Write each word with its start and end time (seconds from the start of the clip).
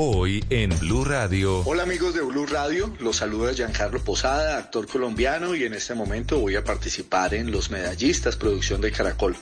Hoy 0.00 0.44
en 0.48 0.78
Blue 0.78 1.04
Radio. 1.04 1.64
Hola 1.66 1.82
amigos 1.82 2.14
de 2.14 2.20
Blue 2.20 2.46
Radio, 2.46 2.94
los 3.00 3.16
saluda 3.16 3.52
Giancarlo 3.52 3.98
Posada, 3.98 4.56
actor 4.56 4.86
colombiano 4.86 5.56
y 5.56 5.64
en 5.64 5.74
este 5.74 5.92
momento 5.96 6.38
voy 6.38 6.54
a 6.54 6.62
participar 6.62 7.34
en 7.34 7.50
Los 7.50 7.72
Medallistas, 7.72 8.36
producción 8.36 8.80
de 8.80 8.92
Caracol. 8.92 9.34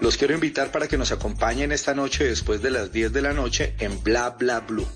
Los 0.00 0.16
quiero 0.16 0.34
invitar 0.34 0.72
para 0.72 0.88
que 0.88 0.98
nos 0.98 1.12
acompañen 1.12 1.70
esta 1.70 1.94
noche 1.94 2.24
después 2.24 2.60
de 2.60 2.72
las 2.72 2.90
10 2.90 3.12
de 3.12 3.22
la 3.22 3.34
noche 3.34 3.76
en 3.78 4.02
Bla 4.02 4.30
Bla 4.30 4.58
Blue. 4.58 4.88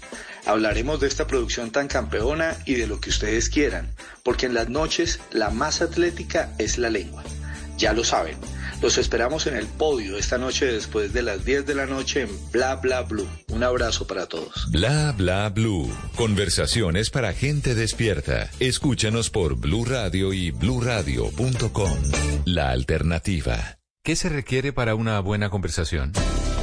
Hablaremos 0.46 0.98
de 0.98 1.06
esta 1.06 1.28
producción 1.28 1.70
tan 1.70 1.86
campeona 1.86 2.58
y 2.66 2.74
de 2.74 2.88
lo 2.88 3.00
que 3.00 3.10
ustedes 3.10 3.48
quieran, 3.48 3.94
porque 4.24 4.46
en 4.46 4.54
las 4.54 4.68
noches 4.68 5.20
la 5.30 5.50
más 5.50 5.80
atlética 5.80 6.52
es 6.58 6.76
la 6.76 6.90
lengua. 6.90 7.22
Ya 7.76 7.92
lo 7.92 8.04
saben. 8.04 8.36
Los 8.80 8.98
esperamos 8.98 9.46
en 9.46 9.56
el 9.56 9.66
podio 9.66 10.18
esta 10.18 10.38
noche 10.38 10.66
después 10.66 11.12
de 11.12 11.22
las 11.22 11.44
10 11.44 11.66
de 11.66 11.74
la 11.74 11.86
noche 11.86 12.22
en 12.22 12.28
Bla 12.52 12.76
Bla 12.76 13.02
Blue. 13.02 13.28
Un 13.48 13.62
abrazo 13.62 14.06
para 14.06 14.26
todos. 14.26 14.70
Bla 14.70 15.12
Bla 15.16 15.48
Blue. 15.48 15.90
Conversaciones 16.16 17.10
para 17.10 17.32
gente 17.32 17.74
despierta. 17.74 18.50
Escúchanos 18.60 19.30
por 19.30 19.56
Blue 19.56 19.84
Radio 19.84 20.32
y 20.32 20.50
bluradio.com. 20.50 21.98
La 22.44 22.70
alternativa. 22.70 23.78
¿Qué 24.02 24.16
se 24.16 24.28
requiere 24.28 24.74
para 24.74 24.94
una 24.94 25.18
buena 25.20 25.48
conversación? 25.48 26.12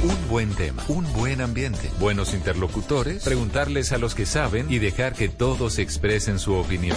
Un 0.04 0.28
buen 0.28 0.54
tema, 0.54 0.84
un 0.86 1.12
buen 1.12 1.40
ambiente, 1.40 1.90
buenos 1.98 2.34
interlocutores, 2.34 3.24
preguntarles 3.24 3.92
a 3.92 3.98
los 3.98 4.14
que 4.14 4.26
saben 4.26 4.70
y 4.70 4.78
dejar 4.78 5.14
que 5.14 5.28
todos 5.28 5.78
expresen 5.78 6.38
su 6.38 6.54
opinión. 6.54 6.96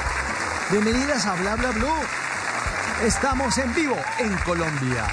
Bienvenidas 0.71 1.25
a 1.25 1.35
Bla 1.35 1.57
Bla 1.57 1.71
Blue. 1.71 1.85
Estamos 3.03 3.57
en 3.57 3.75
vivo 3.75 3.97
en 4.19 4.33
Colombia. 4.37 5.05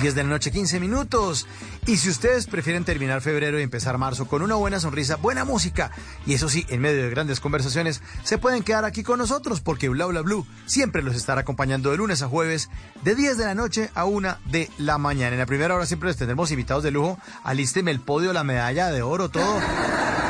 10 0.00 0.14
de 0.14 0.22
la 0.22 0.28
noche, 0.28 0.52
15 0.52 0.78
minutos. 0.78 1.48
Y 1.84 1.96
si 1.96 2.10
ustedes 2.10 2.46
prefieren 2.46 2.84
terminar 2.84 3.20
febrero 3.20 3.58
y 3.58 3.64
empezar 3.64 3.98
marzo 3.98 4.28
con 4.28 4.40
una 4.40 4.54
buena 4.54 4.78
sonrisa, 4.78 5.16
buena 5.16 5.44
música, 5.44 5.90
y 6.26 6.34
eso 6.34 6.48
sí, 6.48 6.64
en 6.68 6.80
medio 6.80 7.02
de 7.02 7.10
grandes 7.10 7.40
conversaciones, 7.40 8.02
se 8.22 8.38
pueden 8.38 8.62
quedar 8.62 8.84
aquí 8.84 9.02
con 9.02 9.18
nosotros 9.18 9.60
porque 9.60 9.88
Bla 9.88 10.06
Bla 10.06 10.20
Blue 10.20 10.46
siempre 10.66 11.02
los 11.02 11.16
estará 11.16 11.40
acompañando 11.40 11.90
de 11.90 11.96
lunes 11.96 12.22
a 12.22 12.28
jueves, 12.28 12.70
de 13.02 13.16
10 13.16 13.36
de 13.36 13.46
la 13.46 13.56
noche 13.56 13.90
a 13.96 14.04
1 14.04 14.36
de 14.44 14.70
la 14.78 14.98
mañana. 14.98 15.32
En 15.32 15.40
la 15.40 15.46
primera 15.46 15.74
hora 15.74 15.86
siempre 15.86 16.08
les 16.08 16.18
tendremos 16.18 16.52
invitados 16.52 16.84
de 16.84 16.92
lujo. 16.92 17.18
Alísteme 17.42 17.90
el 17.90 17.98
podio, 17.98 18.32
la 18.32 18.44
medalla 18.44 18.90
de 18.90 19.02
oro, 19.02 19.28
todo. 19.28 19.60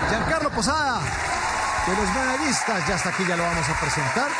Giancarlo 0.08 0.48
Posada, 0.50 1.02
de 1.86 1.96
los 1.96 2.14
medallistas, 2.14 2.88
ya 2.88 2.94
hasta 2.94 3.10
aquí 3.10 3.24
ya 3.28 3.36
lo 3.36 3.42
vamos 3.42 3.68
a 3.68 3.78
presentar. 3.78 4.30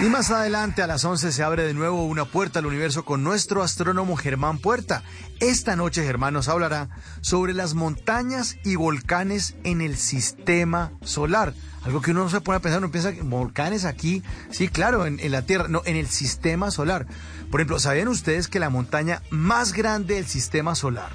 Y 0.00 0.04
más 0.04 0.30
adelante 0.30 0.80
a 0.80 0.86
las 0.86 1.04
11 1.04 1.32
se 1.32 1.42
abre 1.42 1.64
de 1.64 1.74
nuevo 1.74 2.04
una 2.04 2.24
puerta 2.24 2.60
al 2.60 2.66
universo 2.66 3.04
con 3.04 3.24
nuestro 3.24 3.64
astrónomo 3.64 4.16
Germán 4.16 4.58
Puerta. 4.58 5.02
Esta 5.40 5.74
noche 5.74 6.04
Germán 6.04 6.34
nos 6.34 6.48
hablará 6.48 6.88
sobre 7.20 7.52
las 7.52 7.74
montañas 7.74 8.58
y 8.64 8.76
volcanes 8.76 9.56
en 9.64 9.80
el 9.80 9.96
sistema 9.96 10.92
solar. 11.02 11.52
Algo 11.82 12.00
que 12.00 12.12
uno 12.12 12.22
no 12.22 12.30
se 12.30 12.40
pone 12.40 12.58
a 12.58 12.60
pensar, 12.60 12.78
uno 12.78 12.92
piensa 12.92 13.12
que 13.12 13.22
volcanes 13.22 13.84
aquí, 13.84 14.22
sí, 14.50 14.68
claro, 14.68 15.04
en, 15.04 15.18
en 15.18 15.32
la 15.32 15.42
Tierra, 15.42 15.66
no, 15.66 15.82
en 15.84 15.96
el 15.96 16.06
sistema 16.06 16.70
solar. 16.70 17.08
Por 17.50 17.60
ejemplo, 17.60 17.80
¿sabían 17.80 18.06
ustedes 18.06 18.46
que 18.46 18.60
la 18.60 18.70
montaña 18.70 19.22
más 19.30 19.72
grande 19.72 20.14
del 20.14 20.28
sistema 20.28 20.76
solar 20.76 21.10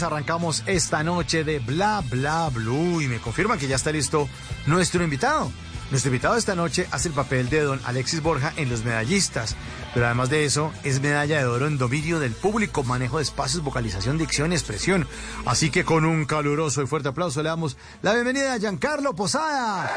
Arrancamos 0.01 0.63
esta 0.65 1.03
noche 1.03 1.45
de 1.45 1.59
Bla 1.59 2.03
Bla 2.09 2.49
Blue 2.49 3.03
y 3.03 3.09
me 3.09 3.19
confirman 3.19 3.59
que 3.59 3.69
ya 3.69 3.77
está 3.77 3.93
listo 3.93 4.27
nuestro 4.65 5.05
invitado. 5.05 5.53
Nuestro 5.91 6.09
invitado 6.09 6.37
esta 6.37 6.55
noche 6.55 6.89
hace 6.91 7.09
el 7.09 7.15
papel 7.15 7.51
de 7.51 7.61
don 7.61 7.79
Alexis 7.85 8.23
Borja 8.23 8.55
en 8.57 8.71
Los 8.71 8.85
Medallistas, 8.85 9.55
pero 9.93 10.07
además 10.07 10.31
de 10.31 10.47
eso 10.47 10.73
es 10.83 11.03
medalla 11.03 11.41
de 11.41 11.45
oro 11.45 11.67
en 11.67 11.77
dominio 11.77 12.21
del 12.21 12.33
público, 12.33 12.85
manejo 12.85 13.19
de 13.19 13.25
espacios, 13.25 13.63
vocalización, 13.63 14.17
dicción 14.17 14.53
y 14.53 14.55
expresión. 14.55 15.07
Así 15.45 15.71
que 15.71 15.85
con 15.85 16.07
un 16.07 16.25
caluroso 16.25 16.81
y 16.81 16.87
fuerte 16.87 17.11
aplauso 17.11 17.43
le 17.43 17.51
damos 17.51 17.77
la 18.01 18.15
bienvenida 18.15 18.55
a 18.55 18.59
Giancarlo 18.59 19.15
Posada. 19.15 19.93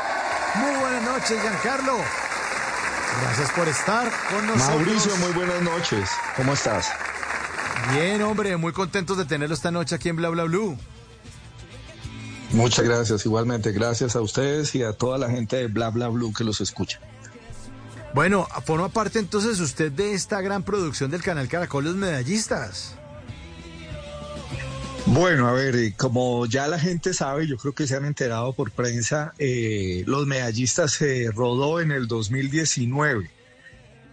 Muy 0.56 0.76
buenas 0.76 1.04
noches, 1.04 1.42
Giancarlo. 1.42 1.96
Gracias 3.22 3.52
por 3.52 3.68
estar 3.70 4.12
con 4.30 4.46
nosotros. 4.48 4.76
Mauricio, 4.76 5.16
muy 5.18 5.32
buenas 5.32 5.62
noches. 5.62 6.10
¿Cómo 6.36 6.52
estás? 6.52 6.92
Bien, 7.94 8.22
hombre, 8.24 8.58
muy 8.58 8.74
contentos 8.74 9.18
de 9.18 9.26
tenerlo 9.26 9.54
esta 9.54 9.72
noche 9.72 9.96
aquí 9.96 10.10
en 10.10 10.16
Bla 10.16 10.30
Bla 10.30 10.44
Blue. 10.44 10.78
Muchas 12.52 12.86
gracias, 12.86 13.26
igualmente. 13.26 13.72
Gracias 13.72 14.16
a 14.16 14.22
ustedes 14.22 14.74
y 14.76 14.84
a 14.84 14.94
toda 14.94 15.18
la 15.18 15.30
gente 15.30 15.58
de 15.58 15.68
Bla 15.68 15.90
Bla 15.90 16.08
Blue 16.08 16.34
que 16.34 16.44
los 16.44 16.62
escucha. 16.62 17.00
Bueno, 18.14 18.48
forma 18.66 18.90
parte 18.90 19.20
entonces 19.20 19.60
usted 19.60 19.92
de 19.92 20.14
esta 20.14 20.40
gran 20.40 20.64
producción 20.64 21.12
del 21.12 21.22
canal 21.22 21.50
Caracol 21.50 21.84
Los 21.84 21.96
Medallistas. 21.96 22.96
Bueno, 25.08 25.48
a 25.48 25.52
ver, 25.52 25.76
eh, 25.76 25.94
como 25.96 26.46
ya 26.48 26.68
la 26.68 26.80
gente 26.80 27.14
sabe, 27.14 27.46
yo 27.46 27.58
creo 27.58 27.74
que 27.74 27.86
se 27.86 27.96
han 27.96 28.06
enterado 28.06 28.54
por 28.54 28.72
prensa, 28.72 29.34
eh, 29.38 30.04
Los 30.08 30.26
Medallistas 30.26 30.94
se 30.94 31.30
rodó 31.32 31.80
en 31.80 31.92
el 31.92 32.08
2019, 32.08 33.30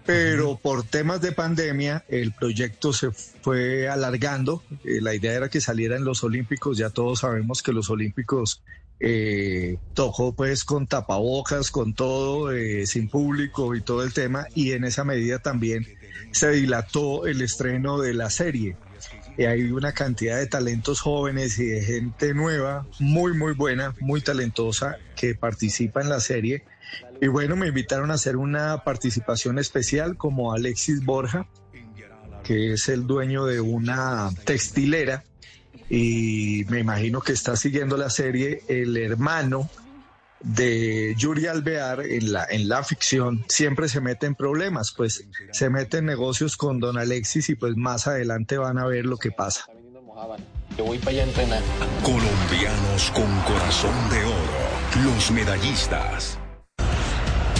pero 0.04 0.56
por 0.56 0.84
temas 0.84 1.20
de 1.20 1.32
pandemia 1.32 2.04
el 2.08 2.32
proyecto 2.32 2.92
se 2.92 3.10
fue 3.10 3.88
alargando. 3.88 4.62
Eh, 4.84 5.00
la 5.00 5.14
idea 5.14 5.34
era 5.34 5.48
que 5.48 5.60
saliera 5.60 5.96
en 5.96 6.04
los 6.04 6.24
Olímpicos, 6.24 6.78
ya 6.78 6.90
todos 6.90 7.20
sabemos 7.20 7.62
que 7.62 7.72
los 7.72 7.90
Olímpicos 7.90 8.62
eh, 9.04 9.78
tocó 9.94 10.32
pues 10.32 10.64
con 10.64 10.86
tapabocas, 10.86 11.70
con 11.70 11.92
todo, 11.92 12.52
eh, 12.52 12.86
sin 12.86 13.08
público 13.08 13.74
y 13.74 13.80
todo 13.80 14.04
el 14.04 14.12
tema, 14.12 14.46
y 14.54 14.72
en 14.72 14.84
esa 14.84 15.02
medida 15.02 15.40
también 15.40 15.86
se 16.30 16.50
dilató 16.50 17.26
el 17.26 17.42
estreno 17.42 17.98
de 17.98 18.14
la 18.14 18.30
serie. 18.30 18.76
Y 19.36 19.44
hay 19.44 19.72
una 19.72 19.92
cantidad 19.92 20.38
de 20.38 20.46
talentos 20.46 21.00
jóvenes 21.00 21.58
y 21.58 21.66
de 21.66 21.82
gente 21.82 22.34
nueva, 22.34 22.86
muy, 23.00 23.34
muy 23.36 23.54
buena, 23.54 23.94
muy 24.00 24.20
talentosa, 24.20 24.98
que 25.16 25.34
participa 25.34 26.00
en 26.00 26.08
la 26.08 26.20
serie. 26.20 26.64
Y 27.20 27.28
bueno, 27.28 27.56
me 27.56 27.68
invitaron 27.68 28.10
a 28.10 28.14
hacer 28.14 28.36
una 28.36 28.84
participación 28.84 29.58
especial 29.58 30.16
como 30.16 30.52
Alexis 30.52 31.04
Borja, 31.04 31.46
que 32.42 32.72
es 32.72 32.88
el 32.88 33.06
dueño 33.06 33.46
de 33.46 33.60
una 33.60 34.30
textilera 34.44 35.24
y 35.88 36.64
me 36.68 36.80
imagino 36.80 37.20
que 37.20 37.32
está 37.32 37.56
siguiendo 37.56 37.96
la 37.96 38.10
serie 38.10 38.62
el 38.68 38.96
hermano 38.96 39.68
de 40.40 41.14
Yuri 41.16 41.46
Alvear 41.46 42.00
en 42.00 42.32
la, 42.32 42.46
en 42.48 42.68
la 42.68 42.82
ficción 42.82 43.44
siempre 43.48 43.88
se 43.88 44.00
mete 44.00 44.26
en 44.26 44.34
problemas, 44.34 44.92
pues 44.92 45.24
se 45.52 45.70
mete 45.70 45.98
en 45.98 46.06
negocios 46.06 46.56
con 46.56 46.80
don 46.80 46.98
Alexis 46.98 47.48
y 47.50 47.54
pues 47.54 47.76
más 47.76 48.06
adelante 48.06 48.58
van 48.58 48.78
a 48.78 48.86
ver 48.86 49.06
lo 49.06 49.18
que 49.18 49.30
pasa. 49.30 49.66
Yo 50.76 50.84
voy 50.84 50.98
para 50.98 51.10
allá 51.10 51.22
a 51.22 51.26
entrenar. 51.26 51.62
Colombianos 52.02 53.10
con 53.12 53.40
corazón 53.42 54.10
de 54.10 54.24
oro. 54.24 55.14
Los 55.14 55.30
medallistas. 55.30 56.38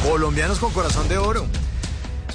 Colombianos 0.02 0.58
con 0.58 0.72
corazón 0.72 1.08
de 1.08 1.18
oro. 1.18 1.46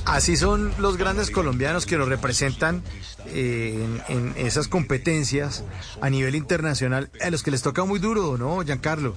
Así 0.06 0.38
son 0.38 0.74
los 0.80 0.98
grandes 0.98 1.30
colombianos 1.30 1.86
que 1.86 1.98
nos 1.98 2.08
representan 2.08 2.82
eh, 3.28 4.02
en, 4.08 4.34
en 4.38 4.46
esas 4.48 4.68
competencias 4.68 5.66
a 6.02 6.10
nivel 6.10 6.36
internacional, 6.36 7.12
a 7.22 7.30
los 7.30 7.44
que 7.44 7.52
les 7.52 7.62
toca 7.62 7.84
muy 7.84 8.00
duro, 8.00 8.38
¿no, 8.38 8.64
Giancarlo? 8.64 9.16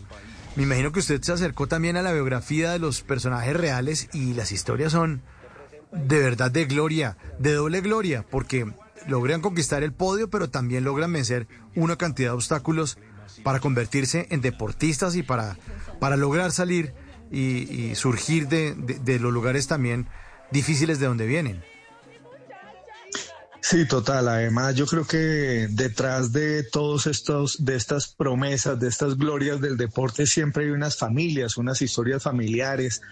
Me 0.57 0.65
imagino 0.65 0.91
que 0.91 0.99
usted 0.99 1.23
se 1.23 1.33
acercó 1.33 1.69
también 1.69 1.97
a 1.97 2.03
la 2.03 2.13
biografía 2.13 2.73
de 2.73 2.81
los 2.81 3.03
personajes 3.03 3.57
reales 3.57 4.09
y 4.13 4.35
las 4.35 4.51
historias 4.51 4.93
son 4.93 5.23
de 5.93 6.19
verdad 6.19 6.51
de 6.51 6.65
gloria, 6.65 7.17
de 7.39 7.53
doble 7.53 7.81
gloria, 7.81 8.25
porque 8.29 8.67
logran 9.07 9.41
conquistar 9.41 9.85
el 9.85 9.93
podio, 9.93 10.29
pero 10.29 10.51
también 10.51 10.85
logran 10.85 11.13
vencer 11.13 11.47
una 11.77 11.97
cantidad 11.97 12.31
de 12.31 12.35
obstáculos 12.35 12.99
para 13.45 13.61
convertirse 13.61 14.27
en 14.31 14.41
deportistas 14.41 15.15
y 15.15 15.23
para, 15.23 15.57
para 16.01 16.17
lograr 16.17 16.51
salir 16.51 16.93
y, 17.31 17.91
y 17.91 17.95
surgir 17.95 18.49
de, 18.49 18.75
de- 18.75 19.19
los 19.19 19.33
lugares 19.33 19.67
también 19.67 20.07
difíciles 20.51 20.99
de 20.99 21.07
donde 21.07 21.27
vienen. 21.27 21.63
Sí, 23.63 23.87
total. 23.87 24.27
Además, 24.29 24.75
yo 24.75 24.87
creo 24.87 25.07
que 25.07 25.69
detrás 25.71 26.33
de 26.33 26.65
todos 26.65 27.07
estos, 27.07 27.65
de 27.65 27.77
estas 27.77 28.09
promesas, 28.09 28.81
de 28.81 28.89
estas 28.89 29.17
glorias 29.17 29.61
del 29.61 29.77
deporte, 29.77 30.27
siempre 30.27 30.65
hay 30.65 30.71
unas 30.71 30.97
familias, 30.97 31.57
unas 31.59 31.83
historias 31.83 32.23
familiares, 32.23 33.03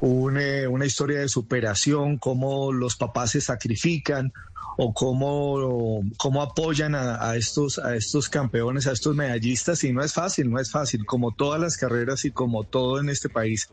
un, 0.00 0.38
eh, 0.38 0.68
una 0.68 0.84
historia 0.84 1.20
de 1.20 1.28
superación, 1.28 2.18
cómo 2.18 2.72
los 2.72 2.96
papás 2.96 3.30
se 3.32 3.40
sacrifican 3.40 4.32
o 4.76 4.92
cómo, 4.92 6.02
cómo 6.18 6.42
apoyan 6.42 6.94
a, 6.94 7.30
a 7.30 7.36
estos, 7.36 7.78
a 7.78 7.96
estos 7.96 8.28
campeones, 8.28 8.86
a 8.86 8.92
estos 8.92 9.16
medallistas. 9.16 9.84
Y 9.84 9.92
no 9.92 10.02
es 10.02 10.12
fácil, 10.12 10.50
no 10.50 10.58
es 10.58 10.70
fácil. 10.70 11.06
Como 11.06 11.32
todas 11.32 11.60
las 11.60 11.76
carreras 11.76 12.24
y 12.24 12.30
como 12.30 12.64
todo 12.64 13.00
en 13.00 13.08
este 13.08 13.28
país, 13.28 13.70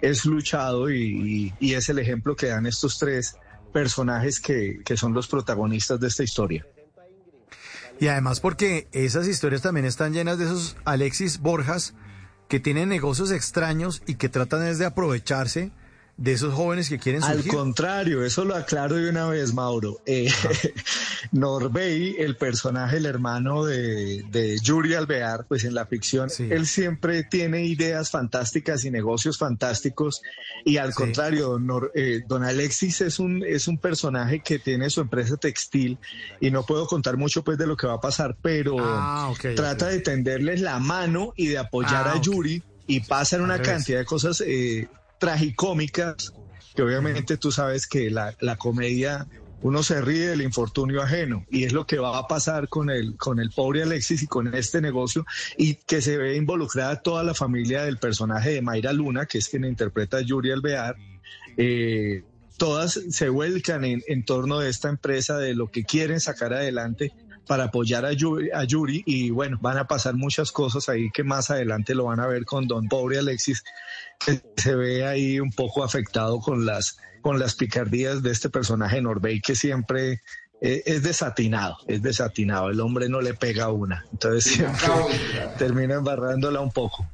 es 0.00 0.24
luchado 0.24 0.90
y, 0.90 1.52
es 1.60 1.88
el 1.88 1.98
ejemplo 1.98 2.36
que 2.36 2.46
dan 2.46 2.66
estos 2.66 2.98
tres 2.98 3.36
personajes 3.72 4.40
que, 4.40 4.80
que 4.84 4.96
son 4.96 5.12
los 5.12 5.28
protagonistas 5.28 6.00
de 6.00 6.08
esta 6.08 6.22
historia. 6.22 6.66
Y 7.98 8.08
además 8.08 8.40
porque 8.40 8.88
esas 8.92 9.26
historias 9.26 9.62
también 9.62 9.86
están 9.86 10.12
llenas 10.12 10.38
de 10.38 10.44
esos 10.44 10.76
Alexis 10.84 11.38
Borjas 11.40 11.94
que 12.48 12.60
tienen 12.60 12.88
negocios 12.88 13.30
extraños 13.30 14.02
y 14.06 14.14
que 14.14 14.28
tratan 14.28 14.66
es 14.66 14.78
de 14.78 14.86
aprovecharse 14.86 15.70
de 16.18 16.32
esos 16.32 16.54
jóvenes 16.54 16.88
que 16.88 16.98
quieren 16.98 17.22
Al 17.22 17.34
surgir. 17.34 17.52
contrario, 17.52 18.24
eso 18.24 18.44
lo 18.46 18.54
aclaro 18.54 18.96
de 18.96 19.10
una 19.10 19.26
vez, 19.28 19.52
Mauro. 19.52 20.00
Eh, 20.06 20.30
Norbey, 21.32 22.16
el 22.18 22.36
personaje, 22.36 22.96
el 22.96 23.06
hermano 23.06 23.64
de, 23.64 24.22
de 24.30 24.58
Yuri 24.62 24.94
Alvear, 24.94 25.44
pues 25.46 25.64
en 25.64 25.74
la 25.74 25.86
ficción, 25.86 26.30
Sí. 26.30 26.48
él 26.50 26.66
siempre 26.66 27.24
tiene 27.24 27.64
ideas 27.66 28.10
fantásticas 28.10 28.84
y 28.84 28.90
negocios 28.90 29.38
fantásticos. 29.38 30.22
Y 30.64 30.78
al 30.78 30.92
Sí. 30.92 30.96
contrario, 30.96 31.48
don, 31.50 31.66
Nor- 31.66 31.90
eh, 31.94 32.22
don 32.26 32.44
Alexis 32.44 33.00
es 33.02 33.18
un, 33.18 33.44
es 33.44 33.68
un 33.68 33.78
personaje 33.78 34.40
que 34.40 34.58
tiene 34.58 34.88
su 34.90 35.00
empresa 35.00 35.36
textil 35.36 35.98
y 36.40 36.50
no 36.50 36.64
puedo 36.64 36.86
contar 36.86 37.16
mucho 37.16 37.42
pues 37.44 37.58
de 37.58 37.66
lo 37.66 37.76
que 37.76 37.86
va 37.86 37.94
a 37.94 38.00
pasar, 38.00 38.36
pero 38.40 38.76
Ah, 38.80 39.32
trata 39.54 39.88
de 39.88 40.00
tenderles 40.00 40.60
la 40.60 40.78
mano 40.78 41.32
y 41.36 41.48
de 41.48 41.58
apoyar 41.58 42.08
Ah, 42.08 42.12
a. 42.14 42.20
Yuri 42.20 42.62
y 42.86 43.00
pasan 43.00 43.40
una 43.42 43.54
Al 43.54 43.62
cantidad 43.62 43.98
de 43.98 44.04
cosas 44.04 44.42
eh, 44.46 44.88
tragicómicas 45.18 46.32
que 46.74 46.82
obviamente 46.82 47.36
tú 47.38 47.50
sabes 47.50 47.86
que 47.86 48.10
la, 48.10 48.34
la 48.40 48.56
comedia 48.56 49.26
uno 49.62 49.82
se 49.82 50.00
ríe 50.00 50.28
del 50.28 50.42
infortunio 50.42 51.02
ajeno 51.02 51.44
y 51.50 51.64
es 51.64 51.72
lo 51.72 51.86
que 51.86 51.98
va 51.98 52.18
a 52.18 52.28
pasar 52.28 52.68
con 52.68 52.90
el 52.90 53.16
con 53.16 53.40
el 53.40 53.50
pobre 53.50 53.82
Alexis 53.82 54.22
y 54.22 54.26
con 54.26 54.54
este 54.54 54.80
negocio 54.80 55.24
y 55.56 55.74
que 55.74 56.02
se 56.02 56.18
ve 56.18 56.36
involucrada 56.36 57.00
toda 57.00 57.24
la 57.24 57.34
familia 57.34 57.82
del 57.84 57.96
personaje 57.96 58.50
de 58.50 58.62
Mayra 58.62 58.92
Luna 58.92 59.26
que 59.26 59.38
es 59.38 59.48
quien 59.48 59.64
interpreta 59.64 60.18
a 60.18 60.20
Yuri 60.20 60.52
Alvear. 60.52 60.96
Eh, 61.56 62.22
todas 62.58 63.00
se 63.10 63.28
vuelcan 63.30 63.84
en, 63.84 64.02
en 64.06 64.24
torno 64.24 64.58
de 64.58 64.68
esta 64.68 64.88
empresa 64.88 65.38
de 65.38 65.54
lo 65.54 65.70
que 65.70 65.84
quieren 65.84 66.20
sacar 66.20 66.52
adelante 66.52 67.12
para 67.46 67.64
apoyar 67.64 68.04
a 68.04 68.12
Yuri, 68.12 68.50
a 68.52 68.64
Yuri 68.64 69.02
y 69.06 69.30
bueno, 69.30 69.58
van 69.60 69.78
a 69.78 69.86
pasar 69.86 70.14
muchas 70.14 70.52
cosas 70.52 70.88
ahí 70.88 71.10
que 71.10 71.22
más 71.22 71.50
adelante 71.50 71.94
lo 71.94 72.04
van 72.04 72.20
a 72.20 72.26
ver 72.26 72.44
con 72.44 72.66
Don 72.66 72.88
Pobre 72.88 73.18
Alexis, 73.18 73.62
se 74.56 74.74
ve 74.74 75.06
ahí 75.06 75.40
un 75.40 75.52
poco 75.52 75.84
afectado 75.84 76.40
con 76.40 76.66
las, 76.66 76.98
con 77.22 77.38
las 77.38 77.54
picardías 77.54 78.22
de 78.22 78.32
este 78.32 78.50
personaje 78.50 79.00
Norbey 79.00 79.40
que 79.40 79.54
siempre 79.54 80.22
eh, 80.60 80.82
es 80.86 81.02
desatinado, 81.02 81.76
es 81.86 82.02
desatinado, 82.02 82.70
el 82.70 82.80
hombre 82.80 83.08
no 83.08 83.20
le 83.20 83.34
pega 83.34 83.70
una, 83.70 84.06
entonces 84.12 84.44
siempre 84.54 84.88
termina 85.58 85.96
embarrándola 85.96 86.60
un 86.60 86.72
poco. 86.72 87.06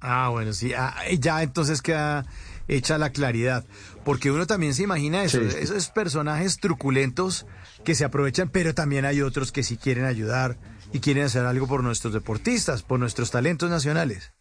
Ah, 0.00 0.28
bueno, 0.28 0.52
sí, 0.52 0.74
ah, 0.74 0.94
ya 1.18 1.42
entonces 1.42 1.82
queda 1.82 2.24
hecha 2.68 2.98
la 2.98 3.10
claridad, 3.10 3.64
porque 4.04 4.30
uno 4.30 4.46
también 4.46 4.74
se 4.74 4.82
imagina 4.82 5.24
eso, 5.24 5.40
Sí, 5.40 5.56
esos 5.58 5.88
personajes 5.88 6.58
truculentos 6.58 7.46
que 7.84 7.94
se 7.94 8.04
aprovechan, 8.04 8.50
pero 8.50 8.74
también 8.74 9.04
hay 9.06 9.22
otros 9.22 9.50
que 9.50 9.62
sí 9.62 9.76
quieren 9.76 10.04
ayudar 10.04 10.58
y 10.92 11.00
quieren 11.00 11.24
hacer 11.24 11.46
algo 11.46 11.66
por 11.66 11.82
nuestros 11.82 12.12
deportistas, 12.12 12.82
por 12.82 13.00
nuestros 13.00 13.30
talentos 13.30 13.70
nacionales. 13.70 14.32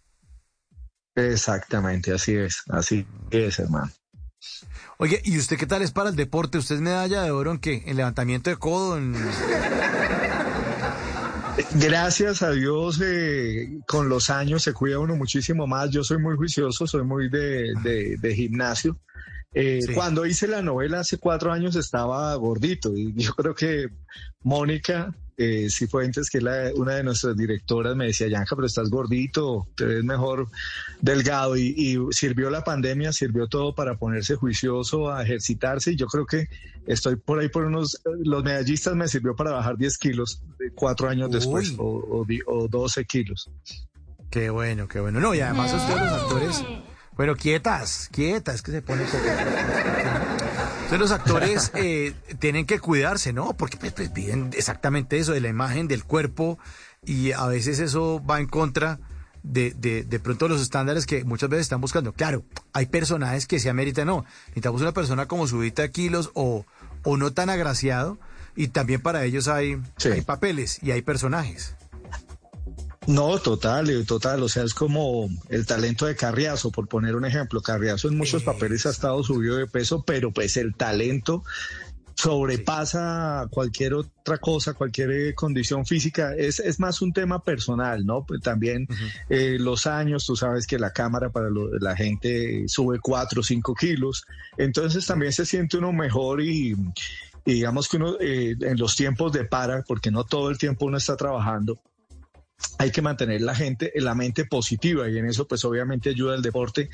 Exactamente, 1.17 2.13
así 2.13 2.36
es, 2.36 2.62
así 2.69 3.05
es, 3.31 3.59
hermano. 3.59 3.91
Oye, 5.00 5.21
¿y 5.25 5.38
usted 5.38 5.57
qué 5.57 5.65
tal 5.65 5.81
es 5.81 5.91
para 5.91 6.09
el 6.09 6.15
deporte? 6.15 6.57
¿Usted 6.57 6.75
es 6.75 6.81
medalla 6.81 7.24
de 7.24 7.31
oro 7.31 7.51
en 7.51 7.57
qué? 7.59 7.83
¿En 7.88 7.97
levantamiento 7.97 8.50
de 8.50 8.55
codo? 8.57 8.97
En... 8.97 9.13
Gracias 11.74 12.43
a 12.43 12.51
Dios, 12.51 13.00
eh, 13.03 13.79
con 13.88 14.09
los 14.09 14.29
años 14.29 14.62
se 14.63 14.74
cuida 14.74 15.00
uno 15.00 15.15
muchísimo 15.15 15.65
más. 15.67 15.89
Yo 15.89 16.03
soy 16.03 16.19
muy 16.19 16.36
juicioso, 16.36 16.86
soy 16.88 17.03
muy 17.03 17.29
de, 17.29 17.74
de- 17.83 18.15
de 18.19 18.36
gimnasio. 18.36 19.00
Eh, 19.53 19.79
Sí. 19.81 19.93
Cuando 19.93 20.25
hice 20.25 20.47
la 20.47 20.62
novela 20.62 21.00
hace 21.00 21.17
cuatro 21.17 21.51
años 21.51 21.75
estaba 21.75 22.36
gordito 22.36 22.93
y 22.95 23.13
yo 23.15 23.33
creo 23.33 23.55
que 23.55 23.88
Mónica 24.43 25.13
eh, 25.38 25.67
Cifuentes, 25.70 26.29
que 26.32 26.39
es 26.39 26.44
la- 26.44 26.72
una 26.75 26.96
de 26.96 27.03
nuestras 27.03 27.38
directoras, 27.38 27.96
me 27.96 28.08
decía, 28.08 28.27
Yanka, 28.27 28.56
pero 28.56 28.65
estás 28.65 28.89
gordito, 28.89 29.67
te 29.75 29.86
ves 29.86 30.03
mejor 30.03 30.48
delgado 31.00 31.56
y, 31.56 31.74
y 31.77 31.98
sirvió 32.12 32.50
la 32.50 32.63
pandemia, 32.63 33.13
sirvió 33.13 33.48
todo 33.48 33.75
para 33.75 33.96
ponerse 33.98 34.36
juicioso, 34.36 35.12
a 35.12 35.22
ejercitarse 35.24 35.91
y 35.91 35.96
yo 35.96 36.08
creo 36.08 36.25
que 36.25 36.48
estoy 36.88 37.17
por 37.17 37.39
ahí 37.39 37.50
por 37.50 37.65
unos, 37.65 38.01
los 38.24 38.44
medallistas 38.44 38.96
me 38.96 39.08
sirvió 39.08 39.36
para 39.36 39.51
bajar 39.51 39.77
10 39.77 39.98
kilos 40.00 40.41
cuatro 40.74 41.08
años 41.08 41.29
después 41.29 41.75
o, 41.77 42.25
o 42.48 42.67
12 42.67 43.06
kilos. 43.06 43.50
Qué 44.32 44.50
bueno, 44.50 44.88
qué 44.88 45.00
bueno. 45.00 45.20
No, 45.20 45.36
y 45.36 45.39
además 45.41 45.72
ustedes 45.74 46.01
los 46.01 46.12
actores, 46.13 46.63
bueno, 47.15 47.36
quietas, 47.36 48.10
quietas, 48.12 48.62
que 48.62 48.72
se 48.72 48.82
pone... 48.82 49.03
Entonces 50.89 51.00
los 51.00 51.12
actores 51.12 51.72
eh, 51.75 52.13
tienen 52.39 52.65
que 52.65 52.79
cuidarse, 52.79 53.34
¿no? 53.34 53.53
Porque 53.58 53.75
pues, 53.77 53.91
pues, 53.91 54.10
piden 54.10 54.51
exactamente 54.53 55.17
eso, 55.17 55.34
de 55.34 55.41
la 55.41 55.50
imagen, 55.50 55.88
del 55.89 56.06
cuerpo, 56.06 56.58
y 57.06 57.34
a 57.34 57.46
veces 57.48 57.79
eso 57.79 58.24
va 58.25 58.39
en 58.39 58.48
contra 58.48 59.00
de, 59.44 59.72
de, 59.72 60.03
de 60.03 60.20
pronto 60.20 60.48
los 60.48 60.62
estándares 60.62 61.06
que 61.06 61.24
muchas 61.25 61.50
veces 61.50 61.63
están 61.65 61.82
buscando. 61.82 62.13
Claro, 62.13 62.44
hay 62.74 62.86
personajes 62.86 63.48
que 63.48 63.60
se 63.60 63.70
ameritan, 63.70 64.08
no. 64.08 64.24
Necesitamos 64.48 64.82
una 64.82 64.94
persona 64.94 65.25
como 65.25 65.46
subita 65.48 65.82
de 65.82 65.91
kilos 65.91 66.32
o, 66.34 66.65
o 67.03 67.17
no 67.17 67.32
tan 67.34 67.50
agraciado, 67.50 68.17
y 68.56 68.70
también 68.70 69.01
para 69.01 69.24
ellos 69.25 69.48
hay, 69.50 69.82
Sí. 69.98 70.10
hay 70.10 70.22
papeles 70.22 70.79
y 70.82 70.91
hay 70.91 71.01
personajes. 71.01 71.75
No, 73.07 73.39
total, 73.39 73.89
eh, 73.89 74.03
total. 74.03 74.43
O 74.43 74.49
sea, 74.49 74.63
es 74.63 74.73
como 74.73 75.29
el 75.49 75.65
talento 75.65 76.05
de 76.05 76.15
Carriazo, 76.15 76.71
por 76.71 76.87
poner 76.87 77.15
un 77.15 77.25
ejemplo. 77.25 77.61
Carriazo 77.61 78.09
en 78.09 78.17
muchos 78.17 78.43
papeles 78.43 78.85
ha 78.85 78.89
estado 78.89 79.23
subido 79.23 79.55
de 79.55 79.65
peso, 79.65 80.03
pero 80.05 80.31
pues 80.31 80.57
el 80.57 80.75
talento 80.75 81.43
sobrepasa 82.15 83.47
cualquier 83.49 83.93
otra 83.93 84.37
cosa, 84.39 84.73
cualquier 84.73 85.11
eh, 85.11 85.33
condición 85.35 85.85
física. 85.85 86.35
Es, 86.35 86.59
es 86.59 86.79
más 86.79 87.01
un 87.01 87.13
tema 87.13 87.43
personal, 87.43 88.05
¿no? 88.05 88.25
Pues 88.25 88.41
también 88.41 88.87
eh, 89.29 89.57
los 89.59 89.87
años, 89.87 90.25
tú 90.25 90.35
sabes 90.35 90.67
que 90.67 90.77
la 90.79 90.91
cámara 90.91 91.29
para 91.29 91.49
lo- 91.49 91.77
la 91.79 91.95
gente 91.95 92.65
sube 92.67 92.99
cuatro 92.99 93.41
o 93.41 93.43
cinco 93.43 93.73
kilos. 93.73 94.25
Entonces 94.57 95.05
también 95.05 95.31
se 95.31 95.45
siente 95.45 95.77
uno 95.77 95.93
mejor 95.93 96.41
y, 96.41 96.71
y 97.45 97.53
digamos 97.53 97.87
que 97.87 97.97
uno 97.97 98.17
eh, 98.19 98.55
en 98.59 98.77
los 98.77 98.95
tiempos 98.95 99.31
de 99.31 99.45
para, 99.45 99.83
porque 99.83 100.11
no 100.11 100.23
todo 100.23 100.49
el 100.49 100.57
tiempo 100.57 100.85
uno 100.87 100.97
está 100.97 101.15
trabajando, 101.15 101.79
hay 102.79 102.91
que 102.91 103.01
mantener 103.01 103.41
la 103.41 103.55
gente, 103.55 103.91
la 103.95 104.15
mente 104.15 104.45
positiva 104.45 105.09
y 105.09 105.17
en 105.17 105.25
eso 105.25 105.47
pues 105.47 105.65
obviamente 105.65 106.09
ayuda 106.09 106.35
el 106.35 106.41
deporte 106.41 106.89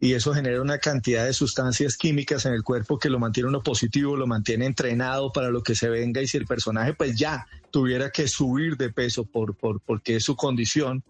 y 0.00 0.14
eso 0.14 0.34
genera 0.34 0.60
una 0.62 0.78
cantidad 0.78 1.24
de 1.24 1.32
sustancias 1.32 1.96
químicas 1.96 2.46
en 2.46 2.52
el 2.52 2.62
cuerpo 2.62 2.98
que 2.98 3.10
lo 3.10 3.18
mantiene 3.18 3.48
uno 3.48 3.62
positivo, 3.62 4.16
lo 4.16 4.26
mantiene 4.26 4.66
entrenado 4.66 5.32
para 5.32 5.50
lo 5.50 5.62
que 5.62 5.74
se 5.74 5.88
venga 5.88 6.22
y 6.22 6.26
si 6.26 6.36
el 6.36 6.46
personaje 6.46 6.94
pues 6.94 7.16
ya 7.16 7.46
tuviera 7.70 8.10
que 8.10 8.28
subir 8.28 8.76
de 8.76 8.90
peso 8.90 9.24
por, 9.24 9.54
por 9.54 9.80
porque 9.80 10.16
es 10.16 10.24
su 10.24 10.36
condición. 10.36 11.02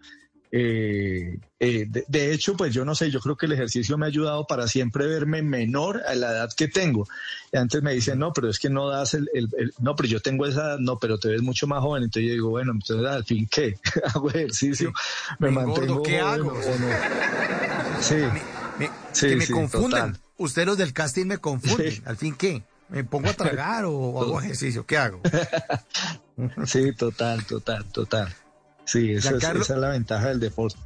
Eh, 0.58 1.38
eh, 1.60 1.84
de, 1.86 2.04
de 2.08 2.32
hecho, 2.32 2.56
pues 2.56 2.72
yo 2.72 2.84
no 2.86 2.94
sé, 2.94 3.10
yo 3.10 3.20
creo 3.20 3.36
que 3.36 3.44
el 3.46 3.52
ejercicio 3.52 3.98
me 3.98 4.06
ha 4.06 4.08
ayudado 4.08 4.46
para 4.46 4.66
siempre 4.68 5.06
verme 5.06 5.42
menor 5.42 6.02
a 6.08 6.14
la 6.14 6.30
edad 6.30 6.50
que 6.56 6.66
tengo. 6.68 7.06
Antes 7.52 7.82
me 7.82 7.92
dicen, 7.92 8.18
no, 8.18 8.32
pero 8.32 8.48
es 8.48 8.58
que 8.58 8.70
no 8.70 8.88
das 8.88 9.12
el, 9.14 9.28
el- 9.34 9.48
el- 9.58 9.74
no, 9.80 9.94
pero 9.94 10.08
yo 10.08 10.20
tengo 10.20 10.46
esa 10.46 10.60
edad, 10.62 10.78
no, 10.78 10.98
pero 10.98 11.18
te 11.18 11.28
ves 11.28 11.42
mucho 11.42 11.66
más 11.66 11.80
joven. 11.80 12.04
Entonces 12.04 12.28
yo 12.28 12.32
digo, 12.34 12.50
bueno, 12.50 12.72
entonces 12.72 13.06
al 13.06 13.24
fin, 13.24 13.46
¿qué? 13.50 13.76
Hago 14.14 14.30
ejercicio, 14.30 14.92
me 15.38 15.50
Me 15.50 15.60
engordo, 15.60 15.80
mantengo 15.82 16.02
¿qué 16.02 16.20
joven 16.20 16.40
hago? 16.40 16.52
o 16.52 16.78
no. 16.78 16.88
Sí, 18.02 18.14
Me- 18.78 18.90
Sí, 19.12 19.28
que 19.28 19.36
me 19.36 19.46
sí, 19.46 19.52
confunden. 19.52 19.90
total. 19.90 20.20
Ustedes 20.38 20.66
los 20.68 20.78
del 20.78 20.92
casting 20.92 21.26
me 21.26 21.38
confunden. 21.38 22.02
¿Al 22.06 22.16
fin 22.16 22.34
qué? 22.34 22.62
¿Me 22.88 23.02
pongo 23.04 23.30
a 23.30 23.34
tragar 23.34 23.84
o, 23.86 23.92
o 23.94 24.22
hago 24.22 24.40
ejercicio? 24.42 24.84
¿Qué 24.86 24.96
hago? 24.96 25.20
sí, 26.66 26.92
total, 26.92 27.44
total, 27.46 27.84
total. 27.92 28.34
Sí, 28.86 29.12
esa 29.12 29.30
es, 29.30 29.34
Giancarlo- 29.42 29.62
esa 29.62 29.74
es 29.74 29.80
la 29.80 29.88
ventaja 29.90 30.28
del 30.28 30.40
deporte. 30.40 30.78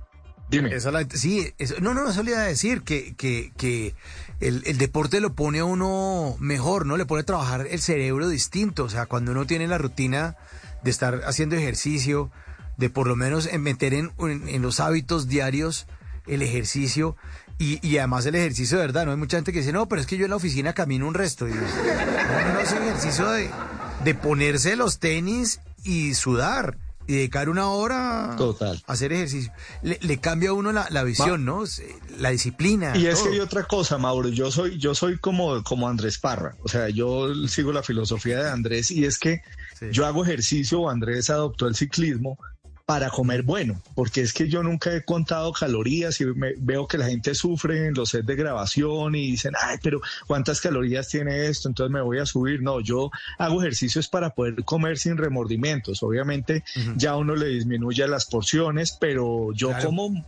Dime. 0.48 0.74
Esa 0.74 0.90
la- 0.90 1.06
sí, 1.08 1.52
eso- 1.58 1.76
no, 1.80 1.94
no, 1.94 2.10
eso 2.10 2.24
le 2.24 2.32
iba 2.32 2.40
a 2.40 2.44
decir, 2.44 2.82
que, 2.82 3.14
que, 3.14 3.52
que 3.56 3.94
el, 4.40 4.64
el 4.66 4.78
deporte 4.78 5.20
lo 5.20 5.34
pone 5.34 5.60
a 5.60 5.64
uno 5.64 6.34
mejor, 6.40 6.86
¿no? 6.86 6.96
Le 6.96 7.06
pone 7.06 7.20
a 7.22 7.24
trabajar 7.26 7.68
el 7.70 7.80
cerebro 7.80 8.28
distinto. 8.28 8.82
O 8.84 8.88
sea, 8.88 9.06
cuando 9.06 9.30
uno 9.30 9.46
tiene 9.46 9.68
la 9.68 9.78
rutina 9.78 10.36
de 10.82 10.90
estar 10.90 11.20
haciendo 11.24 11.54
ejercicio, 11.54 12.32
de 12.78 12.90
por 12.90 13.06
lo 13.06 13.14
menos 13.14 13.46
en 13.46 13.62
meter 13.62 13.94
en, 13.94 14.10
en- 14.18 14.48
en 14.48 14.62
los 14.62 14.80
hábitos 14.80 15.28
diarios 15.28 15.86
el 16.26 16.42
ejercicio 16.42 17.16
y, 17.58 17.78
y 17.86 17.98
además 17.98 18.24
el 18.26 18.34
ejercicio 18.34 18.78
de 18.78 18.86
verdad, 18.86 19.04
¿no? 19.04 19.12
Hay 19.12 19.18
mucha 19.18 19.36
gente 19.36 19.52
que 19.52 19.58
dice, 19.60 19.72
no, 19.72 19.86
pero 19.86 20.00
es 20.00 20.06
que 20.08 20.16
yo 20.16 20.24
en 20.24 20.30
la 20.30 20.36
oficina 20.36 20.72
camino 20.72 21.06
un 21.06 21.14
resto. 21.14 21.46
Y 21.46 21.52
no, 21.52 21.60
no, 21.60 22.54
no, 22.54 22.60
es 22.60 22.72
el 22.72 22.82
ejercicio 22.82 23.30
de, 23.30 23.50
de 24.04 24.14
ponerse 24.16 24.74
los 24.74 24.98
tenis 24.98 25.60
y 25.84 26.14
sudar 26.14 26.76
y 27.10 27.14
dedicar 27.16 27.48
una 27.48 27.68
hora 27.70 28.34
Total. 28.38 28.80
a 28.86 28.92
hacer 28.92 29.12
ejercicio. 29.12 29.52
Le, 29.82 29.98
le 30.00 30.18
cambia 30.20 30.50
a 30.50 30.52
uno 30.52 30.70
la, 30.70 30.86
la 30.90 31.02
visión, 31.02 31.44
¿no? 31.44 31.64
La 32.18 32.30
disciplina. 32.30 32.96
Y 32.96 33.06
es 33.06 33.20
que 33.20 33.30
hay 33.30 33.40
otra 33.40 33.64
cosa, 33.64 33.98
Mauro. 33.98 34.28
Yo 34.28 34.50
soy, 34.52 34.78
yo 34.78 34.94
soy 34.94 35.18
como, 35.18 35.62
como 35.64 35.88
Andrés 35.88 36.18
Parra. 36.18 36.54
O 36.62 36.68
sea, 36.68 36.88
yo 36.88 37.34
sigo 37.48 37.72
la 37.72 37.82
filosofía 37.82 38.38
de 38.42 38.50
Andrés 38.50 38.90
y 38.90 39.04
es 39.04 39.18
que 39.18 39.42
Sí. 39.78 39.86
yo 39.92 40.04
hago 40.04 40.22
ejercicio 40.24 40.90
Andrés 40.90 41.30
adoptó 41.30 41.66
el 41.66 41.74
ciclismo 41.74 42.36
para 42.90 43.08
comer 43.08 43.44
bueno, 43.44 43.80
porque 43.94 44.20
es 44.20 44.32
que 44.32 44.48
yo 44.48 44.64
nunca 44.64 44.92
he 44.92 45.04
contado 45.04 45.52
calorías 45.52 46.20
y 46.20 46.24
me- 46.24 46.54
veo 46.58 46.88
que 46.88 46.98
la 46.98 47.06
gente 47.06 47.36
sufre 47.36 47.86
en 47.86 47.94
los 47.94 48.08
sets 48.08 48.26
de 48.26 48.34
grabación 48.34 49.14
y 49.14 49.30
dicen, 49.30 49.52
ay, 49.62 49.76
pero 49.80 50.00
¿cuántas 50.26 50.60
calorías 50.60 51.08
tiene 51.08 51.46
esto? 51.46 51.68
Entonces 51.68 51.92
me 51.92 52.00
voy 52.00 52.18
a 52.18 52.26
subir. 52.26 52.62
No, 52.62 52.80
yo 52.80 53.12
hago 53.38 53.60
ejercicios 53.62 54.08
para 54.08 54.30
poder 54.30 54.64
comer 54.64 54.98
sin 54.98 55.16
remordimientos. 55.18 56.02
Obviamente 56.02 56.64
ya 56.96 57.14
uno 57.14 57.36
le 57.36 57.46
disminuye 57.46 58.08
las 58.08 58.26
porciones, 58.26 58.96
pero 58.98 59.52
yo 59.54 59.68
Claro. 59.68 59.84
como 59.86 60.24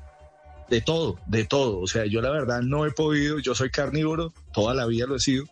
de 0.70 0.80
todo, 0.82 1.18
de 1.26 1.44
todo. 1.44 1.80
O 1.80 1.88
sea, 1.88 2.06
yo 2.06 2.20
la 2.22 2.30
verdad 2.30 2.62
no 2.62 2.86
he 2.86 2.92
podido, 2.92 3.40
yo 3.40 3.56
soy 3.56 3.70
carnívoro, 3.70 4.32
toda 4.52 4.72
la 4.72 4.86
vida 4.86 5.06
lo 5.08 5.16
he 5.16 5.18
sido, 5.20 5.46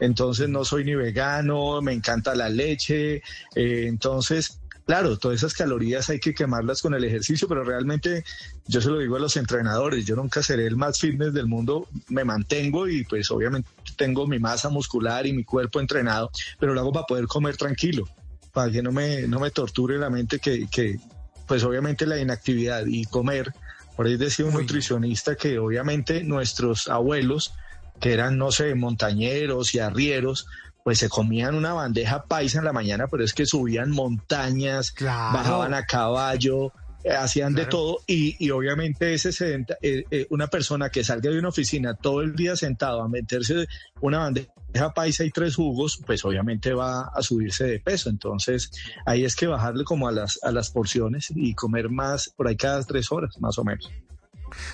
entonces 0.00 0.48
no 0.48 0.64
soy 0.64 0.82
ni 0.84 0.96
vegano, 0.96 1.80
me 1.80 1.92
encanta 1.92 2.34
la 2.34 2.48
leche, 2.48 3.22
eh, 3.54 3.84
entonces, 3.86 4.58
claro, 4.86 5.18
todas 5.18 5.38
esas 5.38 5.52
calorías 5.52 6.08
hay 6.08 6.20
que 6.20 6.32
quemarlas 6.32 6.80
con 6.80 6.94
el 6.94 7.04
ejercicio, 7.04 7.48
pero 7.48 7.64
realmente 7.64 8.24
yo 8.66 8.80
se 8.80 8.88
lo 8.88 8.98
digo 8.98 9.16
a 9.16 9.20
los 9.20 9.36
entrenadores, 9.36 10.06
yo 10.06 10.14
nunca 10.14 10.42
seré 10.42 10.66
el 10.66 10.76
más 10.76 11.00
fitness 11.00 11.34
del 11.34 11.48
mundo, 11.48 11.88
me 12.08 12.24
mantengo 12.24 12.88
y 12.88 13.04
pues 13.04 13.30
obviamente 13.30 13.68
tengo 13.96 14.26
mi 14.26 14.38
masa 14.38 14.68
muscular 14.68 15.26
y 15.26 15.32
mi 15.32 15.44
cuerpo 15.44 15.80
entrenado, 15.80 16.30
pero 16.58 16.72
lo 16.72 16.80
hago 16.80 16.92
para 16.92 17.06
poder 17.06 17.26
comer 17.26 17.56
tranquilo, 17.56 18.08
para 18.52 18.70
que 18.70 18.80
no 18.80 18.92
me, 18.92 19.22
no 19.22 19.40
me 19.40 19.50
torture 19.50 19.98
la 19.98 20.08
mente 20.08 20.38
que, 20.38 20.68
que 20.68 20.98
pues 21.46 21.64
obviamente 21.64 22.06
la 22.06 22.18
inactividad 22.18 22.86
y 22.86 23.04
comer. 23.06 23.52
Por 23.96 24.06
ahí 24.06 24.16
decía 24.16 24.44
un 24.44 24.52
nutricionista 24.52 25.34
que 25.34 25.58
obviamente 25.58 26.22
nuestros 26.22 26.86
abuelos, 26.88 27.54
que 28.00 28.12
eran, 28.12 28.36
no 28.36 28.52
sé, 28.52 28.74
montañeros 28.74 29.74
y 29.74 29.78
arrieros, 29.78 30.46
pues 30.86 31.00
se 31.00 31.08
comían 31.08 31.56
una 31.56 31.72
bandeja 31.72 32.26
paisa 32.26 32.60
en 32.60 32.64
la 32.64 32.72
mañana, 32.72 33.08
pero 33.08 33.24
es 33.24 33.34
que 33.34 33.44
subían 33.44 33.90
montañas, 33.90 34.92
Claro. 34.92 35.36
bajaban 35.36 35.74
a 35.74 35.84
caballo, 35.84 36.70
eh, 37.02 37.10
hacían 37.10 37.54
de 37.54 37.66
todo 37.66 37.98
y, 38.06 38.36
y 38.38 38.50
obviamente 38.52 39.12
ese 39.12 39.30
sedenta- 39.32 39.76
eh, 39.82 40.04
eh, 40.12 40.28
una 40.30 40.46
persona 40.46 40.88
que 40.88 41.02
salga 41.02 41.28
de 41.32 41.40
una 41.40 41.48
oficina 41.48 41.94
todo 41.94 42.20
el 42.20 42.36
día 42.36 42.54
sentado 42.54 43.02
a 43.02 43.08
meterse 43.08 43.66
una 44.00 44.18
bandeja 44.20 44.94
paisa 44.94 45.24
y 45.24 45.30
tres 45.32 45.56
jugos, 45.56 45.98
pues 46.06 46.24
obviamente 46.24 46.72
va 46.72 47.10
a 47.12 47.20
subirse 47.20 47.64
de 47.64 47.80
peso. 47.80 48.08
Entonces 48.08 48.70
ahí 49.06 49.24
es 49.24 49.34
que 49.34 49.48
bajarle 49.48 49.82
como 49.82 50.06
a 50.06 50.12
las, 50.12 50.38
a 50.44 50.52
las 50.52 50.70
porciones 50.70 51.32
y 51.34 51.54
comer 51.54 51.88
más 51.90 52.30
por 52.36 52.46
ahí 52.46 52.56
cada 52.56 52.80
tres 52.84 53.10
horas, 53.10 53.34
más 53.40 53.58
o 53.58 53.64
menos. 53.64 53.90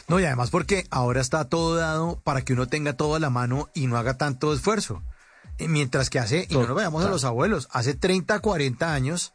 No, 0.09 0.21
y 0.21 0.27
además 0.27 0.51
porque 0.51 0.85
ahora 0.91 1.23
está 1.23 1.49
todo 1.49 1.77
dado 1.77 2.21
para 2.23 2.43
que 2.43 2.53
uno 2.53 2.67
tenga 2.69 2.93
todo 2.99 3.15
a 3.15 3.19
la 3.19 3.31
mano 3.31 3.71
y 3.73 3.87
no 3.87 3.97
haga 3.97 4.19
tanto 4.19 4.53
esfuerzo. 4.53 5.03
Eh, 5.65 5.69
Mientras 5.69 6.11
que 6.11 6.19
hace, 6.19 6.47
y 6.49 6.55
no 6.55 6.67
nos 6.67 6.75
vayamos 6.77 7.05
a 7.05 7.09
los 7.11 7.25
abuelos, 7.25 7.69
hace 7.73 7.95
30, 7.95 8.41
40 8.41 8.93
años, 8.95 9.33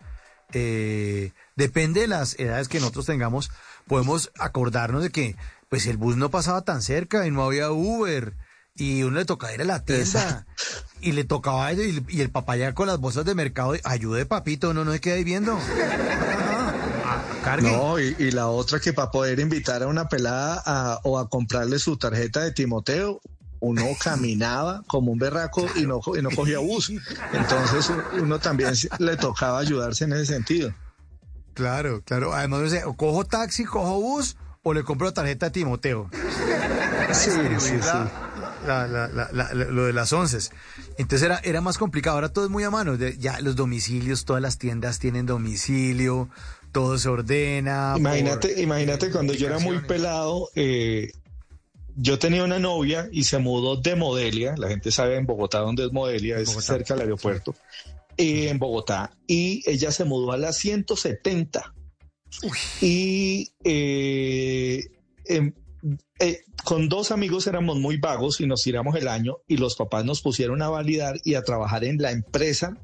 eh, 0.53 1.31
depende 1.55 2.01
de 2.01 2.07
las 2.07 2.37
edades 2.39 2.67
que 2.67 2.79
nosotros 2.79 3.05
tengamos, 3.05 3.51
podemos 3.87 4.31
acordarnos 4.39 5.03
de 5.03 5.09
que 5.09 5.35
pues 5.69 5.85
el 5.87 5.97
bus 5.97 6.15
no 6.15 6.29
pasaba 6.31 6.61
tan 6.61 6.81
cerca 6.81 7.27
y 7.27 7.31
no 7.31 7.43
había 7.43 7.71
Uber 7.71 8.33
y 8.75 9.03
uno 9.03 9.17
le 9.17 9.25
tocaba 9.25 9.53
ir 9.53 9.61
a 9.61 9.65
la 9.65 9.83
tienda 9.83 10.45
y 11.01 11.11
le 11.13 11.23
tocaba 11.25 11.73
y, 11.73 12.05
y 12.07 12.21
el 12.21 12.29
papá 12.29 12.55
ya 12.55 12.73
con 12.73 12.87
las 12.87 12.99
bolsas 12.99 13.25
de 13.25 13.35
mercado, 13.35 13.73
ayude 13.83 14.25
papito, 14.25 14.73
no, 14.73 14.85
no 14.85 14.91
se 14.93 15.01
quede 15.01 15.15
ahí 15.15 15.23
viendo. 15.23 15.57
Cargue. 17.43 17.71
No, 17.71 17.99
y, 17.99 18.15
y 18.19 18.31
la 18.31 18.47
otra 18.47 18.79
que 18.79 18.93
para 18.93 19.09
poder 19.11 19.39
invitar 19.39 19.83
a 19.83 19.87
una 19.87 20.07
pelada 20.09 20.61
a- 20.65 20.99
o 21.03 21.17
a 21.17 21.29
comprarle 21.29 21.79
su 21.79 21.97
tarjeta 21.97 22.41
de 22.41 22.51
Timoteo, 22.51 23.21
uno 23.59 23.85
caminaba 24.03 24.83
como 24.87 25.11
un 25.11 25.19
berraco 25.19 25.65
y 25.75 25.85
no, 25.87 25.99
y 26.17 26.21
no 26.21 26.29
cogía 26.31 26.59
bus. 26.59 26.91
Entonces 27.33 27.91
uno 28.19 28.39
también 28.39 28.73
le 28.99 29.17
tocaba 29.17 29.59
ayudarse 29.59 30.03
en 30.05 30.13
ese 30.13 30.25
sentido. 30.33 30.73
Claro, 31.53 32.01
claro. 32.05 32.33
Además, 32.33 32.61
no 32.61 32.69
sé, 32.69 32.83
o 32.85 32.93
cojo 32.93 33.23
taxi, 33.25 33.65
cojo 33.65 33.99
bus 33.99 34.37
o 34.63 34.73
le 34.73 34.83
compro 34.83 35.11
tarjeta 35.13 35.47
a 35.47 35.49
Timoteo. 35.51 36.09
Sí, 37.13 37.31
sí, 37.59 37.69
sí. 37.81 37.89
la- 38.65 38.85
la- 38.87 39.07
la- 39.31 39.53
lo 39.53 39.85
de 39.85 39.93
las 39.93 40.11
once. 40.13 40.37
Entonces 40.97 41.25
era, 41.25 41.39
era 41.43 41.61
más 41.61 41.77
complicado. 41.77 42.15
Ahora 42.17 42.29
todo 42.29 42.45
es 42.45 42.51
muy 42.51 42.63
a 42.63 42.69
mano. 42.69 42.95
Ya 42.95 43.39
los 43.39 43.55
domicilios, 43.55 44.25
todas 44.25 44.41
las 44.41 44.57
tiendas 44.57 44.99
tienen 44.99 45.25
domicilio, 45.25 46.29
todo 46.73 46.97
se 46.97 47.07
ordena. 47.07 47.91
por, 47.93 48.01
Imagínate, 48.01 48.61
imagínate 48.61 49.09
cuando 49.09 49.33
yo 49.33 49.47
era 49.47 49.59
muy 49.59 49.79
pelado, 49.79 50.49
eh, 50.55 51.11
yo 51.99 52.19
tenía 52.19 52.43
una 52.43 52.59
novia 52.59 53.09
y 53.11 53.23
se 53.23 53.39
mudó 53.39 53.75
de 53.75 53.95
Modelia, 53.95 54.55
la 54.55 54.69
gente 54.69 54.91
sabe 54.91 55.15
en 55.15 55.25
Bogotá 55.25 55.59
dónde 55.59 55.85
es 55.85 55.91
Modelia, 55.91 56.37
es 56.37 56.49
Bogotá. 56.49 56.65
cerca 56.65 56.93
del 56.93 57.03
aeropuerto, 57.03 57.55
eh, 58.15 58.49
en 58.49 58.59
Bogotá, 58.59 59.11
y 59.25 59.63
ella 59.65 59.91
se 59.91 60.05
mudó 60.05 60.31
a 60.31 60.37
las 60.37 60.57
170. 60.57 61.73
Y 62.81 63.51
eh, 63.63 64.83
em, 65.25 65.53
eh, 66.19 66.41
con 66.63 66.87
dos 66.87 67.11
amigos 67.11 67.47
éramos 67.47 67.79
muy 67.79 67.97
vagos 67.97 68.41
y 68.41 68.45
nos 68.45 68.61
tiramos 68.61 68.95
el 68.95 69.07
año 69.07 69.37
y 69.47 69.57
los 69.57 69.75
papás 69.75 70.05
nos 70.05 70.21
pusieron 70.21 70.61
a 70.61 70.69
validar 70.69 71.19
y 71.23 71.33
a 71.33 71.41
trabajar 71.41 71.83
en 71.83 71.97
la 71.97 72.11
empresa 72.11 72.77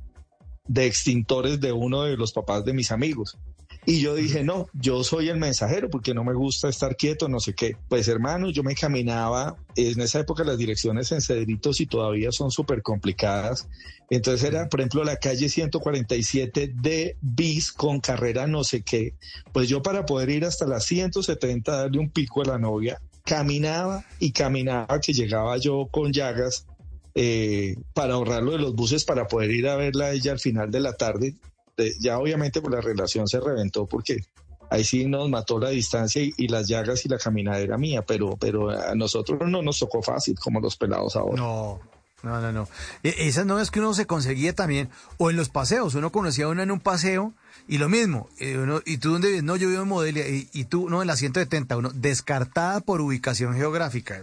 de 0.67 0.85
extintores 0.85 1.59
de 1.59 1.71
uno 1.71 2.03
de 2.03 2.17
los 2.17 2.31
papás 2.31 2.65
de 2.65 2.73
mis 2.73 2.91
amigos. 2.91 3.37
Y 3.85 3.99
yo 3.99 4.15
dije, 4.15 4.43
no, 4.43 4.67
yo 4.73 5.03
soy 5.03 5.29
el 5.29 5.37
mensajero 5.37 5.89
porque 5.89 6.13
no 6.13 6.23
me 6.23 6.33
gusta 6.33 6.69
estar 6.69 6.95
quieto, 6.95 7.27
no 7.27 7.39
sé 7.39 7.53
qué. 7.53 7.75
Pues 7.89 8.07
hermano, 8.07 8.49
yo 8.49 8.63
me 8.63 8.75
caminaba, 8.75 9.57
en 9.75 9.99
esa 9.99 10.19
época 10.19 10.43
las 10.43 10.57
direcciones 10.57 11.11
en 11.11 11.21
Cedritos 11.21 11.81
y 11.81 11.85
todavía 11.85 12.31
son 12.31 12.49
súper 12.49 12.81
complicadas. 12.81 13.67
Entonces 14.09 14.47
era, 14.47 14.69
por 14.69 14.79
ejemplo, 14.79 15.03
la 15.03 15.17
calle 15.17 15.49
147 15.49 16.71
de 16.73 17.17
bis 17.21 17.73
con 17.73 17.99
carrera 17.99 18.47
no 18.47 18.63
sé 18.63 18.83
qué. 18.83 19.15
Pues 19.51 19.67
yo 19.67 19.81
para 19.81 20.05
poder 20.05 20.29
ir 20.29 20.45
hasta 20.45 20.65
la 20.65 20.79
170, 20.79 21.71
darle 21.71 21.99
un 21.99 22.09
pico 22.09 22.41
a 22.41 22.45
la 22.45 22.57
novia, 22.57 23.01
caminaba 23.25 24.05
y 24.19 24.31
caminaba 24.31 24.99
que 25.01 25.13
llegaba 25.13 25.57
yo 25.57 25.87
con 25.91 26.13
llagas 26.13 26.67
eh, 27.15 27.75
para 27.93 28.15
ahorrarlo 28.15 28.51
de 28.51 28.57
los 28.59 28.75
buses 28.75 29.03
para 29.03 29.27
poder 29.27 29.51
ir 29.51 29.67
a 29.67 29.75
verla 29.75 30.05
a 30.05 30.11
ella 30.11 30.31
al 30.31 30.39
final 30.39 30.71
de 30.71 30.79
la 30.79 30.93
tarde. 30.93 31.35
De- 31.77 31.95
ya 31.99 32.17
obviamente 32.19 32.61
pues 32.61 32.73
la 32.73 32.81
relación 32.81 33.27
se 33.27 33.39
reventó 33.39 33.85
porque 33.87 34.23
ahí 34.69 34.83
sí 34.83 35.05
nos 35.05 35.29
mató 35.29 35.59
la 35.59 35.69
distancia 35.69 36.21
y, 36.21 36.33
y 36.37 36.47
las 36.47 36.67
llagas 36.67 37.05
y 37.05 37.09
la 37.09 37.17
caminadera 37.17 37.77
mía, 37.77 38.03
pero, 38.03 38.37
pero 38.37 38.69
a 38.69 38.95
nosotros 38.95 39.39
no 39.49 39.61
nos 39.61 39.79
tocó 39.79 40.01
fácil 40.01 40.37
como 40.39 40.59
los 40.59 40.75
pelados 40.77 41.15
ahora. 41.15 41.35
No, 41.41 41.79
no, 42.23 42.39
no, 42.41 42.51
no. 42.51 42.67
E- 43.03 43.27
Esas 43.27 43.45
novias 43.45 43.69
que 43.71 43.79
uno 43.79 43.93
se 43.93 44.05
conseguía 44.05 44.53
también, 44.53 44.89
o 45.17 45.29
en 45.29 45.35
los 45.35 45.49
paseos, 45.49 45.95
uno 45.95 46.11
conocía 46.11 46.45
a 46.45 46.49
una 46.49 46.63
en 46.63 46.71
un 46.71 46.79
paseo 46.79 47.33
y 47.67 47.77
lo 47.77 47.89
mismo. 47.89 48.29
eh, 48.39 48.57
uno- 48.57 48.81
¿Y 48.85 48.97
tú 48.97 49.11
dónde 49.11 49.27
vives? 49.29 49.43
No, 49.43 49.55
yo 49.57 49.67
vivo 49.69 49.81
en 49.83 49.87
Modelia. 49.89 50.27
Y, 50.27 50.49
y 50.53 50.65
tú, 50.65 50.89
no, 50.89 51.01
en 51.01 51.07
la 51.07 51.15
170, 51.17 51.75
uno, 51.77 51.89
descartada 51.93 52.79
por 52.81 53.01
ubicación 53.01 53.55
geográfica. 53.55 54.21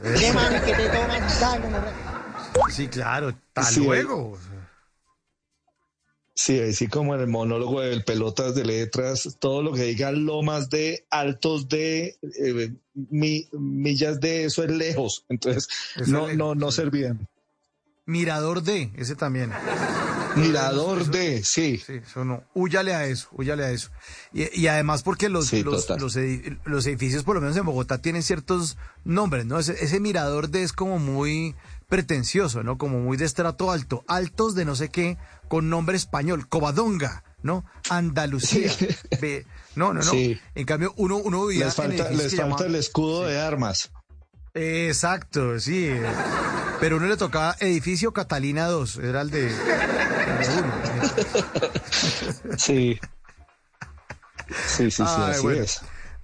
Sí, 2.70 2.88
claro, 2.88 3.34
Sí, 3.70 3.80
luego. 3.84 4.36
Sí, 6.42 6.58
así 6.58 6.86
como 6.86 7.14
en 7.14 7.20
el 7.20 7.26
monólogo 7.26 7.82
del 7.82 8.02
pelotas 8.02 8.54
de 8.54 8.64
letras, 8.64 9.36
todo 9.38 9.62
lo 9.62 9.74
que 9.74 9.82
diga 9.82 10.10
lomas 10.10 10.70
de, 10.70 11.04
altos 11.10 11.68
de, 11.68 12.16
eh, 12.42 12.72
mi- 12.94 13.46
millas 13.52 14.20
de, 14.20 14.44
eso 14.44 14.64
es 14.64 14.70
lejos. 14.70 15.26
Entonces, 15.28 15.68
Eso 15.96 16.10
no, 16.10 16.32
no, 16.32 16.54
no 16.54 16.72
servían. 16.72 17.28
Mirador 18.06 18.62
de, 18.62 18.90
ese 18.96 19.16
también. 19.16 19.52
Mirador 20.36 21.04
de, 21.10 21.44
sí. 21.44 21.76
Sí, 21.84 21.94
eso 22.02 22.24
no. 22.24 22.42
Húyale 22.54 22.94
a 22.94 23.04
eso, 23.04 23.28
húyale 23.32 23.64
a 23.64 23.70
eso. 23.72 23.90
Y, 24.32 24.58
y 24.58 24.68
además 24.68 25.02
porque 25.02 25.28
los, 25.28 25.48
Sí, 25.48 25.62
los, 25.62 25.86
los 26.64 26.86
edificios, 26.86 27.22
por 27.24 27.34
lo 27.34 27.42
menos 27.42 27.56
en 27.58 27.66
Bogotá, 27.66 27.98
tienen 27.98 28.22
ciertos 28.22 28.78
nombres, 29.04 29.44
¿no? 29.44 29.58
Ese, 29.58 29.72
ese 29.84 30.00
mirador 30.00 30.48
de 30.48 30.62
es 30.62 30.72
como 30.72 30.98
muy 30.98 31.54
pretencioso, 31.88 32.62
¿no? 32.62 32.78
Como 32.78 33.00
muy 33.00 33.16
de 33.18 33.24
estrato 33.26 33.70
alto. 33.70 34.04
Altos 34.06 34.54
de 34.54 34.64
no 34.64 34.74
sé 34.76 34.88
qué, 34.88 35.18
con 35.50 35.68
nombre 35.68 35.96
español. 35.96 36.48
Covadonga, 36.48 37.24
¿no? 37.42 37.64
Andalucía. 37.90 38.70
Sí. 38.70 39.42
No, 39.74 39.92
no, 39.92 40.00
no. 40.00 40.10
Sí. 40.10 40.40
En 40.54 40.64
cambio, 40.64 40.94
uno, 40.96 41.16
uno 41.16 41.46
vivía 41.46 41.64
Les 41.64 41.78
en 41.78 41.84
falta, 41.96 42.10
les 42.10 42.38
el 42.38 42.74
escudo 42.76 43.26
de 43.26 43.40
armas. 43.40 43.90
Exacto, 44.54 45.58
sí. 45.58 45.90
Pero 46.78 46.98
uno 46.98 47.06
le 47.06 47.16
tocaba 47.16 47.56
edificio 47.58 48.12
Catalina 48.12 48.66
2, 48.68 48.98
era 48.98 49.22
el 49.22 49.30
de, 49.30 49.52
uno. 50.56 50.72
Sí. 52.56 53.00
Sí, 54.66 54.90
sí, 54.90 54.90
sí, 54.90 55.02
Ay, 55.04 55.32
así 55.32 55.42
bueno. 55.42 55.62
es. 55.62 55.80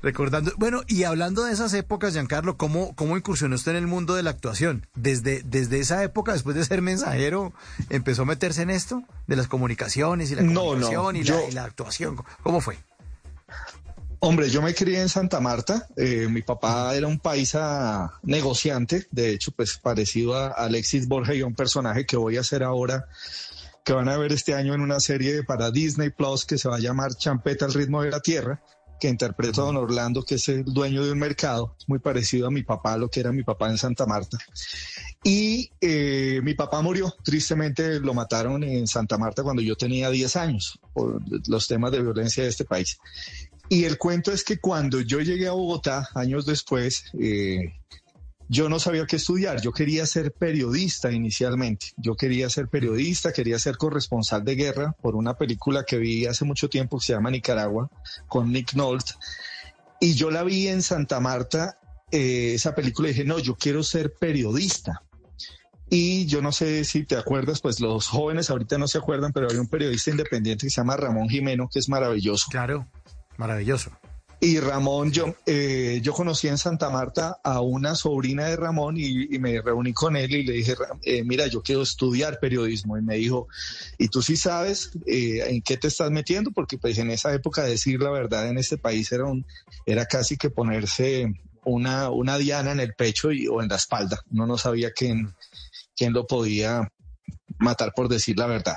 Recordando, 0.06 0.52
bueno, 0.56 0.82
y 0.86 1.02
hablando 1.02 1.42
de 1.42 1.52
esas 1.52 1.74
épocas, 1.74 2.12
Giancarlo, 2.12 2.56
¿cómo, 2.56 2.94
cómo 2.94 3.16
incursionó 3.16 3.56
usted 3.56 3.72
en 3.72 3.78
el 3.78 3.86
mundo 3.88 4.14
de 4.14 4.22
la 4.22 4.30
actuación? 4.30 4.86
Desde, 4.94 5.42
desde 5.42 5.80
esa 5.80 6.00
época, 6.04 6.32
después 6.32 6.54
de 6.54 6.64
ser 6.64 6.80
mensajero, 6.80 7.52
empezó 7.90 8.22
a 8.22 8.24
meterse 8.26 8.62
en 8.62 8.70
esto 8.70 9.02
de 9.26 9.34
las 9.34 9.48
comunicaciones 9.48 10.30
y 10.30 10.36
la 10.36 10.42
No, 10.42 10.76
no, 10.76 10.86
comunicación 10.86 11.16
y, 11.16 11.24
la, 11.24 11.48
y 11.48 11.50
la 11.50 11.64
actuación. 11.64 12.18
¿Cómo 12.44 12.60
fue? 12.60 12.78
Hombre, 14.20 14.48
yo 14.48 14.62
me 14.62 14.74
crié 14.76 15.00
en 15.00 15.08
Santa 15.08 15.40
Marta. 15.40 15.88
eh, 15.96 16.28
mi 16.30 16.42
papá 16.42 16.94
era 16.94 17.08
un 17.08 17.18
paisa 17.18 18.12
negociante, 18.22 19.08
de 19.10 19.30
hecho, 19.32 19.50
pues 19.50 19.76
parecido 19.76 20.36
a 20.36 20.50
Alexis 20.52 21.08
Borja 21.08 21.34
y 21.34 21.40
a 21.40 21.46
un 21.46 21.56
personaje 21.56 22.06
que 22.06 22.16
voy 22.16 22.36
a 22.36 22.42
hacer 22.42 22.62
ahora, 22.62 23.08
que 23.84 23.92
van 23.92 24.08
a 24.08 24.16
ver 24.16 24.30
este 24.32 24.54
año 24.54 24.72
en 24.72 24.82
una 24.82 25.00
serie 25.00 25.42
para 25.42 25.72
Disney 25.72 26.10
Plus 26.10 26.44
que 26.46 26.58
se 26.58 26.68
va 26.68 26.76
a 26.76 26.78
llamar 26.78 27.16
Champeta 27.16 27.64
al 27.64 27.74
ritmo 27.74 28.02
de 28.02 28.10
la 28.12 28.20
tierra, 28.20 28.62
que 29.00 29.08
interpreta 29.08 29.62
a 29.62 29.64
don 29.64 29.76
Orlando, 29.76 30.22
que 30.22 30.36
es 30.36 30.48
el 30.48 30.64
dueño 30.64 31.04
de 31.04 31.12
un 31.12 31.18
mercado, 31.18 31.76
muy 31.86 31.98
parecido 31.98 32.46
a 32.46 32.50
mi 32.50 32.62
papá, 32.62 32.96
lo 32.96 33.08
que 33.08 33.20
era 33.20 33.32
mi 33.32 33.42
papá 33.42 33.68
en 33.68 33.78
Santa 33.78 34.06
Marta. 34.06 34.38
Y 35.22 35.70
eh, 35.80 36.40
mi 36.42 36.54
papá 36.54 36.80
murió, 36.82 37.14
tristemente 37.24 38.00
lo 38.00 38.14
mataron 38.14 38.62
en 38.64 38.86
Santa 38.86 39.18
Marta 39.18 39.42
cuando 39.42 39.62
yo 39.62 39.76
tenía 39.76 40.10
10 40.10 40.36
años, 40.36 40.78
por 40.92 41.20
los 41.48 41.66
temas 41.66 41.92
de 41.92 42.02
violencia 42.02 42.42
de 42.42 42.48
este 42.48 42.64
país. 42.64 42.98
Y 43.68 43.84
el 43.84 43.98
cuento 43.98 44.32
es 44.32 44.44
que 44.44 44.58
cuando 44.58 45.00
yo 45.00 45.20
llegué 45.20 45.48
a 45.48 45.52
Bogotá, 45.52 46.08
años 46.14 46.46
después, 46.46 47.04
eh, 47.18 47.72
yo 48.48 48.68
no 48.68 48.78
sabía 48.78 49.06
qué 49.06 49.16
estudiar. 49.16 49.60
Yo 49.60 49.72
quería 49.72 50.06
ser 50.06 50.32
periodista 50.32 51.10
inicialmente. 51.10 51.88
Yo 51.96 52.14
quería 52.14 52.48
ser 52.48 52.68
periodista, 52.68 53.32
quería 53.32 53.58
ser 53.58 53.76
corresponsal 53.76 54.44
de 54.44 54.54
guerra 54.54 54.92
por 55.00 55.16
una 55.16 55.34
película 55.34 55.84
que 55.84 55.98
vi 55.98 56.26
hace 56.26 56.44
mucho 56.44 56.68
tiempo 56.68 56.98
que 56.98 57.06
se 57.06 57.12
llama 57.12 57.30
Nicaragua, 57.30 57.90
con 58.28 58.52
Nick 58.52 58.74
Nolte. 58.74 59.12
Y 60.00 60.14
yo 60.14 60.30
la 60.30 60.42
vi 60.42 60.68
en 60.68 60.82
Santa 60.82 61.20
Marta, 61.20 61.78
eh, 62.10 62.52
esa 62.54 62.74
película, 62.74 63.08
y 63.08 63.12
dije, 63.12 63.24
no, 63.24 63.38
yo 63.38 63.56
quiero 63.56 63.82
ser 63.82 64.12
periodista. 64.12 65.02
Y 65.88 66.26
yo 66.26 66.42
no 66.42 66.52
sé 66.52 66.84
si 66.84 67.04
te 67.04 67.16
acuerdas, 67.16 67.60
pues 67.60 67.80
los 67.80 68.08
jóvenes 68.08 68.50
ahorita 68.50 68.76
no 68.76 68.88
se 68.88 68.98
acuerdan, 68.98 69.32
pero 69.32 69.48
hay 69.48 69.56
un 69.56 69.68
periodista 69.68 70.10
independiente 70.10 70.66
que 70.66 70.70
se 70.70 70.80
llama 70.80 70.96
Ramón 70.96 71.28
Jimeno, 71.28 71.68
que 71.72 71.78
es 71.78 71.88
maravilloso. 71.88 72.46
Claro, 72.50 72.88
maravilloso. 73.36 73.92
Y 74.38 74.60
Ramón, 74.60 75.12
yo, 75.12 75.34
eh, 75.46 76.00
yo 76.02 76.12
conocí 76.12 76.46
en 76.48 76.58
Santa 76.58 76.90
Marta 76.90 77.40
a 77.42 77.62
una 77.62 77.94
sobrina 77.94 78.46
de 78.46 78.56
Ramón 78.56 78.96
y, 78.98 79.26
me 79.38 79.62
reuní 79.62 79.94
con 79.94 80.14
él 80.14 80.34
y 80.34 80.44
le 80.44 80.52
dije, 80.52 80.74
"Ra- 80.74 80.98
eh, 81.02 81.24
mira, 81.24 81.46
yo 81.46 81.62
quiero 81.62 81.82
estudiar 81.82 82.38
periodismo. 82.38 82.98
Y 82.98 83.02
me 83.02 83.16
dijo, 83.16 83.48
¿y 83.96 84.08
tú 84.08 84.20
sí 84.20 84.36
sabes 84.36 84.90
eh, 85.06 85.42
en 85.48 85.62
qué 85.62 85.78
te 85.78 85.88
estás 85.88 86.10
metiendo? 86.10 86.50
Porque 86.50 86.76
pues 86.76 86.98
en 86.98 87.10
esa 87.10 87.32
época 87.32 87.62
decir 87.64 88.00
la 88.02 88.10
verdad 88.10 88.48
en 88.48 88.58
este 88.58 88.76
país 88.76 89.10
era, 89.10 89.24
un, 89.24 89.46
era 89.86 90.04
casi 90.04 90.36
que 90.36 90.50
ponerse 90.50 91.32
una, 91.64 92.10
una 92.10 92.36
diana 92.36 92.72
en 92.72 92.80
el 92.80 92.94
pecho 92.94 93.32
y, 93.32 93.46
o 93.48 93.62
en 93.62 93.68
la 93.68 93.76
espalda. 93.76 94.20
Uno 94.30 94.46
no 94.46 94.58
sabía 94.58 94.90
quién, 94.92 95.34
quién 95.96 96.12
lo 96.12 96.26
podía 96.26 96.92
matar 97.58 97.92
por 97.96 98.08
decir 98.08 98.38
la 98.38 98.46
verdad. 98.46 98.76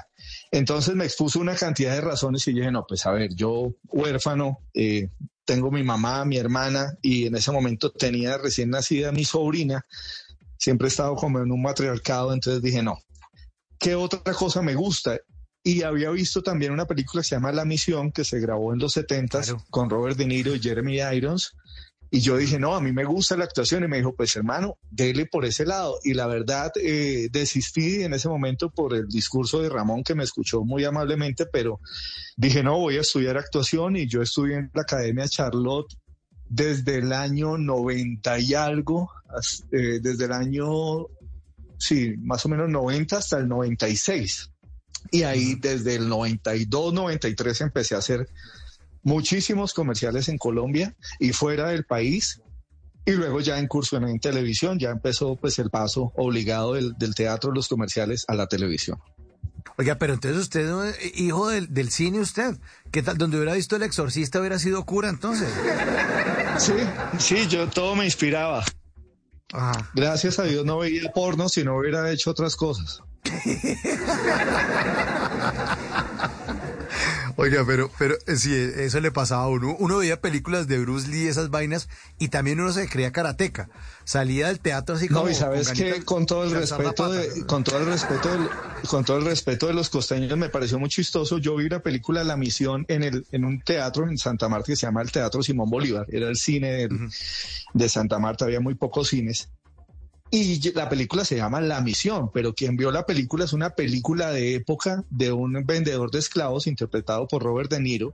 Entonces 0.51 0.95
me 0.95 1.05
expuso 1.05 1.39
una 1.39 1.55
cantidad 1.55 1.93
de 1.93 2.01
razones 2.01 2.47
y 2.47 2.53
dije, 2.53 2.71
no, 2.71 2.85
pues 2.87 3.05
a 3.05 3.11
ver, 3.11 3.33
yo 3.35 3.73
huérfano, 3.87 4.59
eh, 4.73 5.09
tengo 5.49 5.71
mi 5.71 5.81
mamá, 5.81 6.25
mi 6.25 6.37
hermana 6.37 6.93
y 7.01 7.25
en 7.25 7.33
ese 7.35 7.51
momento 7.51 7.91
tenía 7.91 8.37
recién 8.37 8.69
nacida 8.69 9.11
mi 9.11 9.25
sobrina, 9.25 9.83
siempre 10.59 10.85
he 10.85 10.89
estado 10.89 11.15
como 11.15 11.39
en 11.39 11.51
un 11.51 11.59
matriarcado, 11.59 12.31
entonces 12.35 12.61
dije, 12.61 12.83
no, 12.83 12.99
¿qué 13.79 13.95
otra 13.95 14.31
cosa 14.33 14.61
me 14.61 14.75
gusta? 14.75 15.17
Y 15.63 15.81
había 15.81 16.11
visto 16.11 16.43
también 16.43 16.71
una 16.71 16.85
película 16.85 17.23
que 17.23 17.29
se 17.29 17.35
llama 17.35 17.51
La 17.51 17.65
Misión, 17.65 18.11
que 18.11 18.23
se 18.23 18.39
grabó 18.39 18.73
en 18.73 18.79
los 18.79 18.93
70 18.93 19.41
Claro. 19.41 19.65
con 19.71 19.89
Robert 19.89 20.17
De 20.17 20.27
Niro 20.27 20.53
y 20.53 20.59
Jeremy 20.59 20.99
Irons. 21.15 21.51
Y 22.11 22.21
yo 22.21 22.37
dije, 22.37 22.59
no, 22.59 22.75
a 22.75 22.81
mí 22.81 22.91
me 22.91 23.05
gusta 23.05 23.37
la 23.37 23.43
actuación. 23.43 23.83
Y 23.83 23.87
me 23.87 23.97
dijo, 23.97 24.15
pues 24.15 24.35
hermano, 24.35 24.77
dele 24.89 25.27
por 25.27 25.45
ese 25.45 25.65
lado. 25.65 25.99
Y 26.03 26.13
la 26.13 26.27
verdad, 26.27 26.71
eh, 26.81 27.29
desistí 27.31 28.03
en 28.03 28.13
ese 28.13 28.27
momento 28.27 28.71
por 28.71 28.95
el 28.95 29.07
discurso 29.07 29.61
de 29.61 29.69
Ramón, 29.69 30.03
que 30.03 30.15
me 30.15 30.23
escuchó 30.23 30.63
muy 30.63 30.83
amablemente, 30.85 31.45
pero 31.45 31.79
dije, 32.35 32.63
no, 32.63 32.79
voy 32.79 32.97
a 32.97 33.01
estudiar 33.01 33.37
actuación. 33.37 33.95
Y 33.95 34.07
yo 34.07 34.21
estudié 34.21 34.55
en 34.55 34.71
la 34.73 34.81
Academia 34.81 35.27
Charlotte 35.27 35.93
desde 36.49 36.97
el 36.97 37.13
año 37.13 37.57
90 37.57 38.39
y 38.39 38.53
algo, 38.55 39.11
eh, 39.71 39.99
desde 40.01 40.25
el 40.25 40.31
año, 40.31 41.05
sí, 41.77 42.15
más 42.17 42.43
o 42.45 42.49
menos 42.49 42.69
90 42.69 43.17
hasta 43.17 43.37
el 43.37 43.47
96. 43.47 44.51
Y 45.11 45.23
ahí 45.23 45.55
desde 45.55 45.95
el 45.95 46.09
92, 46.09 46.93
93 46.93 47.61
empecé 47.61 47.95
a 47.95 47.99
hacer 47.99 48.27
muchísimos 49.03 49.73
comerciales 49.73 50.29
en 50.29 50.37
Colombia 50.37 50.95
y 51.19 51.33
fuera 51.33 51.69
del 51.69 51.85
país. 51.85 52.41
Y 53.05 53.11
luego 53.11 53.39
ya 53.39 53.59
incursioné 53.59 54.11
en 54.11 54.19
televisión, 54.19 54.77
ya 54.77 54.91
empezó 54.91 55.35
pues 55.35 55.57
el 55.57 55.69
paso 55.69 56.11
obligado 56.15 56.73
del, 56.73 56.93
del 56.97 57.15
teatro, 57.15 57.51
los 57.51 57.67
comerciales 57.67 58.25
a 58.27 58.35
la 58.35 58.47
televisión. 58.47 58.99
Oiga, 59.77 59.95
pero 59.95 60.13
entonces 60.13 60.41
usted, 60.41 60.67
¿no? 60.67 60.83
hijo 61.15 61.47
del, 61.47 61.73
del 61.73 61.89
cine, 61.89 62.19
usted. 62.19 62.57
¿Qué 62.91 63.01
tal? 63.01 63.17
Donde 63.17 63.37
hubiera 63.37 63.53
visto 63.53 63.77
El 63.77 63.83
Exorcista 63.83 64.39
hubiera 64.39 64.59
sido 64.59 64.83
cura 64.83 65.09
entonces. 65.09 65.49
Sí, 66.57 66.73
sí, 67.17 67.47
yo 67.47 67.69
todo 67.69 67.95
me 67.95 68.03
inspiraba. 68.03 68.65
Ajá. 69.53 69.89
Gracias 69.95 70.37
a 70.37 70.43
Dios 70.43 70.65
no 70.65 70.79
veía 70.79 71.09
porno 71.13 71.47
si 71.47 71.63
no 71.63 71.77
hubiera 71.77 72.11
hecho 72.11 72.31
otras 72.31 72.57
cosas. 72.57 73.01
Oiga, 77.41 77.63
pero, 77.65 77.89
pero 77.97 78.15
eh, 78.27 78.35
sí, 78.35 78.53
eso 78.53 78.99
le 78.99 79.11
pasaba 79.11 79.43
a 79.43 79.47
uno. 79.47 79.75
Uno 79.79 79.97
veía 79.97 80.19
películas 80.19 80.67
de 80.67 80.79
Bruce 80.79 81.07
Lee, 81.07 81.27
esas 81.27 81.49
vainas, 81.49 81.87
y 82.17 82.27
también 82.27 82.59
uno 82.59 82.73
se 82.73 82.87
creía 82.89 83.11
karateca. 83.11 83.69
Salía 84.03 84.47
del 84.47 84.59
teatro 84.59 84.95
así 84.95 85.07
como. 85.07 85.23
No, 85.25 85.29
y 85.31 85.35
sabes 85.35 85.67
con 85.69 85.77
que 85.77 86.03
con 86.03 86.25
todo 86.25 86.43
el 86.43 86.51
respeto 86.51 87.11
de, 87.11 87.45
con 87.45 87.63
todo 87.63 87.77
el 87.79 87.85
respeto 87.85 88.29
del- 88.29 88.49
con 88.89 89.05
todo 89.05 89.17
el 89.17 89.25
respeto 89.25 89.67
de 89.67 89.73
los 89.73 89.89
costeños 89.89 90.37
me 90.37 90.49
pareció 90.49 90.79
muy 90.79 90.89
chistoso. 90.89 91.37
Yo 91.37 91.55
vi 91.55 91.69
la 91.69 91.79
película 91.81 92.23
La 92.23 92.35
Misión 92.37 92.85
en 92.89 93.03
el 93.03 93.25
en 93.31 93.45
un 93.45 93.61
teatro 93.61 94.07
en 94.09 94.17
Santa 94.17 94.49
Marta 94.49 94.65
que 94.67 94.75
se 94.75 94.85
llama 94.87 95.01
el 95.01 95.11
Teatro 95.11 95.41
Simón 95.43 95.69
Bolívar. 95.69 96.05
Era 96.09 96.27
el 96.29 96.35
cine 96.37 96.71
del- 96.73 97.09
de 97.73 97.89
Santa 97.89 98.19
Marta, 98.19 98.45
había 98.45 98.59
muy 98.59 98.75
pocos 98.75 99.09
cines. 99.09 99.49
Y 100.31 100.71
la 100.73 100.87
película 100.89 101.25
se 101.25 101.37
llama 101.37 101.59
La 101.59 101.81
Misión, 101.81 102.29
pero 102.31 102.53
quien 102.53 102.77
vio 102.77 102.91
la 102.91 103.05
película 103.05 103.45
es 103.45 103.53
una 103.53 103.71
película 103.71 104.31
de 104.31 104.55
época 104.55 105.03
de 105.09 105.31
un 105.31 105.65
vendedor 105.65 106.11
de 106.11 106.19
esclavos 106.19 106.67
interpretado 106.67 107.27
por 107.27 107.41
Robert 107.41 107.71
De 107.71 107.79
Niro. 107.79 108.13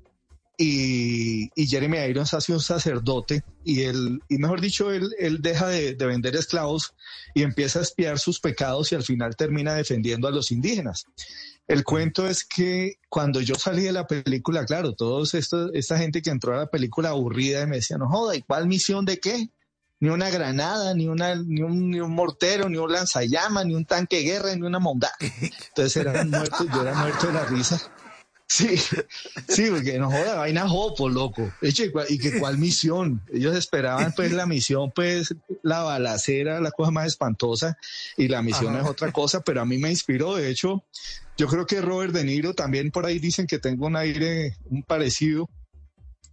Y, 0.57 1.49
y 1.53 1.67
Jeremy 1.67 1.97
Irons 1.97 2.33
hace 2.33 2.53
un 2.53 2.61
sacerdote 2.61 3.43
y 3.65 3.81
él, 3.81 4.21
y 4.29 4.37
mejor 4.37 4.61
dicho, 4.61 4.89
él, 4.89 5.09
él 5.19 5.41
deja 5.41 5.67
de, 5.67 5.95
de 5.95 6.05
vender 6.05 6.37
esclavos 6.37 6.93
y 7.33 7.43
empieza 7.43 7.79
a 7.79 7.81
espiar 7.81 8.19
sus 8.19 8.39
pecados 8.39 8.89
y 8.93 8.95
al 8.95 9.03
final 9.03 9.35
termina 9.35 9.73
defendiendo 9.73 10.29
a 10.29 10.31
los 10.31 10.53
indígenas. 10.53 11.07
El 11.67 11.83
cuento 11.83 12.27
es 12.27 12.45
que 12.45 12.99
cuando 13.09 13.41
yo 13.41 13.55
salí 13.55 13.83
de 13.83 13.91
la 13.91 14.07
película, 14.07 14.65
claro, 14.65 14.93
todos 14.93 15.33
estos, 15.33 15.71
esta 15.73 15.97
gente 15.97 16.21
que 16.21 16.29
entró 16.29 16.53
a 16.53 16.59
la 16.59 16.67
película 16.67 17.09
aburrida 17.09 17.63
y 17.63 17.67
me 17.67 17.77
decía, 17.77 17.97
no 17.97 18.07
joda, 18.07 18.35
¿y 18.35 18.41
cuál 18.43 18.67
misión 18.67 19.03
de 19.03 19.19
qué? 19.19 19.49
Ni 19.99 20.09
una 20.09 20.29
granada, 20.29 20.93
ni, 20.93 21.07
una, 21.07 21.35
ni, 21.35 21.61
un, 21.61 21.89
ni 21.89 21.99
un 21.99 22.11
mortero, 22.11 22.69
ni 22.69 22.77
un 22.77 22.91
lanzallamas, 22.91 23.65
ni 23.65 23.75
un 23.75 23.85
tanque 23.85 24.17
de 24.17 24.23
guerra, 24.23 24.55
ni 24.55 24.61
una 24.61 24.79
monda. 24.79 25.11
Entonces 25.69 25.95
eran 25.97 26.29
muertos, 26.29 26.67
yo 26.73 26.81
era 26.81 26.93
muerto 26.93 27.27
de 27.27 27.33
la 27.33 27.45
risa. 27.45 27.81
Sí, 28.47 28.77
sí, 29.47 29.71
porque 29.71 29.97
no 29.97 30.11
joda, 30.11 30.35
vaina 30.35 30.69
jopo, 30.69 31.09
loco. 31.09 31.51
Eche, 31.61 31.91
¿cuál- 31.91 32.05
¿Y 32.09 32.19
que 32.19 32.37
cuál 32.37 32.59
misión? 32.59 33.19
Ellos 33.33 33.55
esperaban 33.55 34.13
pues 34.15 34.33
la 34.33 34.45
misión, 34.45 34.91
pues 34.93 35.33
la 35.63 35.81
balacera, 35.81 36.61
la 36.61 36.69
cosa 36.69 36.91
más 36.91 37.07
espantosa, 37.07 37.75
y 38.17 38.27
la 38.27 38.43
misión 38.43 38.73
Ajá. 38.75 38.81
es 38.83 38.87
otra 38.87 39.11
cosa, 39.11 39.41
pero 39.41 39.61
a 39.61 39.65
mí 39.65 39.79
me 39.79 39.89
inspiró, 39.89 40.35
de 40.35 40.51
hecho, 40.51 40.83
yo 41.37 41.47
creo 41.47 41.65
que 41.65 41.81
Robert 41.81 42.13
De 42.13 42.23
Niro 42.23 42.53
también 42.53 42.91
por 42.91 43.07
ahí 43.07 43.17
dicen 43.17 43.47
que 43.47 43.57
tengo 43.57 43.87
un 43.87 43.95
aire, 43.95 44.55
un 44.65 44.83
parecido 44.83 45.49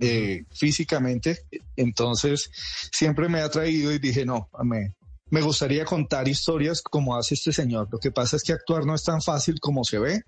eh, 0.05 0.45
físicamente, 0.51 1.47
entonces 1.77 2.51
siempre 2.91 3.29
me 3.29 3.41
ha 3.41 3.49
traído 3.49 3.93
y 3.93 4.01
dije, 4.01 4.27
no, 4.27 4.49
me, 4.65 4.97
me 5.31 5.41
gustaría 5.43 5.85
contar 5.85 6.27
historias 6.27 6.83
como 6.83 7.17
hace 7.17 7.35
este 7.35 7.53
señor. 7.53 7.87
Lo 7.93 8.01
que 8.01 8.11
pasa 8.11 8.35
es 8.35 8.43
que 8.43 8.53
actuar 8.53 8.85
no 8.85 8.97
es 8.97 9.05
tan 9.05 9.23
fácil 9.23 9.61
como 9.61 9.85
se 9.85 10.01
ve. 10.01 10.23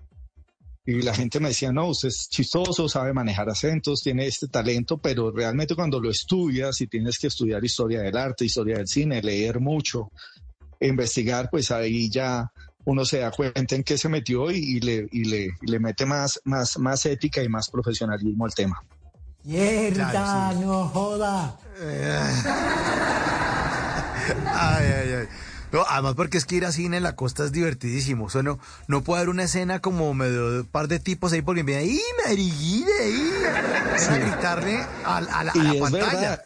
Y 0.85 1.01
la 1.01 1.13
gente 1.13 1.41
me 1.41 1.49
decía, 1.49 1.73
no, 1.73 1.89
usted 1.89 2.07
es 2.07 2.29
chistoso, 2.29 2.87
sabe 2.87 3.11
manejar 3.11 3.49
acentos, 3.49 4.01
tiene 4.01 4.27
este 4.27 4.47
talento, 4.47 4.97
pero 4.97 5.29
realmente 5.29 5.75
cuando 5.75 5.99
lo 5.99 6.09
estudias 6.09 6.79
y 6.79 6.87
tienes 6.87 7.19
que 7.19 7.27
estudiar 7.27 7.65
historia 7.65 7.99
del 8.01 8.15
arte, 8.15 8.45
historia 8.45 8.77
del 8.77 8.87
cine, 8.87 9.21
leer 9.21 9.59
mucho, 9.59 10.09
investigar, 10.79 11.49
pues 11.51 11.69
ahí 11.71 12.09
ya 12.09 12.49
uno 12.85 13.03
se 13.03 13.19
da 13.19 13.31
cuenta 13.31 13.75
en 13.75 13.83
qué 13.83 13.97
se 13.97 14.07
metió 14.07 14.51
y, 14.51 14.57
y 14.57 14.79
le, 14.79 15.07
y 15.11 15.25
le, 15.25 15.49
y 15.61 15.69
le 15.69 15.79
mete 15.79 16.05
más, 16.05 16.39
más, 16.45 16.77
más 16.77 17.05
ética 17.07 17.43
y 17.43 17.49
más 17.49 17.69
profesionalismo 17.69 18.45
al 18.45 18.53
tema. 18.53 18.81
Mierda, 19.45 20.09
Claro, 20.11 20.59
no 20.59 20.87
joda. 20.89 21.57
Ay, 24.53 24.85
ay, 24.87 25.13
ay. 25.21 25.27
No, 25.71 25.83
además 25.89 26.13
porque 26.15 26.37
es 26.37 26.45
que 26.45 26.55
ir 26.55 26.65
a 26.65 26.71
cine 26.71 26.97
en 26.97 27.03
la 27.03 27.15
costa 27.15 27.43
es 27.43 27.51
divertidísimo. 27.51 28.25
O 28.25 28.29
sea, 28.29 28.43
no, 28.43 28.59
no 28.87 29.01
puede 29.03 29.19
haber 29.19 29.29
una 29.29 29.43
escena 29.43 29.81
como 29.81 30.13
medio 30.13 30.49
de 30.51 30.59
un 30.61 30.65
par 30.65 30.87
de 30.87 30.99
tipos 30.99 31.31
ahí 31.33 31.41
porque 31.41 31.63
me 31.63 31.83
¡y 31.83 32.01
mariguita! 32.25 32.89
ahí! 33.01 33.31
Van 34.07 34.13
a 34.13 34.17
gritarle 34.17 34.79
a, 35.03 35.17
a 35.17 35.21
la, 35.21 35.51
a 35.51 35.55
la 35.55 35.73
Y 35.73 35.75
es 35.75 35.81
pantalla. 35.81 36.11
verdad. 36.11 36.45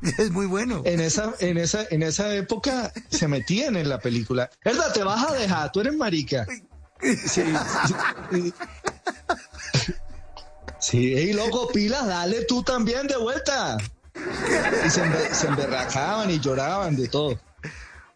Es 0.18 0.30
muy 0.30 0.46
bueno. 0.46 0.82
En 0.84 1.00
esa, 1.00 1.32
en 1.40 1.58
esa, 1.58 1.80
en 1.90 2.04
esa 2.04 2.32
época 2.32 2.92
se 3.10 3.26
metían 3.26 3.74
en 3.74 3.88
la 3.88 3.98
película. 3.98 4.48
¿Verdad? 4.64 4.92
Te 4.94 5.02
vas 5.02 5.28
a 5.28 5.34
dejar, 5.34 5.72
tú 5.72 5.80
eres 5.80 5.96
marica. 5.96 6.46
Sí, 7.00 7.42
sí. 8.30 8.54
Sí, 10.90 11.14
ey, 11.14 11.32
loco, 11.32 11.68
pilas, 11.68 12.06
dale 12.06 12.44
tú 12.44 12.62
también 12.62 13.06
de 13.06 13.16
vuelta. 13.16 13.76
Y 14.86 14.90
se, 14.90 15.02
embe- 15.02 15.32
se 15.32 15.46
emberracaban 15.48 16.30
y 16.30 16.40
lloraban 16.40 16.96
de 16.96 17.08
todo. 17.08 17.38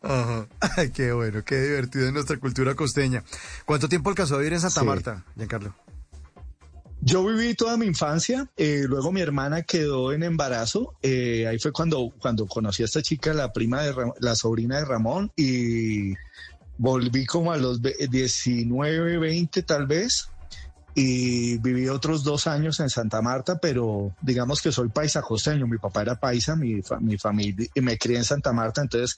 Ajá. 0.03 0.47
Ay, 0.77 0.91
qué 0.91 1.13
bueno, 1.13 1.45
qué 1.45 1.61
divertido 1.61 2.09
en 2.09 2.15
nuestra 2.15 2.39
cultura 2.39 2.75
costeña. 2.75 3.23
¿Cuánto 3.67 3.89
tiempo 3.89 4.09
alcanzó 4.11 4.37
a 4.37 4.39
vivir 4.39 4.55
en 4.55 4.61
Santa 4.61 4.81
Sí. 4.81 4.87
Marta, 4.87 5.25
Giancarlo? 5.37 5.75
Yo 7.05 7.25
viví 7.27 7.55
toda 7.55 7.77
mi 7.77 7.87
infancia, 7.87 8.49
eh, 8.57 8.85
luego 8.87 9.11
mi 9.11 9.21
hermana 9.21 9.63
quedó 9.63 10.13
en 10.13 10.23
embarazo, 10.23 10.95
eh, 11.03 11.49
ahí 11.49 11.59
fue 11.59 11.73
cuando, 11.73 12.13
cuando 12.21 12.47
conocí 12.47 12.83
a 12.83 12.87
esta 12.87 13.03
chica, 13.03 13.35
la 13.35 13.53
prima 13.53 13.83
de 13.83 13.93
Ram- 13.93 14.15
la 14.21 14.37
sobrina 14.37 14.79
de 14.79 14.85
Ramón, 14.85 15.33
y 15.37 16.15
volví 16.79 17.27
como 17.27 17.51
a 17.53 17.57
los 17.57 17.81
ve- 17.83 17.97
19, 18.09 19.19
20 19.19 19.63
tal 19.65 19.89
vez, 19.89 20.29
y 20.95 21.57
viví 21.59 21.89
otros 21.89 22.23
dos 22.23 22.47
años 22.47 22.79
en 22.81 22.91
Santa 22.91 23.23
Marta, 23.23 23.59
pero 23.59 24.15
digamos 24.21 24.61
que 24.61 24.73
soy 24.73 24.89
paisa 24.89 25.23
costeño, 25.23 25.67
mi 25.67 25.79
papá 25.79 26.03
era 26.03 26.17
paisa, 26.17 26.55
mi, 26.57 26.83
fa- 26.83 27.01
mi 27.01 27.17
familia, 27.17 27.67
y 27.75 27.81
me 27.81 27.97
crié 27.97 28.19
en 28.19 28.25
Santa 28.25 28.53
Marta, 28.53 28.83
entonces 28.83 29.17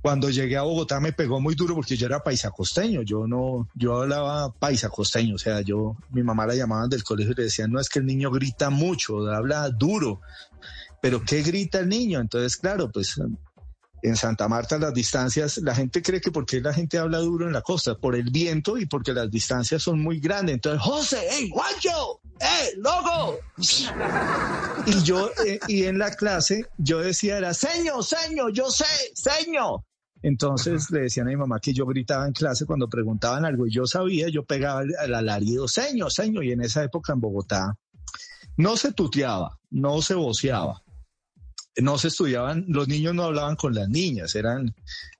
cuando 0.00 0.28
llegué 0.28 0.56
a 0.58 0.62
Bogotá 0.62 1.00
me 1.00 1.12
pegó 1.12 1.40
muy 1.40 1.54
duro 1.54 1.74
porque 1.74 1.96
yo 1.96 2.06
era 2.06 2.22
paisa 2.22 2.50
costeño, 2.50 3.02
yo 3.02 3.26
no, 3.26 3.68
yo 3.74 4.02
hablaba 4.02 4.50
paisa 4.52 4.88
costeño, 4.90 5.34
o 5.36 5.38
sea, 5.38 5.60
yo, 5.62 5.96
mi 6.10 6.22
mamá 6.22 6.46
la 6.46 6.54
llamaban 6.54 6.90
del 6.90 7.02
colegio 7.04 7.32
y 7.32 7.36
le 7.36 7.42
decían, 7.44 7.70
no 7.70 7.80
es 7.80 7.88
que 7.88 7.98
el 8.00 8.06
niño 8.06 8.30
grita 8.30 8.68
mucho, 8.70 9.26
habla 9.30 9.68
duro, 9.70 10.20
pero 11.00 11.22
¿qué 11.22 11.42
grita 11.42 11.80
el 11.80 11.88
niño? 11.88 12.20
Entonces, 12.20 12.56
claro, 12.56 12.90
pues 12.90 13.14
en 14.04 14.16
Santa 14.16 14.48
Marta 14.48 14.76
las 14.78 14.92
distancias, 14.92 15.56
la 15.58 15.74
gente 15.74 16.02
cree 16.02 16.20
que 16.20 16.30
porque 16.30 16.60
la 16.60 16.74
gente 16.74 16.98
habla 16.98 17.18
duro 17.18 17.46
en 17.46 17.54
la 17.54 17.62
costa, 17.62 17.94
por 17.96 18.14
el 18.14 18.30
viento 18.30 18.76
y 18.76 18.84
porque 18.84 19.14
las 19.14 19.30
distancias 19.30 19.82
son 19.82 20.00
muy 20.00 20.20
grandes. 20.20 20.56
Entonces, 20.56 20.82
José, 20.82 21.26
hey, 21.30 21.50
Juancho, 21.50 22.20
hey, 22.38 22.68
loco. 22.76 23.38
Y 24.86 25.02
yo, 25.02 25.30
eh, 25.46 25.58
y 25.66 25.84
en 25.84 25.98
la 25.98 26.10
clase, 26.10 26.66
yo 26.76 26.98
decía, 26.98 27.38
era, 27.38 27.54
seño, 27.54 28.02
seño, 28.02 28.50
yo 28.50 28.70
sé, 28.70 28.84
seño. 29.14 29.82
Entonces 30.20 30.90
le 30.90 31.00
decían 31.00 31.26
a 31.28 31.30
mi 31.30 31.36
mamá 31.36 31.58
que 31.58 31.72
yo 31.72 31.86
gritaba 31.86 32.26
en 32.26 32.34
clase 32.34 32.66
cuando 32.66 32.86
preguntaban 32.88 33.46
algo 33.46 33.66
y 33.66 33.72
yo 33.72 33.86
sabía, 33.86 34.28
yo 34.28 34.44
pegaba 34.44 34.82
el 34.82 35.14
alarido, 35.14 35.66
seño, 35.66 36.10
seño. 36.10 36.42
Y 36.42 36.52
en 36.52 36.60
esa 36.60 36.84
época 36.84 37.14
en 37.14 37.20
Bogotá 37.20 37.74
no 38.58 38.76
se 38.76 38.92
tuteaba, 38.92 39.58
no 39.70 40.02
se 40.02 40.14
voceaba 40.14 40.83
no 41.76 41.98
se 41.98 42.08
estudiaban, 42.08 42.64
los 42.68 42.88
niños 42.88 43.14
no 43.14 43.24
hablaban 43.24 43.56
con 43.56 43.74
las 43.74 43.88
niñas, 43.88 44.34
eran 44.34 44.74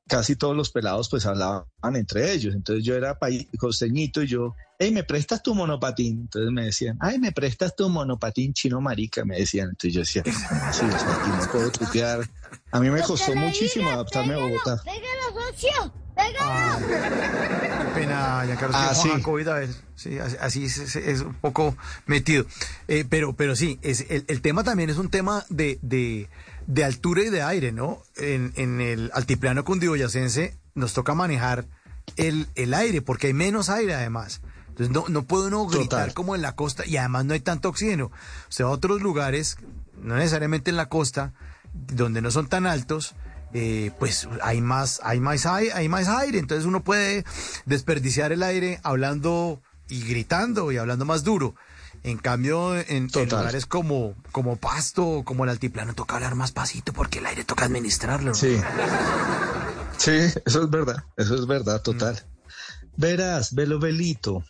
casi 0.06 0.36
todos 0.36 0.56
los 0.56 0.70
pelados 0.70 1.08
pues 1.08 1.26
hablaban 1.26 1.66
entre 1.94 2.32
ellos. 2.32 2.54
Entonces 2.54 2.84
yo 2.84 2.94
era 2.94 3.18
costeñito 3.58 4.22
y 4.22 4.26
yo, 4.26 4.54
hey, 4.78 4.92
¿me 4.92 5.04
prestas 5.04 5.42
tu 5.42 5.54
monopatín? 5.54 6.22
Entonces 6.22 6.52
me 6.52 6.66
decían, 6.66 6.98
ay, 7.00 7.18
¿me 7.18 7.32
prestas 7.32 7.74
tu 7.74 7.88
monopatín 7.88 8.52
chino 8.52 8.80
marica? 8.80 9.24
Me 9.24 9.38
decían. 9.38 9.70
Entonces 9.70 9.94
yo 9.94 10.00
decía, 10.00 10.22
sí, 10.24 10.84
o 10.84 10.98
sea, 10.98 11.14
aquí 11.14 11.30
no 11.30 11.52
puedo 11.52 11.70
tutear. 11.70 12.28
A 12.70 12.80
mí 12.80 12.90
me 12.90 13.02
costó 13.02 13.34
muchísimo 13.34 13.90
adaptarme 13.90 14.34
a 14.34 14.38
Bogotá. 14.38 14.82
Pégalo. 16.14 16.86
Qué 16.86 18.00
pena, 18.00 18.42
Giancarlo. 18.46 18.76
Ah, 18.76 18.94
sí. 18.94 19.08
Juan 19.08 19.22
COVID, 19.22 19.48
a 19.48 19.54
ver, 19.54 19.70
sí, 19.96 20.18
así, 20.18 20.36
así 20.40 20.64
es, 20.64 20.78
es- 20.78 20.96
es 20.96 21.20
un 21.20 21.34
poco 21.34 21.76
metido. 22.06 22.44
Eh, 22.88 23.04
pero, 23.08 23.34
pero 23.34 23.56
sí, 23.56 23.78
es, 23.82 24.06
el, 24.10 24.24
el 24.28 24.40
tema 24.40 24.64
también 24.64 24.90
es 24.90 24.98
un 24.98 25.10
tema 25.10 25.44
de, 25.48 25.78
de, 25.82 26.28
de 26.66 26.84
altura 26.84 27.22
y 27.22 27.30
de 27.30 27.42
aire, 27.42 27.72
¿no? 27.72 28.02
En, 28.16 28.52
en 28.56 28.80
el 28.80 29.10
altiplano 29.14 29.64
cundiboyacense 29.64 30.56
nos 30.74 30.92
toca 30.92 31.14
manejar 31.14 31.66
el, 32.16 32.48
el 32.54 32.74
aire, 32.74 33.02
porque 33.02 33.28
hay 33.28 33.32
menos 33.34 33.70
aire 33.70 33.94
además. 33.94 34.40
Entonces 34.68 34.90
no, 34.92 35.04
no 35.08 35.22
puede 35.22 35.46
uno 35.48 35.66
gritar 35.66 35.88
Total. 36.00 36.14
como 36.14 36.34
en 36.34 36.42
la 36.42 36.56
costa 36.56 36.84
y 36.84 36.96
además 36.96 37.24
no 37.26 37.34
hay 37.34 37.40
tanto 37.40 37.68
oxígeno. 37.68 38.06
O 38.06 38.12
sea, 38.52 38.66
otros 38.68 39.02
lugares, 39.02 39.56
no 40.02 40.16
necesariamente 40.16 40.70
en 40.70 40.76
la 40.76 40.88
costa, 40.88 41.32
donde 41.72 42.20
no 42.20 42.30
son 42.32 42.48
tan 42.48 42.66
altos, 42.66 43.14
eh, 43.54 43.90
pues 43.98 44.28
hay 44.42 44.60
más, 44.60 45.00
hay 45.04 45.20
más 45.20 45.46
aire, 45.46 45.72
hay 45.72 45.88
más 45.88 46.08
aire, 46.08 46.38
entonces 46.38 46.66
uno 46.66 46.82
puede 46.82 47.24
desperdiciar 47.64 48.32
el 48.32 48.42
aire 48.42 48.80
hablando 48.82 49.62
y 49.88 50.02
gritando 50.06 50.70
y 50.72 50.76
hablando 50.76 51.04
más 51.04 51.24
duro. 51.24 51.54
En 52.02 52.18
cambio, 52.18 52.76
en, 52.76 53.08
en 53.14 53.28
lugares 53.30 53.64
como, 53.64 54.14
como 54.30 54.56
Pasto, 54.56 55.22
como 55.24 55.44
el 55.44 55.50
Altiplano, 55.50 55.94
toca 55.94 56.16
hablar 56.16 56.34
más 56.34 56.52
pasito 56.52 56.92
porque 56.92 57.20
el 57.20 57.26
aire 57.26 57.44
toca 57.44 57.64
administrarlo. 57.64 58.30
¿no? 58.32 58.34
Sí. 58.34 58.60
Sí, 59.96 60.10
eso 60.44 60.62
es 60.64 60.70
verdad, 60.70 61.04
eso 61.16 61.34
es 61.34 61.46
verdad, 61.46 61.80
total. 61.80 62.22
Verás, 62.96 63.54
velo 63.54 63.78
velito. 63.78 64.44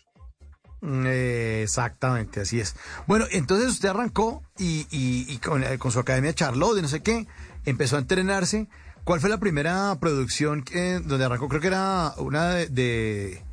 Mm, 0.81 1.03
eh, 1.07 1.61
exactamente, 1.63 2.41
así 2.41 2.59
es. 2.59 2.75
Bueno, 3.07 3.25
entonces 3.31 3.69
usted 3.69 3.89
arrancó 3.89 4.43
y, 4.57 4.85
y- 4.91 5.25
y 5.31 5.37
con, 5.37 5.63
eh, 5.63 5.77
con 5.77 5.91
su 5.91 5.99
academia 5.99 6.33
Charlotte 6.33 6.79
y 6.79 6.81
no 6.81 6.87
sé 6.87 7.01
qué, 7.01 7.27
empezó 7.65 7.95
a 7.95 7.99
entrenarse. 7.99 8.67
¿Cuál 9.05 9.21
fue 9.21 9.29
la 9.29 9.39
primera 9.39 9.97
producción 10.01 10.63
que, 10.63 10.99
donde 10.99 11.23
arrancó? 11.25 11.47
Creo 11.47 11.61
que 11.61 11.67
era 11.67 12.13
una 12.17 12.49
de, 12.49 12.67
de, 12.67 13.43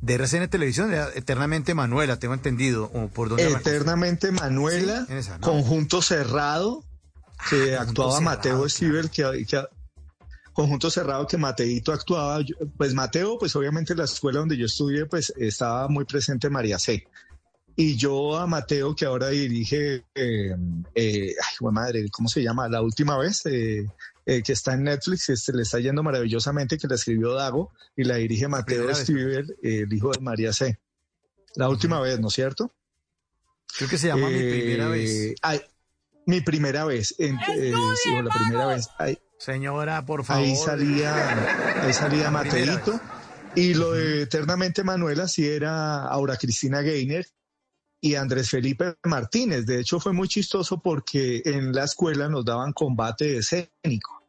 de 0.00 0.14
RCN 0.14 0.48
Televisión, 0.48 0.92
era 0.92 1.08
Eternamente 1.14 1.74
Manuela, 1.74 2.18
tengo 2.18 2.34
entendido. 2.34 2.90
o 2.94 3.08
por 3.08 3.28
dónde 3.28 3.44
arrancó 3.44 3.58
usted. 3.58 3.70
Eternamente 3.76 4.32
Manuela, 4.32 5.04
Sí, 5.06 5.12
en 5.12 5.18
esa, 5.18 5.38
¿no? 5.38 5.46
Conjunto 5.46 6.02
Cerrado, 6.02 6.82
que 7.50 7.74
Ah, 7.76 7.78
Conjunto 7.80 8.02
actuaba 8.02 8.12
Cerrado, 8.18 8.24
Mateo 8.36 8.68
Stivel, 8.68 9.10
que, 9.10 9.46
que- 9.46 9.64
Conjunto 10.54 10.90
Cerrado 10.90 11.26
que 11.26 11.36
Mateito 11.38 11.92
actuaba. 11.92 12.40
Pues 12.76 12.92
Mateo, 12.94 13.38
pues 13.38 13.54
obviamente 13.56 13.92
en 13.94 13.98
la 14.00 14.04
escuela 14.04 14.40
donde 14.40 14.56
yo 14.56 14.66
estudié, 14.66 15.06
pues 15.06 15.32
estaba 15.36 15.88
muy 15.88 16.04
presente 16.04 16.50
María 16.50 16.78
C. 16.78 17.06
Y 17.74 17.96
yo 17.96 18.36
a 18.36 18.46
Mateo, 18.46 18.94
que 18.94 19.06
ahora 19.06 19.28
dirige, 19.28 20.04
eh, 20.14 20.54
eh, 20.94 21.34
ay, 21.38 21.66
madre, 21.72 22.06
¿cómo 22.10 22.28
se 22.28 22.42
llama? 22.42 22.68
La 22.68 22.82
última 22.82 23.16
vez, 23.16 23.46
eh, 23.46 23.86
eh, 24.26 24.42
que 24.42 24.52
está 24.52 24.74
en 24.74 24.84
Netflix, 24.84 25.28
este, 25.28 25.52
le 25.52 25.62
está 25.62 25.78
yendo 25.80 26.02
maravillosamente, 26.02 26.78
que 26.78 26.86
la 26.88 26.94
escribió 26.94 27.32
Dago 27.34 27.72
y 27.96 28.04
la 28.04 28.16
dirige 28.16 28.48
Mateo 28.48 28.86
primera 28.86 28.98
vez. 28.98 29.08
Eh, 29.62 29.80
el 29.86 29.92
hijo 29.92 30.10
de 30.12 30.20
María 30.20 30.52
C. 30.52 30.78
La 31.56 31.68
última 31.68 32.00
vez, 32.00 32.18
¿no 32.20 32.28
es 32.28 32.34
cierto? 32.34 32.72
Creo 33.76 33.88
que 33.90 33.98
se 33.98 34.08
llama 34.08 34.28
Mi 34.28 34.38
Primera 34.38 34.86
Eh, 34.86 34.90
Vez. 34.90 35.34
ay, 35.42 35.60
mi 36.26 36.40
primera 36.40 36.84
vez. 36.84 37.14
en- 37.18 37.36
eh, 37.56 37.72
sí, 38.02 38.10
o 38.10 38.22
la 38.22 38.30
primera 38.34 38.66
vez. 38.66 38.88
Señora, 39.38 40.04
por 40.06 40.24
favor. 40.24 40.44
ahí 40.44 40.54
salía, 40.54 41.82
ahí 41.82 41.92
salía 41.92 42.30
primera 42.30 42.30
Mateito. 42.30 43.00
Y 43.54 43.74
lo 43.74 43.92
de 43.92 44.22
Eternamente 44.22 44.82
Manuela 44.84 45.26
sí 45.28 45.46
era 45.46 46.04
Aura 46.06 46.36
Cristina 46.36 46.80
Gainer 46.80 47.26
y 48.02 48.16
Andrés 48.16 48.50
Felipe 48.50 48.96
Martínez. 49.04 49.64
De 49.64 49.80
hecho, 49.80 49.98
fue 50.00 50.12
muy 50.12 50.28
chistoso 50.28 50.78
porque 50.80 51.40
en 51.44 51.72
la 51.72 51.84
escuela 51.84 52.28
nos 52.28 52.44
daban 52.44 52.72
combate 52.74 53.38
escénico. 53.38 54.22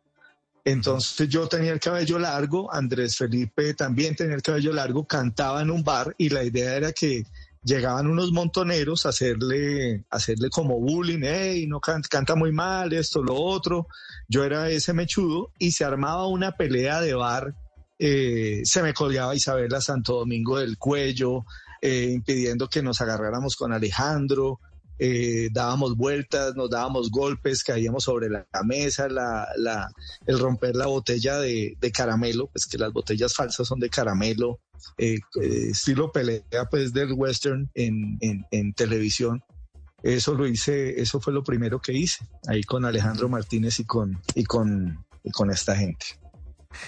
Entonces 0.64 1.28
yo 1.28 1.48
tenía 1.50 1.74
el 1.74 1.80
cabello 1.80 2.18
largo, 2.20 2.74
Andrés 2.74 3.18
Felipe 3.18 3.74
también 3.74 4.16
tenía 4.16 4.36
el 4.36 4.42
cabello 4.42 4.72
largo, 4.72 5.06
cantaba 5.06 5.62
en 5.62 5.72
un 5.72 5.84
bar 5.84 6.16
y 6.18 6.30
la 6.30 6.44
idea 6.44 6.76
era 6.76 6.94
que 6.94 7.26
llegaban 7.66 8.08
unos 8.08 8.32
montoneros 8.32 9.06
a 9.06 9.10
hacerle, 9.10 10.06
a 10.10 10.18
hacerle 10.18 10.50
como 10.50 10.80
bullying, 10.80 11.22
hey, 11.24 11.66
no 11.68 11.80
can- 11.82 12.04
canta 12.04 12.36
muy 12.36 12.52
mal, 12.52 12.94
esto, 12.94 13.24
lo 13.24 13.36
otro. 13.36 13.88
Yo 14.30 14.44
era 14.46 14.70
ese 14.70 14.94
mechudo 14.94 15.52
y 15.58 15.72
se 15.72 15.84
armaba 15.84 16.28
una 16.28 16.52
pelea 16.54 17.02
de 17.02 17.14
bar. 17.16 17.56
eh, 18.00 18.62
se 18.66 18.82
me 18.84 18.94
colgaba 18.94 19.34
Isabela 19.36 19.80
Santo 19.80 20.16
Domingo 20.20 20.58
del 20.58 20.78
cuello, 20.78 21.46
eh, 21.84 22.10
impidiendo 22.14 22.68
que 22.70 22.82
nos 22.82 23.02
agarráramos 23.02 23.56
con 23.56 23.74
Alejandro. 23.74 24.60
eh, 25.00 25.50
dábamos 25.52 25.98
vueltas, 25.98 26.56
nos 26.56 26.70
dábamos 26.70 27.10
golpes, 27.10 27.64
caíamos 27.64 28.04
sobre 28.06 28.30
la, 28.30 28.46
mesa, 28.64 29.10
la, 29.10 29.48
la- 29.58 29.90
el 30.28 30.40
romper 30.40 30.76
la 30.76 30.86
botella 30.86 31.40
de, 31.40 31.76
de 31.82 31.92
caramelo, 31.92 32.48
pues 32.54 32.68
que 32.68 32.78
las 32.78 32.94
botellas 32.94 33.34
falsas 33.34 33.68
son 33.68 33.80
de 33.80 33.90
caramelo, 33.90 34.60
eh, 35.00 35.18
eh, 35.42 35.68
estilo 35.72 36.12
pelea 36.12 36.44
pues 36.70 36.94
del 36.94 37.12
western 37.14 37.70
en, 37.74 38.18
en- 38.22 38.46
en 38.52 38.74
televisión. 38.74 39.42
Eso 40.04 40.36
lo 40.36 40.46
hice, 40.48 41.02
eso 41.02 41.20
fue 41.20 41.34
lo 41.34 41.44
primero 41.44 41.80
que 41.80 41.94
hice, 41.94 42.26
ahí 42.48 42.62
con 42.64 42.86
Alejandro 42.86 43.28
Martínez 43.28 43.80
y 43.80 43.86
con, 43.86 44.22
y 44.36 44.44
con, 44.44 45.04
y 45.24 45.32
con 45.32 45.50
esta 45.50 45.76
gente. 45.76 46.06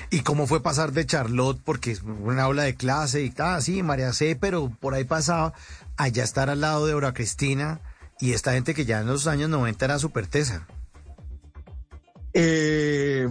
¿Y 0.09 0.21
cómo 0.21 0.47
fue 0.47 0.61
pasar 0.61 0.91
de 0.91 1.05
Charlotte? 1.05 1.61
Porque 1.63 1.91
es 1.91 2.03
una 2.03 2.43
aula 2.43 2.63
de 2.63 2.75
clase 2.75 3.23
y, 3.23 3.33
ah, 3.39 3.59
sí, 3.61 3.83
María 3.83 4.13
C, 4.13 4.35
pero 4.35 4.69
por 4.69 4.93
ahí 4.93 5.03
pasaba, 5.03 5.53
allá 5.97 6.23
estar 6.23 6.49
al 6.49 6.61
lado 6.61 6.85
de 6.85 6.93
Aura 6.93 7.13
Cristina 7.13 7.81
y 8.19 8.33
esta 8.33 8.53
gente 8.53 8.73
que 8.73 8.85
ya 8.85 9.01
en 9.01 9.07
los 9.07 9.27
años 9.27 9.49
90 9.49 9.85
era 9.85 9.99
súper 9.99 10.27
tesa. 10.27 10.67
Eh, 12.33 13.27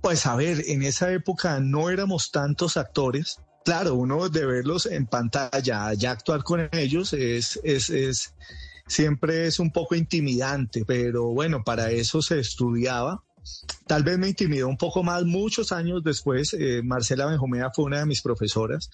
pues 0.00 0.26
a 0.26 0.36
ver, 0.36 0.64
en 0.66 0.82
esa 0.82 1.12
época 1.12 1.60
no 1.60 1.90
éramos 1.90 2.30
tantos 2.30 2.76
actores. 2.76 3.40
Claro, 3.64 3.94
uno 3.94 4.28
de 4.28 4.44
verlos 4.44 4.86
en 4.86 5.06
pantalla, 5.06 5.92
ya 5.94 6.10
actuar 6.10 6.42
con 6.42 6.68
ellos 6.72 7.14
es, 7.14 7.58
es, 7.64 7.88
es 7.88 8.34
siempre 8.86 9.46
es 9.46 9.58
un 9.58 9.70
poco 9.70 9.94
intimidante, 9.94 10.84
pero 10.84 11.28
bueno, 11.28 11.62
para 11.64 11.90
eso 11.90 12.20
se 12.20 12.38
estudiaba. 12.38 13.22
Tal 13.86 14.02
vez 14.02 14.18
me 14.18 14.28
intimidó 14.28 14.68
un 14.68 14.78
poco 14.78 15.02
más 15.02 15.24
muchos 15.24 15.70
años 15.72 16.02
después. 16.02 16.54
eh, 16.54 16.80
Marcela 16.82 17.26
Benjumea 17.26 17.70
fue 17.74 17.84
una 17.84 17.98
de 17.98 18.06
mis 18.06 18.22
profesoras 18.22 18.88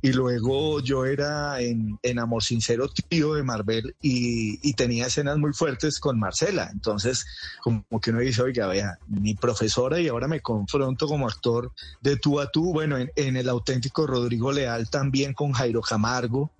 y 0.00 0.12
luego 0.12 0.80
yo 0.80 1.04
era 1.04 1.60
en, 1.60 1.98
en 2.02 2.18
Amor 2.18 2.42
Sincero 2.44 2.88
tío 2.88 3.34
de 3.34 3.42
Marvel 3.42 3.94
y, 4.00 4.58
y 4.68 4.74
tenía 4.74 5.06
escenas 5.06 5.38
muy 5.38 5.52
fuertes 5.52 5.98
con 5.98 6.18
Marcela. 6.18 6.68
Entonces, 6.72 7.24
como 7.62 7.84
que 8.00 8.10
uno 8.10 8.20
dice, 8.20 8.42
oiga, 8.42 8.66
vea, 8.68 8.98
mi 9.08 9.34
profesora 9.34 10.00
y 10.00 10.08
ahora 10.08 10.28
me 10.28 10.40
confronto 10.40 11.06
como 11.08 11.26
actor 11.28 11.72
de 12.00 12.16
tú 12.16 12.38
a 12.40 12.50
tú. 12.50 12.72
Bueno, 12.72 12.98
en, 12.98 13.10
en 13.16 13.36
el 13.36 13.48
auténtico 13.48 14.06
Rodrigo 14.06 14.52
Leal 14.52 14.88
también 14.90 15.34
con 15.34 15.52
Jairo 15.52 15.80
Camargo. 15.80 16.52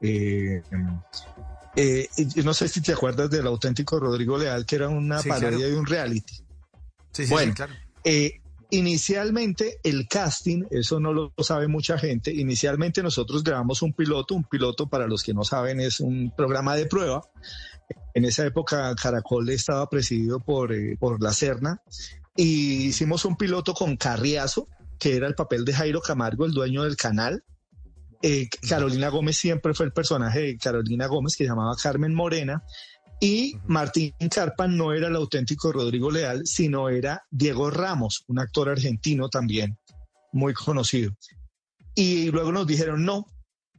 Eh, 0.00 0.62
eh, 1.76 2.08
no 2.44 2.52
sé 2.54 2.68
si 2.68 2.80
te 2.82 2.92
acuerdas 2.92 3.30
del 3.30 3.46
auténtico 3.46 3.98
Rodrigo 3.98 4.36
Leal, 4.36 4.66
que 4.66 4.76
era 4.76 4.88
una 4.88 5.20
Sí, 5.20 5.28
parodia 5.28 5.50
claro. 5.58 5.72
de 5.72 5.76
un 5.78 5.86
reality. 5.86 6.41
Sí, 7.12 7.26
sí, 7.26 7.30
Bueno, 7.30 7.52
sí, 7.52 7.56
claro. 7.56 7.72
Eh, 8.04 8.40
inicialmente 8.70 9.78
el 9.84 10.08
casting, 10.08 10.64
eso 10.70 10.98
no 10.98 11.12
lo 11.12 11.34
sabe 11.38 11.68
mucha 11.68 11.98
gente, 11.98 12.32
inicialmente 12.32 13.02
nosotros 13.02 13.44
grabamos 13.44 13.82
un 13.82 13.92
piloto, 13.92 14.34
un 14.34 14.44
piloto 14.44 14.88
para 14.88 15.06
los 15.06 15.22
que 15.22 15.34
no 15.34 15.44
saben 15.44 15.78
es 15.78 16.00
un 16.00 16.32
programa 16.34 16.74
de 16.74 16.86
prueba. 16.86 17.22
En 18.14 18.24
esa 18.24 18.46
época 18.46 18.94
Caracol 18.94 19.48
estaba 19.50 19.88
presidido 19.88 20.40
por, 20.40 20.72
eh, 20.72 20.96
por 20.98 21.22
la 21.22 21.32
Serna 21.34 21.82
y 22.34 22.86
hicimos 22.86 23.26
un 23.26 23.36
piloto 23.36 23.74
con 23.74 23.96
Carriazo, 23.96 24.68
que 24.98 25.16
era 25.16 25.26
el 25.26 25.34
papel 25.34 25.64
de 25.64 25.74
Jairo 25.74 26.00
Camargo, 26.00 26.46
el 26.46 26.52
dueño 26.52 26.84
del 26.84 26.96
canal. 26.96 27.44
Eh, 28.22 28.48
Carolina 28.68 29.08
Gómez 29.08 29.36
siempre 29.36 29.74
fue 29.74 29.84
el 29.86 29.92
personaje 29.92 30.40
de 30.40 30.56
Carolina 30.56 31.06
Gómez, 31.08 31.36
que 31.36 31.44
se 31.44 31.50
llamaba 31.50 31.76
Carmen 31.76 32.14
Morena. 32.14 32.62
Y 33.22 33.56
Martín 33.68 34.12
Carpan 34.28 34.76
no 34.76 34.92
era 34.92 35.06
el 35.06 35.14
auténtico 35.14 35.70
Rodrigo 35.70 36.10
Leal, 36.10 36.44
sino 36.44 36.88
era 36.88 37.22
Diego 37.30 37.70
Ramos, 37.70 38.24
un 38.26 38.40
actor 38.40 38.68
argentino 38.68 39.28
también 39.28 39.78
muy 40.32 40.52
conocido. 40.54 41.12
Y 41.94 42.32
luego 42.32 42.50
nos 42.50 42.66
dijeron, 42.66 43.04
no, 43.04 43.24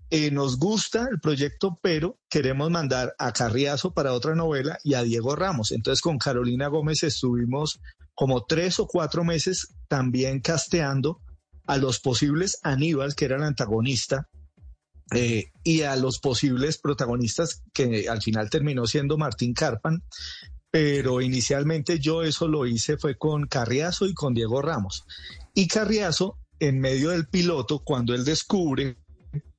eh, 0.09 0.31
nos 0.31 0.57
gusta 0.57 1.09
el 1.11 1.19
proyecto, 1.19 1.77
pero 1.81 2.17
queremos 2.29 2.71
mandar 2.71 3.15
a 3.19 3.33
Carriazo 3.33 3.93
para 3.93 4.13
otra 4.13 4.33
novela 4.33 4.77
y 4.81 4.93
a 4.93 5.03
Diego 5.03 5.35
Ramos. 5.35 5.73
Entonces 5.73 6.01
con 6.01 6.17
Carolina 6.17 6.69
Gómez 6.69 7.03
estuvimos 7.03 7.81
como 8.13 8.45
tres 8.45 8.79
o 8.79 8.87
cuatro 8.87 9.25
meses 9.25 9.75
también 9.89 10.39
casteando 10.39 11.19
a 11.67 11.75
los 11.75 11.99
posibles 11.99 12.59
Aníbal, 12.63 13.13
que 13.13 13.25
era 13.25 13.35
el 13.35 13.43
antagonista, 13.43 14.29
eh, 15.11 15.51
y 15.63 15.81
a 15.81 15.95
los 15.95 16.19
posibles 16.19 16.77
protagonistas 16.77 17.61
que 17.73 18.07
al 18.09 18.21
final 18.21 18.49
terminó 18.49 18.87
siendo 18.87 19.17
Martín 19.17 19.53
Carpan, 19.53 20.03
pero 20.71 21.21
inicialmente 21.21 21.99
yo 21.99 22.23
eso 22.23 22.47
lo 22.47 22.65
hice 22.65 22.97
fue 22.97 23.17
con 23.17 23.47
Carriazo 23.47 24.07
y 24.07 24.13
con 24.13 24.33
Diego 24.33 24.61
Ramos. 24.61 25.05
Y 25.53 25.67
Carriazo, 25.67 26.39
en 26.59 26.79
medio 26.79 27.09
del 27.11 27.27
piloto, 27.27 27.79
cuando 27.79 28.15
él 28.15 28.25
descubre 28.25 28.97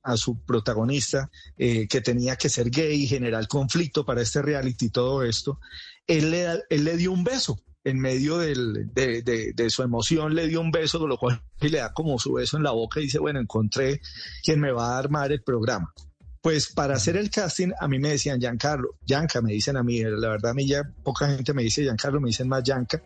a 0.03 0.17
su 0.17 0.43
protagonista 0.43 1.29
eh, 1.57 1.87
que 1.87 2.01
tenía 2.01 2.35
que 2.35 2.49
ser 2.49 2.69
gay 2.69 3.03
y 3.03 3.07
generar 3.07 3.47
conflicto 3.47 4.05
para 4.05 4.21
este 4.21 4.41
reality 4.41 4.87
y 4.87 4.89
todo 4.89 5.23
esto, 5.23 5.59
él 6.05 6.31
le, 6.31 6.47
él 6.69 6.83
le 6.83 6.97
dio 6.97 7.11
un 7.11 7.23
beso 7.23 7.59
en 7.85 7.99
medio 7.99 8.39
del- 8.39 8.91
de, 8.93 9.21
de- 9.21 9.53
de 9.53 9.69
su 9.69 9.81
emoción, 9.83 10.35
le 10.35 10.47
dio 10.47 10.59
un 10.59 10.71
beso, 10.71 10.99
con 10.99 11.07
lo 11.09 11.17
cual 11.17 11.41
y 11.61 11.69
le 11.69 11.77
da 11.77 11.93
como 11.93 12.19
su 12.19 12.33
beso 12.33 12.57
en 12.57 12.63
la 12.63 12.71
boca 12.71 12.99
y 12.99 13.03
dice, 13.03 13.19
bueno, 13.19 13.39
encontré 13.39 14.01
quien 14.43 14.59
me 14.59 14.71
va 14.73 14.95
a 14.95 14.97
armar 14.99 15.31
el 15.31 15.41
programa. 15.43 15.93
Pues 16.41 16.71
para 16.73 16.95
hacer 16.95 17.15
el 17.17 17.29
casting, 17.31 17.69
a 17.79 17.87
mí 17.87 17.97
me 17.97 18.09
decían 18.09 18.39
Giancarlo, 18.39 18.89
Yanka, 19.05 19.41
me 19.41 19.53
dicen 19.53 19.77
a 19.77 19.83
mí, 19.83 20.03
la 20.03 20.29
verdad 20.29 20.51
a 20.51 20.53
mí 20.53 20.67
ya 20.67 20.83
poca 21.03 21.27
gente 21.33 21.53
me 21.53 21.63
dice 21.63 21.81
Giancarlo, 21.83 22.19
me 22.19 22.27
dicen 22.27 22.47
más 22.49 22.63
Yanka. 22.63 23.01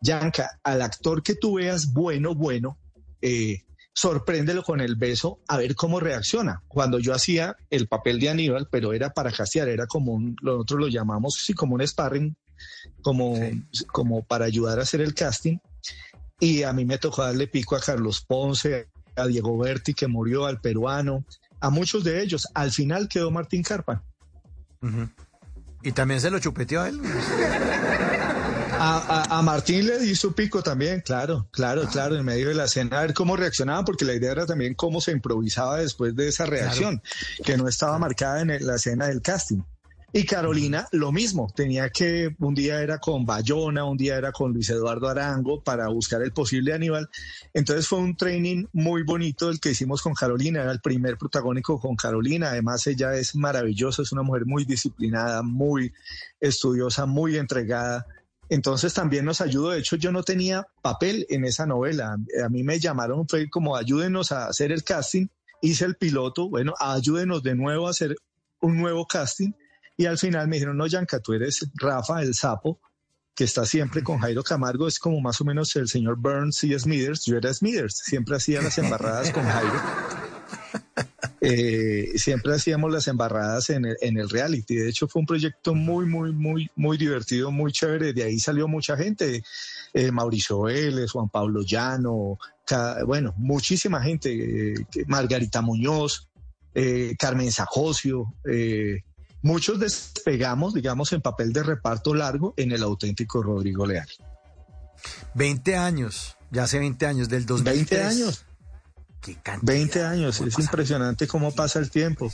Yanka, 0.00 0.60
al 0.62 0.82
actor 0.82 1.22
que 1.22 1.34
tú 1.34 1.54
veas 1.54 1.92
bueno, 1.92 2.34
bueno, 2.34 2.76
eh, 3.22 3.62
sorpréndelo 3.94 4.62
con 4.62 4.80
el 4.80 4.96
beso 4.96 5.40
a 5.48 5.56
ver 5.56 5.74
cómo 5.74 5.98
reacciona. 6.00 6.62
Cuando 6.68 6.98
yo 6.98 7.14
hacía 7.14 7.56
el 7.70 7.86
papel 7.88 8.20
de 8.20 8.28
Aníbal, 8.28 8.68
pero 8.70 8.92
era 8.92 9.10
para 9.10 9.32
castear, 9.32 9.68
era 9.68 9.86
como 9.86 10.12
un, 10.12 10.36
nosotros 10.42 10.80
lo 10.80 10.88
llamamos, 10.88 11.34
sí, 11.40 11.54
como 11.54 11.74
un 11.76 11.86
sparring, 11.86 12.36
como, 13.02 13.38
como 13.92 14.22
para 14.24 14.44
ayudar 14.46 14.78
a 14.78 14.82
hacer 14.82 15.00
el 15.00 15.14
casting. 15.14 15.58
Y 16.40 16.62
a 16.64 16.72
mí 16.72 16.84
me 16.84 16.98
tocó 16.98 17.22
darle 17.22 17.46
pico 17.46 17.76
a 17.76 17.80
Carlos 17.80 18.20
Ponce, 18.26 18.88
a 19.16 19.26
Diego 19.26 19.56
Berti, 19.56 19.94
que 19.94 20.06
murió, 20.08 20.46
al 20.46 20.60
peruano, 20.60 21.24
a 21.60 21.70
muchos 21.70 22.02
de 22.04 22.22
ellos. 22.22 22.48
Al 22.54 22.72
final 22.72 23.08
quedó 23.08 23.30
Martín 23.30 23.62
Carpa. 23.62 24.02
Y 25.82 25.92
también 25.92 26.20
se 26.20 26.30
lo 26.30 26.38
chupeteó 26.38 26.82
a 26.82 26.88
él. 26.88 27.00
A, 28.76 28.98
a- 29.30 29.38
a 29.38 29.42
Martín 29.42 29.86
le 29.86 29.98
di 30.00 30.14
su 30.16 30.34
pico 30.34 30.62
también, 30.62 31.00
claro, 31.00 31.46
claro, 31.52 31.86
claro, 31.86 32.16
en 32.16 32.24
medio 32.24 32.48
de 32.48 32.54
la 32.54 32.64
escena, 32.64 32.98
a 32.98 33.02
ver 33.02 33.14
cómo 33.14 33.36
reaccionaban, 33.36 33.84
porque 33.84 34.04
la 34.04 34.14
idea 34.14 34.32
era 34.32 34.46
también 34.46 34.74
cómo 34.74 35.00
se 35.00 35.12
improvisaba 35.12 35.78
después 35.78 36.14
de 36.16 36.28
esa 36.28 36.44
reacción, 36.44 37.00
que 37.44 37.56
no 37.56 37.68
estaba 37.68 37.98
marcada 37.98 38.40
en 38.42 38.66
la 38.66 38.74
escena 38.74 39.06
del 39.06 39.22
casting. 39.22 39.62
Y 40.16 40.24
Carolina, 40.26 40.86
lo 40.92 41.10
mismo, 41.10 41.52
tenía 41.56 41.90
que, 41.90 42.36
un 42.38 42.54
día 42.54 42.80
era 42.80 42.98
con 42.98 43.26
Bayona, 43.26 43.84
un 43.84 43.96
día 43.96 44.16
era 44.16 44.30
con 44.30 44.52
Luis 44.52 44.70
Eduardo 44.70 45.08
Arango 45.08 45.60
para 45.60 45.88
buscar 45.88 46.22
el 46.22 46.30
posible 46.30 46.72
Aníbal. 46.72 47.10
Entonces 47.52 47.88
fue 47.88 47.98
un 47.98 48.16
training 48.16 48.66
muy 48.72 49.02
bonito 49.02 49.50
el 49.50 49.58
que 49.58 49.70
hicimos 49.70 50.02
con 50.02 50.14
Carolina, 50.14 50.62
era 50.62 50.70
el 50.70 50.80
primer 50.80 51.18
protagónico 51.18 51.80
con 51.80 51.96
Carolina. 51.96 52.50
Además, 52.50 52.86
ella 52.86 53.12
es 53.16 53.34
maravillosa, 53.34 54.02
es 54.02 54.12
una 54.12 54.22
mujer 54.22 54.46
muy 54.46 54.64
disciplinada, 54.64 55.42
muy 55.42 55.92
estudiosa, 56.38 57.06
muy 57.06 57.36
entregada. 57.36 58.06
Entonces 58.48 58.94
también 58.94 59.24
nos 59.24 59.40
ayudó. 59.40 59.70
De 59.70 59.80
hecho, 59.80 59.96
yo 59.96 60.12
no 60.12 60.22
tenía 60.22 60.64
papel 60.80 61.26
en 61.28 61.44
esa 61.44 61.66
novela. 61.66 62.16
A 62.40 62.48
mí 62.50 62.62
me 62.62 62.78
llamaron, 62.78 63.26
fue 63.28 63.50
como 63.50 63.74
ayúdenos 63.74 64.30
a 64.30 64.46
hacer 64.46 64.70
el 64.70 64.84
casting. 64.84 65.26
Hice 65.60 65.86
el 65.86 65.96
piloto, 65.96 66.48
bueno, 66.48 66.72
ayúdenos 66.78 67.42
de 67.42 67.56
nuevo 67.56 67.88
a 67.88 67.90
hacer 67.90 68.14
un 68.60 68.76
nuevo 68.76 69.08
casting. 69.08 69.50
Y 69.96 70.06
al 70.06 70.18
final 70.18 70.48
me 70.48 70.56
dijeron, 70.56 70.76
no, 70.76 70.86
Yanka, 70.86 71.20
tú 71.20 71.32
eres 71.34 71.66
Rafa, 71.74 72.22
el 72.22 72.34
sapo, 72.34 72.80
que 73.34 73.44
está 73.44 73.64
siempre 73.66 74.02
con 74.02 74.18
Jairo 74.18 74.42
Camargo. 74.42 74.88
Es 74.88 74.98
como 74.98 75.20
más 75.20 75.40
o 75.40 75.44
menos 75.44 75.74
el 75.76 75.88
señor 75.88 76.16
Burns 76.16 76.64
y 76.64 76.78
Smithers. 76.78 77.24
Yo 77.24 77.36
era 77.36 77.52
Smithers, 77.52 77.98
siempre 77.98 78.36
hacía 78.36 78.62
las 78.62 78.78
embarradas 78.78 79.30
con 79.30 79.44
Jairo. 79.44 79.72
Eh, 81.46 82.12
siempre 82.16 82.54
hacíamos 82.54 82.90
las 82.90 83.06
embarradas 83.06 83.68
en 83.68 83.84
el, 83.84 83.96
en 84.00 84.16
el 84.18 84.30
reality. 84.30 84.76
De 84.76 84.88
hecho, 84.88 85.06
fue 85.06 85.20
un 85.20 85.26
proyecto 85.26 85.74
muy, 85.74 86.06
muy, 86.06 86.32
muy, 86.32 86.70
muy 86.74 86.96
divertido, 86.96 87.50
muy 87.50 87.70
chévere. 87.70 88.14
De 88.14 88.22
ahí 88.22 88.38
salió 88.38 88.66
mucha 88.66 88.96
gente. 88.96 89.42
Eh, 89.92 90.10
Mauricio 90.10 90.62
Vélez, 90.62 91.10
Juan 91.10 91.28
Pablo 91.28 91.60
Llano, 91.62 92.38
bueno, 93.06 93.34
muchísima 93.36 94.02
gente. 94.02 94.72
eh, 94.72 94.86
Margarita 95.06 95.60
Muñoz, 95.60 96.28
Carmen 97.18 97.52
Sajosio. 97.52 98.32
eh, 98.50 99.02
muchos 99.44 99.78
despegamos, 99.78 100.74
digamos, 100.74 101.12
en 101.12 101.20
papel 101.20 101.52
de 101.52 101.62
reparto 101.62 102.14
largo 102.14 102.54
en 102.56 102.72
el 102.72 102.82
auténtico 102.82 103.42
Rodrigo 103.42 103.86
Leal. 103.86 104.08
20 105.34 105.76
años, 105.76 106.36
ya 106.50 106.64
hace 106.64 106.78
20 106.78 107.06
años, 107.06 107.28
del 107.28 107.46
2003. 107.46 107.88
20 108.00 108.02
años. 108.22 108.44
Qué 109.20 109.34
cantidad. 109.36 109.72
20 109.72 110.02
años, 110.02 110.36
¿Cómo 110.38 110.48
es 110.48 110.58
impresionante 110.58 111.26
cómo 111.26 111.52
pasa 111.54 111.78
el 111.78 111.90
tiempo. 111.90 112.32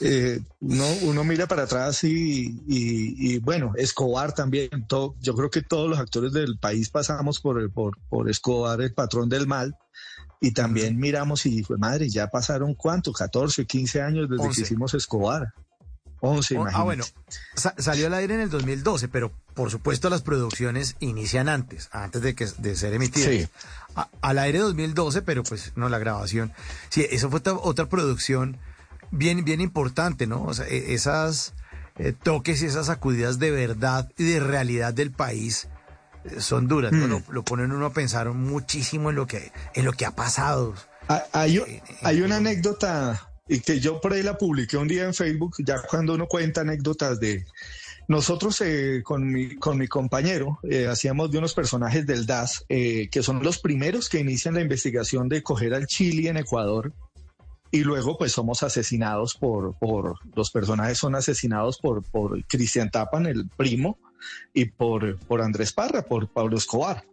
Eh, 0.00 0.40
uno, 0.60 0.84
uno 1.02 1.24
mira 1.24 1.46
para 1.48 1.64
atrás 1.64 2.04
y, 2.04 2.62
y- 2.68 3.34
y, 3.34 3.38
bueno, 3.38 3.72
Escobar 3.76 4.32
también, 4.32 4.86
todo- 4.86 5.16
yo 5.20 5.34
creo 5.34 5.50
que 5.50 5.62
todos 5.62 5.90
los 5.90 5.98
actores 5.98 6.32
del 6.32 6.56
país 6.58 6.88
pasamos 6.88 7.40
por, 7.40 7.60
el- 7.60 7.70
por, 7.70 7.98
por 8.08 8.30
Escobar, 8.30 8.80
el 8.80 8.94
patrón 8.94 9.28
del 9.28 9.46
mal, 9.48 9.76
y 10.40 10.52
también 10.52 10.98
miramos 10.98 11.46
y 11.46 11.64
fue 11.64 11.78
madre, 11.78 12.08
ya 12.08 12.28
pasaron 12.28 12.74
cuánto, 12.74 13.12
14, 13.12 13.66
15 13.66 14.00
años 14.00 14.28
desde 14.30 14.44
11. 14.44 14.54
que 14.54 14.66
hicimos 14.66 14.94
Escobar. 14.94 15.52
11, 16.20 16.54
Oh, 16.54 16.60
imagínate. 16.62 16.80
Ah, 16.80 16.84
bueno, 16.84 17.04
sa- 17.54 17.74
salió 17.78 18.06
al 18.08 18.14
aire 18.14 18.34
en 18.34 18.40
el 18.40 18.50
2012, 18.50 19.08
pero 19.08 19.30
por 19.54 19.70
supuesto 19.70 20.10
las 20.10 20.22
producciones 20.22 20.96
inician 21.00 21.48
antes, 21.48 21.88
antes 21.92 22.22
de, 22.22 22.34
que, 22.34 22.46
de 22.58 22.76
ser 22.76 22.94
emitidas. 22.94 23.30
Sí. 23.30 23.48
A- 23.94 24.08
al 24.20 24.38
aire 24.38 24.58
2012, 24.58 25.22
pero 25.22 25.42
pues 25.44 25.72
no 25.76 25.88
la 25.88 25.98
grabación. 25.98 26.52
Sí, 26.88 27.06
eso 27.10 27.30
fue 27.30 27.38
otra, 27.38 27.54
otra 27.54 27.86
producción 27.88 28.56
bien, 29.10 29.44
bien 29.44 29.60
importante, 29.60 30.26
¿no? 30.26 30.42
O 30.42 30.54
sea, 30.54 30.66
e- 30.66 30.94
esas 30.94 31.54
eh, 31.96 32.12
toques 32.12 32.62
y 32.62 32.66
esas 32.66 32.86
sacudidas 32.86 33.38
de 33.38 33.50
verdad 33.50 34.10
y 34.18 34.24
de 34.24 34.40
realidad 34.40 34.94
del 34.94 35.10
país 35.12 35.68
eh, 36.24 36.40
son 36.40 36.68
duras, 36.68 36.92
¿no? 36.92 37.06
Mm. 37.06 37.10
Lo, 37.10 37.22
lo 37.28 37.42
ponen 37.44 37.72
uno 37.72 37.86
a 37.86 37.92
pensar 37.92 38.30
muchísimo 38.32 39.10
en 39.10 39.16
lo 39.16 39.26
que, 39.26 39.50
en 39.74 39.84
lo 39.84 39.92
que 39.92 40.04
ha 40.06 40.12
pasado. 40.16 40.74
Ah, 41.08 41.22
Hay, 41.32 41.60
hay 42.02 42.20
una 42.22 42.36
anécdota 42.36 43.27
y 43.48 43.60
que 43.60 43.80
yo 43.80 44.00
por 44.00 44.12
ahí 44.12 44.22
la 44.22 44.36
publiqué 44.36 44.76
un 44.76 44.88
día 44.88 45.04
en 45.04 45.14
Facebook, 45.14 45.56
ya 45.58 45.80
cuando 45.82 46.14
uno 46.14 46.26
cuenta 46.26 46.60
anécdotas 46.60 47.18
de 47.20 47.44
nosotros 48.08 48.60
eh, 48.62 49.02
con, 49.04 49.30
mi, 49.30 49.56
con 49.56 49.78
mi 49.78 49.86
compañero 49.86 50.58
eh, 50.62 50.86
hacíamos 50.86 51.30
de 51.30 51.38
unos 51.38 51.52
personajes 51.52 52.06
del 52.06 52.24
DAS 52.24 52.64
eh, 52.70 53.08
que 53.10 53.22
son 53.22 53.42
los 53.42 53.58
primeros 53.58 54.08
que 54.08 54.18
inician 54.18 54.54
la 54.54 54.62
investigación 54.62 55.28
de 55.28 55.42
coger 55.42 55.74
al 55.74 55.86
Chile 55.86 56.30
en 56.30 56.38
Ecuador 56.38 56.92
y 57.70 57.80
luego 57.80 58.16
pues 58.16 58.32
somos 58.32 58.62
asesinados 58.62 59.34
por, 59.34 59.76
por 59.78 60.14
los 60.34 60.50
personajes 60.50 60.96
son 60.96 61.14
asesinados 61.14 61.78
por, 61.78 62.02
por 62.02 62.42
Cristian 62.46 62.90
Tapan, 62.90 63.26
el 63.26 63.46
primo, 63.46 63.98
y 64.52 64.66
por, 64.66 65.18
por 65.20 65.42
Andrés 65.42 65.72
Parra, 65.72 66.02
por 66.02 66.28
Pablo 66.28 66.56
Escobar. 66.56 67.04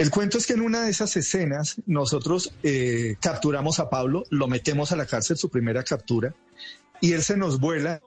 El 0.00 0.10
cuento 0.10 0.38
es 0.38 0.46
que 0.46 0.54
en 0.54 0.62
una 0.62 0.82
de 0.82 0.90
esas 0.90 1.14
escenas 1.18 1.76
nosotros 1.84 2.54
eh, 2.62 3.16
capturamos 3.20 3.80
a 3.80 3.90
Pablo, 3.90 4.24
lo 4.30 4.48
metemos 4.48 4.92
a 4.92 4.96
la 4.96 5.04
cárcel, 5.04 5.36
su 5.36 5.50
primera 5.50 5.84
captura, 5.84 6.34
y 7.02 7.12
él 7.12 7.22
se 7.22 7.36
nos 7.36 7.60
vuela 7.60 8.00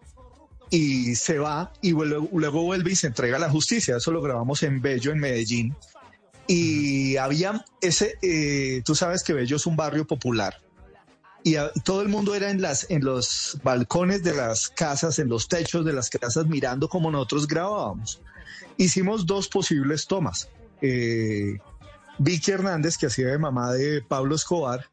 y 0.71 1.13
se 1.13 1.37
va 1.37 1.71
y 1.83 1.91
luego, 1.91 2.27
luego 2.33 2.63
vuelve 2.63 2.93
y 2.93 2.95
se 2.95 3.05
entrega 3.05 3.37
a 3.37 3.39
la 3.39 3.51
justicia. 3.51 3.97
Eso 3.97 4.11
lo 4.11 4.23
grabamos 4.23 4.63
en 4.63 4.81
Bello, 4.81 5.11
en 5.11 5.19
Medellín. 5.19 5.75
Y 6.47 7.15
había 7.17 7.63
ese, 7.79 8.17
eh, 8.23 8.81
tú 8.83 8.95
sabes 8.95 9.21
que 9.21 9.33
Bello 9.33 9.57
es 9.57 9.67
un 9.67 9.75
barrio 9.75 10.07
popular. 10.07 10.59
Y, 11.43 11.57
a- 11.57 11.71
todo 11.83 12.01
el 12.01 12.07
mundo 12.09 12.33
era 12.33 12.49
en, 12.49 12.59
las, 12.59 12.89
en 12.89 13.05
los 13.05 13.59
balcones 13.63 14.23
de 14.23 14.33
las 14.33 14.67
casas, 14.67 15.19
en 15.19 15.29
los 15.29 15.47
techos 15.47 15.85
de 15.85 15.93
las 15.93 16.09
casas, 16.09 16.47
mirando 16.47 16.89
como 16.89 17.11
nosotros 17.11 17.45
grabábamos. 17.47 18.19
Hicimos 18.77 19.27
dos 19.27 19.47
posibles 19.47 20.07
tomas. 20.07 20.49
Eh, 20.81 21.59
Vicky 22.17 22.51
Hernández, 22.51 22.97
que 22.97 23.07
hacía 23.07 23.27
de 23.27 23.37
mamá 23.37 23.73
de 23.73 24.01
Pablo 24.01 24.35
Escobar, 24.35 24.89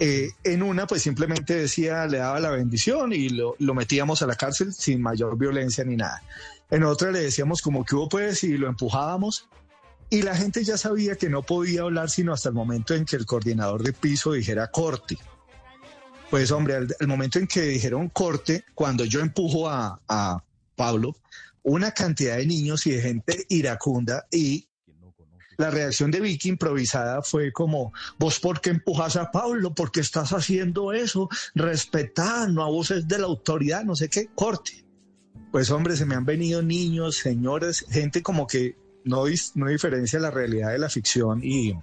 eh, 0.00 0.30
en 0.44 0.62
una 0.62 0.86
pues 0.86 1.02
simplemente 1.02 1.54
decía, 1.54 2.06
le 2.06 2.18
daba 2.18 2.38
la 2.38 2.50
bendición 2.50 3.12
y 3.12 3.30
lo, 3.30 3.56
metíamos 3.74 4.22
a 4.22 4.26
la 4.26 4.36
cárcel 4.36 4.72
sin 4.72 5.02
mayor 5.02 5.36
violencia 5.36 5.84
ni 5.84 5.96
nada. 5.96 6.22
En 6.70 6.84
otra 6.84 7.10
le 7.10 7.20
decíamos 7.20 7.62
como 7.62 7.84
que 7.84 7.96
hubo 7.96 8.08
pues 8.08 8.44
y 8.44 8.56
lo 8.56 8.68
empujábamos 8.68 9.48
y 10.10 10.22
la 10.22 10.36
gente 10.36 10.62
ya 10.62 10.76
sabía 10.76 11.16
que 11.16 11.28
no 11.28 11.42
podía 11.42 11.82
hablar 11.82 12.10
sino 12.10 12.32
hasta 12.32 12.48
el 12.48 12.54
momento 12.54 12.94
en 12.94 13.04
que 13.04 13.16
el 13.16 13.26
coordinador 13.26 13.82
de 13.82 13.92
piso 13.92 14.32
dijera 14.32 14.68
corte. 14.68 15.18
Pues 16.30 16.52
hombre, 16.52 16.74
al 16.76 17.08
momento 17.08 17.38
en 17.38 17.46
que 17.46 17.62
dijeron 17.62 18.08
corte, 18.10 18.64
cuando 18.74 19.04
yo 19.04 19.20
empujo 19.20 19.68
a, 19.68 20.00
a 20.06 20.44
Pablo, 20.76 21.16
una 21.62 21.90
cantidad 21.90 22.36
de 22.36 22.46
niños 22.46 22.86
y 22.86 22.92
de 22.92 23.02
gente 23.02 23.46
iracunda 23.48 24.26
y 24.30 24.67
la 25.58 25.70
reacción 25.70 26.10
de 26.12 26.20
Vicky 26.20 26.50
improvisada 26.50 27.20
fue 27.20 27.52
como, 27.52 27.92
vos 28.18 28.38
por 28.38 28.60
qué 28.60 28.70
empujas 28.70 29.16
a 29.16 29.30
Pablo, 29.32 29.74
por 29.74 29.90
qué 29.90 30.00
estás 30.00 30.32
haciendo 30.32 30.92
eso, 30.92 31.28
respetá, 31.54 32.46
no 32.46 32.62
abuses 32.62 33.08
de 33.08 33.18
la 33.18 33.26
autoridad, 33.26 33.84
no 33.84 33.96
sé 33.96 34.08
qué, 34.08 34.28
corte. 34.34 34.84
Pues 35.50 35.70
hombre, 35.70 35.96
se 35.96 36.06
me 36.06 36.14
han 36.14 36.24
venido 36.24 36.62
niños, 36.62 37.16
señores, 37.16 37.84
gente 37.90 38.22
como 38.22 38.46
que 38.46 38.76
no, 39.04 39.24
no 39.54 39.66
diferencia 39.68 40.18
la 40.18 40.30
realidad 40.30 40.70
de 40.70 40.78
la 40.78 40.88
ficción 40.88 41.40
y 41.42 41.74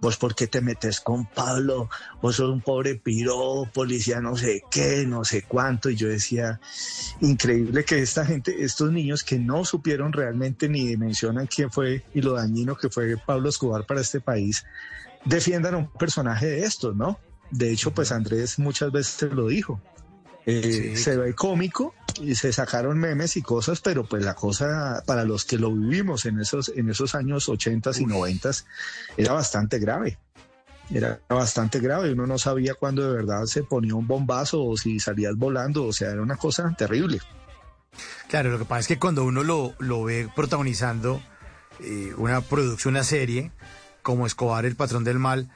vos 0.00 0.16
por 0.16 0.34
qué 0.34 0.46
te 0.46 0.60
metes 0.60 1.00
con 1.00 1.26
Pablo, 1.26 1.88
vos 2.20 2.36
sos 2.36 2.50
un 2.50 2.60
pobre 2.60 2.96
piro, 2.96 3.68
policía 3.72 4.20
no 4.20 4.36
sé 4.36 4.62
qué, 4.70 5.04
no 5.06 5.24
sé 5.24 5.42
cuánto, 5.42 5.90
y 5.90 5.96
yo 5.96 6.08
decía, 6.08 6.60
increíble 7.20 7.84
que 7.84 8.00
esta 8.00 8.26
gente, 8.26 8.64
estos 8.64 8.92
niños 8.92 9.24
que 9.24 9.38
no 9.38 9.64
supieron 9.64 10.12
realmente 10.12 10.68
ni 10.68 10.86
dimensionan 10.86 11.46
quién 11.46 11.70
fue 11.70 12.04
y 12.14 12.20
lo 12.20 12.34
dañino 12.34 12.76
que 12.76 12.90
fue 12.90 13.16
Pablo 13.16 13.48
Escobar 13.48 13.86
para 13.86 14.00
este 14.00 14.20
país, 14.20 14.64
defiendan 15.24 15.74
a 15.74 15.78
un 15.78 15.90
personaje 15.90 16.46
de 16.46 16.64
estos, 16.64 16.94
¿no? 16.94 17.18
De 17.50 17.70
hecho, 17.70 17.92
pues 17.92 18.12
Andrés 18.12 18.58
muchas 18.58 18.90
veces 18.90 19.32
lo 19.32 19.48
dijo. 19.48 19.80
Eh, 20.46 20.94
Sí. 20.94 20.96
Se 20.96 21.16
ve 21.16 21.34
cómico 21.34 21.94
y 22.20 22.34
se 22.34 22.52
sacaron 22.52 22.98
memes 22.98 23.36
y 23.36 23.42
cosas, 23.42 23.80
pero 23.80 24.04
pues 24.04 24.24
la 24.24 24.34
cosa 24.34 25.02
para 25.06 25.24
los 25.24 25.44
que 25.44 25.58
lo 25.58 25.72
vivimos 25.72 26.26
en 26.26 26.38
esos, 26.40 26.70
en 26.74 26.90
esos 26.90 27.14
años 27.14 27.48
80 27.48 27.90
y 27.98 28.06
90 28.06 28.50
era 29.16 29.32
bastante 29.32 29.78
grave. 29.78 30.18
Era 30.90 31.18
bastante 31.28 31.80
grave, 31.80 32.12
uno 32.12 32.26
no 32.26 32.36
sabía 32.38 32.74
cuándo 32.74 33.08
de 33.08 33.16
verdad 33.16 33.46
se 33.46 33.62
ponía 33.62 33.94
un 33.94 34.06
bombazo 34.06 34.62
o 34.62 34.76
si 34.76 35.00
salías 35.00 35.34
volando, 35.34 35.86
o 35.86 35.92
sea, 35.94 36.10
era 36.10 36.20
una 36.20 36.36
cosa 36.36 36.74
terrible. 36.76 37.20
Claro, 38.28 38.50
lo 38.50 38.58
que 38.58 38.64
pasa 38.66 38.80
es 38.80 38.88
que 38.88 38.98
cuando 38.98 39.24
uno 39.24 39.42
lo, 39.42 39.74
lo 39.78 40.04
ve 40.04 40.28
protagonizando 40.36 41.22
eh, 41.80 42.12
una 42.18 42.42
producción, 42.42 42.94
una 42.94 43.04
serie, 43.04 43.50
como 44.02 44.26
Escobar, 44.26 44.66
el 44.66 44.76
patrón 44.76 45.04
del 45.04 45.18
mal, 45.18 45.48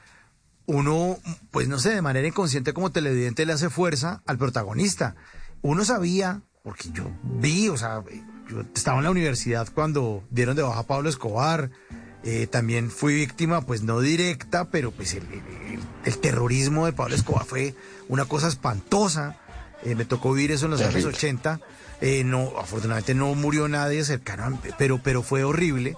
uno, 0.69 1.17
pues 1.51 1.67
no 1.67 1.79
sé, 1.79 1.95
de 1.95 2.01
manera 2.03 2.27
inconsciente 2.27 2.73
como 2.73 2.91
televidente 2.91 3.45
le 3.45 3.53
hace 3.53 3.69
fuerza 3.71 4.21
al 4.27 4.37
protagonista. 4.37 5.15
Uno 5.61 5.83
sabía, 5.83 6.41
porque 6.63 6.89
yo 6.93 7.09
vi, 7.23 7.69
o 7.69 7.75
sea, 7.77 8.03
yo 8.49 8.61
estaba 8.75 8.99
en 8.99 9.05
la 9.05 9.11
universidad 9.11 9.67
cuando 9.73 10.23
dieron 10.29 10.55
de 10.55 10.61
baja 10.61 10.81
a 10.81 10.87
Pablo 10.87 11.09
Escobar, 11.09 11.71
eh, 12.23 12.45
también 12.47 12.91
fui 12.91 13.15
víctima, 13.15 13.61
pues 13.61 13.81
no 13.81 13.99
directa, 13.99 14.69
pero 14.69 14.91
pues 14.91 15.13
el, 15.15 15.23
el- 15.23 15.79
el 16.05 16.17
terrorismo 16.19 16.85
de 16.85 16.93
Pablo 16.93 17.15
Escobar 17.15 17.45
fue 17.45 17.75
una 18.07 18.25
cosa 18.25 18.47
espantosa. 18.47 19.37
Eh, 19.83 19.95
me 19.95 20.05
tocó 20.05 20.33
vivir 20.33 20.51
eso 20.51 20.65
en 20.65 20.71
los 20.71 20.79
Terrible. 20.79 20.99
años 21.07 21.15
80. 21.17 21.59
Eh, 22.01 22.23
no, 22.23 22.53
afortunadamente 22.59 23.13
no 23.15 23.33
murió 23.35 23.67
nadie 23.67 24.03
cercano, 24.05 24.59
pero, 24.77 25.01
pero 25.03 25.23
fue 25.23 25.43
horrible. 25.43 25.97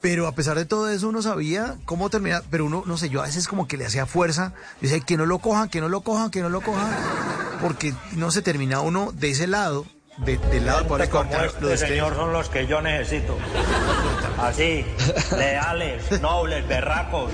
Pero 0.00 0.26
a 0.28 0.32
pesar 0.32 0.56
de 0.56 0.64
todo 0.64 0.88
eso, 0.90 1.08
uno 1.08 1.22
sabía 1.22 1.76
cómo 1.84 2.08
terminar. 2.10 2.42
Pero 2.50 2.66
uno, 2.66 2.84
no 2.86 2.96
sé, 2.96 3.08
yo 3.08 3.20
a 3.22 3.26
veces 3.26 3.48
como 3.48 3.66
que 3.66 3.76
le 3.76 3.86
hacía 3.86 4.06
fuerza. 4.06 4.52
Yo 4.80 4.88
decía, 4.88 5.00
que 5.04 5.16
no 5.16 5.26
lo 5.26 5.38
cojan, 5.40 5.68
que 5.68 5.80
no 5.80 5.88
lo 5.88 6.02
cojan, 6.02 6.30
que 6.30 6.40
no 6.40 6.48
lo 6.48 6.60
cojan. 6.60 6.90
Porque 7.60 7.92
no 8.12 8.30
se 8.30 8.40
termina 8.42 8.80
uno 8.80 9.10
de 9.12 9.30
ese 9.30 9.46
lado 9.48 9.84
de- 10.18 10.36
del 10.38 10.66
lado 10.66 10.78
del 10.80 10.88
poder 10.88 11.08
como 11.10 11.24
lo 11.60 11.68
de 11.68 11.74
este 11.74 11.86
señor 11.88 12.14
son 12.16 12.32
los 12.32 12.48
que 12.48 12.66
yo 12.66 12.80
necesito. 12.82 13.36
Así, 14.38 14.84
leales, 15.36 16.20
nobles, 16.22 16.66
berracos. 16.68 17.30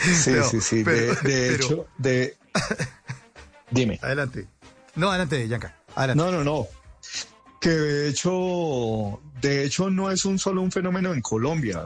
Sí, 0.00 0.30
Pero- 0.32 0.48
sí, 0.48 0.60
sí. 0.60 0.82
pero- 0.84 0.98
de, 1.00 1.06
de 1.06 1.14
pero- 1.22 1.54
hecho, 1.54 1.86
de... 1.98 2.36
Dime. 3.70 3.98
Adelante. 4.02 4.46
No, 4.96 5.08
adelante, 5.10 5.48
Yanka. 5.48 5.74
Adelante. 5.94 6.22
No, 6.22 6.30
no, 6.30 6.44
no. 6.44 6.66
Que 7.64 7.70
de 7.70 8.08
hecho, 8.10 9.22
de 9.40 9.64
hecho 9.64 9.88
no 9.88 10.10
es 10.10 10.26
un 10.26 10.38
solo 10.38 10.60
un 10.60 10.70
fenómeno 10.70 11.14
en 11.14 11.22
Colombia. 11.22 11.84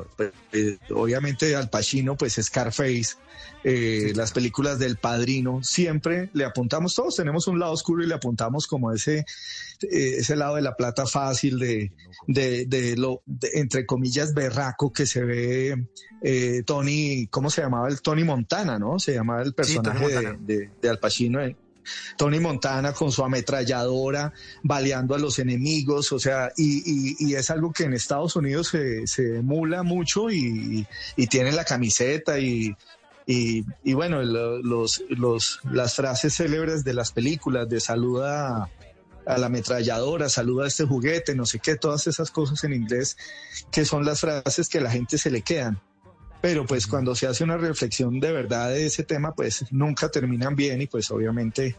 Eh, 0.50 0.76
obviamente 0.90 1.54
Al 1.54 1.70
Pacino, 1.70 2.16
pues 2.16 2.34
Scarface, 2.34 3.14
eh, 3.62 4.12
las 4.16 4.32
películas 4.32 4.80
del 4.80 4.96
Padrino, 4.96 5.62
siempre 5.62 6.30
le 6.32 6.44
apuntamos, 6.44 6.96
todos 6.96 7.14
tenemos 7.14 7.46
un 7.46 7.60
lado 7.60 7.70
oscuro 7.70 8.02
y 8.02 8.08
le 8.08 8.14
apuntamos 8.14 8.66
como 8.66 8.90
ese, 8.90 9.18
eh, 9.18 10.14
ese 10.18 10.34
lado 10.34 10.56
de 10.56 10.62
la 10.62 10.74
plata 10.74 11.06
fácil, 11.06 11.60
de, 11.60 11.92
de, 12.26 12.66
de 12.66 12.96
lo, 12.96 13.22
de, 13.24 13.48
entre 13.54 13.86
comillas, 13.86 14.34
berraco 14.34 14.92
que 14.92 15.06
se 15.06 15.22
ve 15.22 15.86
eh, 16.22 16.64
Tony, 16.66 17.28
¿cómo 17.30 17.50
se 17.50 17.62
llamaba? 17.62 17.86
El 17.86 18.02
Tony 18.02 18.24
Montana, 18.24 18.80
¿no? 18.80 18.98
Se 18.98 19.14
llamaba 19.14 19.42
el 19.42 19.54
personaje 19.54 20.38
de 20.44 20.88
Al 20.88 20.98
Pacino. 20.98 21.38
Tony 22.16 22.40
Montana 22.40 22.92
con 22.92 23.12
su 23.12 23.24
ametralladora, 23.24 24.32
baleando 24.62 25.14
a 25.14 25.18
los 25.18 25.38
enemigos, 25.38 26.12
o 26.12 26.18
sea, 26.18 26.52
y, 26.56 27.34
es 27.34 27.50
algo 27.50 27.72
que 27.72 27.84
en 27.84 27.94
Estados 27.94 28.36
Unidos 28.36 28.68
se, 28.68 29.36
emula 29.36 29.82
mucho 29.82 30.30
y, 30.30 30.86
tienen 31.30 31.56
la 31.56 31.64
camiseta 31.64 32.38
y, 32.38 32.74
bueno, 33.84 34.22
lo- 34.22 34.58
los, 34.62 35.02
los, 35.08 35.60
las 35.70 35.94
frases 35.94 36.34
célebres 36.36 36.84
de 36.84 36.94
las 36.94 37.12
películas 37.12 37.68
de 37.68 37.80
saluda 37.80 38.70
a 39.26 39.36
la 39.36 39.46
ametralladora, 39.46 40.30
saluda 40.30 40.64
a 40.64 40.68
este 40.68 40.84
juguete, 40.84 41.34
no 41.34 41.44
sé 41.44 41.58
qué, 41.58 41.76
todas 41.76 42.06
esas 42.06 42.30
cosas 42.30 42.64
en 42.64 42.72
inglés 42.72 43.18
que 43.70 43.84
son 43.84 44.06
las 44.06 44.20
frases 44.20 44.68
que 44.70 44.78
a 44.78 44.80
la 44.80 44.90
gente 44.90 45.18
se 45.18 45.30
le 45.30 45.42
quedan. 45.42 45.78
Pero 46.40 46.66
pues 46.66 46.86
cuando 46.86 47.14
se 47.14 47.26
hace 47.26 47.42
una 47.44 47.56
reflexión 47.56 48.20
de 48.20 48.32
verdad 48.32 48.70
de 48.70 48.86
ese 48.86 49.02
tema, 49.02 49.34
pues 49.34 49.64
nunca 49.72 50.08
terminan 50.08 50.54
bien 50.54 50.80
y 50.80 50.86
pues 50.86 51.10
obviamente, 51.10 51.76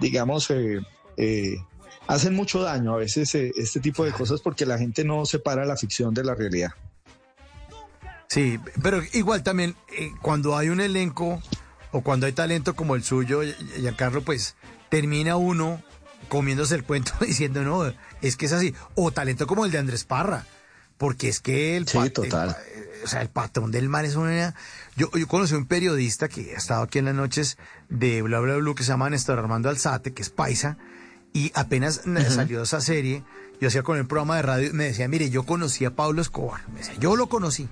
digamos, 0.00 0.50
eh, 0.50 0.80
eh, 1.16 1.56
hacen 2.06 2.34
mucho 2.34 2.62
daño 2.62 2.94
a 2.94 2.98
veces 2.98 3.34
eh, 3.34 3.52
este 3.56 3.80
tipo 3.80 4.04
de 4.04 4.12
cosas 4.12 4.40
porque 4.40 4.64
la 4.66 4.78
gente 4.78 5.04
no 5.04 5.26
separa 5.26 5.64
la 5.66 5.76
ficción 5.76 6.14
de 6.14 6.24
la 6.24 6.34
realidad. 6.34 6.70
Sí, 8.28 8.58
pero 8.82 9.02
igual 9.12 9.42
también 9.42 9.76
eh, 9.96 10.10
cuando 10.22 10.56
hay 10.56 10.68
un 10.68 10.80
elenco 10.80 11.40
o 11.92 12.00
cuando 12.00 12.26
hay 12.26 12.32
talento 12.32 12.74
como 12.74 12.96
el 12.96 13.04
suyo, 13.04 13.42
Giancarlo, 13.76 14.22
pues 14.22 14.56
termina 14.88 15.36
uno 15.36 15.82
comiéndose 16.28 16.74
el 16.74 16.84
cuento 16.84 17.12
diciendo, 17.20 17.62
no, 17.62 17.92
es 18.22 18.36
que 18.36 18.46
es 18.46 18.52
así. 18.52 18.74
O 18.94 19.10
talento 19.12 19.46
como 19.46 19.64
el 19.64 19.70
de 19.70 19.78
Andrés 19.78 20.04
Parra, 20.04 20.46
porque 20.96 21.28
es 21.28 21.40
que 21.40 21.76
el, 21.76 21.86
Sí, 21.86 21.98
el 21.98 22.12
total. 22.12 22.56
eh, 22.74 22.83
o 23.04 23.08
sea, 23.08 23.22
el 23.22 23.28
patrón 23.28 23.70
del 23.70 23.88
mar 23.88 24.04
es 24.04 24.16
una... 24.16 24.54
Yo, 24.96 25.10
yo 25.12 25.28
conocí 25.28 25.54
a 25.54 25.58
un 25.58 25.66
periodista 25.66 26.28
que 26.28 26.54
ha 26.54 26.58
estado 26.58 26.82
aquí 26.82 26.98
en 26.98 27.04
las 27.06 27.14
noches 27.14 27.58
de 27.88 28.22
Bla 28.22 28.40
Bla 28.40 28.56
Blue 28.56 28.74
que 28.74 28.82
se 28.82 28.88
llama 28.88 29.10
Néstor 29.10 29.38
Armando 29.38 29.68
Alzate, 29.68 30.12
que 30.12 30.22
es 30.22 30.30
paisa, 30.30 30.78
y 31.32 31.50
apenas 31.54 32.02
salió 32.28 32.62
esa 32.62 32.80
serie, 32.80 33.24
yo 33.60 33.68
hacía 33.68 33.82
con 33.82 33.98
el 33.98 34.06
programa 34.06 34.36
de 34.36 34.42
radio, 34.42 34.70
me 34.72 34.84
decía, 34.84 35.08
mire, 35.08 35.30
yo 35.30 35.44
conocí 35.44 35.84
a 35.84 35.94
Pablo 35.94 36.22
Escobar, 36.22 36.68
me 36.68 36.78
decía, 36.78 36.94
yo 36.98 37.16
lo 37.16 37.28
conocí. 37.28 37.68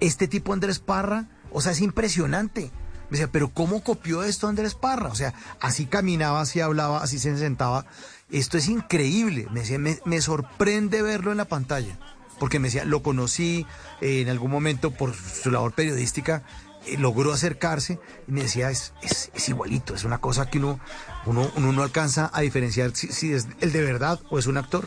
Este 0.00 0.28
tipo 0.28 0.52
Andrés 0.52 0.78
Parra, 0.78 1.26
o 1.50 1.60
sea, 1.60 1.72
es 1.72 1.80
impresionante. 1.80 2.70
Me 3.08 3.18
decía, 3.18 3.30
pero 3.30 3.48
¿cómo 3.48 3.82
copió 3.82 4.24
esto 4.24 4.48
Andrés 4.48 4.74
Parra? 4.74 5.08
O 5.08 5.14
sea, 5.14 5.32
así 5.60 5.86
caminaba, 5.86 6.40
así 6.40 6.60
hablaba, 6.60 7.02
así 7.02 7.18
se 7.18 7.36
sentaba. 7.38 7.86
Esto 8.30 8.58
es 8.58 8.68
increíble. 8.68 9.46
Me 9.52 9.60
decía, 9.60 9.78
me, 9.78 10.00
me 10.04 10.20
sorprende 10.20 11.02
verlo 11.02 11.30
en 11.30 11.38
la 11.38 11.44
pantalla. 11.44 11.98
Porque 12.38 12.58
me 12.58 12.68
decía, 12.68 12.84
lo 12.84 13.02
conocí 13.02 13.66
eh, 14.00 14.20
en 14.20 14.28
algún 14.28 14.50
momento 14.50 14.90
por 14.90 15.14
su 15.14 15.50
labor 15.50 15.72
periodística, 15.72 16.42
eh, 16.86 16.96
logró 16.98 17.32
acercarse 17.32 17.98
y 18.28 18.32
me 18.32 18.42
decía, 18.42 18.70
es, 18.70 18.92
es, 19.02 19.30
es 19.34 19.48
igualito, 19.48 19.94
es 19.94 20.04
una 20.04 20.18
cosa 20.18 20.50
que 20.50 20.58
uno, 20.58 20.78
uno, 21.24 21.50
uno 21.56 21.72
no 21.72 21.82
alcanza 21.82 22.30
a 22.32 22.42
diferenciar 22.42 22.94
si, 22.94 23.08
si 23.08 23.32
es 23.32 23.48
el 23.60 23.72
de 23.72 23.82
verdad 23.82 24.20
o 24.30 24.38
es 24.38 24.46
un 24.46 24.58
actor. 24.58 24.86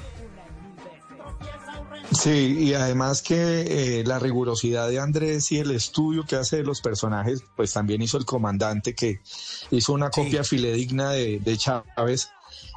Sí, 2.11 2.55
y 2.59 2.73
además 2.73 3.21
que 3.21 3.99
eh, 3.99 4.03
la 4.03 4.17
rigurosidad 4.17 4.89
de 4.89 4.99
Andrés 4.99 5.51
y 5.51 5.59
el 5.59 5.71
estudio 5.71 6.25
que 6.25 6.35
hace 6.35 6.57
de 6.57 6.63
los 6.63 6.81
personajes, 6.81 7.43
pues 7.55 7.71
también 7.73 8.01
hizo 8.01 8.17
el 8.17 8.25
comandante 8.25 8.95
que 8.95 9.21
hizo 9.69 9.93
una 9.93 10.09
copia 10.09 10.43
filedigna 10.43 11.11
de, 11.11 11.39
de 11.39 11.57
Chávez. 11.57 12.29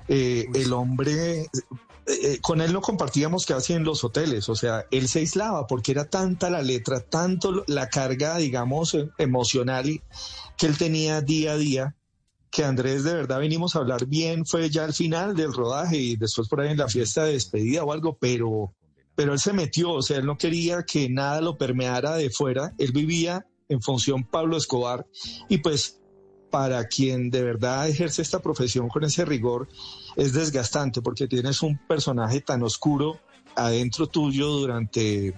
Eh, 0.08 0.46
el 0.54 0.72
hombre, 0.72 1.48
eh, 2.06 2.18
eh, 2.22 2.38
con 2.40 2.60
él 2.60 2.72
no 2.72 2.80
compartíamos 2.80 3.46
casi 3.46 3.74
en 3.74 3.84
los 3.84 4.02
hoteles, 4.02 4.48
o 4.48 4.56
sea, 4.56 4.86
él 4.90 5.08
se 5.08 5.20
aislaba 5.20 5.66
porque 5.66 5.92
era 5.92 6.04
tanta 6.08 6.50
la 6.50 6.62
letra, 6.62 7.00
tanto 7.00 7.64
la 7.66 7.88
carga, 7.88 8.36
digamos, 8.38 8.94
eh, 8.94 9.08
emocional 9.18 10.02
que 10.58 10.66
él 10.66 10.76
tenía 10.76 11.20
día 11.20 11.52
a 11.52 11.56
día 11.56 11.96
que 12.50 12.64
Andrés 12.64 13.02
de 13.02 13.14
verdad 13.14 13.38
venimos 13.38 13.74
a 13.74 13.78
hablar 13.78 14.06
bien, 14.06 14.44
fue 14.44 14.68
ya 14.68 14.84
al 14.84 14.92
final 14.92 15.34
del 15.34 15.54
rodaje 15.54 15.96
y 15.96 16.16
después 16.16 16.48
por 16.48 16.60
ahí 16.60 16.70
en 16.70 16.76
la 16.76 16.88
fiesta 16.88 17.24
de 17.24 17.32
despedida 17.32 17.82
o 17.82 17.92
algo, 17.92 18.18
pero, 18.20 18.74
pero 19.14 19.32
él 19.32 19.38
se 19.38 19.54
metió, 19.54 19.92
o 19.92 20.02
sea, 20.02 20.18
él 20.18 20.26
no 20.26 20.36
quería 20.36 20.82
que 20.82 21.08
nada 21.08 21.40
lo 21.40 21.56
permeara 21.56 22.14
de 22.16 22.28
fuera, 22.28 22.74
él 22.76 22.92
vivía 22.92 23.46
en 23.70 23.80
función 23.80 24.24
Pablo 24.24 24.58
Escobar 24.58 25.06
y 25.48 25.58
pues 25.58 26.02
para 26.50 26.86
quien 26.86 27.30
de 27.30 27.42
verdad 27.42 27.88
ejerce 27.88 28.20
esta 28.20 28.42
profesión 28.42 28.88
con 28.88 29.04
ese 29.04 29.24
rigor 29.24 29.68
es 30.16 30.32
desgastante 30.32 31.02
porque 31.02 31.28
tienes 31.28 31.62
un 31.62 31.78
personaje 31.86 32.40
tan 32.40 32.62
oscuro 32.62 33.20
adentro 33.54 34.06
tuyo 34.06 34.48
durante 34.48 35.34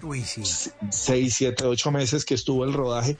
seis, 0.89 1.35
siete, 1.35 1.65
ocho 1.65 1.91
meses 1.91 2.25
que 2.25 2.35
estuvo 2.35 2.63
el 2.63 2.73
rodaje 2.73 3.17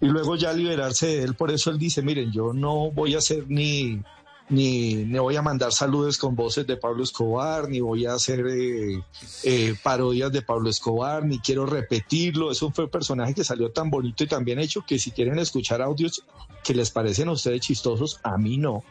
y 0.00 0.06
luego 0.06 0.36
ya 0.36 0.52
liberarse 0.52 1.06
de 1.06 1.22
él. 1.22 1.34
Por 1.34 1.50
eso 1.50 1.70
él 1.70 1.78
dice, 1.78 2.02
miren, 2.02 2.32
yo 2.32 2.52
no 2.52 2.90
voy 2.90 3.14
a 3.14 3.18
hacer 3.18 3.44
ni, 3.48 4.00
ni, 4.48 4.94
ni 4.94 5.18
voy 5.18 5.36
a 5.36 5.42
mandar 5.42 5.72
saludos 5.72 6.18
con 6.18 6.34
voces 6.34 6.66
de 6.66 6.76
Pablo 6.76 7.02
Escobar, 7.02 7.68
ni 7.68 7.80
voy 7.80 8.06
a 8.06 8.14
hacer 8.14 8.44
eh, 8.48 9.02
eh, 9.44 9.74
parodias 9.82 10.32
de 10.32 10.42
Pablo 10.42 10.70
Escobar, 10.70 11.24
ni 11.24 11.38
quiero 11.38 11.66
repetirlo. 11.66 12.50
Eso 12.50 12.70
fue 12.70 12.84
un 12.84 12.90
personaje 12.90 13.34
que 13.34 13.44
salió 13.44 13.70
tan 13.70 13.90
bonito 13.90 14.24
y 14.24 14.26
tan 14.26 14.44
bien 14.44 14.58
hecho 14.58 14.84
que 14.86 14.98
si 14.98 15.10
quieren 15.10 15.38
escuchar 15.38 15.82
audios 15.82 16.24
que 16.64 16.74
les 16.74 16.90
parecen 16.90 17.28
a 17.28 17.32
ustedes 17.32 17.60
chistosos, 17.60 18.20
a 18.22 18.36
mí 18.38 18.58
no. 18.58 18.82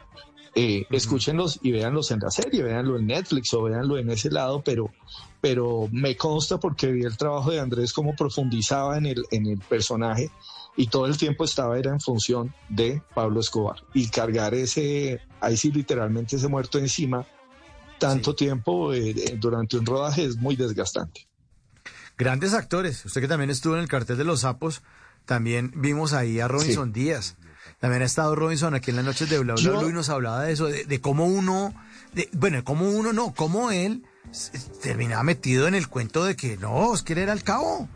Eh, 0.53 0.85
Escúchenlos 0.89 1.59
y 1.61 1.71
véanlos 1.71 2.11
en 2.11 2.19
la 2.19 2.29
serie, 2.29 2.61
véanlo 2.61 2.97
en 2.97 3.07
Netflix 3.07 3.53
o 3.53 3.63
véanlo 3.63 3.97
en 3.97 4.09
ese 4.09 4.29
lado, 4.29 4.61
pero, 4.61 4.91
pero 5.39 5.87
me 5.91 6.17
consta 6.17 6.59
porque 6.59 6.91
vi 6.91 7.03
el 7.03 7.15
trabajo 7.15 7.51
de 7.51 7.59
Andrés 7.59 7.93
cómo 7.93 8.15
profundizaba 8.15 8.97
en 8.97 9.05
el, 9.05 9.25
en 9.31 9.47
el 9.47 9.59
personaje 9.59 10.29
y 10.75 10.87
todo 10.87 11.05
el 11.05 11.17
tiempo 11.17 11.45
estaba 11.45 11.77
era 11.79 11.91
en 11.91 12.01
función 12.01 12.53
de 12.67 13.01
Pablo 13.13 13.39
Escobar 13.39 13.77
y 13.93 14.09
cargar 14.09 14.53
ese, 14.53 15.21
ahí 15.39 15.55
sí 15.55 15.71
literalmente 15.71 16.35
ese 16.35 16.49
muerto 16.49 16.79
encima 16.79 17.25
tanto 18.01 18.35
tiempo 18.35 18.93
eh, 18.93 19.11
eh, 19.11 19.37
durante 19.39 19.77
un 19.77 19.85
rodaje 19.85 20.25
es 20.25 20.35
muy 20.35 20.55
desgastante. 20.55 21.27
Grandes 22.17 22.53
actores. 22.53 23.05
Usted 23.05 23.21
que 23.21 23.27
también 23.27 23.51
estuvo 23.51 23.75
en 23.75 23.81
el 23.81 23.87
cartel 23.87 24.17
de 24.17 24.23
los 24.23 24.41
sapos, 24.41 24.81
también 25.25 25.71
vimos 25.75 26.13
ahí 26.13 26.39
a 26.39 26.47
Robinson 26.47 26.91
Díaz. 26.91 27.37
También 27.81 28.03
ha 28.03 28.05
estado 28.05 28.35
Robinson 28.35 28.73
aquí 28.75 28.91
en 28.91 28.95
las 28.97 29.05
noches 29.05 29.29
de 29.29 29.39
Bla 29.39 29.55
Bla 29.55 29.61
Yo- 29.63 29.79
Blue 29.79 29.89
y 29.89 29.93
nos 29.93 30.07
hablaba 30.09 30.43
de 30.43 30.53
eso, 30.53 30.67
de, 30.67 30.85
de 30.85 31.01
cómo 31.01 31.25
uno, 31.25 31.73
de, 32.13 32.29
bueno, 32.33 32.63
cómo 32.63 32.89
uno 32.89 33.11
no, 33.11 33.33
cómo 33.33 33.71
él 33.71 34.05
terminaba 34.81 35.23
metido 35.23 35.67
en 35.67 35.75
el 35.75 35.87
cuento 35.89 36.23
de 36.23 36.35
que 36.37 36.55
no, 36.57 36.93
es 36.93 37.01
que 37.01 37.13
él 37.13 37.19
era 37.19 37.33
el 37.33 37.43
cabo. 37.43 37.89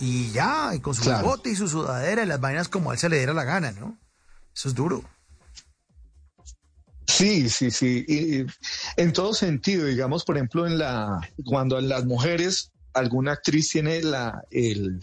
Y 0.00 0.32
ya, 0.32 0.72
y 0.74 0.80
con 0.80 0.94
su 0.94 1.02
Claro. 1.02 1.26
bote 1.28 1.50
y 1.50 1.54
su 1.56 1.68
sudadera 1.68 2.22
y 2.22 2.26
las 2.26 2.40
vainas 2.40 2.68
como 2.68 2.90
a 2.90 2.94
él 2.94 2.98
se 2.98 3.08
le 3.08 3.18
diera 3.18 3.32
la 3.34 3.44
gana, 3.44 3.72
¿no? 3.72 3.96
Eso 4.54 4.68
es 4.68 4.74
duro. 4.74 5.04
Sí, 7.06 7.48
sí, 7.48 7.70
sí. 7.70 8.04
Y, 8.08 8.40
y 8.40 8.46
en 8.96 9.12
todo 9.12 9.32
sentido, 9.32 9.86
digamos, 9.86 10.24
por 10.24 10.36
ejemplo, 10.36 10.66
en 10.66 10.78
la 10.78 11.20
cuando 11.44 11.80
las 11.80 12.04
mujeres 12.04 12.72
alguna 12.94 13.32
actriz 13.32 13.68
tiene 13.70 14.02
la 14.02 14.42
el- 14.50 15.00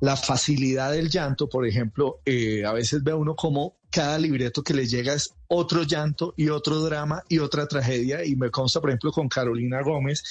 la 0.00 0.16
facilidad 0.16 0.92
del 0.92 1.10
llanto, 1.10 1.48
por 1.48 1.66
ejemplo, 1.66 2.20
eh, 2.24 2.64
a 2.64 2.72
veces 2.72 3.02
ve 3.02 3.12
uno 3.12 3.36
como 3.36 3.76
cada 3.90 4.18
libreto 4.18 4.62
que 4.62 4.72
le 4.72 4.86
llega 4.86 5.12
es 5.12 5.34
otro 5.48 5.82
llanto 5.82 6.32
y 6.36 6.48
otro 6.48 6.80
drama 6.80 7.22
y 7.28 7.38
otra 7.38 7.66
tragedia. 7.66 8.24
Y 8.24 8.36
me 8.36 8.50
consta, 8.50 8.80
por 8.80 8.90
ejemplo, 8.90 9.12
con 9.12 9.28
Carolina 9.28 9.82
Gómez, 9.82 10.22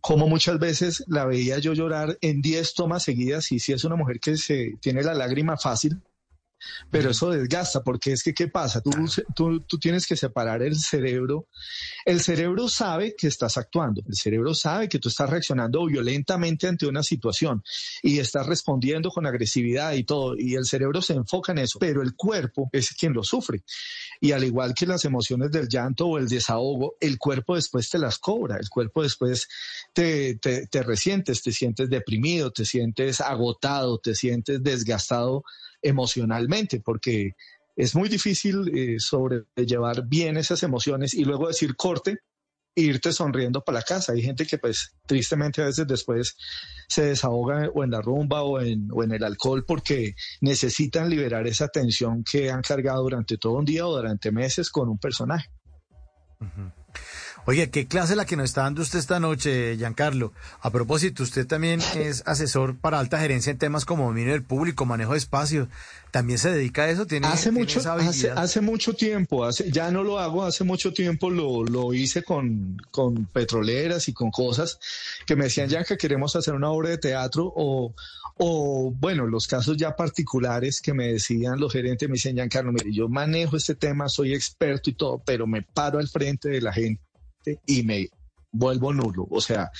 como 0.00 0.28
muchas 0.28 0.58
veces 0.58 1.04
la 1.08 1.24
veía 1.24 1.58
yo 1.58 1.72
llorar 1.72 2.16
en 2.20 2.42
10 2.42 2.74
tomas 2.74 3.02
seguidas 3.02 3.50
y 3.52 3.58
si 3.58 3.72
es 3.72 3.84
una 3.84 3.96
mujer 3.96 4.20
que 4.20 4.36
se 4.36 4.74
tiene 4.80 5.02
la 5.02 5.14
lágrima 5.14 5.56
fácil, 5.56 6.00
pero 6.90 7.10
eso 7.10 7.30
desgasta, 7.30 7.82
porque 7.82 8.12
es 8.12 8.22
que, 8.22 8.34
¿qué 8.34 8.48
pasa? 8.48 8.80
Tú, 8.80 8.90
tú, 9.34 9.60
tú 9.60 9.78
tienes 9.78 10.06
que 10.06 10.16
separar 10.16 10.62
el 10.62 10.76
cerebro. 10.76 11.48
El 12.04 12.20
cerebro 12.20 12.68
sabe 12.68 13.14
que 13.16 13.28
estás 13.28 13.56
actuando, 13.56 14.02
el 14.06 14.14
cerebro 14.14 14.54
sabe 14.54 14.88
que 14.88 14.98
tú 14.98 15.08
estás 15.08 15.30
reaccionando 15.30 15.84
violentamente 15.86 16.66
ante 16.66 16.86
una 16.86 17.02
situación 17.02 17.62
y 18.02 18.18
estás 18.18 18.46
respondiendo 18.46 19.10
con 19.10 19.26
agresividad 19.26 19.92
y 19.92 20.04
todo, 20.04 20.34
y 20.36 20.54
el 20.54 20.64
cerebro 20.64 21.02
se 21.02 21.14
enfoca 21.14 21.52
en 21.52 21.58
eso, 21.58 21.78
pero 21.78 22.02
el 22.02 22.14
cuerpo 22.14 22.68
es 22.72 22.90
quien 22.90 23.12
lo 23.12 23.22
sufre. 23.22 23.62
Y 24.20 24.32
al 24.32 24.44
igual 24.44 24.74
que 24.74 24.86
las 24.86 25.04
emociones 25.04 25.50
del 25.50 25.68
llanto 25.68 26.06
o 26.06 26.18
el 26.18 26.28
desahogo, 26.28 26.96
el 27.00 27.18
cuerpo 27.18 27.56
después 27.56 27.88
te 27.90 27.98
las 27.98 28.18
cobra, 28.18 28.56
el 28.56 28.68
cuerpo 28.68 29.02
después 29.02 29.48
te, 29.92 30.36
te, 30.36 30.66
te 30.66 30.82
resientes, 30.82 31.42
te 31.42 31.52
sientes 31.52 31.88
deprimido, 31.90 32.50
te 32.52 32.64
sientes 32.64 33.20
agotado, 33.20 33.98
te 33.98 34.14
sientes 34.14 34.62
desgastado 34.62 35.44
emocionalmente, 35.82 36.80
porque 36.80 37.32
es 37.76 37.94
muy 37.94 38.08
difícil 38.08 38.70
eh, 38.76 38.96
sobrellevar 38.98 40.06
bien 40.06 40.36
esas 40.36 40.62
emociones 40.62 41.14
y 41.14 41.24
luego 41.24 41.48
decir 41.48 41.74
corte 41.76 42.18
e 42.74 42.82
irte 42.82 43.12
sonriendo 43.12 43.62
para 43.62 43.78
la 43.78 43.84
casa. 43.84 44.12
Hay 44.12 44.22
gente 44.22 44.46
que 44.46 44.58
pues 44.58 44.94
tristemente 45.06 45.62
a 45.62 45.66
veces 45.66 45.86
después 45.86 46.36
se 46.88 47.04
desahoga 47.04 47.68
o 47.74 47.84
en 47.84 47.90
la 47.90 48.00
rumba 48.00 48.42
o 48.42 48.60
en, 48.60 48.88
o 48.92 49.02
en 49.02 49.12
el 49.12 49.24
alcohol 49.24 49.64
porque 49.66 50.14
necesitan 50.40 51.10
liberar 51.10 51.46
esa 51.46 51.68
tensión 51.68 52.24
que 52.24 52.50
han 52.50 52.62
cargado 52.62 53.02
durante 53.02 53.36
todo 53.36 53.54
un 53.54 53.64
día 53.64 53.86
o 53.86 53.96
durante 53.96 54.32
meses 54.32 54.70
con 54.70 54.88
un 54.88 54.98
personaje. 54.98 55.48
Oye, 57.44 57.70
¿qué 57.70 57.88
clase 57.88 58.14
la 58.14 58.24
que 58.24 58.36
nos 58.36 58.50
está 58.50 58.62
dando 58.62 58.82
usted 58.82 59.00
esta 59.00 59.18
noche, 59.18 59.76
Giancarlo? 59.76 60.32
A 60.60 60.70
propósito, 60.70 61.24
usted 61.24 61.44
también 61.44 61.80
es 61.96 62.22
asesor 62.24 62.76
para 62.76 63.00
alta 63.00 63.18
gerencia 63.18 63.50
en 63.50 63.58
temas 63.58 63.84
como 63.84 64.06
dominio 64.06 64.32
del 64.32 64.44
público, 64.44 64.84
manejo 64.84 65.12
de 65.12 65.18
espacios. 65.18 65.68
¿También 66.12 66.38
se 66.38 66.52
dedica 66.52 66.82
a 66.82 66.90
eso? 66.90 67.06
¿Tiene, 67.06 67.26
hace 67.26 67.44
tiene 67.50 67.58
mucho, 67.58 67.80
esa 67.80 67.94
hace, 67.94 68.30
hace 68.30 68.60
mucho 68.60 68.92
tiempo, 68.92 69.44
hace, 69.44 69.72
ya 69.72 69.90
no 69.90 70.04
lo 70.04 70.20
hago, 70.20 70.44
hace 70.44 70.62
mucho 70.62 70.92
tiempo 70.92 71.30
lo, 71.30 71.64
lo 71.64 71.92
hice 71.94 72.22
con, 72.22 72.76
con 72.90 73.24
petroleras 73.26 74.06
y 74.08 74.12
con 74.12 74.30
cosas 74.30 74.78
que 75.26 75.34
me 75.34 75.44
decían 75.44 75.68
ya 75.68 75.84
que 75.84 75.96
queremos 75.96 76.36
hacer 76.36 76.54
una 76.54 76.70
obra 76.70 76.90
de 76.90 76.98
teatro 76.98 77.50
o, 77.56 77.94
o 78.36 78.92
bueno, 78.94 79.26
los 79.26 79.46
casos 79.46 79.76
ya 79.78 79.96
particulares 79.96 80.80
que 80.80 80.92
me 80.92 81.08
decían 81.08 81.58
los 81.58 81.72
gerentes, 81.72 82.08
me 82.08 82.14
decían, 82.14 82.36
Giancarlo, 82.36 82.72
mire, 82.72 82.92
yo 82.92 83.08
manejo 83.08 83.56
este 83.56 83.74
tema, 83.74 84.08
soy 84.08 84.34
experto 84.34 84.90
y 84.90 84.92
todo, 84.92 85.22
pero 85.24 85.46
me 85.46 85.62
paro 85.62 85.98
al 85.98 86.08
frente 86.08 86.50
de 86.50 86.60
la 86.60 86.72
gente 86.74 87.11
y 87.66 87.82
me 87.82 88.08
vuelvo 88.50 88.92
nulo. 88.92 89.26
O 89.30 89.40
sea, 89.40 89.70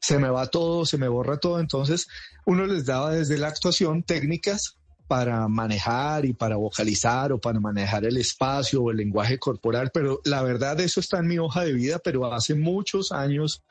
se 0.00 0.18
me 0.18 0.28
va 0.28 0.46
todo, 0.46 0.86
se 0.86 0.98
me 0.98 1.08
borra 1.08 1.38
todo. 1.38 1.60
Entonces, 1.60 2.06
uno 2.44 2.66
les 2.66 2.86
daba 2.86 3.12
desde 3.12 3.38
la 3.38 3.48
actuación 3.48 4.02
técnicas 4.02 4.76
para 5.08 5.46
manejar 5.48 6.24
y 6.24 6.32
para 6.32 6.56
vocalizar 6.56 7.32
o 7.32 7.38
para 7.38 7.60
manejar 7.60 8.04
el 8.04 8.16
espacio 8.16 8.82
o 8.82 8.90
el 8.90 8.96
lenguaje 8.96 9.38
corporal, 9.38 9.90
pero 9.94 10.20
la 10.24 10.42
verdad 10.42 10.80
eso 10.80 11.00
está 11.00 11.18
en 11.18 11.28
mi 11.28 11.38
hoja 11.38 11.64
de 11.64 11.72
vida, 11.72 12.00
pero 12.02 12.32
hace 12.32 12.54
muchos 12.54 13.12
años 13.12 13.62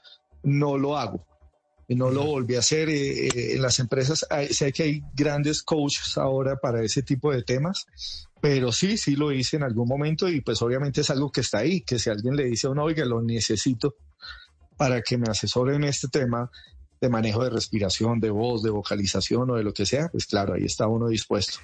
no 0.43 0.77
lo 0.77 0.97
hago. 0.97 1.25
Y 1.87 1.95
no 1.95 2.09
lo 2.09 2.23
volví 2.25 2.55
a 2.55 2.59
hacer 2.59 2.89
eh, 2.89 3.27
eh, 3.27 3.53
en 3.55 3.61
las 3.61 3.77
empresas. 3.79 4.25
hay- 4.29 4.53
sé 4.53 4.73
que 4.73 4.83
hay 4.83 5.03
grandes 5.13 5.61
coaches 5.61 6.17
ahora 6.17 6.57
para 6.57 6.81
ese 6.83 7.03
tipo 7.03 7.31
de 7.31 7.43
temas, 7.43 7.85
pero 8.41 8.71
sí, 8.71 8.97
sí 8.97 9.15
lo 9.15 9.31
hice 9.31 9.57
en 9.57 9.63
algún 9.63 9.87
momento 9.87 10.27
y 10.27 10.41
pues 10.41 10.61
obviamente 10.61 11.01
es 11.01 11.09
algo 11.11 11.31
que 11.31 11.41
está 11.41 11.59
ahí, 11.59 11.81
que 11.81 11.99
si 11.99 12.09
alguien 12.09 12.35
le 12.35 12.45
dice 12.45 12.65
a 12.67 12.71
uno, 12.71 12.83
oiga, 12.83 13.05
lo 13.05 13.21
necesito 13.21 13.95
para 14.77 15.01
que 15.01 15.17
me 15.17 15.27
asesore 15.29 15.75
en 15.75 15.83
este 15.83 16.07
tema 16.07 16.49
de 16.99 17.09
manejo 17.09 17.43
de 17.43 17.49
respiración, 17.51 18.19
de 18.19 18.29
voz, 18.31 18.63
de 18.63 18.71
vocalización 18.71 19.49
o 19.51 19.55
de 19.55 19.63
lo 19.63 19.73
que 19.73 19.85
sea, 19.85 20.09
pues 20.09 20.25
claro, 20.25 20.53
ahí 20.55 20.65
está 20.65 20.87
uno 20.87 21.07
dispuesto. 21.07 21.59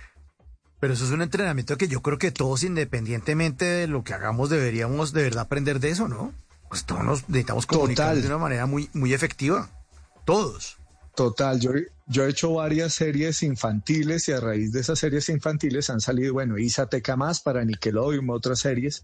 Pero 0.80 0.94
eso 0.94 1.06
es 1.06 1.12
un 1.12 1.22
entrenamiento 1.22 1.78
que 1.78 1.88
yo 1.88 2.02
creo 2.02 2.18
que 2.18 2.32
todos, 2.32 2.64
independientemente 2.64 3.66
de 3.66 3.88
lo 3.88 4.04
que 4.04 4.14
hagamos, 4.14 4.50
deberíamos 4.50 5.14
de 5.14 5.24
verdad 5.24 5.44
aprender 5.44 5.80
de 5.80 5.90
eso, 5.90 6.08
¿no? 6.08 6.34
Pues 6.70 6.86
todos 6.86 7.04
nos 7.04 7.28
necesitamos 7.30 7.66
comunicar 7.66 8.10
Total. 8.10 8.22
de 8.22 8.28
una 8.28 8.38
manera 8.38 8.66
muy, 8.66 8.90
muy 8.94 9.14
efectiva. 9.14 9.70
Todos. 10.26 10.78
Total, 11.16 11.60
yo, 11.60 11.74
he 12.24 12.30
hecho 12.30 12.54
varias 12.54 12.94
series 12.94 13.44
infantiles 13.44 14.28
y 14.30 14.32
a 14.32 14.40
raíz 14.40 14.72
de 14.72 14.80
esas 14.80 14.98
series 14.98 15.28
infantiles 15.30 15.90
han 15.90 16.00
salido, 16.00 16.34
bueno, 16.34 16.58
Isateca 16.58 17.18
más 17.18 17.42
para 17.42 17.66
Nickelodeon, 17.66 18.30
otras 18.30 18.60
series, 18.60 19.04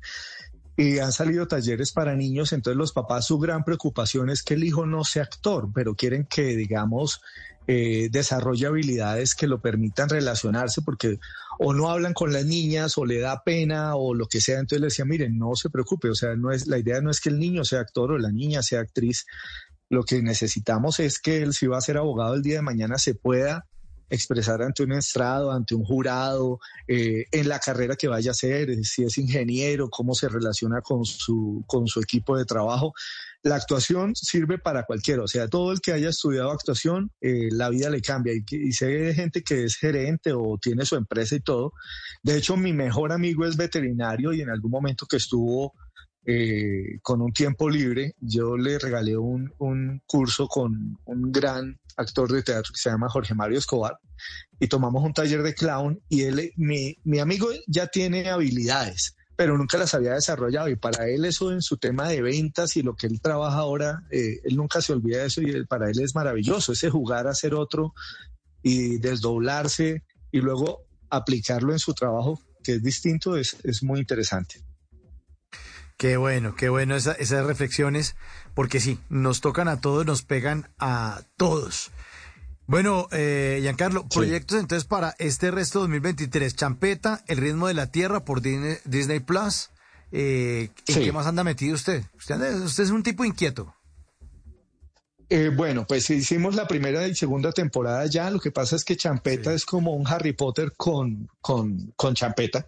y 0.77 0.99
han 0.99 1.11
salido 1.11 1.47
talleres 1.47 1.91
para 1.91 2.15
niños, 2.15 2.53
entonces 2.53 2.77
los 2.77 2.93
papás 2.93 3.25
su 3.25 3.39
gran 3.39 3.65
preocupación 3.65 4.29
es 4.29 4.41
que 4.41 4.53
el 4.53 4.63
hijo 4.63 4.85
no 4.85 5.03
sea 5.03 5.23
actor, 5.23 5.69
pero 5.73 5.95
quieren 5.95 6.25
que, 6.25 6.55
digamos, 6.55 7.21
eh, 7.67 8.07
desarrolle 8.09 8.67
habilidades 8.67 9.35
que 9.35 9.47
lo 9.47 9.59
permitan 9.59 10.07
relacionarse, 10.07 10.81
porque 10.81 11.19
o 11.59 11.73
no 11.73 11.89
hablan 11.89 12.13
con 12.13 12.31
las 12.31 12.45
niñas, 12.45 12.97
o 12.97 13.05
le 13.05 13.19
da 13.19 13.43
pena, 13.43 13.95
o 13.95 14.13
lo 14.13 14.27
que 14.27 14.39
sea, 14.39 14.59
entonces 14.59 14.79
le 14.79 14.87
decía, 14.87 15.03
miren, 15.03 15.37
no 15.37 15.55
se 15.55 15.69
preocupe, 15.69 16.09
o 16.09 16.15
sea, 16.15 16.35
no 16.35 16.51
es, 16.51 16.67
la 16.67 16.77
idea 16.77 17.01
no 17.01 17.11
es 17.11 17.19
que 17.19 17.29
el 17.29 17.39
niño 17.39 17.65
sea 17.65 17.81
actor 17.81 18.11
o 18.11 18.17
la 18.17 18.31
niña 18.31 18.61
sea 18.61 18.79
actriz, 18.79 19.25
lo 19.89 20.03
que 20.03 20.21
necesitamos 20.21 20.99
es 20.99 21.19
que 21.19 21.41
él, 21.41 21.53
si 21.53 21.67
va 21.67 21.77
a 21.77 21.81
ser 21.81 21.97
abogado 21.97 22.33
el 22.33 22.41
día 22.41 22.55
de 22.55 22.61
mañana, 22.61 22.97
se 22.97 23.15
pueda 23.15 23.65
expresar 24.09 24.61
ante 24.61 24.83
un 24.83 24.93
estrado, 24.93 25.51
ante 25.51 25.75
un 25.75 25.83
jurado, 25.83 26.59
eh, 26.87 27.25
en 27.31 27.49
la 27.49 27.59
carrera 27.59 27.95
que 27.95 28.07
vaya 28.07 28.31
a 28.31 28.31
hacer, 28.31 28.69
eh, 28.69 28.83
si 28.83 29.03
es 29.03 29.17
ingeniero, 29.17 29.89
cómo 29.89 30.15
se 30.15 30.29
relaciona 30.29 30.81
con 30.81 31.05
su, 31.05 31.63
con 31.67 31.87
su 31.87 31.99
equipo 31.99 32.37
de 32.37 32.45
trabajo. 32.45 32.93
La 33.43 33.55
actuación 33.55 34.15
sirve 34.15 34.57
para 34.57 34.83
cualquiera, 34.83 35.23
o 35.23 35.27
sea, 35.27 35.47
todo 35.47 35.71
el 35.71 35.81
que 35.81 35.91
haya 35.91 36.09
estudiado 36.09 36.51
actuación, 36.51 37.11
eh, 37.21 37.49
la 37.51 37.69
vida 37.69 37.89
le 37.89 38.01
cambia. 38.01 38.33
Y, 38.33 38.43
y 38.49 38.71
sé 38.71 38.87
de 38.87 39.13
gente 39.13 39.43
que 39.43 39.65
es 39.65 39.75
gerente 39.75 40.33
o 40.33 40.57
tiene 40.61 40.85
su 40.85 40.95
empresa 40.95 41.35
y 41.35 41.41
todo. 41.41 41.73
De 42.23 42.37
hecho, 42.37 42.57
mi 42.57 42.73
mejor 42.73 43.11
amigo 43.11 43.45
es 43.45 43.57
veterinario 43.57 44.33
y 44.33 44.41
en 44.41 44.49
algún 44.49 44.71
momento 44.71 45.05
que 45.05 45.17
estuvo 45.17 45.73
eh, 46.29 46.99
con 47.01 47.21
un 47.21 47.31
tiempo 47.31 47.69
libre, 47.69 48.13
yo 48.19 48.57
le 48.57 48.77
regalé 48.79 49.15
un, 49.15 49.53
un 49.59 50.01
curso 50.05 50.49
con 50.49 50.97
un 51.05 51.31
gran 51.31 51.79
actor 51.95 52.29
de 52.29 52.43
teatro 52.43 52.73
que 52.73 52.81
se 52.81 52.89
llama 52.89 53.09
Jorge 53.09 53.33
Mario 53.33 53.57
Escobar 53.57 53.97
y 54.59 54.67
tomamos 54.67 55.05
un 55.05 55.13
taller 55.13 55.41
de 55.41 55.55
clown 55.55 56.01
y 56.09 56.23
él, 56.23 56.51
mi, 56.57 56.97
mi 57.05 57.19
amigo 57.19 57.47
ya 57.65 57.87
tiene 57.87 58.29
habilidades, 58.29 59.15
pero 59.37 59.57
nunca 59.57 59.77
las 59.77 59.93
había 59.93 60.15
desarrollado 60.15 60.67
y 60.67 60.75
para 60.75 61.07
él 61.07 61.23
eso 61.23 61.53
en 61.53 61.61
su 61.61 61.77
tema 61.77 62.09
de 62.09 62.21
ventas 62.21 62.75
y 62.75 62.81
lo 62.81 62.93
que 62.93 63.07
él 63.07 63.21
trabaja 63.21 63.59
ahora, 63.59 64.03
eh, 64.11 64.41
él 64.43 64.57
nunca 64.57 64.81
se 64.81 64.91
olvida 64.91 65.19
de 65.19 65.27
eso 65.27 65.41
y 65.41 65.65
para 65.65 65.89
él 65.89 66.01
es 66.01 66.13
maravilloso, 66.13 66.73
ese 66.73 66.89
jugar 66.89 67.27
a 67.27 67.35
ser 67.35 67.53
otro 67.53 67.93
y 68.61 68.97
desdoblarse 68.97 70.03
y 70.29 70.41
luego 70.41 70.83
aplicarlo 71.09 71.71
en 71.71 71.79
su 71.79 71.93
trabajo, 71.93 72.41
que 72.65 72.73
es 72.73 72.83
distinto, 72.83 73.37
es, 73.37 73.55
es 73.63 73.81
muy 73.81 74.01
interesante. 74.01 74.66
Qué 75.97 76.15
bueno, 76.17 76.55
qué 76.55 76.69
bueno 76.69 76.95
esa- 76.95 77.13
esas 77.13 77.45
reflexiones, 77.45 78.15
porque 78.53 78.79
sí, 78.79 78.99
nos 79.09 79.41
tocan 79.41 79.67
a 79.67 79.81
todos, 79.81 80.05
nos 80.05 80.21
pegan 80.21 80.69
a 80.77 81.21
todos. 81.37 81.89
Bueno, 82.67 83.07
eh, 83.11 83.59
Giancarlo, 83.61 84.07
proyectos 84.07 84.59
entonces 84.59 84.85
para 84.87 85.15
este 85.19 85.49
resto 85.51 85.79
de 85.79 85.83
2023. 85.83 86.55
Champeta, 86.55 87.23
El 87.27 87.37
ritmo 87.37 87.67
de 87.67 87.73
la 87.73 87.87
tierra 87.91 88.25
por 88.25 88.41
Disney, 88.41 89.19
Plus. 89.21 89.69
Eh, 90.11 90.69
¿En 90.87 90.93
Sí. 90.95 90.99
qué 91.05 91.11
más 91.11 91.25
anda 91.27 91.43
metido 91.43 91.73
usted? 91.75 92.03
Usted, 92.15 92.41
es 92.43 92.89
un 92.91 93.03
tipo 93.03 93.25
inquieto. 93.25 93.73
Eh, 95.29 95.49
bueno, 95.53 95.85
pues 95.87 96.09
hicimos 96.09 96.55
la 96.55 96.67
primera 96.67 97.05
y 97.07 97.15
segunda 97.15 97.51
temporada 97.51 98.05
ya. 98.05 98.29
Lo 98.29 98.39
que 98.39 98.51
pasa 98.51 98.75
es 98.75 98.85
que 98.85 98.95
Champeta 98.95 99.53
es 99.53 99.65
como 99.65 99.93
un 99.95 100.07
Harry 100.07 100.33
Potter 100.33 100.73
con, 100.77 101.27
con, 101.41 101.91
con 101.97 102.13
Champeta. 102.13 102.65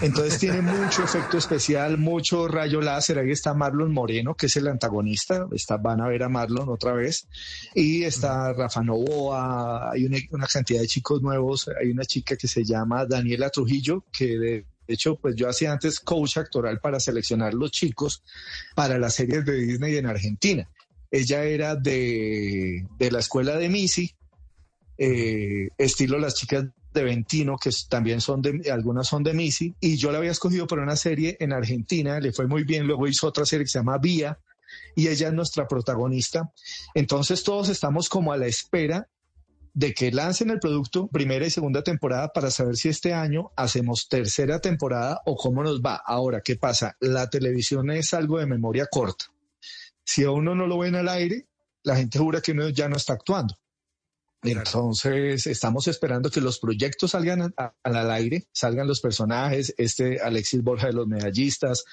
Entonces 0.00 0.38
tiene 0.38 0.62
mucho 0.62 1.04
efecto 1.04 1.38
especial, 1.38 1.98
mucho 1.98 2.48
rayo 2.48 2.80
láser. 2.80 3.18
Ahí 3.18 3.30
está 3.30 3.54
Marlon 3.54 3.92
Moreno, 3.92 4.34
que 4.34 4.46
es 4.46 4.56
el 4.56 4.68
antagonista. 4.68 5.46
Está, 5.52 5.76
van 5.76 6.00
a 6.00 6.08
ver 6.08 6.22
a 6.22 6.28
Marlon 6.28 6.68
otra 6.68 6.92
vez. 6.92 7.28
Y 7.74 8.04
está 8.04 8.52
Rafa 8.52 8.82
Novoa. 8.82 9.90
Hay 9.92 10.04
una, 10.04 10.18
una 10.30 10.46
cantidad 10.46 10.80
de 10.80 10.86
chicos 10.86 11.22
nuevos. 11.22 11.68
Hay 11.80 11.90
una 11.90 12.04
chica 12.04 12.36
que 12.36 12.48
se 12.48 12.64
llama 12.64 13.06
Daniela 13.06 13.50
Trujillo, 13.50 14.04
que 14.12 14.38
de 14.38 14.64
hecho, 14.88 15.16
pues 15.16 15.36
yo 15.36 15.48
hacía 15.48 15.72
antes 15.72 16.00
coach 16.00 16.38
actoral 16.38 16.80
para 16.80 17.00
seleccionar 17.00 17.54
los 17.54 17.70
chicos 17.70 18.22
para 18.74 18.98
las 18.98 19.14
series 19.14 19.44
de 19.44 19.54
Disney 19.54 19.96
en 19.96 20.06
Argentina. 20.06 20.68
Ella 21.10 21.44
era 21.44 21.76
de, 21.76 22.86
de 22.98 23.10
la 23.10 23.20
escuela 23.20 23.56
de 23.58 23.68
Missy, 23.68 24.14
eh, 24.98 25.68
estilo 25.78 26.18
las 26.18 26.34
chicas 26.34 26.64
de 26.92 27.04
Ventino, 27.04 27.56
que 27.56 27.70
también 27.88 28.20
son 28.20 28.42
de, 28.42 28.70
algunas 28.70 29.08
son 29.08 29.22
de 29.22 29.32
Missy, 29.34 29.74
y 29.80 29.96
yo 29.96 30.12
la 30.12 30.18
había 30.18 30.30
escogido 30.30 30.66
para 30.66 30.82
una 30.82 30.96
serie 30.96 31.36
en 31.40 31.52
Argentina, 31.52 32.20
le 32.20 32.32
fue 32.32 32.46
muy 32.46 32.64
bien, 32.64 32.86
luego 32.86 33.06
hizo 33.06 33.26
otra 33.26 33.46
serie 33.46 33.64
que 33.64 33.70
se 33.70 33.78
llama 33.78 33.98
Vía, 33.98 34.38
y 34.94 35.08
ella 35.08 35.28
es 35.28 35.34
nuestra 35.34 35.66
protagonista. 35.66 36.50
Entonces 36.94 37.42
todos 37.42 37.68
estamos 37.68 38.08
como 38.08 38.32
a 38.32 38.36
la 38.36 38.46
espera 38.46 39.08
de 39.74 39.94
que 39.94 40.12
lancen 40.12 40.50
el 40.50 40.60
producto 40.60 41.08
primera 41.08 41.46
y 41.46 41.50
segunda 41.50 41.82
temporada 41.82 42.28
para 42.28 42.50
saber 42.50 42.76
si 42.76 42.88
este 42.88 43.14
año 43.14 43.52
hacemos 43.56 44.08
tercera 44.08 44.60
temporada 44.60 45.20
o 45.24 45.36
cómo 45.36 45.62
nos 45.62 45.80
va. 45.80 46.00
Ahora, 46.04 46.42
¿qué 46.42 46.56
pasa? 46.56 46.96
La 47.00 47.30
televisión 47.30 47.90
es 47.90 48.12
algo 48.12 48.38
de 48.38 48.46
memoria 48.46 48.86
corta. 48.90 49.26
Si 50.04 50.24
a 50.24 50.30
uno 50.30 50.54
no 50.54 50.66
lo 50.66 50.78
ven 50.78 50.94
al 50.94 51.08
aire, 51.08 51.46
la 51.84 51.96
gente 51.96 52.18
jura 52.18 52.40
que 52.40 52.52
uno 52.52 52.68
ya 52.68 52.88
no 52.88 52.96
está 52.96 53.14
actuando. 53.14 53.56
Entonces, 54.42 55.46
estamos 55.46 55.86
esperando 55.88 56.30
que 56.30 56.40
los 56.40 56.58
proyectos 56.58 57.12
salgan 57.12 57.54
a- 57.56 57.74
al 57.82 58.10
aire, 58.10 58.48
salgan 58.52 58.88
los 58.88 59.00
personajes, 59.00 59.72
este 59.78 60.20
Alexis 60.20 60.62
Borja 60.62 60.88
de 60.88 60.94
los 60.94 61.06
medallistas, 61.06 61.84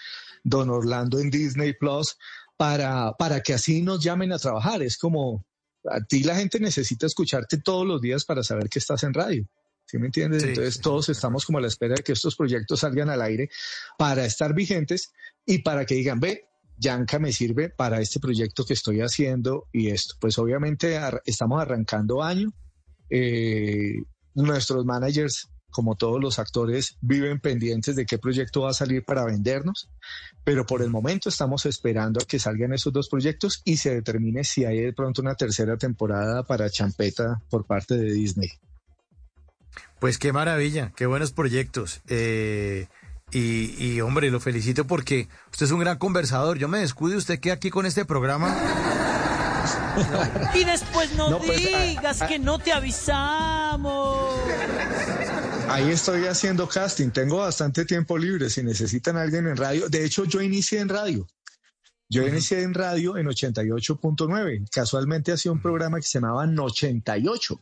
Don 0.44 0.70
Orlando 0.70 1.20
en 1.20 1.30
Disney 1.30 1.74
Plus, 1.74 2.18
para, 2.58 3.14
para 3.14 3.42
que 3.42 3.54
así 3.54 3.82
nos 3.82 4.04
llamen 4.04 4.32
a 4.34 4.40
trabajar. 4.40 4.82
Es 4.82 4.98
como, 4.98 5.46
a 5.86 6.02
ti 6.02 6.24
la 6.24 6.36
gente 6.36 6.60
necesita 6.60 7.06
escucharte 7.06 7.60
todos 7.60 7.86
los 7.86 8.02
días 8.02 8.26
para 8.26 8.44
saber 8.44 8.68
que 8.70 8.80
estás 8.80 9.04
en 9.04 9.14
radio. 9.14 9.46
¿Sí 9.86 9.98
me 9.98 10.08
entiendes? 10.08 10.44
Sí, 10.44 10.50
Entonces 10.50 10.76
sí, 10.76 10.82
todos 10.82 11.10
estamos 11.10 11.46
como 11.46 11.58
a 11.58 11.62
la 11.62 11.68
espera 11.68 11.96
de 11.96 12.04
que 12.04 12.12
estos 12.12 12.36
proyectos 12.36 12.82
salgan 12.82 13.10
al 13.10 13.22
aire 13.24 13.50
para 13.98 14.24
estar 14.26 14.54
vigentes 14.54 15.12
y 15.46 15.60
para 15.60 15.86
que 15.86 15.96
digan, 15.96 16.20
ve, 16.20 16.49
Yanka 16.80 17.20
me 17.20 17.32
sirve 17.34 17.70
para 17.70 18.00
este 18.02 18.20
proyecto 18.20 18.66
que 18.66 18.74
estoy 18.74 19.02
haciendo 19.02 19.68
y 19.72 19.90
esto. 19.90 20.16
Pues 20.20 20.38
obviamente 20.38 20.98
ar- 20.98 21.22
estamos 21.26 21.62
arrancando 21.62 22.24
año. 22.24 22.52
Eh, 23.10 24.04
nuestros 24.36 24.86
managers, 24.86 25.50
como 25.72 25.96
todos 25.96 26.22
los 26.22 26.40
actores, 26.40 26.98
viven 27.02 27.40
pendientes 27.40 27.96
de 27.96 28.06
qué 28.06 28.18
proyecto 28.18 28.62
va 28.62 28.70
a 28.70 28.74
salir 28.74 29.04
para 29.04 29.26
vendernos, 29.26 29.90
pero 30.44 30.66
por 30.66 30.82
el 30.82 30.90
momento 30.90 31.30
estamos 31.30 31.66
esperando 31.66 32.20
a 32.22 32.26
que 32.26 32.40
salgan 32.40 32.74
esos 32.74 32.94
dos 32.94 33.10
proyectos 33.10 33.62
y 33.66 33.78
se 33.78 33.94
determine 33.94 34.44
si 34.44 34.66
hay 34.66 34.80
de 34.82 34.94
pronto 34.94 35.22
una 35.22 35.36
tercera 35.36 35.78
temporada 35.78 36.44
para 36.44 36.70
Champeta 36.70 37.42
por 37.50 37.66
parte 37.66 37.98
de 37.98 38.12
Disney. 38.14 38.50
Pues 40.00 40.18
qué 40.18 40.32
maravilla, 40.32 40.94
qué 40.96 41.06
buenos 41.06 41.32
proyectos. 41.34 42.02
Eh, 42.08 42.88
y, 43.32 43.76
y, 43.84 44.02
hombre, 44.02 44.30
lo 44.32 44.40
felicito 44.40 44.86
porque 44.86 45.28
usted 45.52 45.66
es 45.68 45.72
un 45.72 45.80
gran 45.80 45.98
conversador. 45.98 46.58
Yo 46.58 46.68
me 46.68 46.80
descuido, 46.80 47.18
usted 47.18 47.40
queda 47.40 47.54
aquí 47.56 47.70
con 47.70 47.86
este 47.86 48.06
programa. 48.06 48.56
Y 50.54 50.64
después 50.64 51.14
no, 51.16 51.30
No, 51.30 51.40
pues, 51.40 51.60
ah, 51.76 51.84
digas 51.84 52.22
ah. 52.22 52.28
que 52.28 52.40
no 52.40 52.60
te 52.60 52.72
avisamos. 52.72 54.40
Ahí 55.68 55.90
estoy 55.92 56.26
haciendo 56.26 56.68
casting, 56.68 57.10
tengo 57.12 57.38
bastante 57.38 57.86
tiempo 57.86 58.18
libre 58.18 58.50
si 58.50 58.64
necesitan 58.64 59.18
a 59.18 59.22
alguien 59.22 59.48
en 59.48 59.56
radio. 59.58 59.88
De 59.90 60.04
hecho, 60.04 60.26
yo 60.26 60.42
inicié 60.42 60.80
en 60.80 60.90
radio. 60.90 61.28
Yo 62.12 62.28
inicié 62.28 62.64
en 62.64 62.74
radio 62.74 63.18
en 63.18 63.28
88.9. 63.28 64.68
Casualmente 64.72 65.32
hacía 65.32 65.52
un 65.52 65.62
programa 65.62 65.98
que 65.98 66.08
se 66.08 66.20
llamaba 66.20 66.44
88 66.44 67.62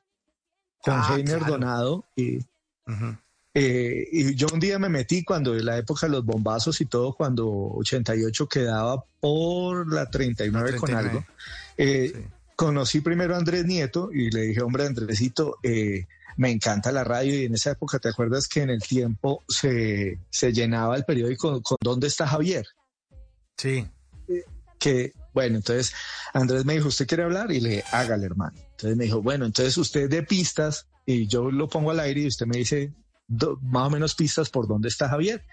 con 0.81 0.93
Ah, 0.93 1.15
Heiner 1.15 1.39
claro. 1.39 1.53
Donado 1.53 2.05
y, 2.15 2.37
Ujú. 2.37 3.17
Eh, 3.59 4.07
y 4.11 4.35
yo 4.35 4.45
un 4.53 4.59
día 4.59 4.77
me 4.77 4.87
metí 4.87 5.23
cuando 5.23 5.57
en 5.57 5.65
la 5.65 5.79
época 5.79 6.05
de 6.05 6.11
los 6.11 6.23
bombazos 6.23 6.79
y 6.79 6.85
todo, 6.85 7.15
cuando 7.15 7.47
88 7.47 8.47
quedaba 8.47 9.03
por 9.19 9.91
la 9.91 10.07
39, 10.11 10.77
con 10.77 10.91
39. 10.91 11.09
algo. 11.09 11.25
Eh, 11.75 12.11
Sí. 12.13 12.21
Conocí 12.55 13.01
primero 13.01 13.33
a 13.33 13.37
Andrés 13.37 13.65
Nieto 13.65 14.11
y 14.11 14.29
le 14.29 14.41
dije, 14.41 14.61
hombre, 14.61 14.85
Andresito, 14.85 15.57
eh, 15.63 16.05
me 16.37 16.51
encanta 16.51 16.91
la 16.91 17.03
radio 17.03 17.33
y 17.39 17.45
en 17.45 17.55
esa 17.55 17.71
época, 17.71 17.97
¿te 17.97 18.09
acuerdas 18.09 18.47
que 18.47 18.61
en 18.61 18.69
el 18.69 18.81
tiempo 18.81 19.43
se, 19.47 20.19
se 20.29 20.53
llenaba 20.53 20.95
el 20.95 21.03
periódico 21.03 21.59
con 21.63 21.77
¿Dónde 21.81 22.07
está 22.07 22.27
Javier? 22.27 22.67
Sí. 23.57 23.87
que, 24.77 25.13
bueno, 25.33 25.57
entonces 25.57 25.93
Andrés 26.33 26.63
me 26.63 26.73
dijo, 26.73 26.89
¿usted 26.89 27.07
quiere 27.07 27.23
hablar? 27.23 27.51
Y 27.51 27.59
le 27.59 27.69
dije, 27.69 27.83
hágale, 27.91 28.27
hermano. 28.27 28.57
Entonces 28.71 28.97
me 28.97 29.05
dijo, 29.05 29.21
bueno, 29.23 29.45
entonces 29.45 29.75
usted 29.77 30.09
de 30.09 30.21
pistas 30.21 30.85
y 31.07 31.25
yo 31.25 31.49
lo 31.49 31.67
pongo 31.67 31.89
al 31.89 31.99
aire 31.99 32.21
y 32.21 32.27
usted 32.27 32.45
me 32.45 32.57
dice 32.57 32.93
do- 33.27 33.59
más 33.61 33.87
o 33.87 33.89
menos 33.89 34.15
pistas 34.15 34.49
por 34.49 34.67
dónde 34.67 34.87
está 34.87 35.09
Javier. 35.09 35.43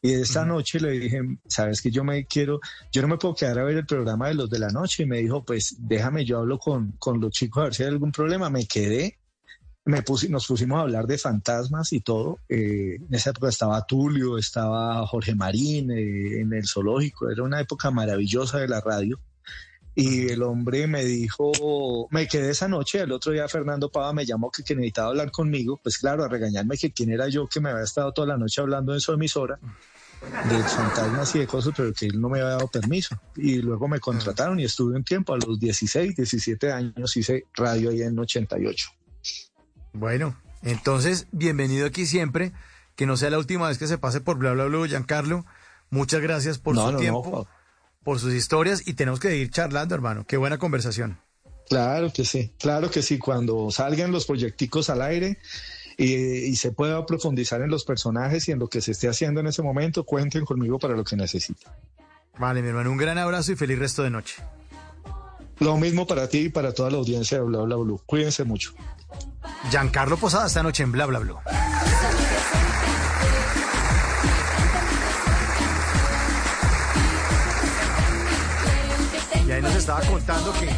Y 0.00 0.12
esta 0.12 0.44
noche 0.44 0.80
le 0.80 0.90
dije, 0.90 1.20
sabes 1.46 1.80
que 1.80 1.90
yo 1.90 2.02
me 2.04 2.26
quiero, 2.26 2.60
yo 2.90 3.02
no 3.02 3.08
me 3.08 3.18
puedo 3.18 3.34
quedar 3.34 3.58
a 3.60 3.64
ver 3.64 3.76
el 3.78 3.86
programa 3.86 4.28
de 4.28 4.34
los 4.34 4.50
de 4.50 4.58
la 4.58 4.68
noche. 4.68 5.04
Y 5.04 5.06
me 5.06 5.18
dijo, 5.18 5.44
pues 5.44 5.76
déjame, 5.78 6.24
yo 6.24 6.38
hablo 6.40 6.58
con, 6.58 6.92
con 6.98 7.20
los 7.20 7.30
chicos 7.32 7.60
a 7.60 7.64
ver 7.64 7.74
si 7.74 7.82
hay 7.84 7.88
algún 7.90 8.12
problema. 8.12 8.50
Me 8.50 8.66
quedé. 8.66 9.18
Me 9.84 10.02
nos 10.28 10.46
pusimos 10.46 10.78
a 10.78 10.82
hablar 10.82 11.06
de 11.06 11.18
fantasmas 11.18 11.92
y 11.92 12.00
todo. 12.00 12.38
Eh, 12.48 12.96
en 13.00 13.12
esa 13.14 13.30
época 13.30 13.48
estaba 13.48 13.84
Tulio, 13.84 14.38
estaba 14.38 15.04
Jorge 15.08 15.34
Marín 15.34 15.90
eh, 15.90 16.40
en 16.40 16.52
el 16.52 16.68
zoológico. 16.68 17.28
Era 17.30 17.42
una 17.42 17.60
época 17.60 17.90
maravillosa 17.90 18.58
de 18.58 18.68
la 18.68 18.80
radio. 18.80 19.18
Y 19.94 20.28
el 20.30 20.42
hombre 20.42 20.86
me 20.86 21.04
dijo, 21.04 22.08
me 22.10 22.26
quedé 22.26 22.50
esa 22.50 22.66
noche, 22.66 23.00
el 23.00 23.12
otro 23.12 23.32
día 23.32 23.46
Fernando 23.46 23.90
Pava 23.90 24.12
me 24.14 24.24
llamó 24.24 24.50
que, 24.50 24.62
que 24.62 24.74
necesitaba 24.74 25.08
hablar 25.08 25.30
conmigo, 25.30 25.78
pues 25.82 25.98
claro, 25.98 26.24
a 26.24 26.28
regañarme 26.28 26.78
que 26.78 26.92
quién 26.92 27.12
era 27.12 27.28
yo 27.28 27.46
que 27.46 27.60
me 27.60 27.70
había 27.70 27.84
estado 27.84 28.12
toda 28.12 28.28
la 28.28 28.38
noche 28.38 28.62
hablando 28.62 28.94
en 28.94 29.00
su 29.00 29.12
emisora 29.12 29.58
de 30.48 30.62
fantasmas 30.62 31.34
y 31.34 31.40
de 31.40 31.46
cosas, 31.46 31.74
pero 31.76 31.92
que 31.92 32.06
él 32.06 32.20
no 32.20 32.28
me 32.28 32.40
había 32.40 32.52
dado 32.52 32.68
permiso. 32.68 33.18
Y 33.36 33.56
luego 33.56 33.88
me 33.88 34.00
contrataron 34.00 34.60
y 34.60 34.64
estuve 34.64 34.96
un 34.96 35.04
tiempo, 35.04 35.34
a 35.34 35.36
los 35.36 35.58
16, 35.58 36.16
17 36.16 36.72
años 36.72 37.16
hice 37.16 37.46
radio 37.54 37.90
ahí 37.90 38.02
en 38.02 38.18
88. 38.18 38.90
Bueno, 39.92 40.36
entonces, 40.62 41.26
bienvenido 41.32 41.86
aquí 41.86 42.06
siempre. 42.06 42.52
Que 42.94 43.06
no 43.06 43.16
sea 43.16 43.30
la 43.30 43.38
última 43.38 43.68
vez 43.68 43.78
que 43.78 43.86
se 43.86 43.98
pase 43.98 44.20
por 44.20 44.38
bla 44.38 44.52
bla 44.52 44.66
bla, 44.66 44.86
Giancarlo. 44.86 45.44
Muchas 45.90 46.20
gracias 46.20 46.58
por 46.58 46.74
No, 46.74 46.86
su 46.86 46.92
no, 46.92 46.98
tiempo. 46.98 47.48
Por 48.04 48.18
sus 48.18 48.34
historias 48.34 48.86
y 48.86 48.94
tenemos 48.94 49.20
que 49.20 49.28
seguir 49.28 49.50
charlando, 49.50 49.94
hermano. 49.94 50.24
Qué 50.26 50.36
buena 50.36 50.58
conversación. 50.58 51.18
Claro 51.68 52.12
que 52.12 52.24
sí, 52.24 52.52
claro 52.58 52.90
que 52.90 53.02
sí. 53.02 53.18
Cuando 53.18 53.70
salgan 53.70 54.12
los 54.12 54.26
proyecticos 54.26 54.90
al 54.90 55.02
aire 55.02 55.38
y, 55.96 56.14
y 56.14 56.56
se 56.56 56.72
pueda 56.72 57.06
profundizar 57.06 57.62
en 57.62 57.70
los 57.70 57.84
personajes 57.84 58.48
y 58.48 58.52
en 58.52 58.58
lo 58.58 58.68
que 58.68 58.80
se 58.80 58.92
esté 58.92 59.08
haciendo 59.08 59.40
en 59.40 59.46
ese 59.46 59.62
momento, 59.62 60.04
cuenten 60.04 60.44
conmigo 60.44 60.78
para 60.78 60.94
lo 60.94 61.04
que 61.04 61.16
necesiten. 61.16 61.70
Vale, 62.38 62.62
mi 62.62 62.68
hermano, 62.68 62.90
un 62.90 62.96
gran 62.96 63.18
abrazo 63.18 63.52
y 63.52 63.56
feliz 63.56 63.78
resto 63.78 64.02
de 64.02 64.10
noche. 64.10 64.42
Lo 65.58 65.76
mismo 65.76 66.06
para 66.06 66.28
ti 66.28 66.38
y 66.38 66.48
para 66.48 66.72
toda 66.72 66.90
la 66.90 66.96
audiencia 66.96 67.38
de 67.38 67.44
Bla 67.44 67.60
Bla 67.60 67.76
Blue. 67.76 68.00
Cuídense 68.04 68.44
mucho. 68.44 68.72
Giancarlo 69.70 70.16
Posada 70.16 70.46
esta 70.46 70.62
noche 70.62 70.82
en 70.82 70.92
Bla 70.92 71.06
Bla 71.06 71.20
Bla. 71.20 71.42
Estaba 79.82 80.00
contando 80.02 80.52
que 80.52 80.68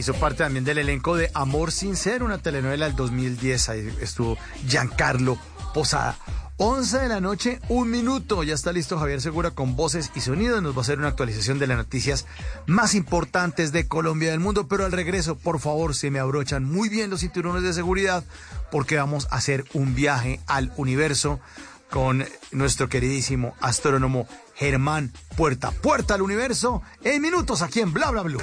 hizo 0.00 0.14
parte 0.14 0.38
también 0.38 0.64
del 0.64 0.78
elenco 0.78 1.14
de 1.14 1.30
Amor 1.32 1.70
Sincero, 1.70 2.24
una 2.24 2.38
telenovela 2.38 2.86
del 2.86 2.96
2010. 2.96 3.68
Ahí 3.68 3.96
estuvo 4.00 4.36
Giancarlo 4.66 5.38
Posada. 5.72 6.18
11 6.56 6.98
de 6.98 7.08
la 7.08 7.20
noche, 7.20 7.60
un 7.68 7.88
minuto. 7.88 8.42
Ya 8.42 8.54
está 8.54 8.72
listo 8.72 8.98
Javier 8.98 9.20
Segura 9.20 9.52
con 9.52 9.76
voces 9.76 10.10
y 10.16 10.22
sonidos. 10.22 10.60
Nos 10.60 10.74
va 10.74 10.78
a 10.78 10.80
hacer 10.80 10.98
una 10.98 11.06
actualización 11.06 11.60
de 11.60 11.68
las 11.68 11.76
noticias 11.76 12.26
más 12.66 12.96
importantes 12.96 13.70
de 13.70 13.86
Colombia 13.86 14.26
y 14.26 14.30
del 14.32 14.40
mundo. 14.40 14.66
Pero 14.66 14.84
al 14.84 14.90
regreso, 14.90 15.38
por 15.38 15.60
favor, 15.60 15.94
se 15.94 16.10
me 16.10 16.18
abrochan 16.18 16.64
muy 16.64 16.88
bien 16.88 17.10
los 17.10 17.20
cinturones 17.20 17.62
de 17.62 17.72
seguridad 17.72 18.24
porque 18.72 18.96
vamos 18.96 19.28
a 19.30 19.36
hacer 19.36 19.66
un 19.72 19.94
viaje 19.94 20.40
al 20.48 20.72
universo 20.76 21.38
con 21.90 22.26
nuestro 22.50 22.88
queridísimo 22.88 23.54
astrónomo 23.60 24.26
Germán 24.58 25.12
Puerta. 25.36 25.70
Puerta 25.70 26.14
al 26.14 26.22
universo 26.22 26.82
en 27.04 27.22
minutos 27.22 27.62
aquí 27.62 27.80
en 27.80 27.92
Bla 27.92 28.10
Bla 28.10 28.22
Blue. 28.22 28.42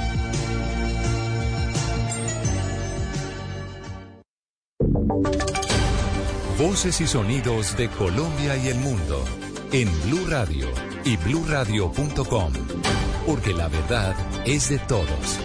Voces 6.61 7.01
y 7.01 7.07
sonidos 7.07 7.75
de 7.75 7.89
Colombia 7.89 8.55
y 8.55 8.67
el 8.67 8.77
mundo 8.77 9.25
en 9.71 9.89
Blue 10.03 10.27
Radio 10.27 10.67
y 11.03 11.17
bluradio.com, 11.17 12.53
porque 13.25 13.51
la 13.51 13.67
verdad 13.67 14.15
es 14.45 14.69
de 14.69 14.77
todos. 14.77 15.39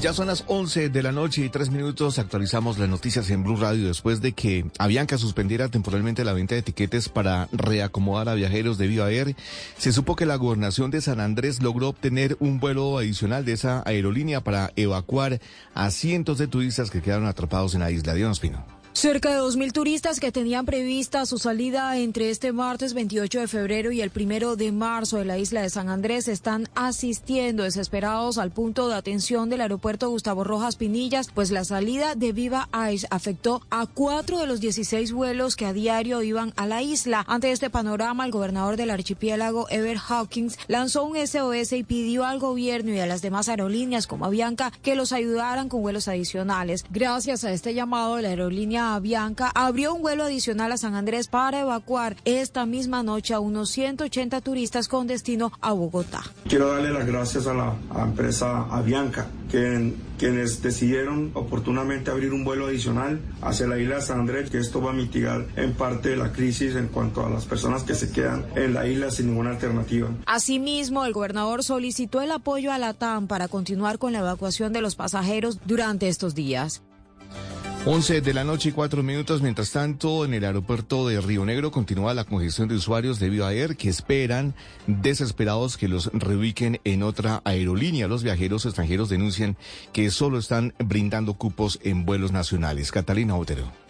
Ya 0.00 0.12
son 0.12 0.26
las 0.26 0.42
11 0.48 0.88
de 0.88 1.02
la 1.04 1.12
noche 1.12 1.44
y 1.44 1.50
tres 1.50 1.70
minutos. 1.70 2.18
Actualizamos 2.18 2.78
las 2.78 2.88
noticias 2.88 3.30
en 3.30 3.44
Blue 3.44 3.54
Radio 3.54 3.86
después 3.86 4.20
de 4.20 4.32
que 4.32 4.66
Avianca 4.76 5.16
suspendiera 5.16 5.68
temporalmente 5.68 6.24
la 6.24 6.32
venta 6.32 6.56
de 6.56 6.62
etiquetes 6.62 7.08
para 7.08 7.48
reacomodar 7.52 8.28
a 8.28 8.34
viajeros 8.34 8.76
de 8.76 8.88
Viva 8.88 9.08
Air. 9.08 9.36
Se 9.78 9.92
supo 9.92 10.16
que 10.16 10.26
la 10.26 10.34
gobernación 10.34 10.90
de 10.90 11.00
San 11.00 11.20
Andrés 11.20 11.62
logró 11.62 11.90
obtener 11.90 12.36
un 12.40 12.58
vuelo 12.58 12.98
adicional 12.98 13.44
de 13.44 13.52
esa 13.52 13.84
aerolínea 13.86 14.40
para 14.40 14.72
evacuar 14.74 15.40
a 15.74 15.92
cientos 15.92 16.38
de 16.38 16.48
turistas 16.48 16.90
que 16.90 17.00
quedaron 17.02 17.28
atrapados 17.28 17.74
en 17.74 17.80
la 17.82 17.92
isla. 17.92 18.14
Dios 18.14 18.40
Pino. 18.40 18.81
Cerca 18.94 19.30
de 19.30 19.40
2.000 19.40 19.72
turistas 19.72 20.20
que 20.20 20.30
tenían 20.30 20.66
prevista 20.66 21.24
su 21.24 21.38
salida 21.38 21.96
entre 21.96 22.28
este 22.28 22.52
martes 22.52 22.92
28 22.92 23.40
de 23.40 23.48
febrero 23.48 23.90
y 23.90 24.02
el 24.02 24.10
primero 24.10 24.54
de 24.54 24.70
marzo 24.70 25.16
de 25.16 25.24
la 25.24 25.38
isla 25.38 25.62
de 25.62 25.70
San 25.70 25.88
Andrés 25.88 26.28
están 26.28 26.68
asistiendo 26.74 27.62
desesperados 27.62 28.36
al 28.36 28.50
punto 28.50 28.88
de 28.88 28.94
atención 28.94 29.48
del 29.48 29.62
aeropuerto 29.62 30.10
Gustavo 30.10 30.44
Rojas 30.44 30.76
Pinillas, 30.76 31.30
pues 31.34 31.50
la 31.50 31.64
salida 31.64 32.14
de 32.14 32.32
Viva 32.32 32.68
Ice 32.92 33.06
afectó 33.10 33.62
a 33.70 33.86
cuatro 33.86 34.38
de 34.38 34.46
los 34.46 34.60
16 34.60 35.12
vuelos 35.12 35.56
que 35.56 35.66
a 35.66 35.72
diario 35.72 36.22
iban 36.22 36.52
a 36.56 36.66
la 36.66 36.82
isla. 36.82 37.24
Ante 37.26 37.50
este 37.50 37.70
panorama, 37.70 38.26
el 38.26 38.30
gobernador 38.30 38.76
del 38.76 38.90
archipiélago, 38.90 39.68
Ever 39.70 39.98
Hawkins, 40.06 40.58
lanzó 40.68 41.04
un 41.04 41.16
SOS 41.16 41.72
y 41.72 41.82
pidió 41.82 42.26
al 42.26 42.38
gobierno 42.38 42.92
y 42.92 43.00
a 43.00 43.06
las 43.06 43.22
demás 43.22 43.48
aerolíneas 43.48 44.06
como 44.06 44.26
Avianca 44.26 44.70
que 44.82 44.96
los 44.96 45.12
ayudaran 45.12 45.70
con 45.70 45.80
vuelos 45.80 46.08
adicionales. 46.08 46.84
Gracias 46.90 47.42
a 47.44 47.52
este 47.52 47.72
llamado 47.72 48.20
la 48.20 48.28
aerolínea 48.28 48.81
Avianca 48.82 49.50
abrió 49.54 49.94
un 49.94 50.02
vuelo 50.02 50.24
adicional 50.24 50.72
a 50.72 50.76
San 50.76 50.94
Andrés 50.94 51.28
para 51.28 51.60
evacuar 51.60 52.16
esta 52.24 52.66
misma 52.66 53.02
noche 53.02 53.34
a 53.34 53.40
unos 53.40 53.70
180 53.70 54.40
turistas 54.40 54.88
con 54.88 55.06
destino 55.06 55.52
a 55.60 55.72
Bogotá. 55.72 56.22
Quiero 56.48 56.68
darle 56.72 56.90
las 56.90 57.06
gracias 57.06 57.46
a 57.46 57.54
la, 57.54 57.74
a 57.90 58.02
empresa 58.02 58.66
Avianca, 58.70 59.26
quien, 59.50 59.96
quienes 60.18 60.62
decidieron 60.62 61.30
oportunamente 61.34 62.10
abrir 62.10 62.32
un 62.32 62.44
vuelo 62.44 62.66
adicional 62.66 63.20
hacia 63.40 63.66
la 63.66 63.78
isla 63.78 63.96
de 63.96 64.02
San 64.02 64.20
Andrés, 64.20 64.50
que 64.50 64.58
esto 64.58 64.82
va 64.82 64.90
a 64.90 64.94
mitigar 64.94 65.46
en 65.56 65.72
parte 65.74 66.16
la 66.16 66.32
crisis 66.32 66.74
en 66.74 66.88
cuanto 66.88 67.24
a 67.24 67.30
las 67.30 67.46
personas 67.46 67.84
que 67.84 67.94
se 67.94 68.10
quedan 68.10 68.44
en 68.54 68.74
la 68.74 68.86
isla 68.86 69.10
sin 69.10 69.28
ninguna 69.28 69.50
alternativa. 69.50 70.08
Asimismo, 70.26 71.04
el 71.04 71.12
gobernador 71.12 71.64
solicitó 71.64 72.20
el 72.20 72.32
apoyo 72.32 72.72
a 72.72 72.78
la 72.78 72.94
TAM 72.94 73.26
para 73.26 73.48
continuar 73.48 73.98
con 73.98 74.12
la 74.12 74.20
evacuación 74.20 74.72
de 74.72 74.80
los 74.80 74.96
pasajeros 74.96 75.58
durante 75.66 76.08
estos 76.08 76.34
días. 76.34 76.82
11 77.84 78.20
de 78.20 78.32
la 78.32 78.44
noche 78.44 78.68
y 78.68 78.72
4 78.72 79.02
minutos. 79.02 79.42
Mientras 79.42 79.72
tanto, 79.72 80.24
en 80.24 80.34
el 80.34 80.44
aeropuerto 80.44 81.08
de 81.08 81.20
Río 81.20 81.44
Negro 81.44 81.72
continúa 81.72 82.14
la 82.14 82.24
congestión 82.24 82.68
de 82.68 82.76
usuarios 82.76 83.18
de 83.18 83.28
Viva 83.28 83.52
Air 83.52 83.76
que 83.76 83.88
esperan 83.88 84.54
desesperados 84.86 85.76
que 85.76 85.88
los 85.88 86.08
reubiquen 86.12 86.80
en 86.84 87.02
otra 87.02 87.42
aerolínea. 87.44 88.06
Los 88.06 88.22
viajeros 88.22 88.66
extranjeros 88.66 89.08
denuncian 89.08 89.56
que 89.92 90.12
solo 90.12 90.38
están 90.38 90.74
brindando 90.78 91.34
cupos 91.34 91.80
en 91.82 92.04
vuelos 92.04 92.30
nacionales. 92.30 92.92
Catalina 92.92 93.34
Otero. 93.34 93.81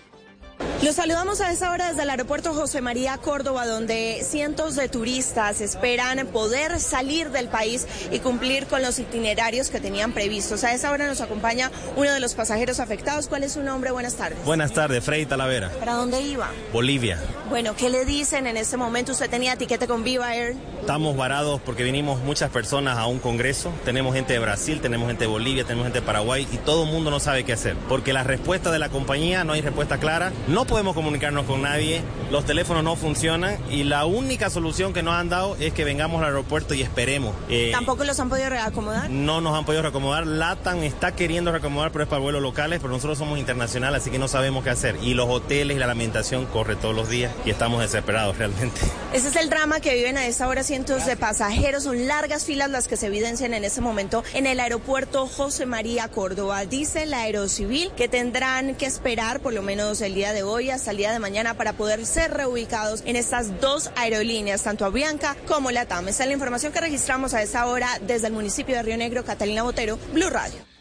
Los 0.83 0.97
saludamos 0.97 1.41
a 1.41 1.53
esta 1.53 1.71
hora 1.71 1.91
desde 1.91 2.03
el 2.03 2.11
aeropuerto 2.11 2.55
José 2.55 2.81
María 2.81 3.17
Córdoba, 3.17 3.69
donde 3.69 4.21
cientos 4.29 4.75
de 4.75 4.89
turistas 4.89 5.61
esperan 5.61 6.27
poder 6.27 6.81
salir 6.81 7.31
del 7.31 7.47
país 7.47 7.87
y 8.11 8.19
cumplir 8.19 8.67
con 8.67 8.83
los 8.83 8.99
itinerarios 8.99 9.71
que 9.71 9.79
tenían 9.79 10.11
previstos. 10.11 10.65
A 10.65 10.75
esa 10.75 10.91
hora 10.91 11.07
nos 11.07 11.21
acompaña 11.21 11.71
uno 11.95 12.11
de 12.11 12.19
los 12.19 12.35
pasajeros 12.35 12.81
afectados. 12.81 13.29
¿Cuál 13.29 13.45
es 13.45 13.53
su 13.53 13.63
nombre? 13.63 13.93
Buenas 13.93 14.17
tardes. 14.17 14.45
Buenas 14.45 14.73
tardes, 14.73 15.05
Freddy 15.05 15.25
Talavera. 15.25 15.71
¿Para 15.71 15.93
dónde 15.93 16.21
iba? 16.21 16.51
Bolivia. 16.73 17.17
Bueno, 17.49 17.77
¿qué 17.77 17.89
le 17.89 18.05
dicen 18.05 18.49
en 18.49 18.57
este 18.57 18.77
momento? 18.77 19.13
¿Usted 19.13 19.31
tenía 19.31 19.53
etiquete 19.53 19.87
con 19.87 20.03
Viva 20.03 20.35
Air? 20.35 20.57
Estamos 20.81 21.17
varados 21.17 21.61
porque 21.61 21.85
vinimos 21.85 22.21
muchas 22.23 22.51
personas 22.51 22.99
a 22.99 23.07
un 23.07 23.21
congreso. 23.21 23.73
Tenemos 23.85 24.17
gente 24.17 24.33
de 24.33 24.41
Brasil, 24.41 24.81
tenemos 24.81 25.07
gente 25.07 25.25
de 25.25 25.31
Bolivia, 25.31 25.63
tenemos 25.63 25.85
gente 25.85 26.01
de 26.01 26.07
Paraguay 26.07 26.49
y 26.51 26.57
todo 26.57 26.83
el 26.83 26.91
mundo 26.91 27.13
no 27.13 27.21
sabe 27.21 27.45
qué 27.45 27.53
hacer. 27.53 27.77
Porque 27.89 28.13
la 28.13 28.25
respuesta 28.25 28.73
de 28.73 28.81
la 28.81 28.89
compañía 28.89 29.45
no 29.45 29.53
hay 29.53 29.61
respuesta 29.61 29.99
clara. 29.99 30.33
No 30.49 30.65
podemos 30.73 30.95
comunicarnos 30.95 31.45
con 31.45 31.61
nadie, 31.61 32.01
los 32.31 32.47
teléfonos 32.47 32.83
no 32.83 32.97
funcionan 32.97 33.59
y 33.71 33.85
la 33.85 34.07
única 34.07 34.49
solución 34.49 34.95
que 34.95 35.03
nos 35.03 35.13
han 35.13 35.29
dado 35.29 35.55
es 35.61 35.75
que 35.75 35.85
vengamos 35.85 36.21
al 36.23 36.29
aeropuerto 36.29 36.73
y 36.73 36.81
esperemos. 36.81 37.35
Eh, 37.51 37.69
¿Tampoco 37.73 38.05
los 38.05 38.19
han 38.19 38.31
podido 38.31 38.49
reacomodar? 38.49 39.11
no 39.11 39.43
nos 39.43 39.55
han 39.55 39.67
podido 39.67 39.83
reacomodar. 39.83 40.27
LATAM 40.27 40.83
está 40.83 41.13
queriendo 41.13 41.53
reacomodar, 41.53 41.93
pero 41.93 42.05
es 42.05 42.09
para 42.09 42.23
vuelos 42.23 42.41
locales, 42.41 42.81
pero 42.81 42.91
nosotros 42.91 43.19
somos 43.19 43.39
internacionales, 43.39 44.01
así 44.01 44.11
que 44.11 44.19
no 44.19 44.29
sabemos 44.29 44.65
qué 44.65 44.71
hacer. 44.71 44.97
Y 45.03 45.13
los 45.13 45.29
hoteles 45.29 45.77
y 45.77 45.79
la 45.79 45.85
alimentación 45.85 46.47
corre 46.47 46.75
todos 46.75 46.95
los 46.95 47.11
días 47.11 47.31
y 47.45 47.51
estamos 47.51 47.83
desesperados 47.83 48.39
realmente. 48.39 48.81
Ese 49.13 49.29
es 49.29 49.37
el 49.37 49.51
drama 49.51 49.81
que 49.81 49.95
viven 49.95 50.17
a 50.17 50.27
esta 50.27 50.49
hora 50.49 50.63
cientos 50.63 51.05
de 51.05 51.19
pasajeros. 51.19 51.83
Son 51.83 52.07
largas 52.07 52.47
filas 52.47 52.71
las 52.71 52.89
que 52.89 52.97
se 52.97 53.09
evidencian 53.09 53.53
en 53.53 53.65
este 53.65 53.83
momento 53.83 54.25
en 54.33 54.47
el 54.47 54.59
aeropuerto 54.59 55.27
José 55.27 55.67
María 55.67 56.09
Córdoba. 56.09 56.65
Dice 56.65 57.05
la 57.05 57.21
Aerocivil 57.21 57.91
que 57.95 58.09
tendrán 58.09 58.75
que 58.75 58.87
esperar 58.87 59.41
por 59.41 59.53
lo 59.53 59.61
menos 59.61 60.01
el 60.01 60.15
día 60.15 60.33
de 60.33 60.43
hoy 60.43 60.62
hasta 60.71 60.91
el 60.91 60.97
día 60.97 61.13
de 61.13 61.19
mañana 61.19 61.55
para 61.55 61.73
poder 61.73 62.07
ser 62.07 62.33
reubicados 62.33 63.03
en 63.07 63.17
estas 63.17 63.61
dos 63.61 63.91
aerolíneas, 63.97 64.63
tanto 64.63 64.85
Avianca 64.85 65.37
como 65.47 65.71
la 65.71 65.87
TAM. 65.87 66.09
Esta 66.09 66.25
es 66.25 66.29
la 66.29 66.35
información 66.35 66.73
que 66.73 66.81
registramos 66.81 67.35
a 67.35 67.43
esta 67.43 67.67
hora 67.67 67.89
desde 68.07 68.29
el 68.29 68.33
municipio 68.33 68.77
de 68.77 68.83
Río 68.83 68.97
Negro, 68.97 69.25
Catalina 69.25 69.63
Botero, 69.63 69.99
Blue 70.13 70.31
Radio. 70.31 70.73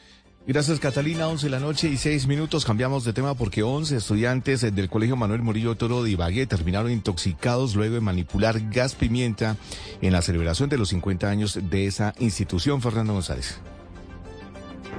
Gracias 0.47 0.79
Catalina, 0.79 1.27
11 1.27 1.45
de 1.45 1.49
la 1.51 1.59
noche 1.59 1.87
y 1.87 1.97
6 1.97 2.25
minutos. 2.25 2.65
Cambiamos 2.65 3.03
de 3.03 3.13
tema 3.13 3.35
porque 3.35 3.61
11 3.61 3.97
estudiantes 3.97 4.61
del 4.61 4.89
Colegio 4.89 5.15
Manuel 5.15 5.43
Murillo 5.43 5.75
Toro 5.75 6.03
de 6.03 6.09
Ibagué 6.09 6.47
terminaron 6.47 6.91
intoxicados 6.91 7.75
luego 7.75 7.95
de 7.95 8.01
manipular 8.01 8.59
gas 8.71 8.95
pimienta 8.95 9.55
en 10.01 10.13
la 10.13 10.23
celebración 10.23 10.67
de 10.67 10.79
los 10.79 10.89
50 10.89 11.29
años 11.29 11.59
de 11.69 11.85
esa 11.85 12.15
institución. 12.17 12.81
Fernando 12.81 13.13
González. 13.13 13.59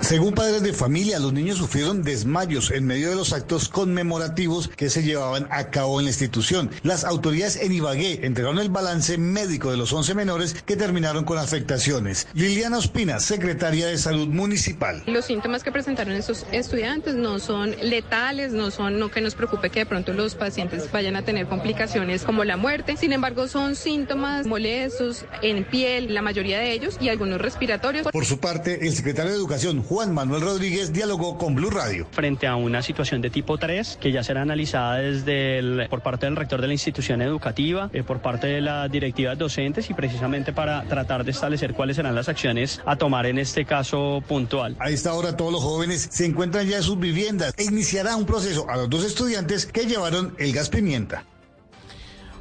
Según 0.02 0.34
padres 0.34 0.62
de 0.64 0.72
familia, 0.72 1.20
los 1.20 1.32
niños 1.32 1.58
sufrieron 1.58 2.02
desmayos 2.02 2.72
en 2.72 2.84
medio 2.84 3.08
de 3.08 3.14
los 3.14 3.32
actos 3.32 3.68
conmemorativos 3.68 4.66
que 4.66 4.90
se 4.90 5.04
llevaban 5.04 5.46
a 5.50 5.70
cabo 5.70 6.00
en 6.00 6.06
la 6.06 6.10
institución. 6.10 6.70
Las 6.82 7.04
autoridades 7.04 7.56
en 7.56 7.72
Ibagué 7.72 8.26
entregaron 8.26 8.58
el 8.58 8.68
balance 8.68 9.16
médico 9.16 9.70
de 9.70 9.76
los 9.76 9.92
11 9.92 10.14
menores 10.14 10.54
que 10.66 10.76
terminaron 10.76 11.24
con 11.24 11.38
afectaciones. 11.38 12.26
Liliana 12.34 12.78
Ospina, 12.78 13.20
secretaria 13.20 13.86
de 13.86 13.96
Salud 13.96 14.26
Municipal. 14.26 15.04
Los 15.06 15.26
síntomas 15.26 15.62
que 15.62 15.70
presentaron 15.70 16.14
estos 16.14 16.46
estudiantes 16.50 17.14
no 17.14 17.38
son 17.38 17.70
letales, 17.80 18.52
no 18.52 18.72
son 18.72 18.98
no 18.98 19.08
que 19.08 19.20
nos 19.20 19.36
preocupe 19.36 19.70
que 19.70 19.80
de 19.80 19.86
pronto 19.86 20.12
los 20.12 20.34
pacientes 20.34 20.90
vayan 20.90 21.14
a 21.14 21.24
tener 21.24 21.46
complicaciones 21.46 22.24
como 22.24 22.42
la 22.42 22.56
muerte. 22.56 22.96
Sin 22.96 23.12
embargo, 23.12 23.46
son 23.46 23.76
síntomas 23.76 24.46
molestos 24.46 25.24
en 25.42 25.64
piel, 25.64 26.12
la 26.12 26.22
mayoría 26.22 26.58
de 26.58 26.72
ellos, 26.72 26.96
y 27.00 27.08
algunos 27.08 27.40
respiratorios. 27.40 28.08
Por 28.08 28.26
su 28.26 28.40
parte, 28.40 28.84
el 28.84 28.94
secretario 28.94 29.30
de 29.30 29.36
Educación, 29.36 29.80
Juan 29.92 30.14
Manuel 30.14 30.40
Rodríguez, 30.40 30.90
dialogó 30.94 31.36
con 31.36 31.54
Blue 31.54 31.68
Radio. 31.68 32.06
frente 32.12 32.46
a 32.46 32.56
una 32.56 32.80
situación 32.80 33.20
de 33.20 33.28
tipo 33.28 33.58
3 33.58 33.98
que 34.00 34.10
ya 34.10 34.24
será 34.24 34.40
analizada 34.40 34.94
desde 34.96 35.58
el- 35.58 35.86
por 35.90 36.00
parte 36.00 36.24
del 36.24 36.34
rector 36.34 36.62
de 36.62 36.66
la 36.68 36.72
institución 36.72 37.20
educativa, 37.20 37.90
eh, 37.92 38.02
por 38.02 38.22
parte 38.22 38.46
de 38.46 38.62
las 38.62 38.90
directivas 38.90 39.36
docentes 39.36 39.90
y 39.90 39.92
precisamente 39.92 40.54
para 40.54 40.84
tratar 40.84 41.24
de 41.26 41.32
establecer 41.32 41.74
cuáles 41.74 41.96
serán 41.96 42.14
las 42.14 42.30
acciones 42.30 42.80
a 42.86 42.96
tomar 42.96 43.26
en 43.26 43.38
este 43.38 43.66
caso 43.66 44.22
puntual. 44.26 44.76
A 44.78 44.88
esta 44.88 45.12
hora 45.12 45.36
todos 45.36 45.52
los 45.52 45.62
jóvenes 45.62 46.08
se 46.10 46.24
encuentran 46.24 46.66
ya 46.66 46.78
en 46.78 46.82
sus 46.82 46.98
viviendas 46.98 47.52
e 47.58 47.64
iniciará 47.64 48.16
un 48.16 48.24
proceso 48.24 48.64
a 48.70 48.78
los 48.78 48.88
dos 48.88 49.04
estudiantes 49.04 49.66
que 49.66 49.84
llevaron 49.84 50.34
el 50.38 50.54
gas 50.54 50.70
pimienta. 50.70 51.26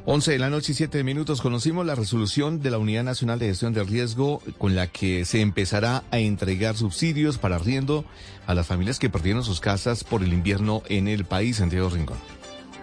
11 0.04 0.32
de 0.32 0.38
la 0.40 0.50
noche 0.50 0.72
y 0.72 0.74
7 0.74 1.04
minutos 1.04 1.40
conocimos 1.40 1.86
la 1.86 1.94
resolución 1.94 2.60
de 2.60 2.72
la 2.72 2.78
Unidad 2.78 3.04
Nacional 3.04 3.38
de 3.38 3.46
Gestión 3.46 3.72
de 3.72 3.84
Riesgo 3.84 4.42
con 4.58 4.74
la 4.74 4.88
que 4.88 5.24
se 5.24 5.40
empezará 5.40 6.02
a 6.10 6.18
entregar 6.18 6.76
subsidios 6.76 7.38
para 7.38 7.54
arriendo 7.54 8.04
a 8.48 8.54
las 8.54 8.66
familias 8.66 8.98
que 8.98 9.10
perdieron 9.10 9.44
sus 9.44 9.60
casas 9.60 10.02
por 10.02 10.24
el 10.24 10.32
invierno 10.32 10.82
en 10.88 11.06
el 11.06 11.24
país, 11.24 11.58
Santiago 11.58 11.88
Rincón. 11.88 12.18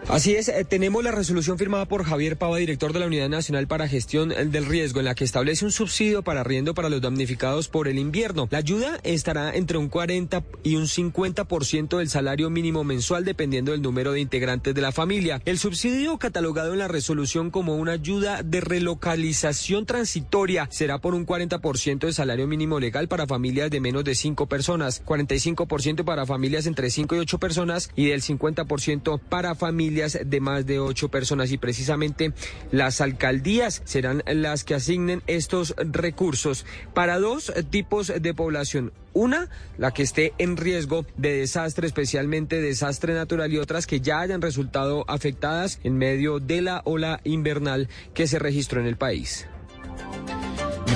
Así 0.07 0.33
es, 0.33 0.47
eh, 0.47 0.65
tenemos 0.67 1.03
la 1.03 1.11
resolución 1.11 1.57
firmada 1.57 1.85
por 1.85 2.03
Javier 2.03 2.35
Pava, 2.35 2.57
director 2.57 2.93
de 2.93 2.99
la 2.99 3.05
Unidad 3.05 3.29
Nacional 3.29 3.67
para 3.67 3.87
Gestión 3.87 4.29
del 4.29 4.65
Riesgo, 4.65 4.99
en 4.99 5.05
la 5.05 5.13
que 5.13 5.23
establece 5.23 5.65
un 5.65 5.71
subsidio 5.71 6.23
para 6.23 6.41
arriendo 6.41 6.73
para 6.73 6.89
los 6.89 7.01
damnificados 7.01 7.67
por 7.67 7.87
el 7.87 7.99
invierno. 7.99 8.47
La 8.49 8.59
ayuda 8.59 8.99
estará 9.03 9.53
entre 9.53 9.77
un 9.77 9.89
40 9.89 10.43
y 10.63 10.77
un 10.77 10.85
50% 10.85 11.97
del 11.97 12.09
salario 12.09 12.49
mínimo 12.49 12.83
mensual, 12.83 13.23
dependiendo 13.23 13.71
del 13.71 13.83
número 13.83 14.13
de 14.13 14.21
integrantes 14.21 14.73
de 14.73 14.81
la 14.81 14.91
familia. 14.91 15.41
El 15.45 15.59
subsidio, 15.59 16.17
catalogado 16.17 16.73
en 16.73 16.79
la 16.79 16.87
resolución 16.87 17.51
como 17.51 17.75
una 17.75 17.91
ayuda 17.91 18.41
de 18.41 18.61
relocalización 18.61 19.85
transitoria, 19.85 20.67
será 20.71 20.99
por 20.99 21.13
un 21.13 21.27
40% 21.27 21.99
del 21.99 22.13
salario 22.13 22.47
mínimo 22.47 22.79
legal 22.79 23.07
para 23.07 23.27
familias 23.27 23.69
de 23.69 23.79
menos 23.79 24.03
de 24.03 24.15
5 24.15 24.47
personas, 24.47 25.05
45% 25.05 26.03
para 26.03 26.25
familias 26.25 26.65
entre 26.65 26.89
5 26.89 27.15
y 27.15 27.19
8 27.19 27.37
personas 27.37 27.91
y 27.95 28.07
del 28.07 28.21
50% 28.23 29.19
para 29.29 29.53
familias 29.55 29.88
familias 29.89 30.19
de 30.23 30.39
más 30.39 30.67
de 30.67 30.77
ocho 30.77 31.09
personas 31.09 31.51
y 31.51 31.57
precisamente 31.57 32.31
las 32.71 33.01
alcaldías 33.01 33.81
serán 33.85 34.21
las 34.27 34.63
que 34.63 34.75
asignen 34.75 35.23
estos 35.25 35.73
recursos 35.77 36.63
para 36.93 37.17
dos 37.17 37.51
tipos 37.71 38.13
de 38.15 38.33
población. 38.35 38.93
Una, 39.13 39.49
la 39.79 39.91
que 39.91 40.03
esté 40.03 40.33
en 40.37 40.57
riesgo 40.57 41.07
de 41.17 41.37
desastre, 41.37 41.87
especialmente 41.87 42.61
desastre 42.61 43.15
natural 43.15 43.51
y 43.51 43.57
otras 43.57 43.87
que 43.87 43.99
ya 43.99 44.19
hayan 44.19 44.43
resultado 44.43 45.05
afectadas 45.07 45.79
en 45.83 45.97
medio 45.97 46.39
de 46.39 46.61
la 46.61 46.83
ola 46.85 47.19
invernal 47.23 47.89
que 48.13 48.27
se 48.27 48.37
registró 48.37 48.81
en 48.81 48.85
el 48.85 48.95
país. 48.95 49.47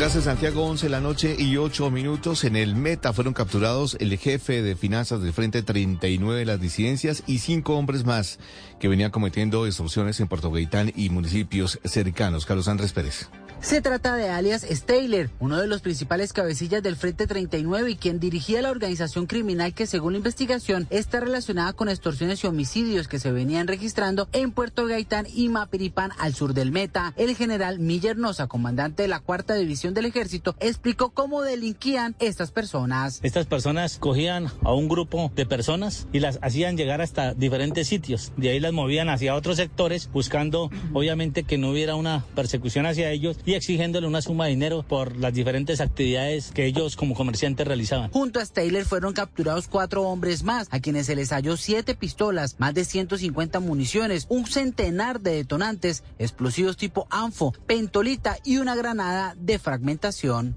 Gracias 0.04 0.26
Santiago, 0.26 0.66
11 0.66 0.88
de 0.88 0.90
la 0.90 1.00
noche 1.00 1.34
y 1.40 1.56
8 1.56 1.90
minutos. 1.90 2.44
En 2.44 2.58
el 2.58 2.76
Meta 2.76 3.14
fueron 3.14 3.34
capturados 3.34 3.96
el 4.02 4.18
jefe 4.18 4.62
de 4.62 4.76
finanzas 4.76 5.22
del 5.22 5.32
Frente 5.32 5.64
39 5.64 6.40
de 6.40 6.46
las 6.46 6.60
disidencias 6.60 7.24
y 7.26 7.40
cinco 7.40 7.78
hombres 7.78 8.04
más 8.04 8.38
que 8.82 8.90
venían 8.90 9.12
cometiendo 9.12 9.66
extorsiones 9.66 10.20
en 10.20 10.28
Puerto 10.28 10.52
Gaitán 10.52 10.92
y 10.94 11.10
municipios 11.10 11.80
cercanos. 11.86 12.46
Carlos 12.46 12.68
Andrés 12.68 12.92
Pérez. 12.92 13.30
Se 13.64 13.80
trata 13.80 14.18
de 14.18 14.30
alias 14.30 14.68
Steyler, 14.70 15.30
uno 15.40 15.58
de 15.58 15.68
los 15.68 15.82
principales 15.82 16.34
cabecillas 16.34 16.84
del 16.84 16.98
Frente 16.98 17.28
39 17.28 17.92
y 17.92 17.96
quien 17.96 18.20
dirigía 18.20 18.62
la 18.62 18.70
organización 18.70 19.26
criminal 19.26 19.74
que 19.74 19.88
según 19.88 20.12
la 20.12 20.18
investigación 20.18 20.86
está 20.90 21.22
relacionada 21.22 21.72
con 21.72 21.88
extorsiones 21.88 22.44
y 22.44 22.48
homicidios 22.48 23.08
que 23.08 23.20
se 23.20 23.32
venían 23.32 23.70
registrando 23.70 24.28
en 24.34 24.52
Puerto 24.52 24.86
Gaitán 24.86 25.28
y 25.34 25.48
Mapiripán 25.48 26.12
al 26.20 26.34
sur 26.34 26.54
del 26.54 26.74
Meta. 26.74 27.14
El 27.16 27.38
general 27.38 27.80
Miller 27.80 28.18
Nosa, 28.18 28.48
comandante 28.48 29.04
de 29.04 29.08
la 29.08 29.22
cuarta 29.22 29.56
división 29.56 29.94
del 29.94 30.08
ejército, 30.08 30.58
explicó 30.60 31.12
cómo 31.12 31.42
delinquían 31.42 32.18
estas 32.20 32.52
personas. 32.52 33.22
Estas 33.24 33.46
personas 33.46 33.98
cogían 33.98 34.48
a 34.64 34.74
un 34.74 34.90
grupo 34.90 35.32
de 35.36 35.46
personas 35.46 36.06
y 36.12 36.20
las 36.20 36.38
hacían 36.42 36.76
llegar 36.76 37.00
hasta 37.00 37.34
diferentes 37.34 37.88
sitios. 37.88 38.34
De 38.36 38.50
ahí 38.50 38.60
las 38.60 38.74
movían 38.74 39.08
hacia 39.08 39.36
otros 39.36 39.56
sectores 39.56 40.10
buscando 40.12 40.70
obviamente 40.92 41.44
que 41.44 41.58
no 41.58 41.70
hubiera 41.70 41.96
una 41.96 42.26
persecución 42.36 42.86
hacia 42.86 43.10
ellos 43.10 43.38
exigiéndole 43.56 44.08
una 44.08 44.22
suma 44.22 44.46
de 44.46 44.52
dinero 44.52 44.84
por 44.84 45.18
las 45.18 45.34
diferentes 45.34 45.82
actividades 45.82 46.52
que 46.52 46.66
ellos 46.66 46.96
como 46.96 47.16
comerciantes 47.16 47.68
realizaban. 47.68 48.12
Junto 48.12 48.40
a 48.40 48.46
Steyler 48.46 48.86
fueron 48.86 49.14
capturados 49.14 49.68
cuatro 49.68 50.04
hombres 50.04 50.44
más, 50.44 50.68
a 50.72 50.80
quienes 50.80 51.06
se 51.06 51.16
les 51.16 51.30
halló 51.30 51.58
siete 51.58 51.96
pistolas, 51.96 52.60
más 52.60 52.74
de 52.74 52.86
150 52.86 53.60
municiones, 53.60 54.26
un 54.30 54.46
centenar 54.46 55.22
de 55.22 55.36
detonantes, 55.36 56.04
explosivos 56.20 56.78
tipo 56.78 57.08
ANFO, 57.10 57.54
pentolita 57.66 58.38
y 58.44 58.58
una 58.58 58.76
granada 58.76 59.36
de 59.38 59.60
fragmentación. 59.60 60.56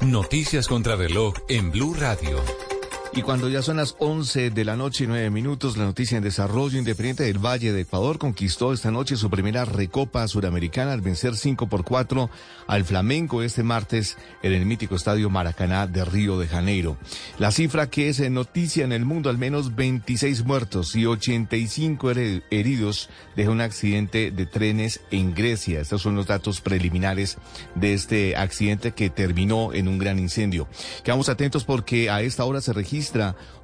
Noticias 0.00 0.66
contra 0.66 0.96
reloj 0.96 1.34
en 1.48 1.70
Blue 1.70 1.94
Radio. 1.94 2.42
Y 3.14 3.20
cuando 3.20 3.50
ya 3.50 3.60
son 3.60 3.76
las 3.76 3.94
11 3.98 4.48
de 4.48 4.64
la 4.64 4.74
noche 4.74 5.04
y 5.04 5.06
9 5.06 5.28
minutos, 5.28 5.76
la 5.76 5.84
noticia 5.84 6.16
en 6.16 6.24
desarrollo 6.24 6.78
independiente 6.78 7.24
del 7.24 7.44
Valle 7.44 7.70
de 7.70 7.82
Ecuador 7.82 8.16
conquistó 8.16 8.72
esta 8.72 8.90
noche 8.90 9.16
su 9.16 9.28
primera 9.28 9.66
recopa 9.66 10.26
suramericana 10.26 10.94
al 10.94 11.02
vencer 11.02 11.36
5 11.36 11.66
por 11.66 11.84
4 11.84 12.30
al 12.66 12.84
Flamengo 12.86 13.42
este 13.42 13.62
martes 13.64 14.16
en 14.42 14.54
el 14.54 14.64
mítico 14.64 14.94
estadio 14.94 15.28
Maracaná 15.28 15.86
de 15.86 16.06
Río 16.06 16.38
de 16.38 16.48
Janeiro. 16.48 16.96
La 17.38 17.50
cifra 17.50 17.90
que 17.90 18.08
es 18.08 18.18
noticia 18.30 18.82
en 18.82 18.92
el 18.92 19.04
mundo, 19.04 19.28
al 19.28 19.36
menos 19.36 19.74
26 19.74 20.46
muertos 20.46 20.96
y 20.96 21.04
85 21.04 22.12
heridos, 22.50 23.10
deja 23.36 23.50
un 23.50 23.60
accidente 23.60 24.30
de 24.30 24.46
trenes 24.46 25.02
en 25.10 25.34
Grecia. 25.34 25.80
Estos 25.80 26.00
son 26.00 26.16
los 26.16 26.28
datos 26.28 26.62
preliminares 26.62 27.36
de 27.74 27.92
este 27.92 28.36
accidente 28.36 28.92
que 28.92 29.10
terminó 29.10 29.74
en 29.74 29.86
un 29.86 29.98
gran 29.98 30.18
incendio. 30.18 30.66
Quedamos 31.04 31.28
atentos 31.28 31.64
porque 31.64 32.08
a 32.08 32.22
esta 32.22 32.46
hora 32.46 32.62
se 32.62 32.72
registra 32.72 33.01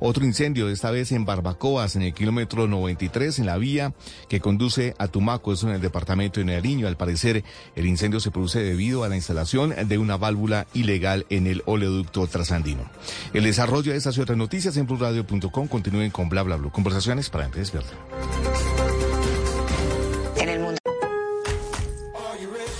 otro 0.01 0.25
incendio, 0.25 0.69
esta 0.69 0.91
vez 0.91 1.13
en 1.13 1.25
Barbacoas, 1.25 1.97
en 1.97 2.03
el 2.03 2.15
kilómetro 2.15 2.67
93, 2.67 3.39
en 3.39 3.47
la 3.47 3.59
vía 3.59 3.95
que 4.29 4.41
conduce 4.41 4.95
a 4.99 5.09
Tumaco, 5.09 5.53
eso 5.53 5.69
en 5.69 5.75
el 5.75 5.81
departamento 5.81 6.41
de 6.41 6.47
Nariño. 6.47 6.89
Al 6.89 6.97
parecer, 6.97 7.45
el 7.77 7.87
incendio 7.87 8.21
se 8.21 8.31
produce 8.31 8.61
debido 8.61 9.05
a 9.05 9.09
la 9.09 9.17
instalación 9.17 9.75
de 9.87 9.99
una 9.99 10.17
válvula 10.17 10.67
ilegal 10.75 11.27
en 11.31 11.47
el 11.47 11.63
oleoducto 11.67 12.27
trasandino. 12.27 12.89
El 13.33 13.45
desarrollo 13.45 13.93
de 13.93 13.99
estas 13.99 14.17
y 14.17 14.21
otras 14.21 14.39
noticias 14.39 14.77
en 14.77 14.87
blurradio.com 14.87 15.69
continúen 15.69 16.11
con 16.11 16.29
bla 16.29 16.43
bla 16.43 16.57
bla. 16.57 16.71
Conversaciones 16.71 17.31
para 17.31 17.47
antes 17.47 17.73
despierta. 17.73 18.88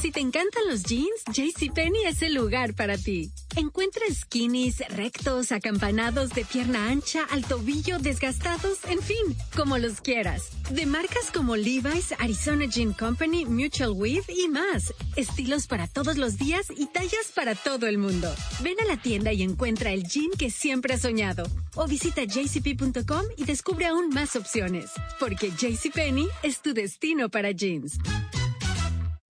Si 0.00 0.12
te 0.12 0.20
encantan 0.20 0.62
los 0.68 0.84
jeans, 0.84 1.24
JCPenney 1.32 2.04
es 2.06 2.22
el 2.22 2.34
lugar 2.34 2.74
para 2.74 2.96
ti. 2.96 3.32
Encuentra 3.56 4.02
skinnies, 4.12 4.78
rectos, 4.90 5.50
acampanados 5.50 6.30
de 6.30 6.44
pierna 6.44 6.88
ancha, 6.88 7.24
al 7.30 7.44
tobillo, 7.44 7.98
desgastados, 7.98 8.78
en 8.88 9.02
fin, 9.02 9.36
como 9.56 9.76
los 9.76 10.00
quieras. 10.00 10.50
De 10.70 10.86
marcas 10.86 11.32
como 11.34 11.56
Levi's, 11.56 12.14
Arizona 12.20 12.66
Jean 12.66 12.92
Company, 12.92 13.44
Mutual 13.44 13.90
Weave 13.90 14.32
y 14.32 14.46
más. 14.46 14.94
Estilos 15.16 15.66
para 15.66 15.88
todos 15.88 16.16
los 16.16 16.38
días 16.38 16.66
y 16.76 16.86
tallas 16.86 17.32
para 17.34 17.56
todo 17.56 17.88
el 17.88 17.98
mundo. 17.98 18.32
Ven 18.62 18.76
a 18.80 18.84
la 18.84 19.02
tienda 19.02 19.32
y 19.32 19.42
encuentra 19.42 19.90
el 19.90 20.04
jean 20.04 20.30
que 20.38 20.50
siempre 20.50 20.94
has 20.94 21.02
soñado. 21.02 21.44
O 21.74 21.88
visita 21.88 22.22
jcp.com 22.22 23.24
y 23.36 23.44
descubre 23.44 23.86
aún 23.86 24.10
más 24.10 24.36
opciones. 24.36 24.92
Porque 25.18 25.50
JCPenney 25.50 26.28
es 26.44 26.62
tu 26.62 26.72
destino 26.72 27.28
para 27.28 27.50
jeans. 27.50 27.98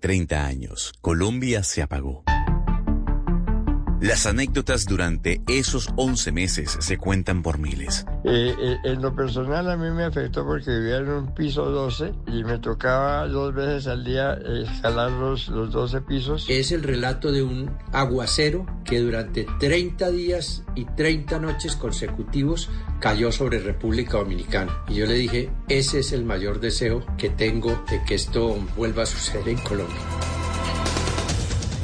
30 0.00 0.46
años. 0.46 0.92
Colombia 1.00 1.64
se 1.64 1.82
apagó. 1.82 2.22
Las 4.00 4.26
anécdotas 4.26 4.86
durante 4.86 5.42
esos 5.48 5.88
11 5.96 6.30
meses 6.30 6.76
se 6.78 6.98
cuentan 6.98 7.42
por 7.42 7.58
miles. 7.58 8.06
Eh, 8.24 8.54
eh, 8.56 8.76
en 8.84 9.02
lo 9.02 9.12
personal 9.12 9.68
a 9.68 9.76
mí 9.76 9.90
me 9.90 10.04
afectó 10.04 10.46
porque 10.46 10.70
vivía 10.70 10.98
en 10.98 11.08
un 11.08 11.34
piso 11.34 11.64
12 11.64 12.12
y 12.28 12.44
me 12.44 12.58
tocaba 12.58 13.26
dos 13.26 13.52
veces 13.52 13.88
al 13.88 14.04
día 14.04 14.34
escalar 14.34 15.10
los, 15.10 15.48
los 15.48 15.72
12 15.72 16.02
pisos. 16.02 16.46
Es 16.48 16.70
el 16.70 16.84
relato 16.84 17.32
de 17.32 17.42
un 17.42 17.76
aguacero 17.92 18.66
que 18.84 19.00
durante 19.00 19.48
30 19.58 20.10
días 20.10 20.62
y 20.76 20.84
30 20.84 21.40
noches 21.40 21.74
consecutivos 21.74 22.70
cayó 23.00 23.32
sobre 23.32 23.58
República 23.58 24.18
Dominicana. 24.18 24.84
Y 24.86 24.94
yo 24.94 25.06
le 25.06 25.14
dije, 25.14 25.50
ese 25.68 26.00
es 26.00 26.12
el 26.12 26.24
mayor 26.24 26.60
deseo 26.60 27.04
que 27.16 27.30
tengo 27.30 27.84
de 27.90 28.00
que 28.04 28.14
esto 28.14 28.64
vuelva 28.76 29.02
a 29.02 29.06
suceder 29.06 29.48
en 29.48 29.58
Colombia 29.58 29.96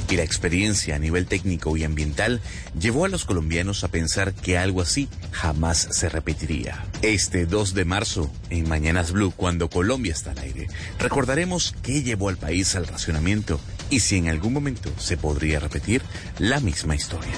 y 0.08 0.16
la 0.16 0.22
experiencia 0.22 0.96
a 0.96 0.98
nivel 0.98 1.26
técnico 1.26 1.76
y 1.76 1.84
ambiental 1.84 2.40
llevó 2.78 3.04
a 3.04 3.08
los 3.08 3.24
colombianos 3.24 3.84
a 3.84 3.88
pensar 3.88 4.34
que 4.34 4.58
algo 4.58 4.80
así 4.80 5.08
jamás 5.30 5.88
se 5.90 6.08
repetiría. 6.08 6.84
Este 7.02 7.46
2 7.46 7.74
de 7.74 7.84
marzo, 7.84 8.30
en 8.50 8.68
Mañanas 8.68 9.12
Blue, 9.12 9.32
cuando 9.36 9.68
Colombia 9.68 10.12
está 10.12 10.32
al 10.32 10.38
aire, 10.38 10.68
recordaremos 10.98 11.74
qué 11.82 12.02
llevó 12.02 12.28
al 12.28 12.36
país 12.36 12.74
al 12.74 12.86
racionamiento 12.86 13.60
y 13.90 14.00
si 14.00 14.16
en 14.16 14.28
algún 14.28 14.52
momento 14.52 14.90
se 14.98 15.16
podría 15.16 15.60
repetir 15.60 16.02
la 16.38 16.60
misma 16.60 16.96
historia. 16.96 17.32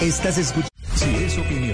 Estás 0.00 0.38
escuchando. 0.38 0.68
Si 0.94 1.10
es 1.24 1.36
opinión. 1.38 1.67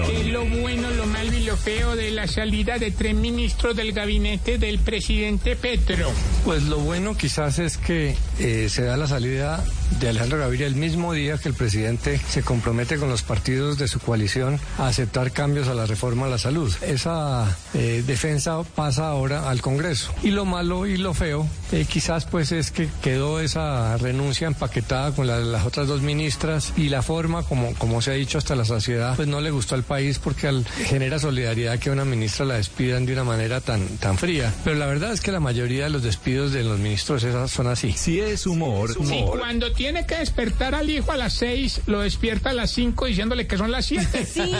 Feo 1.65 1.95
de 1.95 2.11
la 2.11 2.27
salida 2.27 2.77
de 2.77 2.91
tres 2.91 3.15
ministros 3.15 3.75
del 3.75 3.91
gabinete 3.91 4.59
del 4.59 4.77
presidente 4.77 5.55
Petro? 5.55 6.11
Pues 6.43 6.61
lo 6.63 6.77
bueno 6.77 7.17
quizás 7.17 7.57
es 7.57 7.77
que 7.77 8.15
eh, 8.39 8.67
se 8.69 8.83
da 8.83 8.97
la 8.97 9.07
salida 9.07 9.65
de 9.99 10.09
Alejandro 10.09 10.37
Gaviria 10.37 10.67
el 10.67 10.75
mismo 10.75 11.13
día 11.13 11.39
que 11.39 11.49
el 11.49 11.55
presidente 11.55 12.19
se 12.29 12.43
compromete 12.43 12.97
con 12.97 13.09
los 13.09 13.23
partidos 13.23 13.79
de 13.79 13.87
su 13.87 13.99
coalición 13.99 14.59
a 14.77 14.87
aceptar 14.89 15.31
cambios 15.31 15.67
a 15.67 15.73
la 15.73 15.87
reforma 15.87 16.27
a 16.27 16.29
la 16.29 16.37
salud. 16.37 16.71
Esa 16.83 17.57
eh, 17.73 18.03
defensa 18.05 18.61
pasa 18.75 19.07
ahora 19.07 19.49
al 19.49 19.61
Congreso. 19.61 20.13
Y 20.21 20.29
lo 20.29 20.45
malo 20.45 20.85
y 20.85 20.97
lo 20.97 21.15
feo 21.15 21.47
eh, 21.71 21.85
quizás 21.89 22.25
pues 22.25 22.51
es 22.51 22.69
que 22.69 22.87
quedó 23.01 23.39
esa 23.39 23.97
renuncia 23.97 24.45
empaquetada 24.45 25.13
con 25.13 25.25
la- 25.25 25.39
las 25.39 25.65
otras 25.65 25.87
dos 25.87 26.01
ministras 26.03 26.73
y 26.77 26.89
la 26.89 27.01
forma 27.01 27.41
como, 27.41 27.73
como 27.75 28.03
se 28.03 28.11
ha 28.11 28.13
dicho 28.13 28.37
hasta 28.37 28.55
la 28.55 28.65
saciedad 28.65 29.15
pues 29.15 29.27
no 29.27 29.41
le 29.41 29.49
gustó 29.49 29.73
al 29.73 29.83
país 29.83 30.19
porque 30.19 30.47
al- 30.47 30.63
genera 30.85 31.17
solidaridad 31.17 31.54
que 31.55 31.89
una 31.89 32.03
ministra 32.03 32.45
la 32.45 32.55
despidan 32.55 33.05
de 33.05 33.13
una 33.13 33.23
manera 33.23 33.61
tan, 33.61 33.87
tan 33.97 34.17
fría. 34.17 34.53
Pero 34.65 34.75
la 34.75 34.87
verdad 34.87 35.13
es 35.13 35.21
que 35.21 35.31
la 35.31 35.39
mayoría 35.39 35.85
de 35.85 35.89
los 35.89 36.03
despidos 36.03 36.51
de 36.51 36.63
los 36.63 36.77
ministros 36.79 37.23
esas 37.23 37.49
son 37.49 37.67
así. 37.67 37.93
Si 37.93 38.19
es 38.19 38.45
humor, 38.45 38.93
Si 38.93 39.23
cuando 39.23 39.71
tiene 39.71 40.05
que 40.05 40.17
despertar 40.17 40.75
al 40.75 40.89
hijo 40.89 41.13
a 41.13 41.17
las 41.17 41.33
seis, 41.33 41.79
lo 41.87 42.01
despierta 42.01 42.49
a 42.49 42.53
las 42.53 42.71
cinco 42.71 43.05
diciéndole 43.05 43.47
que 43.47 43.57
son 43.57 43.71
las 43.71 43.85
siete. 43.85 44.25
Sí. 44.25 44.41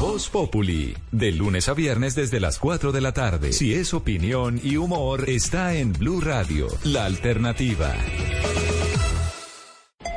Voz 0.00 0.28
Populi, 0.30 0.96
de 1.12 1.32
lunes 1.32 1.68
a 1.68 1.74
viernes 1.74 2.14
desde 2.14 2.40
las 2.40 2.58
4 2.58 2.92
de 2.92 3.00
la 3.00 3.12
tarde. 3.12 3.52
Si 3.52 3.74
es 3.74 3.94
opinión 3.94 4.60
y 4.62 4.76
humor, 4.76 5.28
está 5.28 5.74
en 5.74 5.92
Blue 5.92 6.20
Radio, 6.20 6.68
la 6.84 7.04
alternativa. 7.04 7.94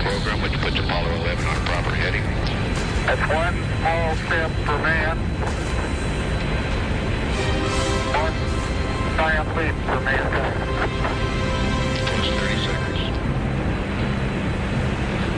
Program, 0.00 0.40
which 0.42 0.56
puts 0.60 0.78
Apollo 0.78 1.12
11 1.12 1.46
on 1.46 1.56
a 1.56 1.64
proper 1.68 1.94
heading. 1.94 2.24
That's 3.06 3.20
one 3.28 3.56
small 3.80 4.16
step 4.24 4.50
for 4.64 4.78
man. 4.80 5.16
One 8.16 8.36
giant 9.16 9.48
leap 9.56 9.74
for 9.84 10.00
mankind. 10.00 10.56
30 12.40 12.64
seconds. 12.64 13.00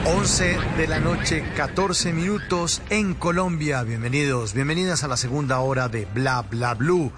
11 0.05 0.57
de 0.77 0.87
la 0.87 0.99
noche, 0.99 1.43
14 1.55 2.13
minutos 2.13 2.81
en 2.89 3.13
Colombia. 3.13 3.83
Bienvenidos, 3.83 4.53
bienvenidas 4.53 5.03
a 5.03 5.07
la 5.07 5.17
segunda 5.17 5.59
hora 5.59 5.89
de 5.89 6.05
Bla 6.05 6.41
Bla 6.41 6.73
Blue. 6.73 7.11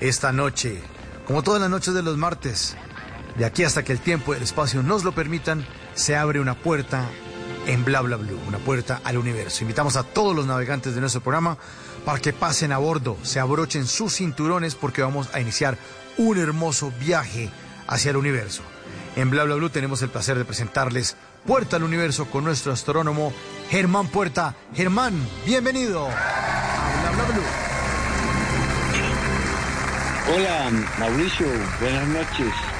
Esta 0.00 0.32
noche, 0.32 0.80
como 1.26 1.42
todas 1.42 1.60
las 1.60 1.70
noches 1.70 1.94
de 1.94 2.02
los 2.02 2.16
martes, 2.16 2.76
de 3.36 3.44
aquí 3.44 3.64
hasta 3.64 3.82
que 3.84 3.92
el 3.92 4.00
tiempo 4.00 4.32
y 4.32 4.36
el 4.36 4.42
espacio 4.42 4.82
nos 4.82 5.04
lo 5.04 5.12
permitan, 5.12 5.64
se 5.98 6.16
abre 6.16 6.38
una 6.38 6.54
puerta 6.54 7.06
en 7.66 7.84
Bla 7.84 8.00
Bla 8.00 8.16
Blue, 8.16 8.38
una 8.46 8.58
puerta 8.58 9.00
al 9.02 9.18
universo. 9.18 9.62
Invitamos 9.62 9.96
a 9.96 10.04
todos 10.04 10.34
los 10.34 10.46
navegantes 10.46 10.94
de 10.94 11.00
nuestro 11.00 11.20
programa 11.20 11.58
para 12.04 12.20
que 12.20 12.32
pasen 12.32 12.70
a 12.70 12.78
bordo, 12.78 13.18
se 13.22 13.40
abrochen 13.40 13.84
sus 13.84 14.14
cinturones 14.14 14.76
porque 14.76 15.02
vamos 15.02 15.28
a 15.34 15.40
iniciar 15.40 15.76
un 16.16 16.38
hermoso 16.38 16.92
viaje 17.00 17.50
hacia 17.88 18.12
el 18.12 18.16
universo. 18.16 18.62
En 19.16 19.28
Bla 19.28 19.42
Bla 19.42 19.56
Blue 19.56 19.70
tenemos 19.70 20.00
el 20.02 20.08
placer 20.08 20.38
de 20.38 20.44
presentarles 20.44 21.16
Puerta 21.44 21.76
al 21.76 21.82
Universo 21.82 22.26
con 22.26 22.44
nuestro 22.44 22.72
astrónomo 22.72 23.32
Germán 23.68 24.06
Puerta. 24.06 24.54
Germán, 24.74 25.14
bienvenido 25.46 26.06
Bla 26.06 27.10
Bla 27.12 27.24
Blue. 27.24 27.42
Hola 30.36 30.70
Mauricio, 31.00 31.48
buenas 31.80 32.06
noches. 32.08 32.77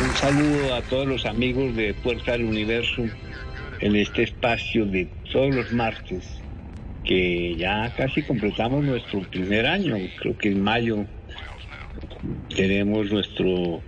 Un 0.00 0.14
saludo 0.14 0.74
a 0.74 0.82
todos 0.82 1.08
los 1.08 1.26
amigos 1.26 1.74
de 1.74 1.92
Puerta 1.92 2.34
al 2.34 2.44
Universo 2.44 3.04
en 3.80 3.96
este 3.96 4.22
espacio 4.22 4.86
de 4.86 5.08
todos 5.32 5.52
los 5.52 5.72
martes, 5.72 6.24
que 7.04 7.56
ya 7.56 7.92
casi 7.96 8.22
completamos 8.22 8.84
nuestro 8.84 9.20
primer 9.22 9.66
año, 9.66 9.96
creo 10.20 10.38
que 10.38 10.50
en 10.50 10.62
mayo 10.62 11.04
tenemos 12.54 13.10
nuestro 13.10 13.82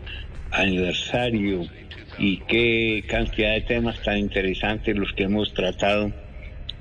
aniversario 0.50 1.68
y 2.18 2.38
qué 2.38 3.04
cantidad 3.08 3.52
de 3.54 3.60
temas 3.60 4.02
tan 4.02 4.18
interesantes 4.18 4.96
los 4.96 5.12
que 5.12 5.24
hemos 5.24 5.54
tratado 5.54 6.12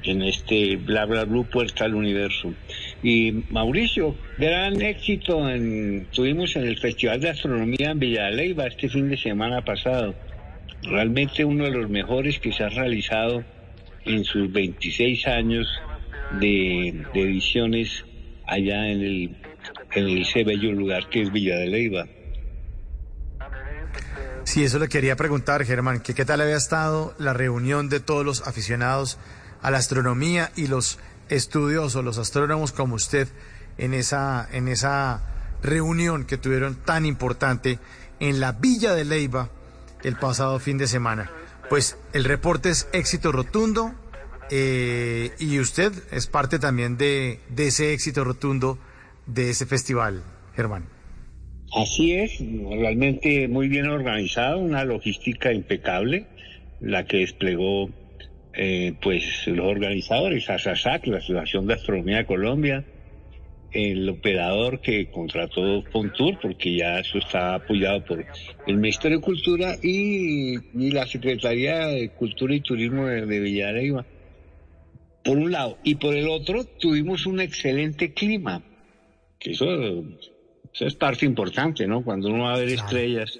en 0.03 0.23
este 0.23 0.77
bla 0.77 1.05
bla 1.05 1.25
blue 1.25 1.45
puerta 1.45 1.85
al 1.85 1.93
universo. 1.93 2.53
Y 3.01 3.43
Mauricio, 3.49 4.15
gran 4.37 4.81
éxito 4.81 5.49
en, 5.49 6.07
tuvimos 6.11 6.55
en 6.55 6.67
el 6.67 6.77
Festival 6.77 7.21
de 7.21 7.29
Astronomía 7.29 7.91
en 7.91 7.99
Villa 7.99 8.25
de 8.25 8.31
Leyva 8.31 8.67
este 8.67 8.89
fin 8.89 9.09
de 9.09 9.17
semana 9.17 9.63
pasado. 9.63 10.13
Realmente 10.83 11.45
uno 11.45 11.65
de 11.65 11.71
los 11.71 11.89
mejores 11.89 12.39
que 12.39 12.51
se 12.51 12.63
ha 12.63 12.69
realizado 12.69 13.43
en 14.05 14.23
sus 14.23 14.51
26 14.51 15.27
años 15.27 15.67
de, 16.39 17.05
de 17.13 17.21
ediciones 17.21 18.05
allá 18.45 18.89
en 18.89 19.01
el 19.01 19.35
en 19.93 20.17
ese 20.19 20.43
bello 20.43 20.71
lugar 20.71 21.09
que 21.09 21.21
es 21.21 21.31
Villa. 21.31 21.55
Sí, 24.43 24.63
eso 24.63 24.79
le 24.79 24.87
quería 24.87 25.15
preguntar, 25.15 25.63
Germán, 25.65 26.01
que 26.01 26.13
qué 26.13 26.25
tal 26.25 26.41
había 26.41 26.57
estado 26.57 27.13
la 27.17 27.33
reunión 27.33 27.89
de 27.89 27.99
todos 27.99 28.25
los 28.25 28.47
aficionados 28.47 29.17
a 29.61 29.71
la 29.71 29.77
astronomía 29.77 30.51
y 30.55 30.67
los 30.67 30.99
estudiosos, 31.29 32.03
los 32.03 32.17
astrónomos 32.17 32.71
como 32.71 32.95
usted, 32.95 33.27
en 33.77 33.93
esa, 33.93 34.47
en 34.51 34.67
esa 34.67 35.21
reunión 35.61 36.25
que 36.25 36.37
tuvieron 36.37 36.75
tan 36.75 37.05
importante 37.05 37.79
en 38.19 38.39
la 38.39 38.51
Villa 38.51 38.93
de 38.93 39.05
Leyva 39.05 39.49
el 40.03 40.15
pasado 40.15 40.59
fin 40.59 40.77
de 40.77 40.87
semana. 40.87 41.31
Pues 41.69 41.97
el 42.13 42.23
reporte 42.23 42.69
es 42.69 42.87
éxito 42.93 43.31
rotundo 43.31 43.93
eh, 44.49 45.31
y 45.39 45.59
usted 45.59 45.93
es 46.11 46.27
parte 46.27 46.59
también 46.59 46.97
de, 46.97 47.39
de 47.49 47.67
ese 47.67 47.93
éxito 47.93 48.23
rotundo 48.23 48.79
de 49.25 49.51
ese 49.51 49.65
festival, 49.65 50.23
Germán. 50.55 50.85
Así 51.75 52.15
es, 52.15 52.31
realmente 52.39 53.47
muy 53.47 53.67
bien 53.67 53.87
organizado, 53.87 54.57
una 54.57 54.83
logística 54.85 55.53
impecable, 55.53 56.25
la 56.79 57.05
que 57.05 57.17
desplegó 57.17 57.91
eh, 58.61 58.93
pues 59.01 59.47
los 59.47 59.65
organizadores, 59.65 60.49
ASASAC, 60.49 61.07
la 61.07 61.19
Asociación 61.19 61.65
de 61.65 61.75
Astronomía 61.75 62.17
de 62.17 62.25
Colombia, 62.25 62.83
el 63.71 64.09
operador 64.09 64.81
que 64.81 65.09
contrató 65.09 65.81
Fontour, 65.83 66.37
porque 66.41 66.75
ya 66.75 66.99
eso 66.99 67.19
está 67.19 67.55
apoyado 67.55 68.03
por 68.03 68.25
el 68.67 68.75
Ministerio 68.75 69.19
de 69.19 69.23
Cultura 69.23 69.77
y, 69.81 70.57
y 70.77 70.91
la 70.91 71.07
Secretaría 71.07 71.87
de 71.87 72.09
Cultura 72.09 72.53
y 72.53 72.59
Turismo 72.59 73.07
de, 73.07 73.25
de. 73.25 74.03
Por 75.23 75.37
un 75.37 75.53
lado, 75.53 75.77
y 75.85 75.95
por 75.95 76.13
el 76.13 76.27
otro, 76.27 76.65
tuvimos 76.65 77.25
un 77.27 77.39
excelente 77.39 78.13
clima, 78.13 78.61
que 79.39 79.51
eso, 79.51 80.03
eso 80.73 80.85
es 80.85 80.95
parte 80.95 81.25
importante, 81.25 81.87
¿no? 81.87 82.03
Cuando 82.03 82.27
uno 82.27 82.43
va 82.43 82.55
a 82.55 82.59
ver 82.59 82.67
estrellas, 82.67 83.39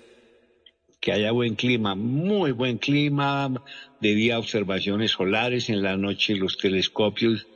que 0.99 1.11
haya 1.11 1.31
buen 1.31 1.55
clima, 1.55 1.95
muy 1.95 2.51
buen 2.51 2.77
clima, 2.77 3.63
de 4.01 4.15
día 4.15 4.39
observaciones 4.39 5.11
solares, 5.11 5.69
en 5.69 5.81
la 5.81 5.97
noche 5.97 6.35
los 6.35 6.57
telescopios 6.57 7.47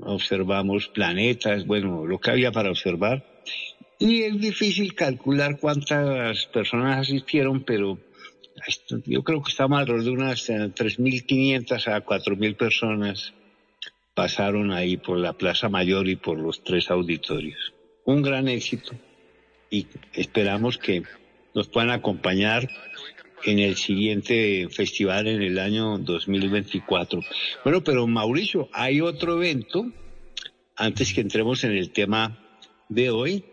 observamos 0.00 0.88
planetas, 0.88 1.66
bueno, 1.66 2.06
lo 2.06 2.18
que 2.18 2.30
había 2.30 2.52
para 2.52 2.70
observar. 2.70 3.24
Y 3.98 4.22
es 4.22 4.40
difícil 4.40 4.94
calcular 4.94 5.58
cuántas 5.58 6.46
personas 6.46 6.98
asistieron, 6.98 7.62
pero 7.62 7.98
yo 9.06 9.22
creo 9.22 9.42
que 9.42 9.50
estamos 9.50 9.78
alrededor 9.78 10.04
de 10.04 10.10
unas 10.10 10.48
eh, 10.50 10.54
3.500 10.54 11.88
a 11.88 12.04
4.000 12.04 12.56
personas 12.56 13.32
pasaron 14.14 14.70
ahí 14.72 14.96
por 14.96 15.18
la 15.18 15.32
Plaza 15.32 15.68
Mayor 15.68 16.08
y 16.08 16.16
por 16.16 16.38
los 16.38 16.62
tres 16.62 16.90
auditorios. 16.90 17.72
Un 18.04 18.22
gran 18.22 18.48
éxito. 18.48 18.92
y 19.70 19.86
esperamos 20.12 20.78
que 20.78 21.02
nos 21.54 21.68
puedan 21.68 21.90
acompañar 21.90 22.68
en 23.44 23.58
el 23.58 23.76
siguiente 23.76 24.68
festival 24.70 25.28
en 25.28 25.42
el 25.42 25.58
año 25.58 25.98
2024. 25.98 27.20
Bueno, 27.62 27.84
pero 27.84 28.06
Mauricio, 28.06 28.68
hay 28.72 29.00
otro 29.00 29.36
evento, 29.36 29.86
antes 30.76 31.12
que 31.12 31.20
entremos 31.20 31.62
en 31.64 31.72
el 31.72 31.90
tema 31.90 32.38
de 32.88 33.10
hoy, 33.10 33.44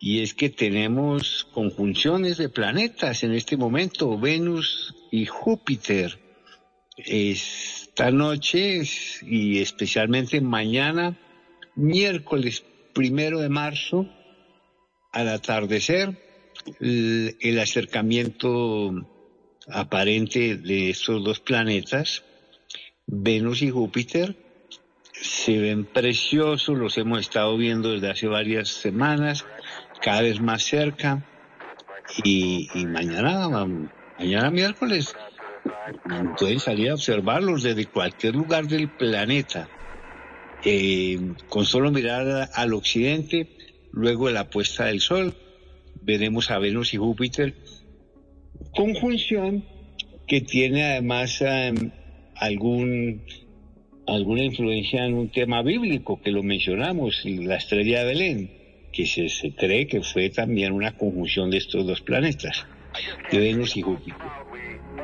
y 0.00 0.20
es 0.20 0.34
que 0.34 0.48
tenemos 0.48 1.46
conjunciones 1.52 2.36
de 2.38 2.48
planetas 2.48 3.22
en 3.24 3.32
este 3.32 3.56
momento, 3.56 4.18
Venus 4.18 4.94
y 5.10 5.26
Júpiter. 5.26 6.18
Esta 6.96 8.10
noche 8.10 8.82
y 9.22 9.58
especialmente 9.60 10.40
mañana, 10.40 11.18
miércoles 11.74 12.64
primero 12.92 13.40
de 13.40 13.48
marzo, 13.48 14.08
al 15.12 15.28
atardecer, 15.28 16.27
el, 16.80 17.58
acercamiento 17.58 18.92
aparente 19.68 20.56
de 20.56 20.90
estos 20.90 21.24
dos 21.24 21.40
planetas, 21.40 22.24
Venus 23.06 23.62
y 23.62 23.70
Júpiter, 23.70 24.36
se 25.12 25.58
ven 25.58 25.84
preciosos, 25.84 26.78
los 26.78 26.96
hemos 26.98 27.20
estado 27.20 27.56
viendo 27.56 27.92
desde 27.92 28.10
hace 28.10 28.26
varias 28.26 28.68
semanas, 28.68 29.44
cada 30.00 30.22
vez 30.22 30.40
más 30.40 30.62
cerca, 30.62 31.24
y, 32.24 32.68
y 32.74 32.86
mañana, 32.86 33.48
mañana 34.18 34.50
miércoles, 34.50 35.14
pueden 36.38 36.60
salir 36.60 36.90
a 36.90 36.94
observarlos 36.94 37.62
desde 37.62 37.86
cualquier 37.86 38.34
lugar 38.34 38.66
del 38.66 38.88
planeta. 38.88 39.68
Eh, 40.64 41.34
con 41.48 41.64
solo 41.64 41.90
mirar 41.90 42.50
al 42.52 42.74
occidente, 42.74 43.48
luego 43.92 44.26
de 44.26 44.32
la 44.32 44.50
puesta 44.50 44.86
del 44.86 45.00
sol, 45.00 45.34
veremos 46.08 46.50
a 46.50 46.58
Venus 46.58 46.94
y 46.94 46.96
Júpiter, 46.96 47.52
conjunción 48.74 49.62
que 50.26 50.40
tiene 50.40 50.82
además 50.84 51.42
eh, 51.42 51.74
algún, 52.34 53.22
alguna 54.06 54.42
influencia 54.42 55.04
en 55.04 55.12
un 55.12 55.28
tema 55.28 55.62
bíblico, 55.62 56.18
que 56.22 56.30
lo 56.30 56.42
mencionamos, 56.42 57.20
la 57.26 57.56
estrella 57.56 58.00
de 58.00 58.06
Belén, 58.06 58.50
que 58.90 59.04
se, 59.04 59.28
se 59.28 59.54
cree 59.54 59.86
que 59.86 60.00
fue 60.00 60.30
también 60.30 60.72
una 60.72 60.96
conjunción 60.96 61.50
de 61.50 61.58
estos 61.58 61.86
dos 61.86 62.00
planetas, 62.00 62.64
de 63.30 63.38
Venus 63.38 63.76
y 63.76 63.82
Júpiter. 63.82 64.16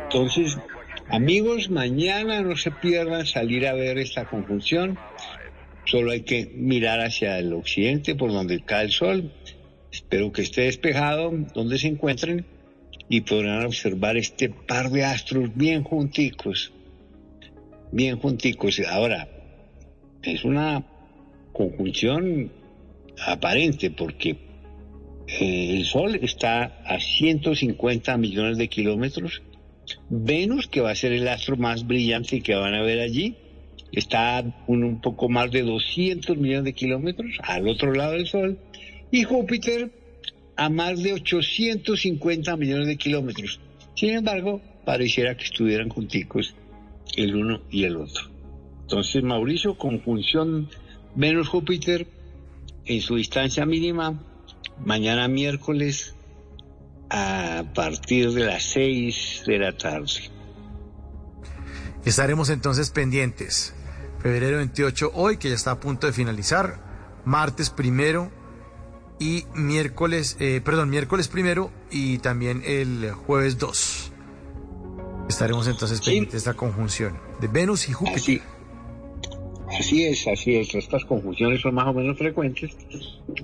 Entonces, 0.04 0.56
amigos, 1.10 1.68
mañana 1.68 2.40
no 2.40 2.56
se 2.56 2.70
pierdan 2.70 3.26
salir 3.26 3.66
a 3.66 3.74
ver 3.74 3.98
esta 3.98 4.24
conjunción. 4.24 4.98
Solo 5.84 6.12
hay 6.12 6.22
que 6.22 6.50
mirar 6.54 7.00
hacia 7.00 7.38
el 7.38 7.52
occidente 7.52 8.14
por 8.14 8.32
donde 8.32 8.64
cae 8.64 8.86
el 8.86 8.90
sol. 8.90 9.34
Espero 9.94 10.32
que 10.32 10.42
esté 10.42 10.62
despejado 10.62 11.30
donde 11.54 11.78
se 11.78 11.86
encuentren 11.86 12.44
y 13.08 13.20
podrán 13.20 13.64
observar 13.64 14.16
este 14.16 14.48
par 14.50 14.90
de 14.90 15.04
astros 15.04 15.54
bien 15.54 15.84
junticos. 15.84 16.72
Bien 17.92 18.18
junticos. 18.18 18.80
Ahora, 18.90 19.28
es 20.20 20.44
una 20.44 20.84
conjunción 21.52 22.50
aparente 23.24 23.92
porque 23.92 24.30
eh, 25.28 25.76
el 25.76 25.84
Sol 25.84 26.16
está 26.16 26.82
a 26.84 26.98
150 26.98 28.16
millones 28.16 28.58
de 28.58 28.66
kilómetros. 28.66 29.42
Venus, 30.08 30.66
que 30.66 30.80
va 30.80 30.90
a 30.90 30.96
ser 30.96 31.12
el 31.12 31.28
astro 31.28 31.56
más 31.56 31.86
brillante 31.86 32.40
que 32.40 32.56
van 32.56 32.74
a 32.74 32.82
ver 32.82 32.98
allí, 32.98 33.36
está 33.92 34.42
un, 34.66 34.82
un 34.82 35.00
poco 35.00 35.28
más 35.28 35.52
de 35.52 35.62
200 35.62 36.36
millones 36.36 36.64
de 36.64 36.72
kilómetros 36.72 37.38
al 37.44 37.68
otro 37.68 37.92
lado 37.92 38.14
del 38.14 38.26
Sol. 38.26 38.58
Y 39.14 39.22
Júpiter 39.22 39.92
a 40.56 40.68
más 40.68 41.00
de 41.00 41.12
850 41.12 42.56
millones 42.56 42.88
de 42.88 42.96
kilómetros. 42.96 43.60
Sin 43.94 44.10
embargo, 44.10 44.60
pareciera 44.84 45.36
que 45.36 45.44
estuvieran 45.44 45.88
junticos 45.88 46.56
el 47.16 47.36
uno 47.36 47.60
y 47.70 47.84
el 47.84 47.96
otro. 47.96 48.24
Entonces, 48.82 49.22
Mauricio, 49.22 49.78
conjunción 49.78 50.68
Venus-Júpiter 51.14 52.08
en 52.86 53.00
su 53.00 53.14
distancia 53.14 53.64
mínima, 53.64 54.20
mañana 54.84 55.28
miércoles 55.28 56.16
a 57.08 57.66
partir 57.72 58.32
de 58.32 58.46
las 58.46 58.64
6 58.64 59.44
de 59.46 59.58
la 59.60 59.76
tarde. 59.76 60.28
Estaremos 62.04 62.50
entonces 62.50 62.90
pendientes. 62.90 63.76
Febrero 64.18 64.56
28 64.56 65.12
hoy, 65.14 65.36
que 65.36 65.50
ya 65.50 65.54
está 65.54 65.70
a 65.70 65.78
punto 65.78 66.08
de 66.08 66.12
finalizar. 66.12 67.22
Martes 67.24 67.70
primero 67.70 68.42
y 69.18 69.44
miércoles, 69.54 70.36
eh, 70.40 70.60
perdón, 70.64 70.90
miércoles 70.90 71.28
primero 71.28 71.70
y 71.90 72.18
también 72.18 72.62
el 72.64 73.12
jueves 73.12 73.58
2. 73.58 74.12
Estaremos 75.28 75.66
entonces 75.68 76.00
pendientes 76.00 76.32
de 76.32 76.38
esta 76.38 76.54
conjunción 76.54 77.18
de 77.40 77.48
Venus 77.48 77.88
y 77.88 77.92
Júpiter. 77.92 78.16
Así, 78.18 78.40
así 79.78 80.04
es, 80.04 80.26
así 80.28 80.56
es. 80.56 80.74
Estas 80.74 81.04
conjunciones 81.04 81.60
son 81.60 81.74
más 81.74 81.86
o 81.86 81.94
menos 81.94 82.18
frecuentes, 82.18 82.76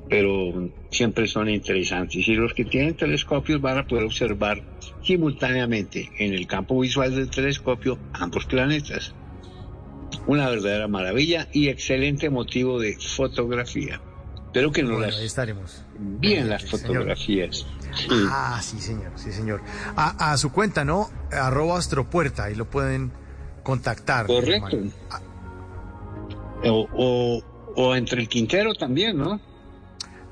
pero 0.09 0.71
siempre 0.91 1.27
son 1.27 1.49
interesantes. 1.49 2.29
Y 2.29 2.35
los 2.35 2.53
que 2.53 2.64
tienen 2.64 2.95
telescopios 2.95 3.61
van 3.61 3.79
a 3.79 3.87
poder 3.87 4.05
observar 4.05 4.62
simultáneamente 5.03 6.11
en 6.18 6.35
el 6.35 6.47
campo 6.47 6.79
visual 6.81 7.14
del 7.14 7.31
telescopio 7.31 7.99
ambos 8.12 8.45
planetas. 8.45 9.14
Una 10.27 10.51
verdadera 10.51 10.87
maravilla 10.87 11.49
y 11.53 11.68
excelente 11.68 12.29
motivo 12.29 12.79
de 12.79 12.97
fotografía. 12.99 14.03
Espero 14.51 14.72
que 14.72 14.82
nos 14.82 14.92
Bueno, 14.94 15.07
las 15.07 15.16
ahí 15.20 15.26
estaremos. 15.26 15.82
bien 15.96 16.48
las 16.51 16.68
fotografías. 16.68 17.64
Sí. 17.94 18.09
Ah, 18.30 18.59
sí, 18.61 18.80
señor, 18.80 19.12
sí, 19.14 19.30
señor. 19.32 19.61
A, 19.96 20.32
a 20.32 20.36
su 20.38 20.51
cuenta, 20.51 20.84
¿no? 20.84 21.09
Arroba 21.30 21.78
Astropuerta, 21.78 22.44
ahí 22.44 22.57
lo 22.57 22.64
pueden 22.68 23.12
contactar. 23.62 24.26
Correcto. 24.26 24.76
O, 26.64 26.88
o, 26.92 27.42
o 27.76 27.94
entre 27.96 28.20
el 28.20 28.28
Quintero 28.28 28.74
también, 28.74 29.16
¿no? 29.18 29.40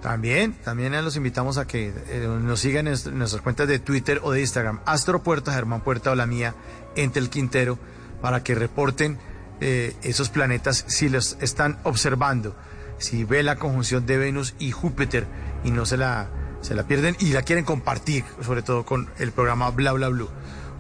También, 0.03 0.53
también 0.65 0.93
los 1.05 1.17
invitamos 1.17 1.59
a 1.59 1.67
que 1.67 1.93
eh, 2.09 2.27
nos 2.41 2.61
sigan 2.61 2.87
en 2.87 2.95
nuest- 2.95 3.09
en 3.09 3.19
nuestras 3.19 3.43
cuentas 3.43 3.67
de 3.67 3.79
Twitter 3.79 4.21
o 4.23 4.31
de 4.33 4.41
Instagram, 4.41 4.81
Astro 4.85 5.23
Puerta, 5.23 5.53
Germán 5.53 5.81
Puerta 5.83 6.11
o 6.13 6.15
la 6.15 6.27
mía, 6.27 6.55
entre 6.97 7.21
el 7.23 7.31
Quintero, 7.31 7.79
para 8.21 8.43
que 8.45 8.55
reporten 8.55 9.19
eh, 9.61 9.97
esos 10.03 10.29
planetas 10.29 10.85
si 10.89 11.09
los 11.09 11.37
están 11.41 11.79
observando, 11.85 12.55
si 12.99 13.25
ve 13.25 13.43
la 13.43 13.57
conjunción 13.57 14.07
de 14.07 14.19
Venus 14.19 14.55
y 14.59 14.71
Júpiter 14.71 15.27
y 15.65 15.71
no 15.71 15.87
se 15.87 15.97
la, 15.97 16.29
se 16.61 16.75
la 16.75 16.85
pierden 16.87 17.17
y 17.21 17.33
la 17.33 17.43
quieren 17.43 17.65
compartir, 17.65 18.25
sobre 18.43 18.63
todo 18.63 18.85
con 18.85 19.09
el 19.19 19.33
programa 19.33 19.71
Bla 19.71 19.93
Bla 19.93 20.09
Blue. 20.09 20.29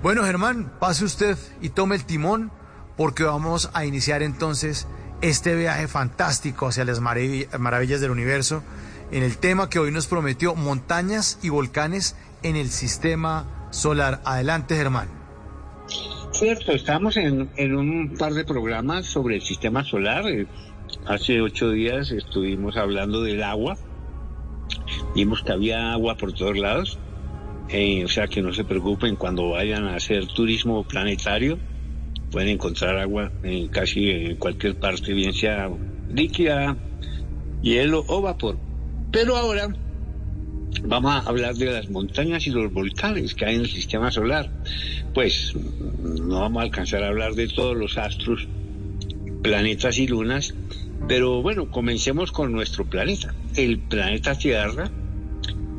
Bueno, 0.02 0.24
Germán, 0.24 0.72
pase 0.78 1.04
usted 1.04 1.36
y 1.60 1.70
tome 1.70 1.96
el 1.96 2.04
timón 2.04 2.50
porque 2.96 3.24
vamos 3.24 3.70
a 3.74 3.84
iniciar 3.84 4.22
entonces 4.22 4.86
este 5.20 5.56
viaje 5.56 5.88
fantástico 5.88 6.68
hacia 6.68 6.84
las 6.84 7.00
maravi- 7.02 7.48
maravillas 7.58 8.00
del 8.00 8.10
universo 8.10 8.62
en 9.10 9.22
el 9.22 9.38
tema 9.38 9.68
que 9.70 9.78
hoy 9.78 9.90
nos 9.90 10.06
prometió 10.06 10.54
montañas 10.54 11.38
y 11.42 11.48
volcanes 11.48 12.14
en 12.42 12.56
el 12.56 12.70
sistema 12.70 13.68
solar. 13.70 14.20
Adelante, 14.24 14.76
Germán. 14.76 15.08
Cierto, 16.32 16.72
estamos 16.72 17.16
en, 17.16 17.50
en 17.56 17.74
un 17.74 18.14
par 18.16 18.34
de 18.34 18.44
programas 18.44 19.06
sobre 19.06 19.36
el 19.36 19.42
sistema 19.42 19.82
solar. 19.82 20.24
Hace 21.06 21.40
ocho 21.40 21.70
días 21.70 22.10
estuvimos 22.10 22.76
hablando 22.76 23.22
del 23.22 23.42
agua. 23.42 23.76
Vimos 25.14 25.42
que 25.42 25.52
había 25.52 25.92
agua 25.92 26.16
por 26.16 26.32
todos 26.32 26.58
lados. 26.58 26.98
Eh, 27.70 28.04
o 28.04 28.08
sea 28.08 28.28
que 28.28 28.40
no 28.40 28.52
se 28.52 28.64
preocupen 28.64 29.16
cuando 29.16 29.50
vayan 29.50 29.84
a 29.86 29.96
hacer 29.96 30.26
turismo 30.26 30.84
planetario. 30.84 31.58
Pueden 32.30 32.50
encontrar 32.50 32.98
agua 32.98 33.30
en 33.42 33.68
casi 33.68 34.10
en 34.10 34.36
cualquier 34.36 34.78
parte, 34.78 35.12
bien 35.12 35.32
sea 35.32 35.70
líquida, 36.10 36.76
hielo 37.62 38.04
o 38.06 38.20
vapor. 38.20 38.58
Pero 39.10 39.36
ahora 39.36 39.74
vamos 40.82 41.12
a 41.12 41.18
hablar 41.28 41.54
de 41.54 41.72
las 41.72 41.88
montañas 41.90 42.46
y 42.46 42.50
los 42.50 42.72
volcanes 42.72 43.34
que 43.34 43.46
hay 43.46 43.54
en 43.56 43.62
el 43.62 43.68
sistema 43.68 44.10
solar. 44.10 44.50
Pues 45.14 45.54
no 46.02 46.40
vamos 46.40 46.60
a 46.60 46.64
alcanzar 46.64 47.02
a 47.02 47.08
hablar 47.08 47.34
de 47.34 47.48
todos 47.48 47.76
los 47.76 47.96
astros, 47.98 48.46
planetas 49.42 49.98
y 49.98 50.06
lunas, 50.06 50.54
pero 51.06 51.42
bueno, 51.42 51.70
comencemos 51.70 52.32
con 52.32 52.52
nuestro 52.52 52.84
planeta. 52.84 53.34
El 53.56 53.78
planeta 53.78 54.36
Tierra, 54.36 54.90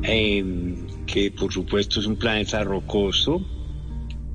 eh, 0.02 0.74
que 1.06 1.30
por 1.30 1.52
supuesto 1.52 2.00
es 2.00 2.06
un 2.06 2.16
planeta 2.16 2.64
rocoso, 2.64 3.44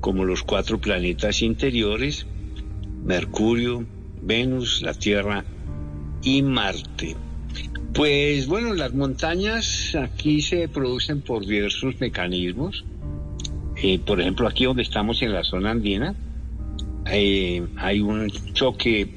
como 0.00 0.24
los 0.24 0.42
cuatro 0.42 0.80
planetas 0.80 1.42
interiores, 1.42 2.26
Mercurio, 3.04 3.84
Venus, 4.22 4.82
la 4.82 4.94
Tierra 4.94 5.44
y 6.22 6.42
Marte. 6.42 7.16
Pues 7.94 8.46
bueno, 8.46 8.74
las 8.74 8.92
montañas 8.92 9.94
aquí 9.94 10.42
se 10.42 10.68
producen 10.68 11.22
por 11.22 11.46
diversos 11.46 11.98
mecanismos. 11.98 12.84
Eh, 13.76 13.98
por 13.98 14.20
ejemplo, 14.20 14.46
aquí 14.48 14.64
donde 14.64 14.82
estamos 14.82 15.22
en 15.22 15.32
la 15.32 15.44
zona 15.44 15.70
andina, 15.70 16.14
eh, 17.10 17.66
hay 17.76 18.00
un 18.00 18.30
choque 18.52 19.08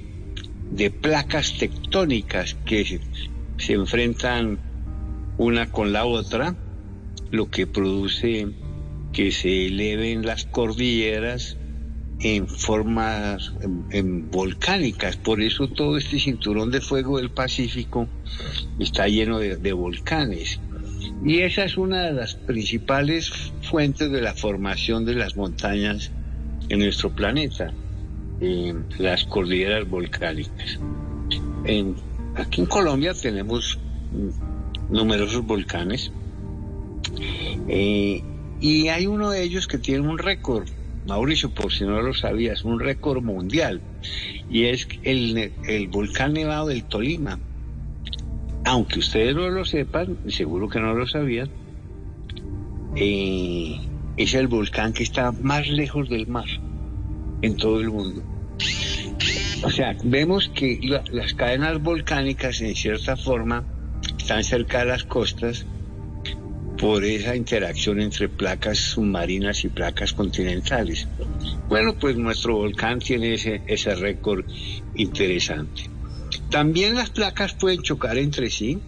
de 0.71 0.91
placas 0.91 1.57
tectónicas 1.57 2.55
que 2.65 2.99
se, 3.57 3.73
enfrentan 3.73 4.59
una 5.37 5.71
con 5.71 5.91
la 5.91 6.05
otra, 6.05 6.55
lo 7.31 7.49
que 7.49 7.67
produce 7.67 8.47
que 9.13 9.31
se 9.31 9.67
eleven 9.67 10.25
las 10.25 10.45
cordilleras 10.45 11.57
en 12.21 12.47
formas 12.47 13.53
en- 13.91 14.29
volcánicas. 14.29 15.17
Por 15.17 15.41
eso 15.41 15.67
todo 15.67 15.97
este 15.97 16.19
cinturón 16.19 16.69
de 16.71 16.81
fuego 16.81 17.17
del 17.17 17.31
Pacífico 17.31 18.07
está 18.77 19.07
lleno 19.07 19.39
de 19.39 19.73
volcanes. 19.73 20.59
Y 21.25 21.39
esa 21.39 21.65
es 21.65 21.77
una 21.77 22.03
de 22.03 22.13
las 22.13 22.35
principales 22.35 23.31
fuentes 23.61 24.11
de 24.11 24.21
la 24.21 24.33
formación 24.33 25.05
de 25.05 25.15
las 25.15 25.35
montañas 25.35 26.11
en 26.69 26.79
nuestro 26.79 27.09
planeta, 27.09 27.73
las 28.97 29.25
cordilleras 29.25 29.89
volcánicas. 29.89 30.79
Aquí 32.35 32.61
en 32.61 32.67
Colombia 32.67 33.13
tenemos 33.13 33.77
mm, 34.11 34.93
numerosos 34.93 35.45
volcanes 35.45 36.11
eh, 37.67 38.23
y 38.61 38.87
hay 38.87 39.07
uno 39.07 39.31
de 39.31 39.43
ellos 39.43 39.67
que 39.67 39.77
tiene 39.77 40.07
un 40.07 40.17
récord, 40.17 40.67
Mauricio, 41.07 41.49
por 41.49 41.71
si 41.71 41.85
no 41.85 42.01
lo 42.01 42.13
sabías, 42.13 42.63
un 42.63 42.79
récord 42.79 43.23
mundial, 43.23 43.81
y 44.49 44.65
es 44.65 44.87
el, 45.03 45.53
el 45.65 45.87
volcán 45.87 46.33
nevado 46.33 46.67
del 46.67 46.83
Tolima. 46.83 47.39
Aunque 48.65 48.99
ustedes 48.99 49.35
no 49.35 49.49
lo 49.49 49.65
sepan, 49.65 50.17
seguro 50.27 50.67
que 50.69 50.79
no 50.79 50.93
lo 50.93 51.07
sabían, 51.07 51.49
eh, 52.95 53.79
es 54.17 54.33
el 54.33 54.47
volcán 54.47 54.93
que 54.93 55.03
está 55.03 55.31
más 55.31 55.67
lejos 55.67 56.09
del 56.09 56.27
mar 56.27 56.47
en 57.41 57.55
todo 57.57 57.79
el 57.79 57.89
mundo. 57.89 58.23
O 59.63 59.69
sea, 59.71 59.95
vemos 60.03 60.49
que 60.49 60.79
la- 60.83 61.03
las 61.11 61.33
cadenas 61.33 61.81
volcánicas 61.81 62.61
en 62.61 62.75
cierta 62.75 63.15
forma 63.17 63.65
están 64.17 64.43
cerca 64.43 64.79
de 64.79 64.85
las 64.85 65.03
costas 65.03 65.65
por 66.77 67.03
esa 67.03 67.35
interacción 67.35 67.99
entre 67.99 68.29
placas 68.29 68.77
submarinas 68.79 69.65
y 69.65 69.69
placas 69.69 70.13
continentales. 70.13 71.09
Bueno, 71.67 71.93
pues 71.99 72.15
nuestro 72.15 72.55
volcán 72.55 72.99
tiene 72.99 73.33
ese, 73.33 73.61
ese 73.67 73.95
récord 73.95 74.45
interesante. 74.95 75.89
También 76.49 76.95
las 76.95 77.09
placas 77.09 77.53
pueden 77.53 77.81
chocar 77.81 78.17
entre 78.17 78.49
sí 78.49 78.81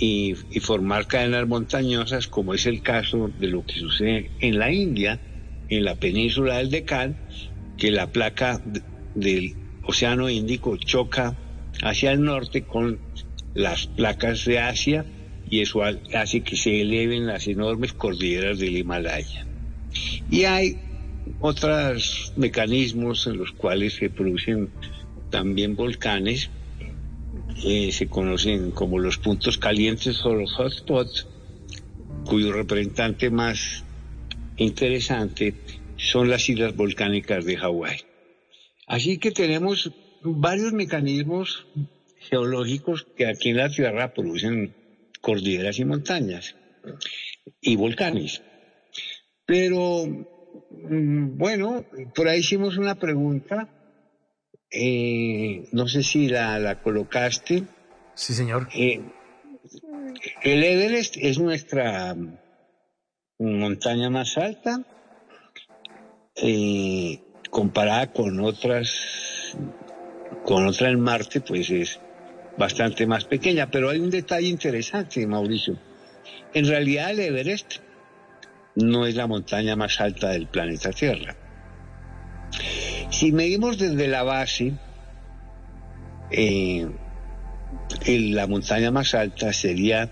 y, 0.00 0.34
y 0.50 0.60
formar 0.60 1.06
cadenas 1.06 1.46
montañosas, 1.46 2.26
como 2.26 2.54
es 2.54 2.66
el 2.66 2.80
caso 2.82 3.30
de 3.38 3.48
lo 3.48 3.64
que 3.64 3.78
sucede 3.78 4.30
en 4.40 4.58
la 4.58 4.72
India, 4.72 5.20
en 5.68 5.84
la 5.84 5.94
península 5.94 6.56
del 6.58 6.70
Deccan, 6.70 7.16
que 7.76 7.90
la 7.90 8.06
placa 8.10 8.60
del 9.14 9.54
Océano 9.82 10.28
Índico 10.30 10.76
choca 10.78 11.38
hacia 11.82 12.12
el 12.12 12.22
norte 12.22 12.62
con 12.62 12.98
las 13.54 13.86
placas 13.86 14.44
de 14.44 14.58
Asia 14.58 15.04
y 15.48 15.60
eso 15.60 15.82
ha- 15.84 15.98
hace 16.14 16.42
que 16.42 16.56
se 16.56 16.80
eleven 16.80 17.26
las 17.26 17.46
enormes 17.46 17.92
cordilleras 17.92 18.58
del 18.58 18.76
Himalaya. 18.76 19.46
Y 20.30 20.44
hay 20.44 20.76
otros 21.40 22.32
mecanismos 22.36 23.26
en 23.26 23.36
los 23.38 23.52
cuales 23.52 23.94
se 23.94 24.10
producen 24.10 24.70
también 25.30 25.76
volcanes, 25.76 26.50
se 27.60 28.08
conocen 28.08 28.70
como 28.70 28.98
los 28.98 29.18
puntos 29.18 29.58
calientes 29.58 30.24
o 30.24 30.34
los 30.34 30.52
hotspots, 30.58 31.26
cuyo 32.24 32.52
representante 32.52 33.30
más 33.30 33.84
interesante 34.56 35.54
son 35.96 36.30
las 36.30 36.48
islas 36.48 36.74
volcánicas 36.74 37.44
de 37.44 37.56
Hawái. 37.56 38.00
Así 38.86 39.18
que 39.18 39.30
tenemos 39.30 39.92
varios 40.22 40.72
mecanismos 40.72 41.66
geológicos 42.18 43.06
que 43.16 43.26
aquí 43.26 43.50
en 43.50 43.58
la 43.58 43.68
Tierra 43.68 44.12
producen 44.14 44.74
cordilleras 45.20 45.78
y 45.78 45.84
montañas 45.84 46.56
y 47.60 47.76
volcanes. 47.76 48.42
Pero, 49.46 50.06
mm, 50.06 51.36
bueno, 51.36 51.84
por 52.14 52.28
ahí 52.28 52.40
hicimos 52.40 52.78
una 52.78 52.94
pregunta, 52.94 53.68
eh, 54.70 55.68
no 55.72 55.88
sé 55.88 56.02
si 56.02 56.28
la, 56.28 56.58
la 56.58 56.80
colocaste. 56.80 57.64
Sí, 58.14 58.34
señor. 58.34 58.68
Eh, 58.74 59.00
el 60.42 60.64
Everest 60.64 61.16
es 61.18 61.38
nuestra 61.38 62.14
mm, 62.14 62.38
montaña 63.38 64.10
más 64.10 64.36
alta, 64.38 64.84
eh, 66.36 67.20
comparada 67.50 68.12
con 68.12 68.40
otras, 68.40 69.56
con 70.44 70.66
otra 70.66 70.90
en 70.90 71.00
Marte, 71.00 71.40
pues 71.40 71.70
es 71.70 72.00
bastante 72.56 73.06
más 73.06 73.24
pequeña. 73.24 73.70
Pero 73.70 73.90
hay 73.90 73.98
un 73.98 74.10
detalle 74.10 74.48
interesante, 74.48 75.26
Mauricio. 75.26 75.78
En 76.54 76.66
realidad 76.66 77.10
el 77.10 77.20
Everest 77.20 77.76
no 78.76 79.06
es 79.06 79.16
la 79.16 79.26
montaña 79.26 79.74
más 79.76 80.00
alta 80.00 80.28
del 80.28 80.46
planeta 80.46 80.90
Tierra. 80.90 81.36
Si 83.20 83.32
medimos 83.32 83.76
desde 83.76 84.08
la 84.08 84.22
base, 84.22 84.72
eh, 86.30 86.88
la 88.06 88.46
montaña 88.46 88.90
más 88.90 89.14
alta 89.14 89.52
sería 89.52 90.10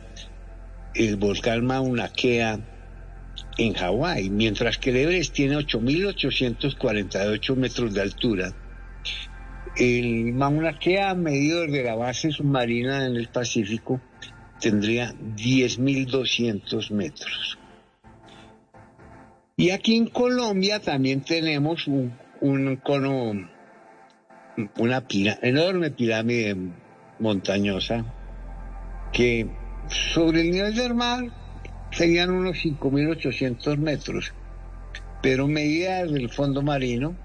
el 0.94 1.16
volcán 1.16 1.64
Mauna 1.64 2.10
Kea 2.10 2.60
en 3.56 3.72
Hawái, 3.72 4.28
mientras 4.28 4.76
que 4.76 4.90
el 4.90 4.98
Everest 4.98 5.32
tiene 5.32 5.56
8.848 5.56 7.56
metros 7.56 7.94
de 7.94 8.02
altura. 8.02 8.52
El 9.74 10.34
Mauna 10.34 10.78
Kea, 10.78 11.14
medido 11.14 11.62
desde 11.62 11.84
la 11.84 11.94
base 11.94 12.30
submarina 12.30 13.06
en 13.06 13.16
el 13.16 13.28
Pacífico, 13.28 14.02
tendría 14.60 15.14
10.200 15.14 16.90
metros. 16.90 17.58
Y 19.56 19.70
aquí 19.70 19.96
en 19.96 20.08
Colombia 20.08 20.80
también 20.80 21.22
tenemos 21.22 21.86
un, 21.86 22.12
un 22.40 22.76
cono, 22.76 23.48
una 24.78 25.06
pira- 25.06 25.38
enorme 25.42 25.90
pirámide 25.90 26.56
montañosa 27.18 28.04
que 29.12 29.48
sobre 29.88 30.42
el 30.42 30.50
nivel 30.50 30.74
del 30.74 30.94
mar 30.94 31.24
serían 31.90 32.30
unos 32.30 32.58
5.800 32.58 33.78
metros, 33.78 34.34
pero 35.22 35.48
medida 35.48 36.04
del 36.04 36.28
fondo 36.28 36.62
marino 36.62 37.16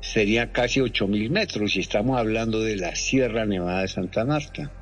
sería 0.00 0.50
casi 0.52 0.80
8.000 0.80 1.30
metros 1.30 1.76
y 1.76 1.80
estamos 1.80 2.18
hablando 2.18 2.60
de 2.60 2.76
la 2.76 2.94
Sierra 2.96 3.46
Nevada 3.46 3.82
de 3.82 3.88
Santa 3.88 4.24
Marta. 4.24 4.72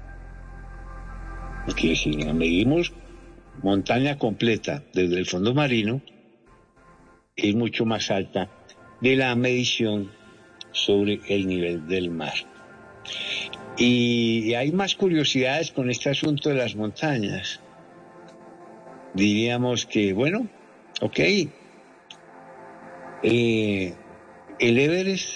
Que 1.76 1.94
si 1.94 2.16
medimos 2.16 2.92
montaña 3.62 4.16
completa 4.16 4.82
desde 4.94 5.18
el 5.18 5.26
fondo 5.26 5.52
marino, 5.54 6.00
es 7.36 7.54
mucho 7.54 7.84
más 7.84 8.10
alta 8.10 8.48
de 9.00 9.16
la 9.16 9.34
medición 9.34 10.10
sobre 10.72 11.20
el 11.28 11.46
nivel 11.46 11.86
del 11.86 12.10
mar. 12.10 12.34
Y 13.76 14.54
hay 14.54 14.72
más 14.72 14.94
curiosidades 14.96 15.70
con 15.70 15.88
este 15.90 16.10
asunto 16.10 16.48
de 16.48 16.56
las 16.56 16.74
montañas. 16.74 17.60
Diríamos 19.14 19.86
que, 19.86 20.12
bueno, 20.12 20.48
ok, 21.00 21.18
eh, 23.22 23.94
el 24.58 24.78
Everest 24.78 25.28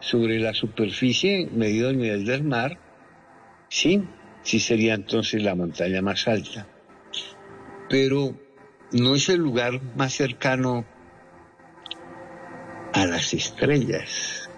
sobre 0.00 0.40
la 0.40 0.52
superficie, 0.52 1.48
medido 1.52 1.90
el 1.90 1.98
nivel 1.98 2.24
del 2.24 2.42
mar, 2.42 2.78
sí, 3.68 4.02
sí 4.42 4.58
sería 4.58 4.94
entonces 4.94 5.42
la 5.42 5.54
montaña 5.54 6.02
más 6.02 6.26
alta. 6.26 6.66
Pero 7.88 8.34
no 8.92 9.14
es 9.14 9.28
el 9.28 9.38
lugar 9.38 9.80
más 9.96 10.14
cercano 10.14 10.84
a 12.92 13.06
las 13.06 13.32
estrellas. 13.34 14.48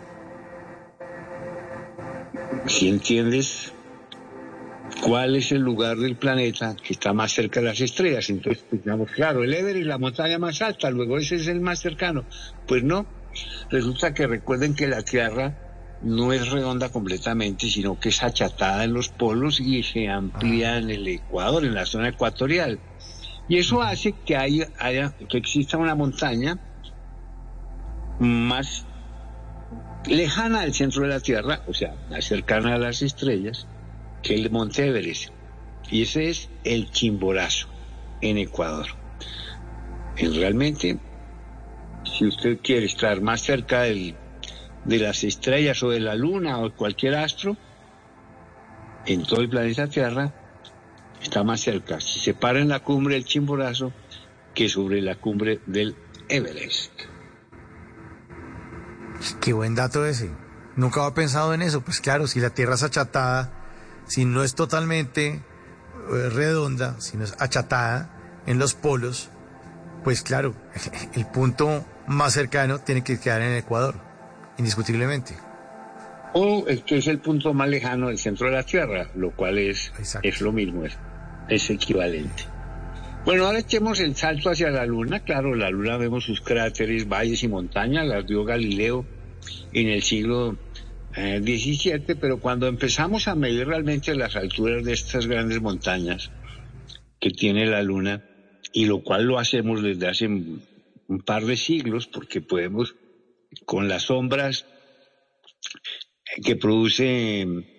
Si 2.67 2.89
entiendes 2.89 3.73
cuál 5.03 5.37
es 5.37 5.53
el 5.53 5.61
lugar 5.61 5.97
del 5.99 6.17
planeta 6.17 6.75
que 6.83 6.95
está 6.95 7.13
más 7.13 7.33
cerca 7.33 7.61
de 7.61 7.67
las 7.67 7.81
estrellas, 7.81 8.29
entonces 8.31 8.65
pues, 8.69 8.83
digamos, 8.83 9.11
claro, 9.11 9.45
el 9.45 9.53
Everest 9.53 9.81
es 9.81 9.87
la 9.87 9.99
montaña 9.99 10.39
más 10.39 10.63
alta, 10.63 10.91
luego 10.91 11.19
ese 11.19 11.37
es 11.37 11.47
el 11.49 11.61
más 11.61 11.81
cercano. 11.81 12.25
Pues 12.67 12.83
no, 12.83 13.07
resulta 13.71 14.15
que 14.15 14.27
recuerden 14.27 14.75
que 14.75 14.87
la 14.89 15.03
Tierra 15.03 15.55
no 16.01 16.33
es 16.33 16.51
redonda 16.51 16.89
completamente, 16.91 17.69
sino 17.69 17.99
que 17.99 18.11
es 18.11 18.23
achatada 18.23 18.85
en 18.85 18.93
los 18.95 19.09
polos 19.09 19.61
y 19.61 19.83
se 19.83 20.09
amplía 20.09 20.79
en 20.79 20.91
el 20.91 21.07
Ecuador, 21.07 21.65
en 21.65 21.75
la 21.75 21.87
zona 21.87 22.09
ecuatorial. 22.09 22.79
Y 23.49 23.59
eso 23.59 23.83
hace 23.83 24.15
que 24.27 24.37
haya- 24.37 25.15
que 25.29 25.39
exista 25.39 25.77
una 25.77 25.95
montaña 25.95 26.59
más 28.19 28.85
lejana 30.07 30.61
al 30.61 30.75
centro 30.75 31.03
de 31.03 31.09
la 31.09 31.21
Tierra, 31.21 31.63
o 31.67 31.75
sea, 31.75 31.95
más 32.11 32.25
cercana 32.25 32.75
a 32.75 32.79
las 32.79 33.03
estrellas, 33.03 33.67
que 34.23 34.35
el 34.35 34.51
Monte 34.51 34.87
Everest. 34.87 35.31
Y 35.91 36.03
ese 36.03 36.31
es 36.31 36.49
el 36.65 36.91
Chimborazo, 36.91 37.69
en 38.21 38.39
Ecuador. 38.39 38.87
Y 40.17 40.29
realmente, 40.29 40.99
si 42.05 42.27
usted 42.27 42.59
quiere 42.63 42.87
estar 42.87 43.21
más 43.21 43.43
cerca 43.43 43.83
del- 43.83 44.17
de 44.85 44.99
las 44.99 45.25
estrellas 45.25 45.83
o 45.83 45.91
de 45.91 46.01
la 46.01 46.15
Luna 46.15 46.59
o 46.59 46.73
cualquier 46.73 47.15
astro, 47.17 47.57
en 49.07 49.25
todo 49.25 49.41
el 49.41 49.49
planeta 49.49 49.89
Tierra, 49.89 50.33
está 51.23 51.43
más 51.43 51.61
cerca, 51.61 52.01
si 52.01 52.21
se 52.21 52.35
para 52.35 52.61
en 52.61 52.69
la 52.69 52.81
cumbre 52.81 53.15
del 53.15 53.25
Chimborazo, 53.25 53.93
que 54.55 54.69
sobre 54.69 55.03
la 55.03 55.17
cumbre 55.17 55.61
del 55.67 55.95
Everest. 56.29 57.14
Qué 59.41 59.53
buen 59.53 59.75
dato 59.75 60.05
ese. 60.05 60.31
Nunca 60.77 61.01
había 61.01 61.15
pensado 61.15 61.55
en 61.55 61.63
eso. 61.63 61.81
Pues 61.81 62.01
claro, 62.01 62.27
si 62.27 62.41
la 62.41 62.51
Tierra 62.51 62.75
es 62.75 62.83
achatada, 62.83 63.53
si 64.07 64.25
no 64.25 64.43
es 64.43 64.55
totalmente 64.55 65.29
eh, 66.13 66.31
redonda, 66.31 67.01
si 67.01 67.17
no 67.17 67.25
es 67.25 67.35
achatada 67.39 68.43
en 68.47 68.59
los 68.59 68.75
polos, 68.75 69.31
pues 70.03 70.23
claro, 70.23 70.55
el 71.15 71.27
punto 71.27 71.85
más 72.07 72.35
cercano 72.35 72.79
tiene 72.81 73.03
que 73.03 73.19
quedar 73.19 73.43
en 73.43 73.53
el 73.53 73.59
Ecuador, 73.59 73.95
indiscutiblemente. 74.59 75.37
O 76.35 76.65
que 76.65 76.99
es 76.99 77.07
el 77.07 77.21
punto 77.21 77.55
más 77.55 77.69
lejano 77.69 78.09
del 78.09 78.19
centro 78.19 78.49
de 78.49 78.55
la 78.55 78.65
Tierra, 78.65 79.09
lo 79.15 79.31
cual 79.31 79.57
es, 79.59 79.93
es 80.23 80.41
lo 80.41 80.51
mismo, 80.51 80.85
es, 80.85 80.97
es 81.49 81.71
equivalente. 81.71 82.54
Bueno, 83.25 83.47
ahora 83.47 83.61
echemos 83.61 84.01
el 84.01 84.15
salto 84.17 84.51
hacia 84.51 84.69
la 84.69 84.85
Luna. 84.85 85.21
Claro, 85.21 85.55
la 85.55 85.71
Luna 85.71 85.97
vemos 85.97 86.25
sus 86.25 86.43
cráteres, 86.43 87.09
valles 87.09 87.43
y 87.43 87.49
montañas, 87.49 88.07
las 88.07 88.27
dio 88.27 88.45
Galileo 88.45 89.07
en 89.73 89.89
el 89.89 90.03
siglo 90.03 90.59
eh, 91.17 91.41
XVII, 91.43 92.17
pero 92.21 92.39
cuando 92.39 92.67
empezamos 92.67 93.27
a 93.27 93.35
medir 93.35 93.67
realmente 93.67 94.15
las 94.15 94.37
alturas 94.37 94.85
de 94.85 94.93
estas 94.93 95.27
grandes 95.27 95.63
montañas 95.63 96.31
que 97.19 97.31
tiene 97.31 97.65
la 97.65 97.83
Luna, 97.83 98.23
y 98.75 98.85
lo 98.85 99.03
cual 99.03 99.25
lo 99.25 99.39
hacemos 99.39 99.83
desde 99.83 100.07
hace 100.07 100.27
un 100.27 101.23
par 101.25 101.47
de 101.47 101.57
siglos, 101.57 102.07
porque 102.07 102.43
podemos, 102.43 102.95
con 103.65 103.89
las 103.89 104.03
sombras 104.03 104.67
que 106.45 106.57
producen 106.57 107.74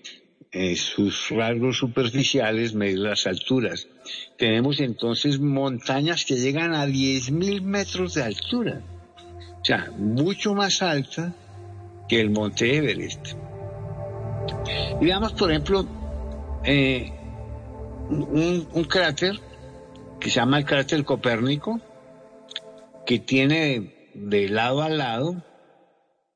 eh, 0.58 0.78
sus 0.78 1.32
rasgos 1.32 1.80
superficiales, 1.80 2.74
medir 2.74 3.00
las 3.00 3.28
alturas. 3.28 3.90
Tenemos 4.38 4.80
entonces 4.80 5.38
montañas 5.38 6.24
que 6.24 6.36
llegan 6.36 6.74
a 6.74 6.88
10.000 6.88 7.62
metros 7.62 8.14
de 8.14 8.24
altura, 8.24 8.82
o 9.60 9.66
sea, 9.66 9.92
mucho 9.98 10.56
más 10.56 10.82
alta 10.82 11.36
que 12.08 12.22
el 12.22 12.30
monte 12.30 12.78
Everest. 12.78 13.34
Y 15.02 15.04
veamos, 15.04 15.34
por 15.34 15.52
ejemplo, 15.52 15.86
eh, 16.64 17.12
un, 18.10 18.66
un 18.72 18.84
cráter 18.86 19.38
que 20.22 20.30
se 20.30 20.38
llama 20.38 20.60
el 20.60 20.64
cráter 20.64 21.04
Copérnico, 21.04 21.82
que 23.06 23.20
tiene 23.20 24.12
de 24.14 24.48
lado 24.48 24.84
a 24.84 24.88
lado 24.88 25.44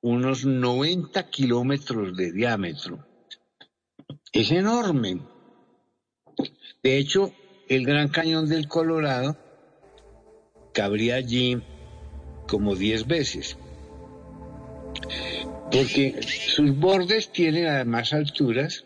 unos 0.01 0.43
90 0.43 1.29
kilómetros 1.29 2.17
de 2.17 2.33
diámetro. 2.33 3.08
Es 4.31 4.51
enorme. 4.51 5.21
De 6.83 6.97
hecho, 6.97 7.33
el 7.67 7.85
Gran 7.85 8.09
Cañón 8.09 8.47
del 8.47 8.67
Colorado 8.67 9.37
cabría 10.73 11.15
allí 11.15 11.61
como 12.47 12.75
10 12.75 13.07
veces. 13.07 13.57
Porque 15.71 16.21
sus 16.23 16.75
bordes 16.77 17.31
tienen 17.31 17.67
además 17.67 18.13
alturas 18.13 18.85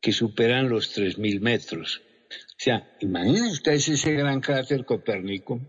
que 0.00 0.12
superan 0.12 0.68
los 0.68 0.96
3.000 0.96 1.40
metros. 1.40 2.02
O 2.30 2.60
sea, 2.60 2.96
imaginen 3.00 3.46
ustedes 3.46 3.88
ese 3.88 4.12
gran 4.12 4.40
cráter 4.40 4.84
Copérnico 4.84 5.60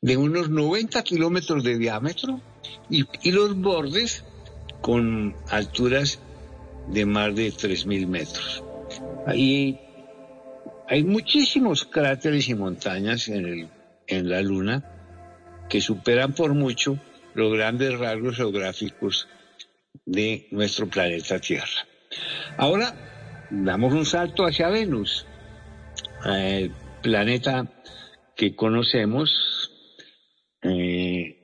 de 0.00 0.16
unos 0.16 0.50
90 0.50 1.02
kilómetros 1.02 1.64
de 1.64 1.78
diámetro 1.78 2.40
y, 2.90 3.04
y 3.22 3.30
los 3.30 3.56
bordes 3.56 4.24
con 4.80 5.36
alturas 5.48 6.20
de 6.88 7.06
más 7.06 7.34
de 7.34 7.48
3.000 7.48 8.06
metros. 8.06 8.64
Ahí 9.26 9.80
hay 10.88 11.04
muchísimos 11.04 11.84
cráteres 11.84 12.48
y 12.48 12.54
montañas 12.54 13.28
en, 13.28 13.46
el, 13.46 13.68
en 14.06 14.28
la 14.28 14.42
Luna 14.42 14.84
que 15.68 15.80
superan 15.80 16.34
por 16.34 16.54
mucho 16.54 16.98
los 17.34 17.52
grandes 17.52 17.98
rasgos 17.98 18.36
geográficos 18.36 19.28
de 20.04 20.48
nuestro 20.50 20.88
planeta 20.88 21.38
Tierra. 21.38 21.86
Ahora 22.58 23.48
damos 23.50 23.92
un 23.92 24.04
salto 24.04 24.44
hacia 24.44 24.68
Venus, 24.68 25.26
el 26.24 26.72
planeta 27.02 27.66
que 28.36 28.54
conocemos 28.54 29.70
eh, 30.62 31.38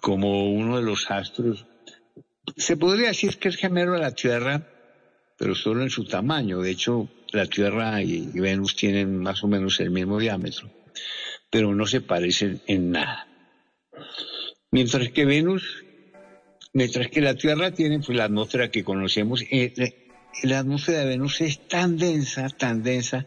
como 0.00 0.50
uno 0.52 0.76
de 0.76 0.82
los 0.82 1.10
astros. 1.10 1.66
Se 2.56 2.78
podría 2.78 3.08
decir 3.08 3.36
que 3.36 3.48
es 3.48 3.56
gemelo 3.56 3.94
a 3.94 3.98
la 3.98 4.14
Tierra, 4.14 4.66
pero 5.36 5.54
solo 5.54 5.82
en 5.82 5.90
su 5.90 6.04
tamaño. 6.06 6.60
De 6.62 6.70
hecho, 6.70 7.08
la 7.32 7.46
Tierra 7.46 8.02
y, 8.02 8.26
Venus 8.32 8.76
tienen 8.76 9.18
más 9.18 9.44
o 9.44 9.48
menos 9.48 9.78
el 9.80 9.90
mismo 9.90 10.18
diámetro, 10.18 10.70
pero 11.50 11.74
no 11.74 11.86
se 11.86 12.00
parecen 12.00 12.62
en 12.66 12.92
nada. 12.92 13.28
Mientras 14.70 15.10
que 15.10 15.26
Venus, 15.26 15.84
mientras 16.72 17.08
que 17.08 17.20
la 17.20 17.34
Tierra 17.34 17.72
tiene 17.72 18.00
pues, 18.00 18.16
la 18.16 18.24
atmósfera 18.24 18.70
que 18.70 18.84
conocemos, 18.84 19.42
eh, 19.42 19.74
eh, 19.76 20.08
la 20.42 20.60
atmósfera 20.60 21.00
de 21.00 21.06
Venus 21.06 21.42
es 21.42 21.68
tan 21.68 21.98
densa, 21.98 22.48
tan 22.48 22.82
densa, 22.82 23.26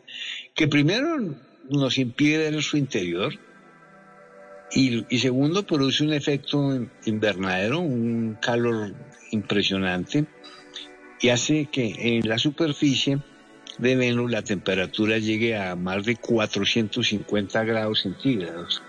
que 0.55 0.67
primero 0.67 1.37
nos 1.69 1.99
impide 1.99 2.49
ver 2.49 2.63
su 2.63 2.77
interior 2.77 3.33
y, 4.71 5.05
y 5.15 5.19
segundo 5.19 5.67
produce 5.67 6.03
un 6.03 6.13
efecto 6.13 6.87
invernadero, 7.05 7.79
un 7.79 8.37
calor 8.41 8.95
impresionante 9.31 10.25
y 11.21 11.29
hace 11.29 11.65
que 11.65 12.17
en 12.17 12.27
la 12.27 12.37
superficie 12.37 13.19
de 13.77 13.95
Venus 13.95 14.31
la 14.31 14.41
temperatura 14.41 15.17
llegue 15.17 15.57
a 15.57 15.75
más 15.75 16.05
de 16.05 16.15
450 16.15 17.63
grados 17.63 18.01
centígrados. 18.01 18.81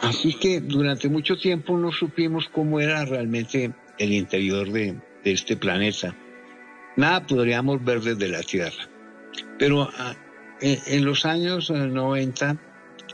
Así 0.00 0.34
que 0.34 0.60
durante 0.60 1.08
mucho 1.08 1.36
tiempo 1.36 1.76
no 1.76 1.92
supimos 1.92 2.48
cómo 2.48 2.80
era 2.80 3.04
realmente 3.04 3.72
el 3.98 4.12
interior 4.12 4.70
de, 4.70 4.96
este 5.24 5.56
planeta. 5.56 6.16
Nada 6.96 7.26
podríamos 7.26 7.84
ver 7.84 8.00
desde 8.00 8.28
la 8.28 8.42
Tierra. 8.42 8.88
Pero 9.58 9.90
ah, 9.98 10.14
en, 10.60 11.04
los 11.04 11.26
años 11.26 11.68
eh, 11.68 11.74
90, 11.74 12.56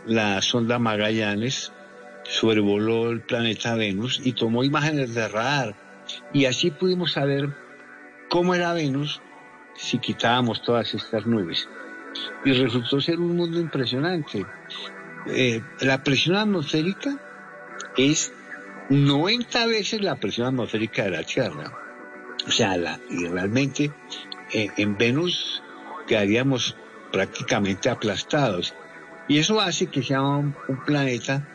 la 0.07 0.41
sonda 0.43 0.79
Magallanes 0.79 1.73
sobrevoló 2.23 3.11
el 3.11 3.23
planeta 3.23 3.75
Venus 3.75 4.21
y 4.25 4.33
tomó 4.33 4.63
imágenes 4.63 5.15
de 5.15 5.29
radar. 5.29 5.86
Y 6.33 6.45
así 6.45 6.71
pudimos 6.71 7.13
saber 7.13 7.55
cómo 8.29 8.55
era 8.55 8.73
Venus 8.73 9.21
si 9.75 9.99
quitábamos 9.99 10.63
todas 10.63 10.95
estas 10.95 11.27
nubes. 11.27 11.69
Y 12.45 12.53
resultó 12.53 13.01
ser 13.01 13.19
un 13.19 13.37
mundo 13.37 13.61
impresionante. 13.61 14.47
Eh, 15.27 15.61
la 15.81 16.03
presión 16.03 16.37
atmosférica 16.37 17.19
es 17.97 18.33
90 18.89 19.67
veces 19.67 20.01
la 20.01 20.17
presión 20.17 20.47
atmosférica 20.47 21.05
de 21.05 21.11
la 21.11 21.23
Tierra. 21.23 21.73
O 22.47 22.51
sea, 22.51 22.77
la, 22.77 23.01
y 23.11 23.27
realmente 23.27 23.93
eh, 24.53 24.71
en 24.77 24.97
Venus 24.97 25.63
quedaríamos 26.07 26.77
prácticamente 27.13 27.91
aplastados. 27.91 28.75
Y 29.29 29.39
eso 29.39 29.61
hace 29.61 29.89
que 29.89 30.03
sea 30.03 30.23
un, 30.23 30.55
un 30.69 30.85
planeta 30.85 31.47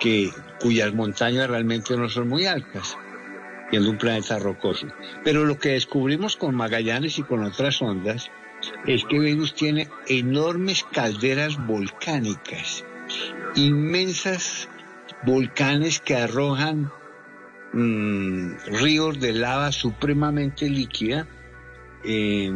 que, 0.00 0.30
cuyas 0.60 0.94
montañas 0.94 1.48
realmente 1.48 1.96
no 1.96 2.08
son 2.08 2.28
muy 2.28 2.46
altas, 2.46 2.96
siendo 3.72 3.88
un 3.88 3.96
planeta 3.96 4.38
rocoso. 4.38 4.86
Pero 5.24 5.46
lo 5.46 5.58
que 5.58 5.70
descubrimos 5.70 6.36
con 6.36 6.54
Magallanes 6.54 7.18
y 7.18 7.22
con 7.22 7.42
otras 7.42 7.80
ondas 7.80 8.30
es 8.86 9.02
que 9.06 9.18
Venus 9.18 9.54
tiene 9.54 9.88
enormes 10.08 10.84
calderas 10.92 11.56
volcánicas, 11.66 12.84
inmensas 13.54 14.68
volcanes 15.24 16.00
que 16.00 16.16
arrojan 16.16 16.92
mm, 17.72 18.56
ríos 18.82 19.18
de 19.18 19.32
lava 19.32 19.72
supremamente 19.72 20.68
líquida. 20.68 21.26
eh, 22.04 22.52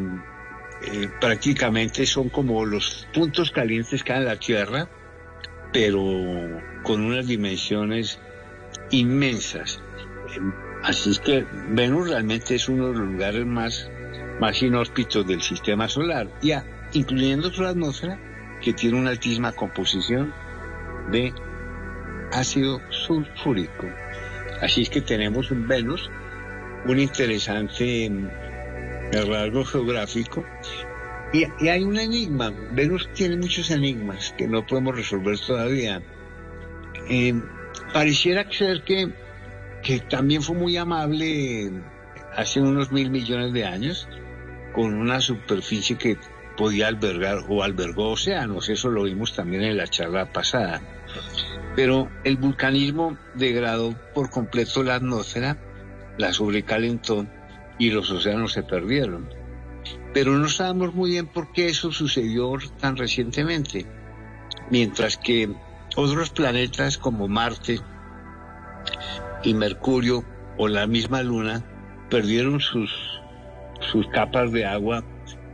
eh, 0.82 1.08
prácticamente 1.18 2.04
son 2.04 2.28
como 2.28 2.66
los 2.66 3.08
puntos 3.14 3.50
calientes 3.50 4.04
que 4.04 4.12
hay 4.12 4.18
en 4.18 4.26
la 4.26 4.36
Tierra, 4.36 4.86
pero 5.72 6.02
con 6.82 7.00
unas 7.00 7.26
dimensiones 7.26 8.18
inmensas. 8.90 9.80
Así 10.82 11.10
es 11.10 11.18
que 11.18 11.44
Venus 11.70 12.10
realmente 12.10 12.54
es 12.54 12.68
uno 12.68 12.88
de 12.88 12.98
los 12.98 13.08
lugares 13.08 13.46
más, 13.46 13.90
más 14.40 14.62
inhóspitos 14.62 15.26
del 15.26 15.42
sistema 15.42 15.88
solar, 15.88 16.28
ya 16.42 16.64
incluyendo 16.92 17.50
su 17.50 17.64
atmósfera, 17.64 18.18
que 18.62 18.72
tiene 18.72 18.98
una 18.98 19.10
altísima 19.10 19.52
composición 19.52 20.32
de 21.10 21.32
ácido 22.32 22.80
sulfúrico. 22.90 23.86
Así 24.60 24.82
es 24.82 24.90
que 24.90 25.00
tenemos 25.00 25.50
en 25.50 25.66
Venus 25.66 26.10
un 26.86 26.98
interesante 26.98 28.08
mm, 28.08 28.28
rasgo 29.28 29.64
geográfico 29.64 30.44
y, 31.32 31.44
y 31.64 31.68
hay 31.68 31.82
un 31.82 31.98
enigma. 31.98 32.52
Venus 32.72 33.08
tiene 33.14 33.36
muchos 33.36 33.70
enigmas 33.70 34.34
que 34.38 34.46
no 34.46 34.64
podemos 34.66 34.94
resolver 34.94 35.38
todavía. 35.38 36.02
Eh, 37.08 37.34
pareciera 37.92 38.50
ser 38.50 38.82
que, 38.82 39.12
que 39.86 40.00
también 40.00 40.42
fue 40.42 40.56
muy 40.56 40.76
amable 40.76 41.70
hace 42.36 42.60
unos 42.60 42.90
mil 42.90 43.08
millones 43.08 43.52
de 43.52 43.64
años, 43.64 44.08
con 44.74 44.92
una 44.94 45.20
superficie 45.20 45.96
que 45.96 46.18
podía 46.56 46.88
albergar 46.88 47.44
o 47.48 47.62
albergó 47.62 48.10
océanos. 48.10 48.68
Eso 48.68 48.90
lo 48.90 49.04
vimos 49.04 49.36
también 49.36 49.62
en 49.62 49.76
la 49.76 49.86
charla 49.86 50.32
pasada. 50.32 50.82
Pero 51.76 52.10
el 52.24 52.36
vulcanismo 52.36 53.16
degradó 53.36 53.94
por 54.12 54.28
completo 54.28 54.82
la 54.82 54.96
atmósfera, 54.96 55.56
la 56.18 56.32
sobrecalentó 56.32 57.24
y 57.78 57.90
los 57.90 58.10
océanos 58.10 58.54
se 58.54 58.64
perdieron. 58.64 59.28
Pero 60.12 60.32
no 60.32 60.48
sabemos 60.48 60.94
muy 60.96 61.10
bien 61.10 61.28
por 61.28 61.52
qué 61.52 61.68
eso 61.68 61.92
sucedió 61.92 62.54
tan 62.80 62.96
recientemente. 62.96 63.86
Mientras 64.68 65.16
que 65.16 65.48
otros 65.94 66.30
planetas 66.30 66.98
como 66.98 67.28
Marte 67.28 67.78
y 69.46 69.54
Mercurio 69.54 70.24
o 70.58 70.66
la 70.66 70.86
misma 70.86 71.22
Luna 71.22 71.64
perdieron 72.10 72.60
sus, 72.60 72.90
sus 73.92 74.06
capas 74.08 74.50
de 74.50 74.64
agua 74.64 75.04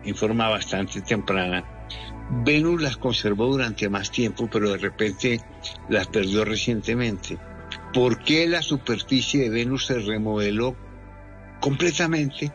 en 0.05 0.15
forma 0.15 0.49
bastante 0.49 1.03
temprana. 1.03 1.65
Venus 2.45 2.81
las 2.81 2.97
conservó 2.97 3.47
durante 3.49 3.91
más 3.91 4.11
tiempo, 4.11 4.49
pero 4.51 4.71
de 4.71 4.79
repente 4.79 5.41
las 5.91 6.07
perdió 6.07 6.45
recientemente. 6.45 7.39
¿Por 7.93 8.25
qué 8.25 8.47
la 8.49 8.63
superficie 8.63 9.43
de 9.43 9.51
Venus 9.51 9.87
se 9.87 9.99
remodeló 9.99 10.75
completamente 11.61 12.51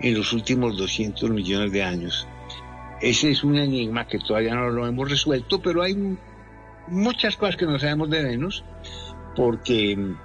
en 0.00 0.16
los 0.16 0.32
últimos 0.32 0.76
200 0.76 1.30
millones 1.30 1.72
de 1.72 1.82
años? 1.82 2.28
Ese 3.00 3.30
es 3.30 3.42
un 3.42 3.56
enigma 3.56 4.06
que 4.06 4.20
todavía 4.20 4.54
no 4.54 4.70
lo 4.70 4.86
hemos 4.86 5.10
resuelto, 5.10 5.60
pero 5.60 5.82
hay 5.82 6.16
muchas 6.86 7.36
cosas 7.36 7.56
que 7.56 7.66
no 7.66 7.78
sabemos 7.78 8.08
de 8.08 8.22
Venus 8.22 8.64
porque 9.34 10.16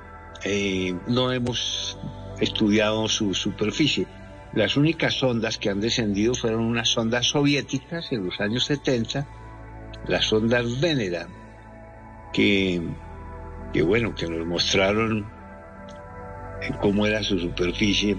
eh, 0.43 0.95
no 1.07 1.31
hemos 1.31 1.97
estudiado 2.39 3.07
su 3.07 3.33
superficie. 3.33 4.07
Las 4.53 4.75
únicas 4.75 5.13
sondas 5.13 5.57
que 5.57 5.69
han 5.69 5.79
descendido 5.79 6.33
fueron 6.33 6.61
unas 6.61 6.89
sondas 6.89 7.27
soviéticas 7.27 8.11
en 8.11 8.25
los 8.25 8.39
años 8.41 8.65
70, 8.65 9.27
las 10.07 10.25
sondas 10.25 10.81
Venera, 10.81 11.27
que, 12.33 12.81
que 13.71 13.81
bueno, 13.81 14.13
que 14.13 14.27
nos 14.27 14.45
mostraron 14.45 15.25
cómo 16.81 17.05
era 17.05 17.23
su 17.23 17.39
superficie 17.39 18.17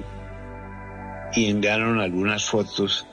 y 1.35 1.51
enviaron 1.51 2.01
algunas 2.01 2.45
fotos 2.45 3.07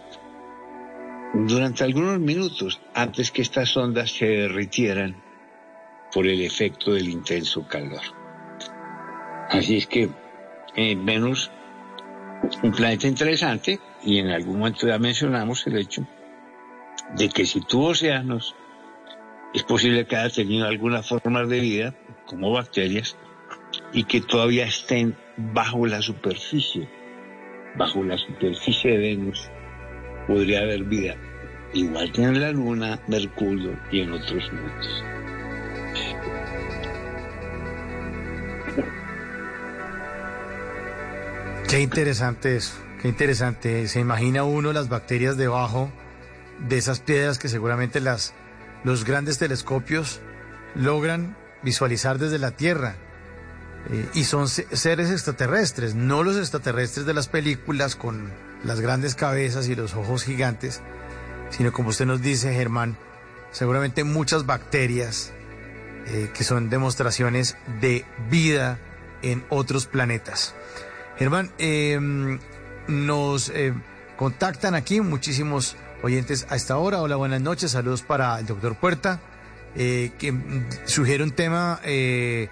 durante 1.34 1.84
algunos 1.84 2.20
minutos 2.20 2.82
antes 2.94 3.32
que 3.32 3.42
estas 3.42 3.76
ondas 3.78 4.12
se 4.12 4.26
derritieran 4.26 5.16
por 6.14 6.26
el 6.26 6.42
efecto 6.42 6.94
del 6.94 7.10
intenso 7.10 7.68
calor. 7.68 8.19
Así 9.50 9.78
es 9.78 9.88
que 9.88 10.10
eh, 10.76 10.96
Venus, 10.98 11.52
un 12.64 12.72
planeta 12.72 13.08
interesante, 13.08 13.80
y 14.04 14.20
en 14.20 14.30
algún 14.30 14.60
momento 14.60 14.88
ya 14.88 14.98
mencionamos 15.00 15.66
el 15.68 15.78
hecho 15.78 16.08
de 17.16 17.30
que 17.30 17.46
si 17.46 17.62
tuvo 17.62 17.88
océanos, 17.88 18.56
es 19.54 19.64
posible 19.64 20.06
que 20.06 20.16
haya 20.16 20.34
tenido 20.34 20.68
algunas 20.68 21.08
formas 21.08 21.50
de 21.50 21.60
vida, 21.60 21.96
como 22.26 22.52
bacterias, 22.52 23.18
y 23.92 24.04
que 24.04 24.22
todavía 24.22 24.66
estén 24.66 25.16
bajo 25.38 25.86
la 25.88 26.02
superficie. 26.02 26.88
Bajo 27.76 28.04
la 28.04 28.18
superficie 28.18 28.92
de 28.92 28.98
Venus 28.98 29.50
podría 30.28 30.62
haber 30.62 30.84
vida, 30.84 31.16
igual 31.74 32.12
que 32.12 32.24
en 32.24 32.40
la 32.40 32.52
Luna, 32.52 33.00
Mercurio 33.08 33.80
y 33.92 34.02
en 34.02 34.14
otros 34.14 34.52
mundos. 34.54 35.04
Qué 41.70 41.82
interesante 41.82 42.56
eso, 42.56 42.74
qué 43.02 43.08
interesante. 43.10 43.88
Se 43.88 44.00
imagina 44.00 44.44
uno 44.44 44.74
las 44.74 44.90
bacterias 44.90 45.38
debajo 45.38 45.92
de 46.68 46.78
esas 46.78 47.00
piedras 47.00 47.38
que 47.38 47.48
seguramente 47.48 48.00
las, 48.00 48.34
los 48.84 49.06
grandes 49.06 49.38
telescopios 49.38 50.20
logran 50.76 51.38
visualizar 51.62 52.18
desde 52.18 52.40
la 52.40 52.52
Tierra. 52.52 52.96
Eh, 53.92 54.10
y 54.14 54.24
son 54.24 54.50
se- 54.50 54.68
seres 54.76 55.12
extraterrestres, 55.12 55.96
no 55.96 56.24
los 56.24 56.38
extraterrestres 56.38 57.06
de 57.06 57.14
las 57.14 57.28
películas 57.28 57.96
con 57.96 58.32
las 58.64 58.82
grandes 58.82 59.16
cabezas 59.16 59.70
y 59.70 59.76
los 59.76 59.94
ojos 59.94 60.24
gigantes, 60.24 60.82
sino 61.52 61.72
como 61.72 61.90
usted 61.90 62.06
nos 62.06 62.22
dice, 62.22 62.54
Germán, 62.54 62.98
seguramente 63.52 64.04
muchas 64.04 64.46
bacterias 64.46 65.32
eh, 66.08 66.30
que 66.34 66.44
son 66.44 66.70
demostraciones 66.70 67.56
de 67.80 68.06
vida 68.30 68.80
en 69.22 69.46
otros 69.50 69.86
planetas. 69.86 70.56
Germán, 71.20 71.52
eh, 71.60 72.00
nos 72.88 73.50
eh, 73.50 73.74
contactan 74.18 74.74
aquí 74.74 75.02
muchísimos 75.02 75.76
oyentes 76.02 76.48
a 76.50 76.56
esta 76.56 76.78
hora. 76.78 77.02
Hola, 77.02 77.18
buenas 77.18 77.42
noches. 77.42 77.72
Saludos 77.72 78.04
para 78.04 78.40
el 78.40 78.46
doctor 78.46 78.76
Puerta, 78.76 79.20
eh, 79.76 80.12
que 80.18 80.32
mm, 80.32 80.66
sugiere 80.86 81.22
un 81.24 81.32
tema, 81.32 81.82
eh, 81.84 82.48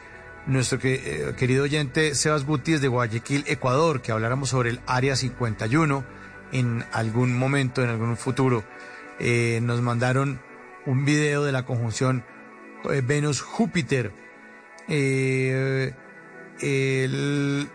nuestro 0.47 0.79
eh, 0.83 1.33
querido 1.37 1.63
oyente 1.63 2.13
Sebas 2.13 2.45
Gutiérrez 2.45 2.81
de 2.81 2.89
Guayaquil, 2.89 3.45
Ecuador, 3.47 4.01
que 4.01 4.11
habláramos 4.11 4.49
sobre 4.49 4.71
el 4.71 4.81
Área 4.85 5.15
51 5.15 6.03
en 6.51 6.83
algún 6.91 7.37
momento, 7.37 7.81
en 7.83 7.89
algún 7.89 8.17
futuro. 8.17 8.65
Eh, 9.19 9.59
nos 9.63 9.81
mandaron 9.81 10.41
un 10.85 11.05
video 11.05 11.43
de 11.45 11.53
la 11.53 11.65
conjunción 11.65 12.23
Venus-Júpiter. 12.83 14.11
El- 16.59 17.69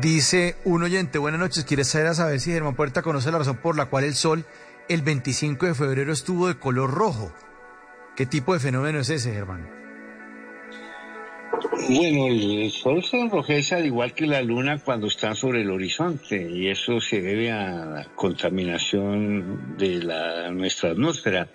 Dice 0.00 0.56
un 0.64 0.82
oyente, 0.82 1.18
buenas 1.18 1.40
noches, 1.40 1.64
quiere 1.64 1.84
saber, 1.84 2.14
saber 2.14 2.40
si 2.40 2.50
Germán 2.50 2.74
Puerta 2.74 3.02
conoce 3.02 3.30
la 3.30 3.38
razón 3.38 3.58
por 3.58 3.76
la 3.76 3.86
cual 3.86 4.04
el 4.04 4.14
sol 4.14 4.46
el 4.88 5.02
25 5.02 5.66
de 5.66 5.74
febrero 5.74 6.12
estuvo 6.12 6.48
de 6.48 6.58
color 6.58 6.90
rojo. 6.90 7.32
¿Qué 8.16 8.24
tipo 8.24 8.54
de 8.54 8.60
fenómeno 8.60 9.00
es 9.00 9.10
ese, 9.10 9.32
Germán? 9.32 9.68
Bueno, 11.88 12.26
el 12.28 12.70
sol 12.70 13.02
se 13.04 13.20
enrojece 13.20 13.74
al 13.74 13.84
igual 13.84 14.14
que 14.14 14.26
la 14.26 14.40
luna 14.40 14.78
cuando 14.78 15.08
está 15.08 15.34
sobre 15.34 15.60
el 15.60 15.70
horizonte 15.70 16.50
y 16.50 16.68
eso 16.68 17.00
se 17.00 17.20
debe 17.20 17.50
a 17.50 17.84
la 17.84 18.04
contaminación 18.14 19.76
de 19.76 20.02
la, 20.02 20.50
nuestra 20.50 20.90
atmósfera. 20.92 21.48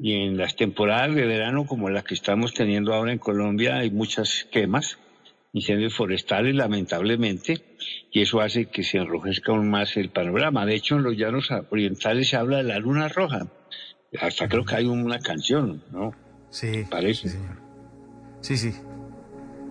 Y 0.00 0.14
en 0.14 0.36
las 0.36 0.56
temporadas 0.56 1.14
de 1.14 1.26
verano 1.26 1.66
como 1.66 1.90
la 1.90 2.02
que 2.02 2.14
estamos 2.14 2.54
teniendo 2.54 2.92
ahora 2.92 3.12
en 3.12 3.18
Colombia 3.18 3.76
hay 3.76 3.90
muchas 3.90 4.46
quemas, 4.50 4.98
incendios 5.52 5.94
forestales 5.94 6.54
lamentablemente, 6.54 7.76
y 8.12 8.20
eso 8.22 8.40
hace 8.40 8.66
que 8.66 8.82
se 8.82 8.98
enrojezca 8.98 9.52
aún 9.52 9.70
más 9.70 9.96
el 9.96 10.10
panorama. 10.10 10.66
De 10.66 10.74
hecho, 10.74 10.96
en 10.96 11.02
los 11.04 11.16
llanos 11.16 11.48
orientales 11.70 12.28
se 12.28 12.36
habla 12.36 12.58
de 12.58 12.64
la 12.64 12.78
luna 12.78 13.08
roja. 13.08 13.46
Hasta 14.20 14.48
creo 14.48 14.64
que 14.64 14.74
hay 14.76 14.86
una 14.86 15.18
canción, 15.18 15.82
¿no? 15.92 16.12
Sí. 16.50 16.84
Parece. 16.90 17.28
Sí, 18.40 18.56
sí. 18.56 18.72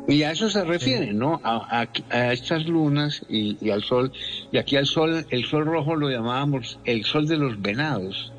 Y 0.08 0.24
a 0.24 0.32
eso 0.32 0.50
se 0.50 0.64
refiere, 0.64 1.12
¿no? 1.14 1.42
A, 1.44 1.82
a- 1.82 1.90
a 2.18 2.32
estas 2.34 2.66
lunas 2.66 3.26
y, 3.28 3.58
y 3.60 3.72
al 3.72 3.84
sol. 3.84 4.12
Y 4.52 4.58
aquí 4.58 4.78
al 4.78 4.86
sol, 4.86 5.26
el 5.30 5.44
sol 5.46 5.66
rojo 5.66 5.96
lo 5.96 6.10
llamábamos 6.10 6.80
el 6.86 7.04
sol 7.04 7.28
de 7.28 7.38
los 7.38 7.62
venados. 7.62 8.32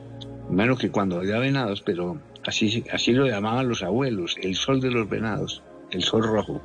Menos 0.48 0.78
que 0.78 0.90
cuando 0.90 1.18
había 1.18 1.38
venados, 1.38 1.82
pero 1.82 2.20
así, 2.46 2.84
así 2.90 3.12
lo 3.12 3.26
llamaban 3.26 3.68
los 3.68 3.82
abuelos, 3.82 4.36
el 4.40 4.54
sol 4.54 4.80
de 4.80 4.90
los 4.90 5.08
venados, 5.10 5.62
el 5.90 6.02
sol 6.02 6.22
rojo. 6.22 6.62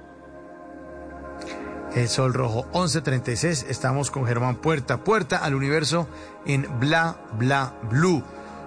El 1.95 2.09
Sol 2.09 2.33
Rojo 2.33 2.63
1136. 2.73 3.67
Estamos 3.69 4.09
con 4.09 4.25
Germán 4.25 4.55
Puerta. 4.55 5.03
Puerta 5.03 5.37
al 5.37 5.53
universo 5.53 6.09
en 6.45 6.67
Bla 6.79 7.17
Bla 7.37 7.75
Blue. 7.83 8.23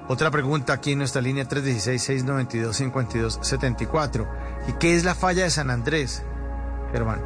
Otra 0.09 0.31
pregunta 0.31 0.75
aquí 0.75 0.93
en 0.93 0.99
nuestra 0.99 1.21
línea 1.21 1.49
316-692-5274. 1.49 4.29
¿Y 4.69 4.75
qué 4.75 4.95
es 4.95 5.05
la 5.05 5.17
falla 5.17 5.43
de 5.43 5.51
San 5.51 5.71
Andrés, 5.71 6.23
Germán? 6.93 7.21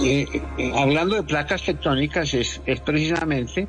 Eh, 0.00 0.44
hablando 0.76 1.16
de 1.16 1.24
placas 1.24 1.64
tectónicas, 1.64 2.32
es, 2.34 2.62
es 2.66 2.78
precisamente 2.80 3.66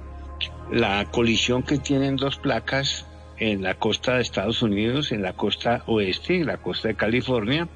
la 0.72 1.06
colisión 1.06 1.64
que 1.64 1.80
tienen 1.80 2.18
dos 2.18 2.38
placas 2.38 3.08
en 3.38 3.64
la 3.64 3.74
costa 3.74 4.14
de 4.16 4.22
Estados 4.22 4.62
Unidos, 4.62 5.12
en 5.12 5.24
la 5.24 5.34
costa 5.34 5.82
oeste, 5.88 6.41
en 6.41 6.45
la 6.45 6.58
costa 6.58 6.90
de 6.90 6.95
California, 6.95 7.68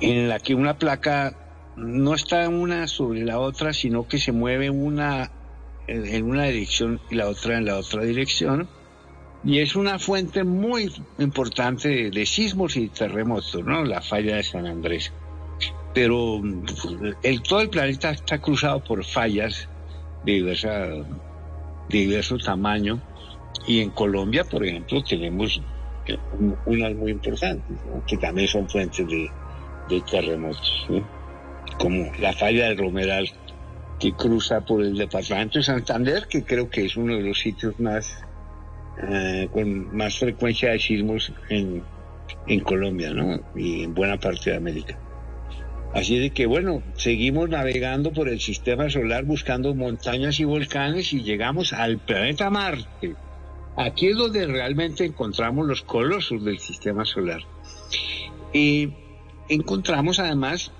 en 0.00 0.28
la 0.28 0.38
que 0.38 0.54
una 0.54 0.78
placa 0.78 1.34
no 1.76 2.14
está 2.14 2.48
una 2.48 2.86
sobre 2.86 3.24
la 3.24 3.38
otra, 3.38 3.72
sino 3.72 4.06
que 4.08 4.18
se 4.18 4.32
mueve 4.32 4.70
una 4.70 5.30
en 5.88 6.24
una 6.24 6.44
dirección 6.44 7.00
y 7.10 7.14
la 7.14 7.28
otra 7.28 7.58
en 7.58 7.64
la 7.64 7.76
otra 7.76 8.02
dirección. 8.02 8.68
Y 9.44 9.60
es 9.60 9.76
una 9.76 9.98
fuente 10.00 10.42
muy 10.42 10.92
importante 11.18 12.10
de, 12.10 12.26
sismos 12.26 12.76
y 12.76 12.88
terremotos, 12.88 13.64
¿no? 13.64 13.84
La 13.84 14.02
falla 14.02 14.36
de 14.36 14.42
San 14.42 14.66
Andrés. 14.66 15.12
Pero 15.94 16.42
el, 17.22 17.42
todo 17.42 17.60
el 17.60 17.70
planeta 17.70 18.10
está 18.10 18.38
cruzado 18.40 18.82
por 18.82 19.04
fallas 19.04 19.68
de, 20.24 20.32
diversa, 20.32 20.88
de 20.88 21.04
diverso 21.88 22.38
tamaño. 22.38 23.00
Y 23.68 23.80
en 23.80 23.90
Colombia, 23.90 24.42
por 24.44 24.64
ejemplo, 24.64 25.02
tenemos 25.04 25.60
eh, 26.06 26.18
un- 26.38 26.56
unas 26.66 26.94
muy 26.96 27.12
importantes, 27.12 27.76
¿no? 27.86 28.04
que 28.04 28.16
también 28.16 28.48
son 28.48 28.68
fuentes 28.68 29.06
de, 29.06 29.30
de 29.88 30.00
terremotos, 30.00 30.86
como 31.78 32.10
la 32.18 32.32
falla 32.32 32.68
del 32.68 32.78
Romeral 32.78 33.28
que 33.98 34.12
cruza 34.12 34.60
por 34.60 34.82
el 34.82 34.96
departamento 34.96 35.58
de 35.58 35.64
Santander, 35.64 36.26
que 36.28 36.44
creo 36.44 36.68
que 36.68 36.84
es 36.84 36.96
uno 36.96 37.16
de 37.16 37.22
los 37.22 37.38
sitios 37.38 37.78
más 37.80 38.18
eh, 39.02 39.48
con 39.52 39.94
más 39.94 40.18
frecuencia 40.18 40.70
de 40.70 40.78
sismos 40.78 41.32
en, 41.48 41.82
en 42.46 42.60
Colombia, 42.60 43.12
¿no? 43.12 43.40
Y 43.54 43.84
en 43.84 43.94
buena 43.94 44.18
parte 44.18 44.50
de 44.50 44.56
América. 44.56 44.98
Así 45.94 46.18
de 46.18 46.30
que 46.30 46.46
bueno, 46.46 46.82
seguimos 46.94 47.48
navegando 47.48 48.12
por 48.12 48.28
el 48.28 48.40
sistema 48.40 48.90
solar 48.90 49.24
buscando 49.24 49.74
montañas 49.74 50.40
y 50.40 50.44
volcanes 50.44 51.12
y 51.12 51.22
llegamos 51.22 51.72
al 51.72 51.98
planeta 51.98 52.50
Marte. 52.50 53.14
Aquí 53.76 54.08
es 54.08 54.16
donde 54.16 54.46
realmente 54.46 55.04
encontramos 55.04 55.66
los 55.66 55.82
colosos 55.82 56.44
del 56.44 56.58
sistema 56.58 57.04
solar. 57.04 57.40
Y 58.52 58.92
encontramos 59.48 60.18
además 60.18 60.72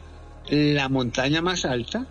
la 0.48 0.88
montaña 0.88 1.42
más 1.42 1.64
alta, 1.64 2.06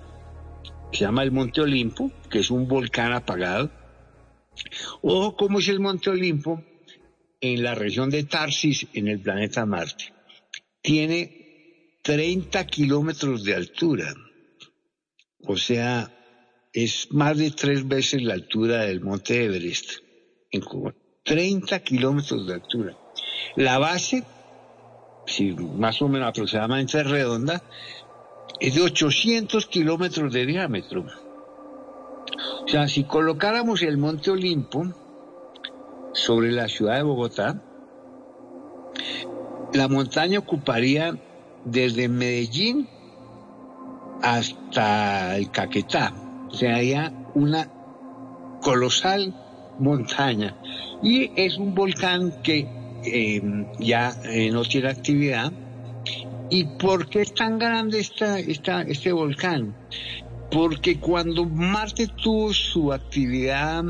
que 0.92 0.98
se 0.98 1.06
llama 1.06 1.24
el 1.24 1.32
Monte 1.32 1.62
Olimpo, 1.62 2.12
que 2.30 2.40
es 2.40 2.52
un 2.52 2.68
volcán 2.68 3.14
apagado. 3.14 3.72
Ojo 5.02 5.36
cómo 5.36 5.60
es 5.60 5.68
el 5.68 5.80
Monte 5.80 6.10
Olimpo 6.10 6.64
en 7.42 7.64
la 7.64 7.76
región 7.76 8.10
de 8.10 8.24
Tarsis, 8.24 8.88
en 8.94 9.08
el 9.08 9.20
planeta 9.20 9.66
Marte. 9.66 10.14
Tiene 10.82 12.00
30 12.04 12.66
kilómetros 12.68 13.44
de 13.44 13.56
altura. 13.56 14.14
O 15.42 15.58
sea, 15.58 16.12
es 16.74 17.12
más 17.12 17.38
de 17.38 17.52
tres 17.52 17.88
veces 17.88 18.22
la 18.24 18.34
altura 18.34 18.82
del 18.82 19.02
Monte 19.02 19.46
Everest 19.46 20.00
en 20.52 20.62
Cuba. 20.62 20.94
30 21.24 21.80
kilómetros 21.80 22.48
de 22.48 22.54
altura. 22.54 22.98
La 23.56 23.80
base, 23.80 24.24
si 25.26 25.54
más 25.54 26.02
o 26.02 26.08
menos 26.08 26.30
aproximadamente 26.30 27.04
redonda, 27.04 27.62
es 28.60 28.76
de 28.76 28.82
800 28.82 29.66
kilómetros 29.68 30.32
de 30.32 30.46
diámetro. 30.46 31.06
O 32.64 32.68
sea, 32.68 32.88
si 32.88 33.04
colocáramos 33.04 33.82
el 33.82 33.98
Monte 33.98 34.32
Olimpo 34.32 34.86
sobre 36.14 36.52
la 36.52 36.68
ciudad 36.68 36.96
de 36.96 37.04
Bogotá, 37.04 37.62
la 39.74 39.88
montaña 39.88 40.40
ocuparía 40.40 41.18
desde 41.66 42.08
Medellín 42.08 42.88
hasta 44.22 45.38
el 45.38 45.52
Caquetá. 45.52 46.14
O 46.50 46.54
sea, 46.54 46.78
había 46.78 47.12
una 47.34 47.70
colosal 48.62 49.34
montaña. 49.80 50.56
Y 51.04 51.32
es 51.36 51.58
un 51.58 51.76
volcán 51.76 52.42
que 52.42 52.68
eh, 53.06 53.66
ya 53.80 54.14
eh, 54.26 54.50
no 54.52 54.64
tiene 54.64 54.90
actividad. 54.90 55.52
¿Y 56.50 56.64
por 56.64 57.10
qué 57.10 57.22
es 57.22 57.34
tan 57.34 57.58
grande 57.58 58.00
esta, 58.00 58.40
este 58.40 59.12
volcán? 59.12 59.76
Porque 60.52 61.00
cuando 61.00 61.46
Marte 61.46 62.08
tuvo 62.08 62.54
su 62.54 62.94
actividad 62.94 63.84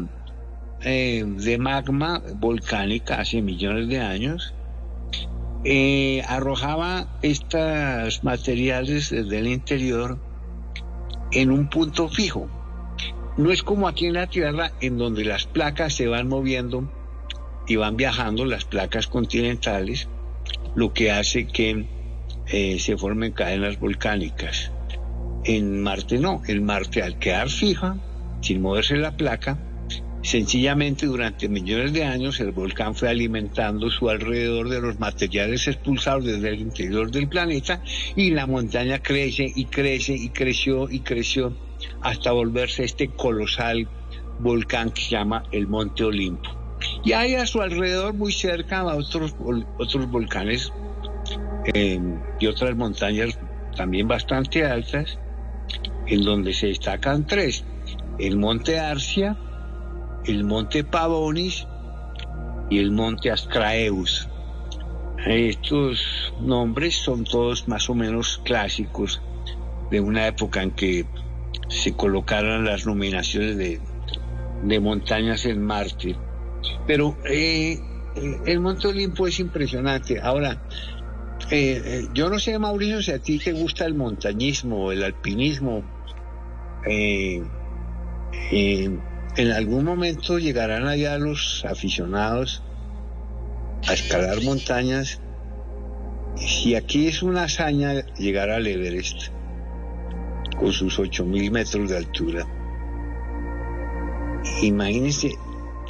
eh, 0.81 1.23
de 1.25 1.57
magma 1.57 2.21
volcánica 2.35 3.19
hace 3.19 3.41
millones 3.41 3.89
de 3.89 3.99
años, 3.99 4.53
eh, 5.67 6.23
arrojaba 6.27 7.07
estos 7.23 8.23
materiales 8.23 9.09
desde 9.09 9.39
el 9.39 9.47
interior 9.47 10.19
en 11.31 11.51
un 11.51 11.69
punto 11.69 12.07
fijo. 12.07 12.47
No 13.37 13.51
es 13.51 13.63
como 13.63 13.87
aquí 13.87 14.05
en 14.05 14.13
la 14.13 14.27
Tierra, 14.27 14.71
en 14.79 14.97
donde 14.97 15.25
las 15.25 15.45
placas 15.45 15.93
se 15.93 16.07
van 16.07 16.29
moviendo 16.29 16.89
y 17.67 17.75
van 17.75 17.97
viajando, 17.97 18.45
las 18.45 18.65
placas 18.65 19.07
continentales, 19.07 20.07
lo 20.75 20.93
que 20.93 21.11
hace 21.11 21.47
que 21.47 21.85
eh, 22.47 22.79
se 22.79 22.97
formen 22.97 23.31
cadenas 23.31 23.79
volcánicas. 23.79 24.71
En 25.43 25.81
Marte 25.81 26.19
no, 26.19 26.41
en 26.47 26.63
Marte 26.63 27.01
al 27.01 27.19
quedar 27.19 27.49
fija, 27.49 27.97
sin 28.41 28.61
moverse 28.61 28.97
la 28.97 29.15
placa, 29.15 29.59
Sencillamente 30.25 31.05
durante 31.05 31.47
millones 31.47 31.93
de 31.93 32.03
años 32.03 32.39
el 32.39 32.51
volcán 32.51 32.95
fue 32.95 33.09
alimentando 33.09 33.91
su 33.91 34.09
alrededor 34.09 34.69
de 34.69 34.81
los 34.81 34.99
materiales 34.99 35.67
expulsados 35.67 36.25
desde 36.25 36.49
el 36.49 36.61
interior 36.61 37.11
del 37.11 37.29
planeta 37.29 37.83
y 38.15 38.31
la 38.31 38.47
montaña 38.47 39.03
crece 39.03 39.45
y 39.55 39.65
crece 39.65 40.15
y 40.15 40.29
creció 40.29 40.89
y 40.89 41.01
creció 41.01 41.55
hasta 42.01 42.31
volverse 42.31 42.83
este 42.83 43.09
colosal 43.09 43.87
volcán 44.39 44.89
que 44.89 45.03
se 45.03 45.11
llama 45.11 45.43
el 45.51 45.67
Monte 45.67 46.03
Olimpo. 46.03 46.64
Y 47.03 47.13
hay 47.13 47.35
a 47.35 47.45
su 47.45 47.61
alrededor 47.61 48.13
muy 48.13 48.31
cerca 48.31 48.83
otros, 48.83 49.35
otros 49.77 50.09
volcanes 50.09 50.71
eh, 51.73 51.99
y 52.39 52.47
otras 52.47 52.75
montañas 52.75 53.37
también 53.75 54.07
bastante 54.07 54.65
altas 54.65 55.17
en 56.07 56.23
donde 56.23 56.53
se 56.53 56.67
destacan 56.67 57.25
tres. 57.25 57.65
El 58.19 58.37
Monte 58.37 58.79
Arcia, 58.79 59.37
el 60.25 60.43
monte 60.43 60.83
Pavonis 60.83 61.67
y 62.69 62.79
el 62.79 62.91
monte 62.91 63.31
Ascraeus. 63.31 64.29
Estos 65.25 66.33
nombres 66.41 66.95
son 66.95 67.23
todos 67.23 67.67
más 67.67 67.89
o 67.89 67.95
menos 67.95 68.41
clásicos 68.43 69.21
de 69.89 69.99
una 69.99 70.27
época 70.27 70.61
en 70.61 70.71
que 70.71 71.05
se 71.67 71.95
colocaron 71.95 72.65
las 72.65 72.85
nominaciones 72.85 73.57
de, 73.57 73.79
de 74.63 74.79
montañas 74.79 75.45
en 75.45 75.61
Marte. 75.61 76.15
Pero 76.87 77.17
eh, 77.25 77.79
el 78.45 78.59
Monte 78.59 78.87
Olimpo 78.87 79.27
es 79.27 79.39
impresionante. 79.39 80.19
Ahora, 80.21 80.61
eh, 81.51 81.81
eh, 81.85 82.07
yo 82.13 82.29
no 82.29 82.39
sé, 82.39 82.57
Mauricio, 82.57 83.01
si 83.01 83.11
a 83.11 83.19
ti 83.19 83.37
te 83.37 83.53
gusta 83.53 83.85
el 83.85 83.93
montañismo 83.93 84.85
o 84.85 84.91
el 84.91 85.03
alpinismo. 85.03 85.83
Eh, 86.87 87.43
eh, 88.51 88.99
en 89.37 89.51
algún 89.51 89.83
momento 89.83 90.39
llegarán 90.39 90.87
allá 90.87 91.17
los 91.17 91.65
aficionados 91.65 92.63
a 93.87 93.93
escalar 93.93 94.41
montañas. 94.43 95.19
Si 96.35 96.75
aquí 96.75 97.07
es 97.07 97.21
una 97.21 97.43
hazaña 97.43 98.05
llegar 98.15 98.49
al 98.49 98.65
Everest 98.65 99.29
con 100.57 100.71
sus 100.71 100.99
8.000 100.99 101.51
metros 101.51 101.89
de 101.89 101.97
altura, 101.97 102.45
imagínense 104.61 105.31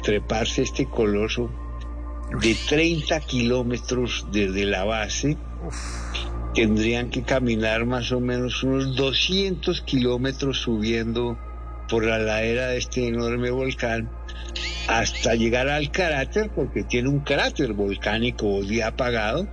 treparse 0.06 0.62
este 0.62 0.86
coloso 0.86 1.50
de 2.40 2.56
30 2.68 3.18
kilómetros 3.22 4.28
desde 4.30 4.64
la 4.64 4.84
base. 4.84 5.36
Tendrían 6.54 7.10
que 7.10 7.24
caminar 7.24 7.86
más 7.86 8.12
o 8.12 8.20
menos 8.20 8.62
unos 8.62 8.94
200 8.94 9.80
kilómetros 9.80 10.60
subiendo 10.60 11.36
por 11.88 12.04
la 12.04 12.20
ladera 12.20 12.68
de 12.68 12.78
este 12.78 13.08
enorme 13.08 13.50
volcán 13.50 14.08
hasta 14.86 15.34
llegar 15.34 15.68
al 15.68 15.90
cráter, 15.90 16.50
porque 16.54 16.84
tiene 16.84 17.08
un 17.08 17.20
cráter 17.20 17.72
volcánico 17.72 18.46
hoy 18.46 18.80
apagado, 18.82 19.48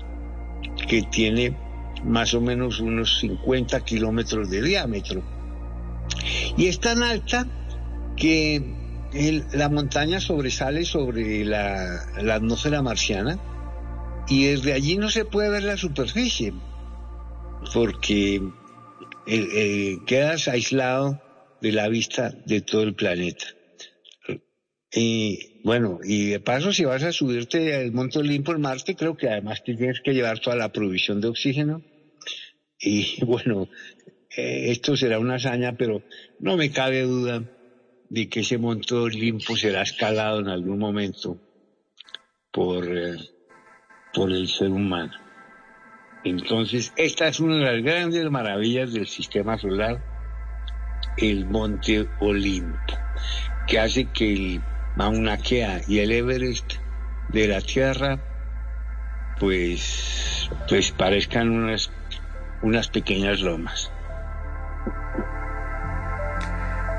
que 0.88 1.02
tiene 1.02 1.58
más 2.04 2.36
o 2.36 2.42
menos 2.42 2.80
unos 2.80 3.20
50 3.22 3.80
kilómetros 3.82 4.52
de 4.52 4.62
diámetro. 4.62 5.24
Y 6.58 6.68
es 6.68 6.80
tan 6.80 7.02
alta 7.02 7.48
que 8.16 8.83
el- 9.14 9.46
la 9.54 9.70
montaña 9.70 10.20
sobresale 10.20 10.86
sobre 10.86 11.46
la, 11.46 12.06
la 12.22 12.36
atmósfera 12.36 12.82
marciana 12.82 13.40
y 14.28 14.46
desde 14.46 14.74
allí 14.74 14.98
no 14.98 15.10
se 15.10 15.26
puede 15.26 15.50
ver 15.50 15.64
la 15.64 15.78
superficie, 15.78 16.54
porque 17.74 18.42
quedas 20.06 20.48
aislado 20.48 21.20
de 21.62 21.72
la 21.72 21.88
vista 21.88 22.34
de 22.46 22.62
todo 22.62 22.84
el 22.84 22.96
planeta. 22.96 23.46
Y 24.96 25.62
bueno, 25.64 26.00
y 26.04 26.30
de 26.30 26.40
paso, 26.40 26.72
si 26.72 26.86
vas 26.86 27.02
a 27.04 27.12
subirte 27.12 27.74
al 27.76 27.92
Monte 27.94 28.20
Olimpo 28.20 28.52
en 28.54 28.62
Marte, 28.62 28.96
creo 28.96 29.16
que 29.18 29.28
además 29.28 29.64
tienes 29.64 30.02
que 30.02 30.14
llevar 30.14 30.40
toda 30.40 30.56
la 30.56 30.72
provisión 30.72 31.20
de 31.20 31.30
oxígeno. 31.30 31.84
Y 32.80 33.24
bueno, 33.26 33.70
eh, 34.38 34.72
esto 34.72 34.96
será 34.96 35.20
una 35.20 35.36
hazaña, 35.36 35.74
pero 35.74 36.04
no 36.40 36.58
me 36.58 36.70
cabe 36.70 37.02
duda 37.02 37.44
de 38.14 38.30
que 38.30 38.42
ese 38.42 38.60
Monte 38.60 38.94
Olimpo 38.94 39.58
será 39.58 39.82
escalado 39.82 40.40
en 40.40 40.48
algún 40.48 40.78
momento 40.78 41.36
por, 42.52 42.86
eh, 42.86 43.18
por 44.14 44.32
el 44.32 44.48
ser 44.48 44.70
humano. 44.70 45.14
Entonces, 46.24 46.94
esta 46.96 47.28
es 47.28 47.40
una 47.40 47.56
de 47.56 47.74
las 47.74 47.84
grandes 47.84 48.30
maravillas 48.30 48.94
del 48.94 49.08
sistema 49.08 49.58
solar, 49.58 50.00
el 51.18 51.48
Monte 51.48 52.08
Olimpo, 52.20 52.94
que 53.66 53.80
hace 53.80 54.06
que 54.12 54.32
el 54.32 54.62
Mauna 54.96 55.40
Kea 55.40 55.82
y 55.88 55.98
el 55.98 56.12
Everest 56.12 56.74
de 57.30 57.48
la 57.48 57.62
Tierra, 57.62 58.20
pues, 59.40 60.52
pues 60.70 60.92
parezcan 60.92 61.50
unas, 61.50 61.92
unas 62.62 62.90
pequeñas 62.90 63.42
lomas. 63.42 63.93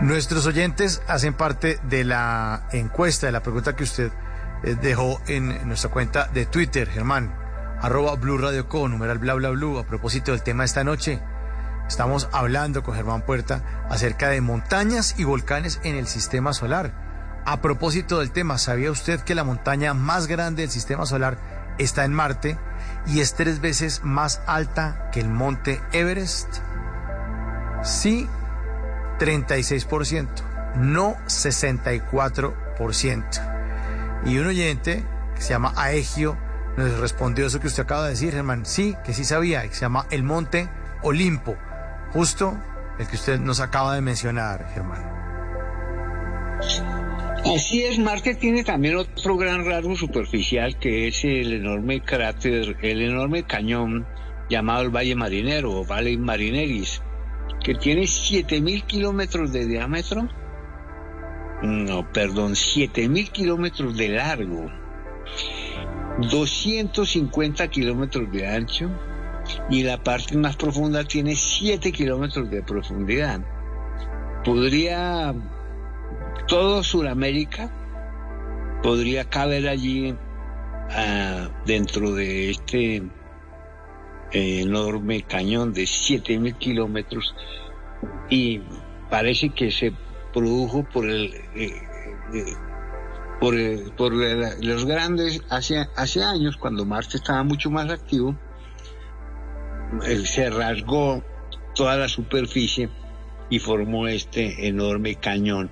Nuestros 0.04 0.44
oyentes 0.44 1.00
hacen 1.08 1.32
parte 1.32 1.80
de 1.84 2.04
la 2.04 2.68
encuesta, 2.72 3.24
de 3.24 3.32
la 3.32 3.42
pregunta 3.42 3.74
que 3.74 3.84
usted 3.84 4.12
eh, 4.62 4.76
dejó 4.78 5.18
en 5.28 5.66
nuestra 5.66 5.90
cuenta 5.90 6.26
de 6.26 6.44
Twitter, 6.44 6.90
Germán, 6.90 7.34
arroba 7.80 8.14
Blue 8.16 8.36
Radio 8.36 8.68
Co, 8.68 8.86
numeral 8.86 9.16
bla 9.16 9.32
bla 9.32 9.48
blue, 9.48 9.78
a 9.78 9.86
propósito 9.86 10.32
del 10.32 10.42
tema 10.42 10.62
de 10.62 10.66
esta 10.66 10.84
noche. 10.84 11.22
Estamos 11.88 12.28
hablando 12.32 12.82
con 12.82 12.94
Germán 12.94 13.22
Puerta 13.22 13.86
acerca 13.88 14.28
de 14.28 14.42
montañas 14.42 15.14
y 15.16 15.24
volcanes 15.24 15.80
en 15.84 15.96
el 15.96 16.06
sistema 16.06 16.52
solar. 16.52 17.42
A 17.46 17.62
propósito 17.62 18.18
del 18.18 18.30
tema, 18.30 18.58
¿sabía 18.58 18.90
usted 18.90 19.20
que 19.20 19.34
la 19.34 19.42
montaña 19.42 19.94
más 19.94 20.26
grande 20.26 20.64
del 20.64 20.70
sistema 20.70 21.06
solar 21.06 21.38
está 21.78 22.04
en 22.04 22.12
Marte 22.12 22.58
y 23.06 23.20
es 23.20 23.32
tres 23.32 23.62
veces 23.62 24.02
más 24.04 24.42
alta 24.46 25.08
que 25.12 25.20
el 25.20 25.30
monte 25.30 25.80
Everest? 25.92 26.58
Sí, 27.82 28.28
36%, 29.18 30.28
no 30.76 31.16
64%. 31.26 33.50
Y 34.26 34.38
un 34.38 34.46
oyente 34.46 35.04
que 35.34 35.42
se 35.42 35.50
llama 35.50 35.74
Aegio 35.76 36.38
nos 36.76 36.98
respondió 36.98 37.46
eso 37.46 37.60
que 37.60 37.68
usted 37.68 37.84
acaba 37.84 38.04
de 38.04 38.10
decir, 38.10 38.32
Germán. 38.32 38.66
Sí, 38.66 38.94
que 39.04 39.12
sí 39.12 39.24
sabía, 39.24 39.62
que 39.62 39.74
se 39.74 39.82
llama 39.82 40.06
el 40.10 40.22
monte 40.22 40.68
Olimpo, 41.02 41.56
justo 42.12 42.58
el 42.98 43.06
que 43.06 43.16
usted 43.16 43.38
nos 43.38 43.60
acaba 43.60 43.94
de 43.94 44.00
mencionar, 44.00 44.68
Germán. 44.72 45.12
Así 47.54 47.82
es, 47.82 47.98
Marte 47.98 48.34
tiene 48.34 48.64
también 48.64 48.96
otro 48.96 49.36
gran 49.36 49.66
rasgo 49.66 49.96
superficial 49.96 50.78
que 50.78 51.08
es 51.08 51.24
el 51.24 51.52
enorme 51.52 52.00
cráter, 52.00 52.76
el 52.80 53.02
enorme 53.02 53.42
cañón 53.42 54.06
llamado 54.48 54.82
el 54.82 54.90
Valle 54.90 55.14
Marinero 55.14 55.72
o 55.72 55.84
Valle 55.84 56.16
Marineris, 56.16 57.02
que 57.64 57.74
tiene 57.74 58.02
7.000 58.02 58.84
kilómetros 58.84 59.52
de 59.52 59.66
diámetro, 59.66 60.28
no, 61.62 62.12
perdón, 62.12 62.52
7.000 62.52 63.30
kilómetros 63.30 63.96
de 63.96 64.10
largo, 64.10 64.70
250 66.30 67.68
kilómetros 67.68 68.30
de 68.30 68.46
ancho 68.46 68.90
y 69.70 69.82
la 69.82 70.02
parte 70.02 70.36
más 70.36 70.56
profunda 70.56 71.04
tiene 71.04 71.34
7 71.34 71.90
kilómetros 71.90 72.50
de 72.50 72.62
profundidad. 72.62 73.40
Podría 74.44 75.34
todo 76.46 76.82
Sudamérica 76.82 77.72
podría 78.84 79.24
caber 79.24 79.66
allí 79.66 80.14
ah, 80.90 81.48
dentro 81.64 82.12
de 82.12 82.50
este 82.50 83.02
enorme 84.34 85.22
cañón 85.22 85.72
de 85.72 85.82
7.000 85.84 86.56
kilómetros 86.58 87.34
y 88.28 88.60
parece 89.10 89.50
que 89.50 89.70
se 89.70 89.92
produjo 90.32 90.84
por 90.92 91.08
el 91.08 91.32
eh, 91.54 91.70
eh, 92.34 92.44
por, 93.40 93.54
el- 93.54 93.92
por 93.92 94.12
los 94.12 94.84
grandes 94.86 95.40
hace, 95.50 95.86
hace 95.96 96.22
años 96.22 96.56
cuando 96.56 96.84
Marte 96.84 97.16
estaba 97.16 97.42
mucho 97.44 97.70
más 97.70 97.90
activo 97.90 98.36
se 100.24 100.50
rasgó 100.50 101.22
toda 101.74 101.96
la 101.96 102.08
superficie 102.08 102.88
y 103.50 103.58
formó 103.58 104.08
este 104.08 104.66
enorme 104.66 105.14
cañón 105.16 105.70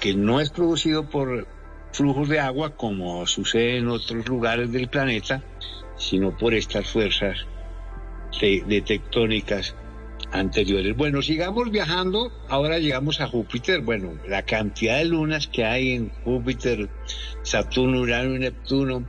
que 0.00 0.14
no 0.14 0.40
es 0.40 0.50
producido 0.50 1.08
por 1.08 1.46
flujos 1.92 2.28
de 2.28 2.40
agua 2.40 2.76
como 2.76 3.26
sucede 3.26 3.78
en 3.78 3.88
otros 3.88 4.26
lugares 4.28 4.72
del 4.72 4.88
planeta, 4.88 5.42
sino 5.96 6.36
por 6.36 6.54
estas 6.54 6.90
fuerzas 6.90 7.38
de 8.40 8.82
tectónicas 8.84 9.74
anteriores. 10.32 10.96
Bueno, 10.96 11.22
sigamos 11.22 11.70
viajando. 11.70 12.32
Ahora 12.48 12.78
llegamos 12.78 13.20
a 13.20 13.26
Júpiter. 13.26 13.82
Bueno, 13.82 14.18
la 14.26 14.42
cantidad 14.42 14.98
de 14.98 15.04
lunas 15.04 15.46
que 15.46 15.64
hay 15.64 15.92
en 15.92 16.10
Júpiter, 16.24 16.88
Saturno, 17.42 18.00
Urano 18.00 18.34
y 18.34 18.40
Neptuno, 18.40 19.06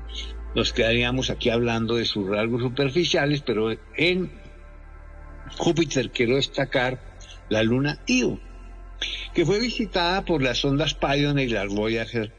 nos 0.55 0.73
quedaríamos 0.73 1.29
aquí 1.29 1.49
hablando 1.49 1.95
de 1.95 2.05
sus 2.05 2.27
rasgos 2.27 2.61
superficiales, 2.61 3.41
pero 3.41 3.71
en 3.97 4.31
Júpiter 5.57 6.11
quiero 6.11 6.35
destacar 6.35 6.99
la 7.49 7.63
luna 7.63 7.99
Io, 8.07 8.39
que 9.33 9.45
fue 9.45 9.59
visitada 9.59 10.23
por 10.25 10.41
las 10.43 10.59
sondas 10.59 10.93
Pioneer 10.93 11.49
y 11.49 11.53
las 11.53 11.67
Voyager 11.67 12.33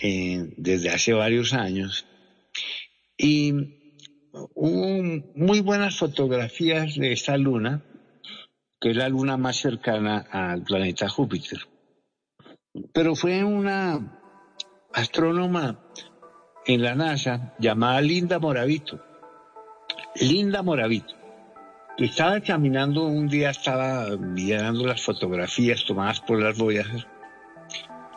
eh, 0.00 0.52
desde 0.56 0.90
hace 0.90 1.12
varios 1.12 1.52
años. 1.52 2.06
Y 3.16 3.79
hubo 4.32 5.22
muy 5.34 5.60
buenas 5.60 5.98
fotografías 5.98 6.94
de 6.96 7.12
esta 7.12 7.36
luna, 7.36 7.82
que 8.80 8.90
es 8.90 8.96
la 8.96 9.08
luna 9.08 9.36
más 9.36 9.56
cercana 9.56 10.26
al 10.30 10.62
planeta 10.62 11.08
Júpiter. 11.08 11.58
Pero 12.92 13.14
fue 13.14 13.44
una 13.44 14.18
astrónoma 14.92 15.80
en 16.66 16.82
la 16.82 16.94
NASA 16.94 17.54
llamada 17.58 18.00
Linda 18.00 18.38
Moravito. 18.38 19.00
Linda 20.20 20.62
Moravito. 20.62 21.14
que 21.96 22.04
Estaba 22.04 22.36
examinando 22.36 23.06
un 23.06 23.28
día, 23.28 23.50
estaba 23.50 24.16
mirando 24.16 24.86
las 24.86 25.02
fotografías 25.02 25.84
tomadas 25.84 26.20
por 26.20 26.40
las 26.40 26.56
Voyager 26.56 27.06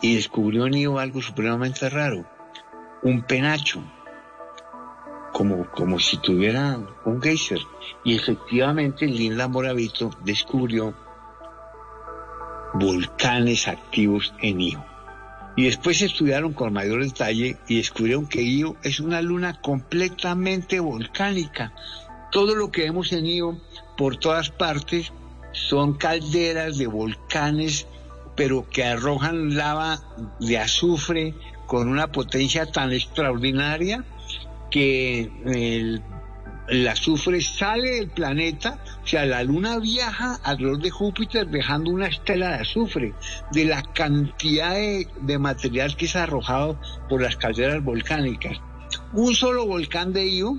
y 0.02 0.16
descubrió 0.16 0.68
en 0.68 0.76
Io 0.76 1.00
algo 1.00 1.22
supremamente 1.22 1.90
raro. 1.90 2.26
Un 3.04 3.24
penacho 3.24 3.84
como, 5.34 5.70
como 5.72 6.00
si 6.00 6.18
tuviera 6.18 6.80
un 7.04 7.22
geyser. 7.22 7.60
Y 8.06 8.16
efectivamente 8.16 9.06
Linda 9.06 9.50
Moravito 9.50 10.12
descubrió 10.24 10.94
volcanes 12.76 13.68
activos 13.68 14.34
en 14.42 14.62
Io. 14.62 14.86
Y 15.56 15.66
después 15.66 16.02
estudiaron 16.02 16.54
con 16.54 16.74
mayor 16.74 17.04
detalle 17.04 17.58
y 17.68 17.78
descubrieron 17.78 18.28
que 18.28 18.42
Io 18.42 18.78
es 18.84 19.00
una 19.00 19.22
luna 19.22 19.60
completamente 19.60 20.80
volcánica. 20.80 21.74
Todo 22.32 22.56
lo 22.56 22.72
que 22.72 22.84
vemos 22.84 23.12
en 23.12 23.26
Io 23.26 23.60
por 23.98 24.18
todas 24.18 24.50
partes 24.50 25.12
son 25.52 25.94
calderas 25.96 26.78
de 26.78 26.88
volcanes, 26.88 27.88
pero 28.36 28.68
que 28.70 28.84
arrojan 28.84 29.56
lava 29.56 30.00
de 30.40 30.58
azufre 30.58 31.36
con 31.68 31.88
una 31.88 32.12
potencia 32.12 32.66
tan 32.66 32.92
extraordinaria 32.92 34.04
que 34.74 35.30
el, 35.46 36.02
el 36.68 36.88
azufre 36.88 37.40
sale 37.42 37.92
del 37.92 38.10
planeta, 38.10 38.80
o 39.04 39.08
sea, 39.08 39.24
la 39.28 39.44
luna 39.44 39.78
viaja 39.78 40.40
alrededor 40.44 40.80
de 40.80 40.90
Júpiter 40.90 41.48
dejando 41.48 41.92
una 41.92 42.08
estela 42.08 42.50
de 42.50 42.56
azufre, 42.56 43.14
de 43.52 43.66
la 43.66 43.84
cantidad 43.84 44.74
de, 44.74 45.38
material 45.38 45.96
que 45.96 46.06
es 46.06 46.16
arrojado 46.16 46.80
por 47.08 47.22
las 47.22 47.36
calderas 47.36 47.84
volcánicas. 47.84 48.58
Un 49.14 49.36
solo 49.36 49.68
volcán 49.68 50.12
de 50.12 50.28
Io, 50.28 50.58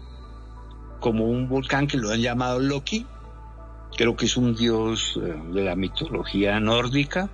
como 1.00 1.24
un 1.24 1.48
volcán 1.48 1.88
que 1.88 1.96
lo 1.96 2.12
han 2.12 2.20
llamado 2.20 2.60
Loki, 2.60 3.06
creo 3.96 4.14
que 4.14 4.26
es 4.26 4.36
un 4.36 4.54
dios 4.54 5.18
eh, 5.20 5.34
de 5.52 5.64
la 5.64 5.74
mitología 5.74 6.60
nórdica, 6.60 7.28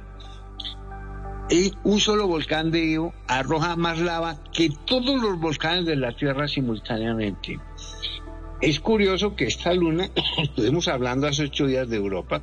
y 1.51 1.73
un 1.83 1.99
solo 1.99 2.29
volcán 2.29 2.71
de 2.71 2.93
Io 2.93 3.13
arroja 3.27 3.75
más 3.77 3.99
lava 3.99 4.43
que 4.53 4.71
todos 4.87 5.21
los 5.21 5.39
volcanes 5.39 5.85
de 5.85 5.97
la 5.97 6.13
Tierra 6.13 6.47
simultáneamente. 6.47 7.59
Es 8.61 8.79
curioso 8.79 9.35
que 9.35 9.47
esta 9.47 9.75
luna, 9.75 10.09
estuvimos 10.43 10.87
hablando 10.87 11.27
hace 11.27 11.45
ocho 11.45 11.67
días 11.67 11.89
de 11.89 11.97
Europa, 11.97 12.43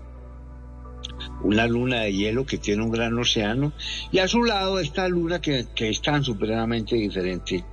una 1.41 1.67
luna 1.67 2.01
de 2.01 2.13
hielo 2.13 2.45
que 2.45 2.57
tiene 2.57 2.83
un 2.83 2.91
gran 2.91 3.17
océano, 3.17 3.71
y 4.11 4.19
a 4.19 4.27
su 4.27 4.43
lado 4.43 4.79
esta 4.79 5.07
luna 5.07 5.39
que, 5.39 5.65
que 5.73 5.89
es 5.89 6.01
tan 6.01 6.23
supremamente 6.23 6.95
diferente 6.95 7.63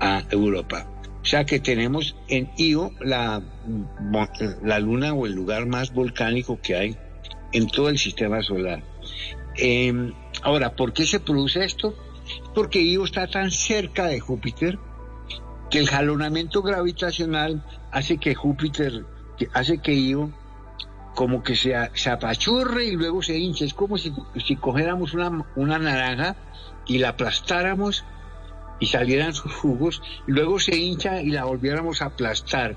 a 0.00 0.24
Europa. 0.30 0.86
O 1.22 1.24
sea 1.24 1.44
que 1.44 1.60
tenemos 1.60 2.16
en 2.28 2.50
Io 2.56 2.90
la, 3.00 3.42
la 4.64 4.78
luna 4.80 5.12
o 5.12 5.26
el 5.26 5.32
lugar 5.32 5.66
más 5.66 5.92
volcánico 5.92 6.58
que 6.60 6.74
hay 6.74 6.96
en 7.52 7.68
todo 7.68 7.88
el 7.88 7.98
sistema 7.98 8.42
solar. 8.42 8.82
Eh, 9.56 10.12
ahora, 10.42 10.74
¿por 10.74 10.92
qué 10.92 11.06
se 11.06 11.20
produce 11.20 11.64
esto? 11.64 11.94
Porque 12.54 12.82
Io 12.82 13.04
está 13.04 13.26
tan 13.26 13.50
cerca 13.50 14.06
de 14.06 14.20
Júpiter 14.20 14.78
que 15.70 15.78
el 15.78 15.88
jalonamiento 15.88 16.62
gravitacional 16.62 17.64
hace 17.92 18.18
que 18.18 18.34
Júpiter, 18.34 19.04
que 19.38 19.48
hace 19.52 19.78
que 19.78 19.94
Io 19.94 20.30
como 21.14 21.42
que 21.42 21.56
se, 21.56 21.74
apachurre 22.10 22.84
y 22.86 22.92
luego 22.92 23.22
se 23.22 23.38
hinche. 23.38 23.64
Es 23.64 23.74
como 23.74 23.98
si, 23.98 24.12
si 24.46 24.56
cogiéramos 24.56 25.14
una, 25.14 25.46
una 25.56 25.78
naranja 25.78 26.36
y 26.86 26.98
la 26.98 27.10
aplastáramos 27.10 28.04
y 28.80 28.86
salieran 28.86 29.34
sus 29.34 29.52
jugos, 29.52 30.02
y 30.26 30.32
luego 30.32 30.58
se 30.58 30.74
hincha 30.74 31.20
y 31.20 31.30
la 31.30 31.44
volviéramos 31.44 32.00
a 32.00 32.06
aplastar. 32.06 32.76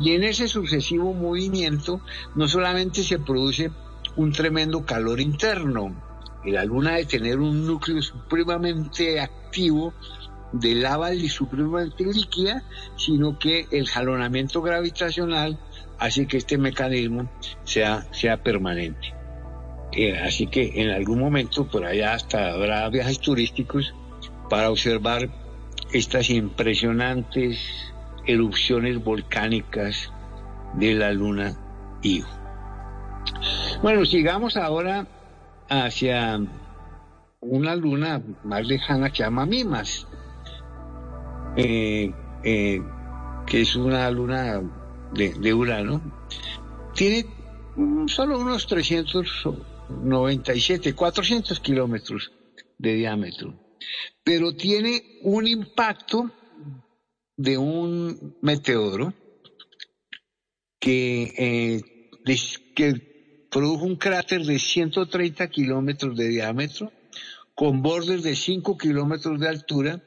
Y 0.00 0.10
en 0.12 0.24
ese 0.24 0.48
sucesivo 0.48 1.14
movimiento 1.14 2.00
no 2.34 2.48
solamente 2.48 3.04
se 3.04 3.20
produce 3.20 3.70
un 4.16 4.32
tremendo 4.32 4.84
calor 4.84 5.20
interno, 5.20 5.94
y 6.44 6.50
la 6.50 6.64
luna 6.64 6.96
de 6.96 7.06
tener 7.06 7.38
un 7.38 7.66
núcleo 7.66 8.02
supremamente 8.02 9.20
activo 9.20 9.94
de 10.52 10.74
lava 10.74 11.12
y 11.12 11.28
supremamente 11.28 12.04
líquida, 12.04 12.62
sino 12.96 13.38
que 13.38 13.66
el 13.70 13.88
jalonamiento 13.88 14.62
gravitacional 14.62 15.58
hace 15.98 16.26
que 16.26 16.36
este 16.36 16.58
mecanismo 16.58 17.28
sea, 17.64 18.06
sea 18.12 18.42
permanente. 18.42 19.14
Eh, 19.92 20.18
así 20.18 20.46
que 20.46 20.82
en 20.82 20.90
algún 20.90 21.20
momento 21.20 21.66
por 21.66 21.84
allá 21.84 22.14
hasta 22.14 22.52
habrá 22.52 22.88
viajes 22.88 23.20
turísticos 23.20 23.94
para 24.50 24.70
observar 24.70 25.28
estas 25.92 26.30
impresionantes 26.30 27.58
erupciones 28.26 29.02
volcánicas 29.02 30.12
de 30.74 30.94
la 30.94 31.12
luna 31.12 31.56
Io. 32.02 32.26
Bueno, 33.82 34.04
sigamos 34.04 34.56
ahora 34.56 35.06
hacia 35.68 36.40
una 37.40 37.76
luna 37.76 38.22
más 38.44 38.66
lejana 38.66 39.10
que 39.10 39.22
llama 39.22 39.44
Mimas, 39.46 40.08
eh, 41.56 42.12
eh, 42.42 42.82
que 43.46 43.60
es 43.60 43.76
una 43.76 44.10
luna 44.10 44.60
de, 45.12 45.54
Urano. 45.54 46.00
Tiene 46.94 47.26
solo 48.06 48.40
unos 48.40 48.66
397, 48.66 50.94
400 50.94 51.60
kilómetros 51.60 52.32
de 52.78 52.94
diámetro, 52.94 53.54
pero 54.22 54.56
tiene 54.56 55.20
un 55.22 55.46
impacto 55.46 56.30
de 57.36 57.58
un 57.58 58.38
meteoro 58.42 59.12
que, 60.78 61.32
eh, 61.36 61.82
que 62.74 63.13
produjo 63.54 63.84
un 63.84 63.94
cráter 63.94 64.42
de 64.42 64.58
130 64.58 65.48
kilómetros 65.48 66.16
de 66.16 66.26
diámetro, 66.26 66.90
con 67.54 67.82
bordes 67.82 68.24
de 68.24 68.34
5 68.34 68.76
kilómetros 68.76 69.38
de 69.38 69.48
altura 69.48 70.00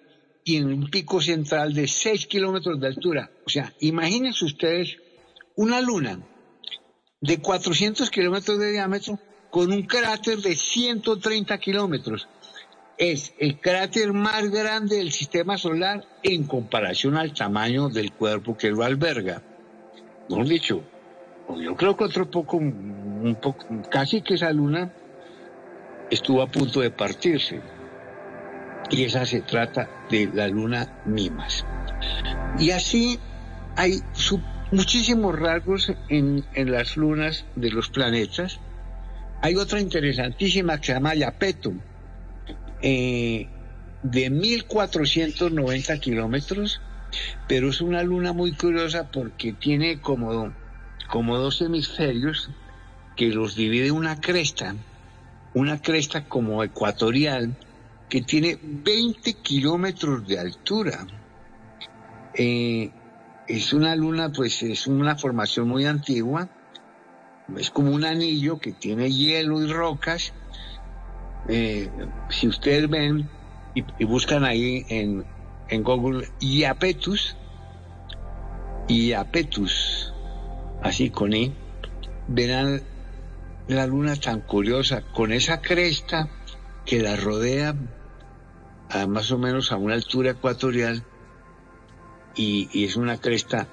y 0.43 0.57
en 0.57 0.65
un 0.67 0.89
pico 0.89 1.21
central 1.21 1.73
de 1.73 1.87
6 1.87 2.27
kilómetros 2.27 2.77
de 2.81 2.87
altura. 2.87 3.31
O 3.45 3.49
sea, 3.49 3.73
imagínense 3.79 4.43
ustedes 4.43 4.97
una 5.55 5.79
luna 5.79 6.19
de 7.21 7.37
400 7.37 8.09
kilómetros 8.09 8.59
de 8.59 8.69
diámetro 8.69 9.17
con 9.49 9.71
un 9.71 9.83
cráter 9.83 10.39
de 10.39 10.53
130 10.53 11.57
kilómetros. 11.57 12.27
Es 12.97 13.33
el 13.39 13.61
cráter 13.61 14.11
más 14.11 14.51
grande 14.51 14.97
del 14.97 15.13
sistema 15.13 15.57
solar 15.57 16.03
en 16.21 16.43
comparación 16.43 17.15
al 17.15 17.33
tamaño 17.33 17.87
del 17.87 18.11
cuerpo 18.11 18.57
que 18.57 18.71
lo 18.71 18.83
alberga. 18.83 19.41
Dicho, 20.45 20.83
yo 21.55 21.75
creo 21.75 21.95
que 21.95 22.03
otro 22.03 22.29
poco, 22.29 22.61
casi 23.89 24.21
que 24.21 24.35
esa 24.35 24.51
luna 24.51 24.91
estuvo 26.09 26.41
a 26.41 26.47
punto 26.47 26.81
de 26.81 26.91
partirse. 26.91 27.61
Y 28.89 29.03
esa 29.03 29.25
se 29.25 29.41
trata 29.41 29.89
de 30.09 30.29
la 30.33 30.47
luna 30.47 31.01
Mimas. 31.05 31.65
Y 32.57 32.71
así 32.71 33.19
hay 33.75 34.01
muchísimos 34.71 35.37
rasgos 35.37 35.91
en, 36.09 36.45
las 36.55 36.95
lunas 36.97 37.45
de 37.55 37.69
los 37.71 37.89
planetas. 37.89 38.59
Hay 39.41 39.55
otra 39.55 39.79
interesantísima 39.79 40.79
que 40.79 40.87
se 40.87 40.93
llama 40.93 41.15
Yapeto, 41.15 41.73
eh, 42.81 43.47
de 44.03 44.29
1490 44.29 45.99
kilómetros, 45.99 46.81
pero 47.47 47.69
es 47.69 47.81
una 47.81 48.03
luna 48.03 48.33
muy 48.33 48.53
curiosa 48.53 49.11
porque 49.11 49.53
tiene 49.53 49.99
como, 49.99 50.53
como 51.07 51.37
dos 51.37 51.61
hemisferios 51.61 52.49
que 53.15 53.27
los 53.27 53.55
divide 53.55 53.91
una 53.91 54.19
cresta, 54.19 54.75
una 55.53 55.81
cresta 55.81 56.25
como 56.25 56.63
ecuatorial 56.63 57.55
que 58.09 58.21
tiene 58.21 58.57
20 58.61 59.33
kilómetros 59.35 60.27
de 60.27 60.39
altura. 60.39 61.05
Eh, 62.33 62.91
es 63.47 63.73
una 63.73 63.95
luna, 63.95 64.31
pues 64.31 64.61
es 64.63 64.87
una 64.87 65.15
formación 65.15 65.67
muy 65.67 65.85
antigua, 65.85 66.49
es 67.57 67.71
como 67.71 67.91
un 67.91 68.03
anillo 68.05 68.59
que 68.59 68.73
tiene 68.73 69.09
hielo 69.09 69.61
y 69.61 69.71
rocas. 69.71 70.33
Eh, 71.47 71.89
si 72.29 72.47
ustedes 72.47 72.89
ven 72.89 73.29
y, 73.73 73.83
y 73.99 74.05
buscan 74.05 74.43
ahí 74.43 74.85
en, 74.89 75.25
en 75.69 75.83
Google 75.83 76.27
Iapetus, 76.39 77.37
Iapetus, 78.89 80.13
así 80.87 81.09
con 81.09 81.33
I, 81.33 81.53
verán 82.27 82.81
la 83.67 83.85
luna 83.85 84.15
tan 84.15 84.41
curiosa, 84.41 85.01
con 85.01 85.31
esa 85.31 85.61
cresta 85.61 86.29
que 86.85 87.01
la 87.01 87.15
rodea 87.15 87.75
a 88.89 89.07
más 89.07 89.31
o 89.31 89.37
menos 89.37 89.71
a 89.71 89.77
una 89.77 89.95
altura 89.95 90.31
ecuatorial 90.31 91.03
y, 92.35 92.69
y 92.71 92.85
es 92.85 92.95
una 92.95 93.17
cresta 93.17 93.67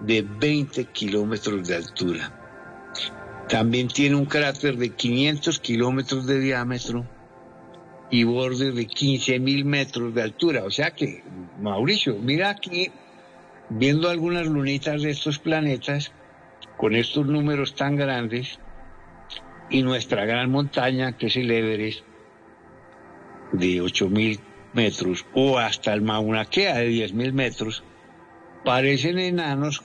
de 0.00 0.22
20 0.22 0.86
kilómetros 0.86 1.66
de 1.66 1.76
altura. 1.76 2.36
También 3.48 3.88
tiene 3.88 4.16
un 4.16 4.26
cráter 4.26 4.76
de 4.76 4.90
500 4.90 5.58
kilómetros 5.60 6.26
de 6.26 6.38
diámetro 6.38 7.06
y 8.10 8.24
borde 8.24 8.72
de 8.72 8.86
15 8.86 9.40
mil 9.40 9.64
metros 9.64 10.14
de 10.14 10.22
altura. 10.22 10.64
O 10.64 10.70
sea 10.70 10.90
que, 10.92 11.24
Mauricio, 11.60 12.16
mira 12.16 12.50
aquí, 12.50 12.90
viendo 13.70 14.08
algunas 14.08 14.46
lunitas 14.46 15.02
de 15.02 15.10
estos 15.10 15.38
planetas, 15.38 16.12
con 16.80 16.96
estos 16.96 17.26
números 17.26 17.74
tan 17.74 17.94
grandes, 17.94 18.58
y 19.68 19.82
nuestra 19.82 20.24
gran 20.24 20.50
montaña, 20.50 21.12
que 21.12 21.26
es 21.26 21.36
el 21.36 21.50
Everest, 21.50 22.00
de 23.52 23.82
8 23.82 24.08
mil 24.08 24.40
metros, 24.72 25.26
o 25.34 25.58
hasta 25.58 25.92
el 25.92 26.00
Mauna 26.00 26.46
Kea 26.46 26.78
de 26.78 26.86
10 26.86 27.12
mil 27.12 27.34
metros, 27.34 27.84
parecen 28.64 29.18
enanos 29.18 29.82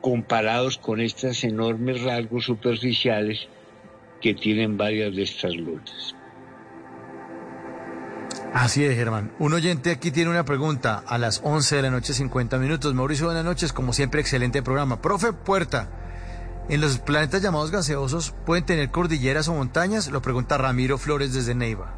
comparados 0.00 0.78
con 0.78 1.00
estos 1.00 1.42
enormes 1.42 2.02
rasgos 2.02 2.44
superficiales 2.44 3.48
que 4.20 4.32
tienen 4.34 4.76
varias 4.76 5.16
de 5.16 5.24
estas 5.24 5.52
lunas. 5.56 6.14
Así 8.54 8.84
es, 8.84 8.94
Germán. 8.94 9.32
Un 9.40 9.52
oyente 9.52 9.90
aquí 9.90 10.12
tiene 10.12 10.30
una 10.30 10.44
pregunta 10.44 11.02
a 11.04 11.18
las 11.18 11.40
11 11.42 11.74
de 11.74 11.82
la 11.82 11.90
noche, 11.90 12.14
50 12.14 12.56
minutos. 12.58 12.94
Mauricio, 12.94 13.26
buenas 13.26 13.44
noches. 13.44 13.72
Como 13.72 13.92
siempre, 13.92 14.20
excelente 14.20 14.62
programa. 14.62 15.02
Profe 15.02 15.32
Puerta, 15.32 16.05
¿en 16.68 16.80
los 16.80 16.98
planetas 16.98 17.42
llamados 17.42 17.70
gaseosos 17.70 18.34
pueden 18.44 18.64
tener 18.64 18.90
cordilleras 18.90 19.48
o 19.48 19.54
montañas? 19.54 20.08
Lo 20.10 20.22
pregunta 20.22 20.58
Ramiro 20.58 20.98
Flores 20.98 21.32
desde 21.34 21.54
Neiva. 21.54 21.94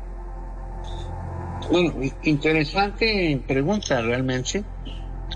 Bueno, 1.71 1.95
interesante 2.23 3.43
pregunta 3.47 4.01
realmente. 4.01 4.65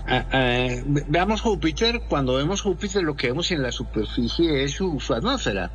Ah, 0.07 0.25
ah, 0.31 0.67
ve- 0.85 1.05
veamos 1.07 1.41
Júpiter, 1.41 2.01
cuando 2.09 2.35
vemos 2.35 2.61
Júpiter 2.61 3.03
lo 3.03 3.15
que 3.15 3.27
vemos 3.27 3.51
en 3.51 3.61
la 3.61 3.71
superficie 3.71 4.63
es 4.63 4.71
su, 4.71 4.99
atmósfera, 5.15 5.71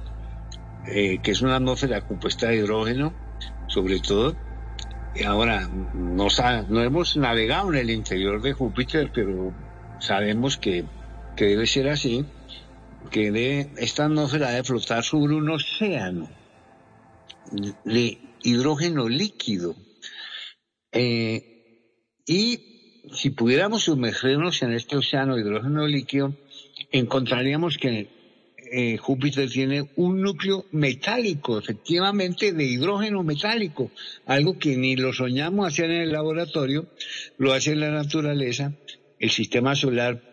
eh, 0.87 1.19
que 1.23 1.31
es 1.31 1.41
una 1.43 1.57
atmósfera 1.57 2.01
compuesta 2.01 2.49
de 2.49 2.57
hidrógeno, 2.57 3.13
sobre 3.69 4.01
todo. 4.01 4.35
Y 5.15 5.23
ahora, 5.25 5.69
no, 5.95 6.27
no 6.69 6.83
hemos 6.83 7.17
navegado 7.17 7.73
en 7.73 7.79
el 7.79 7.91
interior 7.91 8.43
de 8.43 8.53
Júpiter, 8.53 9.11
pero 9.15 9.53
sabemos 10.01 10.59
que, 10.59 10.85
que 11.37 11.45
debe 11.47 11.67
ser 11.67 11.89
así, 11.89 12.27
que 13.11 13.31
debe- 13.33 13.71
esta 13.79 14.05
atmósfera 14.07 14.51
debe 14.51 14.65
flotar 14.65 15.03
sobre 15.05 15.35
un 15.35 15.49
océano 15.51 16.29
de 17.85 18.19
hidrógeno 18.43 19.09
líquido. 19.09 19.75
Eh, 20.93 21.45
y 22.27 23.05
si 23.13 23.31
pudiéramos 23.31 23.85
sumergirnos 23.85 24.63
en 24.63 24.73
este 24.73 24.97
océano 24.97 25.35
de 25.35 25.43
hidrógeno 25.43 25.87
líquido, 25.87 26.37
encontraríamos 26.93 27.79
que 27.79 28.09
eh, 28.71 28.99
Júpiter 28.99 29.49
tiene 29.49 29.89
un 29.97 30.21
núcleo 30.21 30.67
metálico, 30.73 31.59
efectivamente 31.59 32.53
de 32.53 32.65
hidrógeno 32.65 33.23
metálico, 33.23 33.91
algo 34.27 34.59
que 34.59 34.77
ni 34.77 34.95
lo 34.95 35.15
soñamos 35.15 35.67
hacer 35.67 35.87
en 35.91 36.03
el 36.03 36.13
laboratorio, 36.13 36.87
lo 37.39 37.55
hace 37.55 37.75
la 37.77 37.91
naturaleza, 37.91 38.75
el 39.19 39.31
sistema 39.31 39.75
solar 39.75 40.28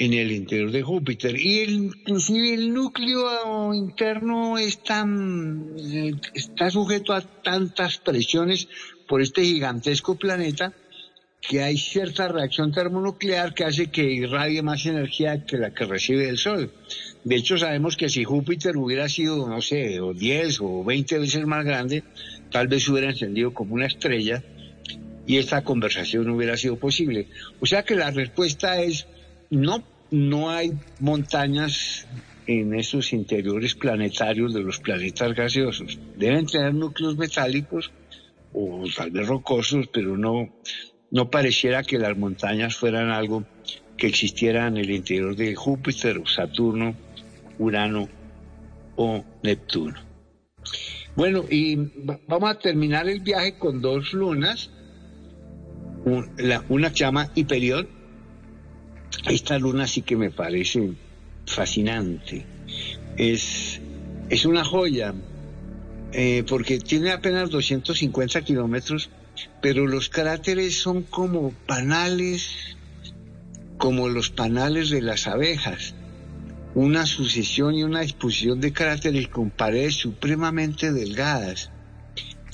en 0.00 0.14
el 0.14 0.32
interior 0.32 0.70
de 0.70 0.82
Júpiter. 0.82 1.38
Y 1.38 1.58
el- 1.58 1.74
inclusive 1.94 2.54
el 2.54 2.72
núcleo 2.72 3.74
interno 3.74 4.56
es 4.56 4.82
tan, 4.82 5.74
eh, 5.78 6.14
está 6.34 6.70
sujeto 6.70 7.12
a 7.12 7.20
tantas 7.20 7.98
presiones 7.98 8.66
por 9.06 9.20
este 9.20 9.44
gigantesco 9.44 10.14
planeta 10.16 10.72
que 11.46 11.62
hay 11.62 11.76
cierta 11.76 12.28
reacción 12.28 12.72
termonuclear 12.72 13.52
que 13.52 13.64
hace 13.64 13.90
que 13.90 14.10
irradie 14.10 14.62
más 14.62 14.86
energía 14.86 15.44
que 15.44 15.58
la 15.58 15.74
que 15.74 15.84
recibe 15.84 16.24
del 16.26 16.38
Sol. 16.38 16.72
De 17.22 17.36
hecho, 17.36 17.58
sabemos 17.58 17.98
que 17.98 18.08
si 18.08 18.24
Júpiter 18.24 18.78
hubiera 18.78 19.06
sido, 19.06 19.46
no 19.48 19.60
sé, 19.60 20.00
o 20.00 20.14
10 20.14 20.60
o 20.62 20.82
20 20.82 21.18
veces 21.18 21.44
más 21.44 21.62
grande, 21.66 22.04
tal 22.50 22.68
vez 22.68 22.88
hubiera 22.88 23.10
encendido 23.10 23.52
como 23.52 23.74
una 23.74 23.86
estrella 23.86 24.42
y 25.26 25.36
esta 25.36 25.62
conversación 25.62 26.30
hubiera 26.30 26.56
sido 26.56 26.76
posible. 26.76 27.26
O 27.60 27.66
sea 27.66 27.82
que 27.82 27.96
la 27.96 28.10
respuesta 28.10 28.80
es 28.80 29.06
no, 29.50 29.82
no 30.10 30.50
hay 30.50 30.72
montañas 30.98 32.06
en 32.46 32.74
esos 32.74 33.12
interiores 33.12 33.74
planetarios 33.74 34.52
de 34.54 34.60
los 34.62 34.78
planetas 34.80 35.34
gaseosos. 35.34 35.98
Deben 36.16 36.46
tener 36.46 36.74
núcleos 36.74 37.16
metálicos 37.16 37.92
o 38.52 38.84
tal 38.96 39.10
vez 39.12 39.26
rocosos, 39.28 39.86
pero 39.92 40.16
no, 40.16 40.48
no 41.10 41.30
pareciera 41.30 41.82
que 41.84 41.98
las 41.98 42.16
montañas 42.16 42.74
fueran 42.76 43.10
algo 43.10 43.44
que 43.96 44.08
existiera 44.08 44.66
en 44.66 44.78
el 44.78 44.90
interior 44.90 45.36
de 45.36 45.54
Júpiter 45.54 46.18
o 46.18 46.26
Saturno, 46.26 46.94
Urano 47.58 48.08
o 48.96 49.24
Neptuno. 49.42 50.00
Bueno, 51.14 51.44
y 51.48 51.76
va- 51.76 52.18
vamos 52.26 52.50
a 52.50 52.58
terminar 52.58 53.08
el 53.08 53.20
viaje 53.20 53.58
con 53.58 53.80
dos 53.80 54.12
lunas. 54.12 54.70
Una 56.68 56.88
se 56.88 56.94
llama 56.96 57.30
Hiperión. 57.34 57.86
Esta 59.26 59.58
luna 59.58 59.86
sí 59.86 60.02
que 60.02 60.16
me 60.16 60.30
parece 60.30 60.92
fascinante. 61.46 62.46
Es 63.16 63.80
es 64.30 64.44
una 64.44 64.64
joya, 64.64 65.12
eh, 66.12 66.44
porque 66.48 66.78
tiene 66.78 67.10
apenas 67.10 67.50
250 67.50 68.42
kilómetros, 68.42 69.10
pero 69.60 69.88
los 69.88 70.08
cráteres 70.08 70.78
son 70.78 71.02
como 71.02 71.52
panales, 71.66 72.76
como 73.76 74.08
los 74.08 74.30
panales 74.30 74.90
de 74.90 75.02
las 75.02 75.26
abejas. 75.26 75.94
Una 76.76 77.06
sucesión 77.06 77.74
y 77.74 77.82
una 77.82 78.02
disposición 78.02 78.60
de 78.60 78.72
cráteres 78.72 79.26
con 79.26 79.50
paredes 79.50 79.96
supremamente 79.96 80.92
delgadas. 80.92 81.72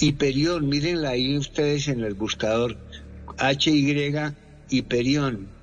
Hiperión, 0.00 0.66
mírenla 0.70 1.10
ahí 1.10 1.36
ustedes 1.36 1.88
en 1.88 2.00
el 2.00 2.14
buscador, 2.14 2.78
HY 3.38 4.34
Hiperión. 4.70 5.55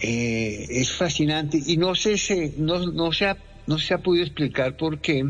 Eh, 0.00 0.66
es 0.70 0.92
fascinante. 0.92 1.60
Y 1.64 1.76
no 1.76 1.94
sé, 1.94 2.18
se, 2.18 2.54
no, 2.58 2.86
no, 2.86 3.12
se 3.12 3.26
ha, 3.26 3.36
no 3.66 3.78
se 3.78 3.94
ha 3.94 3.98
podido 3.98 4.24
explicar 4.24 4.76
por 4.76 5.00
qué 5.00 5.24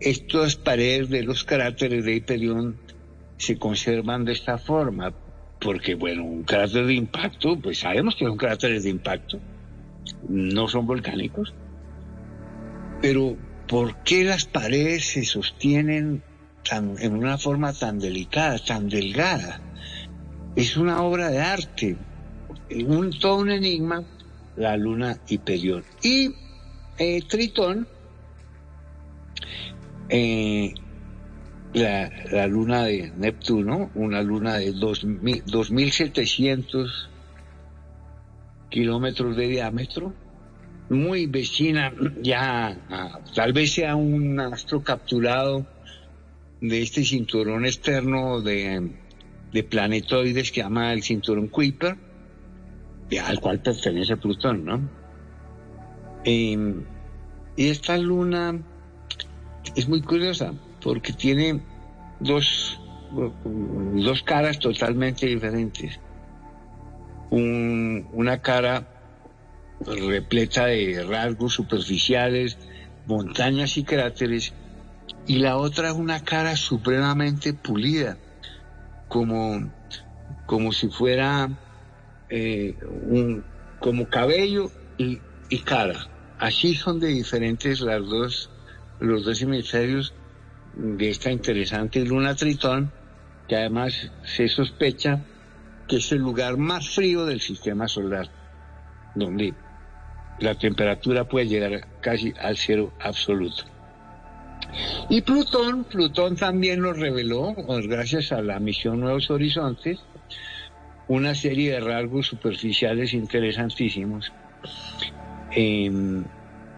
estas 0.00 0.56
paredes 0.56 1.08
de 1.08 1.22
los 1.22 1.44
cráteres 1.44 2.04
de 2.04 2.14
Hiperión 2.14 2.76
se 3.36 3.58
conservan 3.58 4.24
de 4.24 4.32
esta 4.32 4.58
forma, 4.58 5.14
porque 5.60 5.94
bueno, 5.94 6.24
un 6.24 6.44
cráter 6.44 6.86
de 6.86 6.94
impacto, 6.94 7.58
pues 7.60 7.78
sabemos 7.78 8.16
que 8.16 8.24
son 8.24 8.36
cráteres 8.36 8.84
de 8.84 8.90
impacto, 8.90 9.40
no 10.28 10.68
son 10.68 10.86
volcánicos, 10.86 11.54
pero 13.00 13.36
¿por 13.66 14.02
qué 14.02 14.24
las 14.24 14.44
paredes 14.44 15.06
se 15.06 15.24
sostienen 15.24 16.22
tan, 16.68 16.96
en 17.00 17.14
una 17.14 17.38
forma 17.38 17.72
tan 17.72 17.98
delicada, 17.98 18.58
tan 18.58 18.88
delgada? 18.88 19.60
Es 20.56 20.76
una 20.76 21.02
obra 21.02 21.30
de 21.30 21.40
arte, 21.40 21.96
un, 22.86 23.10
todo 23.18 23.36
un 23.36 23.50
enigma, 23.50 24.02
la 24.56 24.76
luna 24.76 25.18
Hiperión. 25.28 25.84
Y 26.02 26.30
eh, 26.98 27.22
Tritón, 27.28 27.86
eh, 30.08 30.74
la, 31.74 32.10
la 32.30 32.46
luna 32.46 32.84
de 32.84 33.12
Neptuno, 33.16 33.90
una 33.94 34.22
luna 34.22 34.54
de 34.56 34.72
2000 34.72 35.44
2.700 35.44 36.88
kilómetros 38.70 39.36
de 39.36 39.48
diámetro, 39.48 40.12
muy 40.90 41.26
vecina, 41.26 41.92
ya 42.22 42.68
a- 42.88 43.20
tal 43.34 43.52
vez 43.52 43.72
sea 43.72 43.96
un 43.96 44.40
astro 44.40 44.82
capturado 44.82 45.66
de 46.60 46.82
este 46.82 47.04
cinturón 47.04 47.66
externo 47.66 48.40
de, 48.40 48.90
de 49.52 49.62
planetoides 49.62 50.50
que 50.50 50.62
llama 50.62 50.92
el 50.92 51.02
cinturón 51.02 51.48
Kuiper, 51.48 51.96
al 53.16 53.40
cual 53.40 53.60
pertenece 53.60 54.16
Plutón, 54.16 54.64
¿no? 54.64 54.80
Eh, 56.24 56.74
y 57.56 57.68
esta 57.68 57.96
luna 57.96 58.60
es 59.74 59.88
muy 59.88 60.02
curiosa 60.02 60.52
porque 60.82 61.12
tiene 61.12 61.60
dos, 62.20 62.78
dos 63.94 64.22
caras 64.22 64.58
totalmente 64.58 65.26
diferentes. 65.26 65.98
Un- 67.30 68.06
una 68.12 68.40
cara 68.40 68.86
repleta 69.80 70.66
de 70.66 71.04
rasgos 71.04 71.54
superficiales, 71.54 72.58
montañas 73.06 73.76
y 73.76 73.84
cráteres, 73.84 74.52
y 75.26 75.36
la 75.36 75.56
otra 75.56 75.92
una 75.92 76.20
cara 76.24 76.56
supremamente 76.56 77.54
pulida, 77.54 78.18
como, 79.08 79.70
como 80.46 80.72
si 80.72 80.88
fuera 80.88 81.48
eh, 82.30 82.76
como 83.78 84.08
cabello 84.08 84.70
y, 84.96 85.18
cara. 85.64 86.08
Así 86.38 86.74
son 86.74 87.00
de 87.00 87.08
diferentes 87.08 87.80
las 87.80 88.00
dos, 88.06 88.50
los 89.00 89.24
dos 89.24 89.40
hemisferios 89.42 90.14
de 90.74 91.10
esta 91.10 91.30
interesante 91.32 92.04
luna 92.04 92.34
Tritón, 92.34 92.92
que 93.48 93.56
además 93.56 94.10
se 94.24 94.48
sospecha 94.48 95.24
que 95.88 95.96
es 95.96 96.12
el 96.12 96.18
lugar 96.18 96.58
más 96.58 96.90
frío 96.90 97.24
del 97.24 97.40
sistema 97.40 97.88
solar, 97.88 98.28
donde 99.14 99.54
la 100.38 100.54
temperatura 100.54 101.24
puede 101.24 101.48
llegar 101.48 101.88
casi 102.00 102.32
al 102.40 102.56
cero 102.56 102.92
absoluto. 103.00 103.64
Y 105.08 105.22
Plutón, 105.22 105.84
Plutón 105.84 106.36
también 106.36 106.80
nos 106.80 106.98
reveló, 106.98 107.54
pues, 107.66 107.86
gracias 107.86 108.32
a 108.32 108.42
la 108.42 108.60
misión 108.60 109.00
Nuevos 109.00 109.30
Horizontes, 109.30 109.98
una 111.08 111.34
serie 111.34 111.72
de 111.72 111.80
rasgos 111.80 112.26
superficiales 112.26 113.12
interesantísimos, 113.14 114.32
em, 115.50 116.24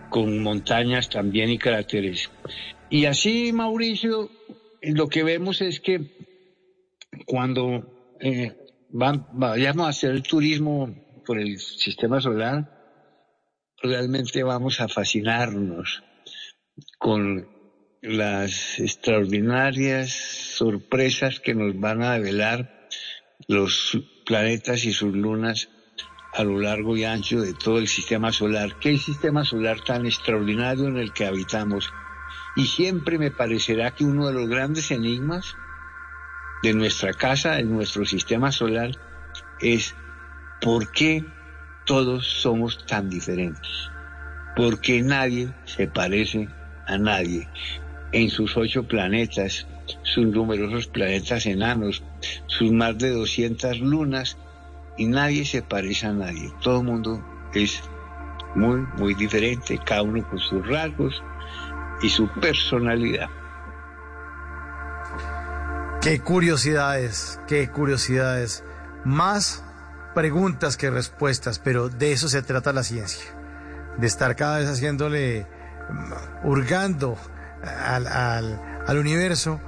con 0.09 0.43
montañas 0.43 1.09
también 1.09 1.51
y 1.51 1.59
cráteres. 1.59 2.31
Y 2.89 3.05
así, 3.07 3.53
Mauricio, 3.53 4.31
lo 4.83 5.09
que 5.09 5.23
vemos 5.23 5.61
es 5.61 5.81
que 5.81 6.01
cuando 7.27 8.17
eh, 8.21 8.53
va- 8.91 9.27
vayamos 9.33 9.87
a 9.87 9.91
hacer 9.91 10.11
el 10.11 10.23
turismo 10.23 10.95
por 11.25 11.39
el 11.39 11.59
sistema 11.59 12.21
solar, 12.21 12.71
realmente 13.83 14.43
vamos 14.43 14.81
a 14.81 14.89
fascinarnos 14.89 16.03
con 16.99 17.49
las 18.03 18.79
extraordinarias 18.79 20.11
sorpresas 20.11 21.41
que 21.41 21.55
nos 21.55 21.79
van 21.79 22.03
a 22.03 22.15
develar 22.15 22.89
los 23.49 23.99
planetas 24.31 24.85
y 24.85 24.93
sus 24.93 25.13
lunas 25.13 25.71
a 26.35 26.45
lo 26.45 26.61
largo 26.61 26.97
y 26.97 27.03
ancho 27.03 27.41
de 27.41 27.53
todo 27.53 27.81
el 27.81 27.89
sistema 27.89 28.31
solar. 28.31 28.77
¿Qué 28.79 28.97
sistema 28.97 29.45
solar 29.45 29.81
tan 29.81 30.07
extraordinario 30.07 30.87
en 30.87 30.99
el 30.99 31.13
que 31.13 31.27
habitamos? 31.27 31.93
Y 32.55 32.67
siempre 32.67 33.19
me 33.19 33.33
parecerá 33.33 33.91
que 33.91 34.05
uno 34.05 34.29
de 34.29 34.35
los 34.35 34.49
grandes 34.49 34.93
enigmas 34.93 35.57
de 36.63 36.75
nuestra 36.75 37.13
casa, 37.13 37.57
de 37.57 37.65
nuestro 37.65 38.05
sistema 38.05 38.53
solar, 38.53 38.93
es 39.61 39.97
por 40.61 40.93
qué 40.93 41.25
todos 41.85 42.25
somos 42.25 42.87
tan 42.87 43.11
diferentes. 43.11 43.91
¿Por 44.55 44.81
qué 44.81 45.03
nadie 45.03 45.53
se 45.65 45.89
parece 45.89 46.49
a 46.87 46.99
nadie? 46.99 47.49
En 48.13 48.31
sus 48.31 48.57
ocho 48.57 48.85
planetas, 48.87 49.67
sus 50.03 50.27
numerosos 50.27 50.87
planetas 50.87 51.47
enanos, 51.47 52.03
sus 52.47 52.71
más 52.73 52.99
de 52.99 53.11
200 53.11 53.81
lunas, 53.81 54.37
y 54.97 55.07
nadie 55.07 55.45
se 55.45 55.63
parece 55.63 56.07
a 56.07 56.13
nadie. 56.13 56.53
Todo 56.63 56.81
el 56.81 56.87
mundo 56.87 57.25
es 57.55 57.83
muy, 58.55 58.81
muy 58.99 59.15
diferente, 59.15 59.79
cada 59.85 60.03
uno 60.03 60.27
con 60.29 60.39
sus 60.39 60.67
rasgos 60.69 61.23
y 62.03 62.09
su 62.09 62.29
personalidad. 62.41 63.29
Qué 66.03 66.19
curiosidades, 66.21 67.41
qué 67.47 67.69
curiosidades. 67.71 68.65
Más 69.05 69.63
preguntas 70.15 70.77
que 70.77 70.91
respuestas, 70.91 71.59
pero 71.59 71.89
de 71.89 72.13
eso 72.13 72.29
se 72.29 72.43
trata 72.43 72.73
la 72.73 72.83
ciencia. 72.83 73.25
De 73.99 74.07
estar 74.07 74.35
cada 74.35 74.59
vez 74.59 74.69
haciéndole, 74.69 75.47
mm, 75.91 76.47
hurgando 76.47 77.17
al, 77.63 78.07
al- 78.07 78.61
al 78.87 78.99
universo, 78.99 79.61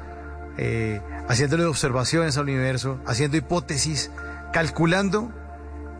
eh, 0.59 1.01
haciéndole 1.29 1.65
observaciones 1.65 2.37
al 2.37 2.45
universo, 2.45 3.01
haciendo 3.07 3.37
hipótesis, 3.37 4.11
calculando 4.53 5.33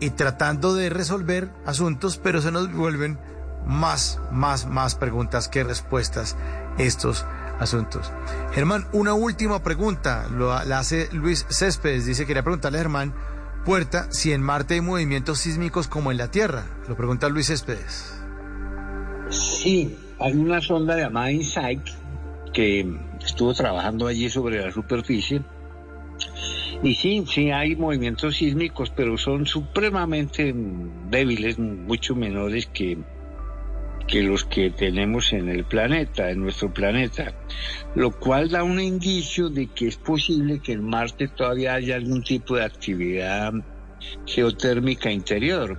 y 0.01 0.11
tratando 0.11 0.75
de 0.75 0.91
resolver 0.91 1.51
asuntos, 1.65 2.19
pero 2.19 2.43
se 2.43 2.51
nos 2.51 2.73
vuelven 2.73 3.19
más, 3.67 4.21
más, 4.31 4.67
más 4.67 4.95
preguntas 4.95 5.49
que 5.49 5.65
respuestas 5.65 6.37
estos 6.79 7.25
asuntos. 7.61 8.13
Germán, 8.53 8.87
una 8.93 9.15
última 9.15 9.63
pregunta, 9.63 10.27
lo, 10.29 10.49
la 10.65 10.79
hace 10.79 11.09
Luis 11.13 11.47
Céspedes, 11.49 12.07
dice, 12.07 12.27
quería 12.27 12.43
preguntarle 12.43 12.79
a 12.79 12.83
Germán 12.83 13.15
Puerta 13.65 14.09
si 14.11 14.33
en 14.33 14.43
Marte 14.43 14.75
hay 14.75 14.81
movimientos 14.81 15.39
sísmicos 15.39 15.87
como 15.87 16.11
en 16.11 16.19
la 16.19 16.29
Tierra, 16.29 16.65
lo 16.89 16.97
pregunta 16.97 17.29
Luis 17.29 17.47
Céspedes. 17.47 18.21
Sí, 19.31 19.97
hay 20.19 20.35
una 20.35 20.61
sonda 20.61 20.97
llamada 20.97 21.31
InSight 21.31 21.81
que 22.53 22.99
estuvo 23.25 23.55
trabajando 23.55 24.07
allí 24.07 24.29
sobre 24.29 24.61
la 24.61 24.71
superficie. 24.71 25.43
Y 26.83 26.95
sí, 26.95 27.25
sí 27.29 27.51
hay 27.51 27.77
movimientos 27.77 28.37
sísmicos, 28.37 28.91
pero 28.91 29.17
son 29.17 29.47
supremamente 29.47 30.53
débiles, 31.11 31.59
mucho 31.59 32.17
menores 32.17 32.67
que, 32.67 32.99
que 34.09 34.23
los 34.23 34.45
que 34.45 34.71
tenemos 34.71 35.33
en 35.33 35.49
el 35.49 35.65
planeta, 35.65 36.31
en 36.31 36.41
nuestro 36.41 36.73
planeta. 36.73 37.33
Lo 37.95 38.11
cual 38.11 38.51
da 38.51 38.65
un 38.65 38.81
indicio 38.81 39.49
de 39.49 39.69
que 39.69 39.89
es 39.89 39.97
posible 39.97 40.61
que 40.61 40.73
en 40.73 40.85
Marte 40.85 41.29
todavía 41.29 41.75
haya 41.75 41.97
algún 41.97 42.25
tipo 42.25 42.57
de 42.57 42.65
actividad 42.65 43.53
geotérmica 44.27 45.11
interior. 45.11 45.79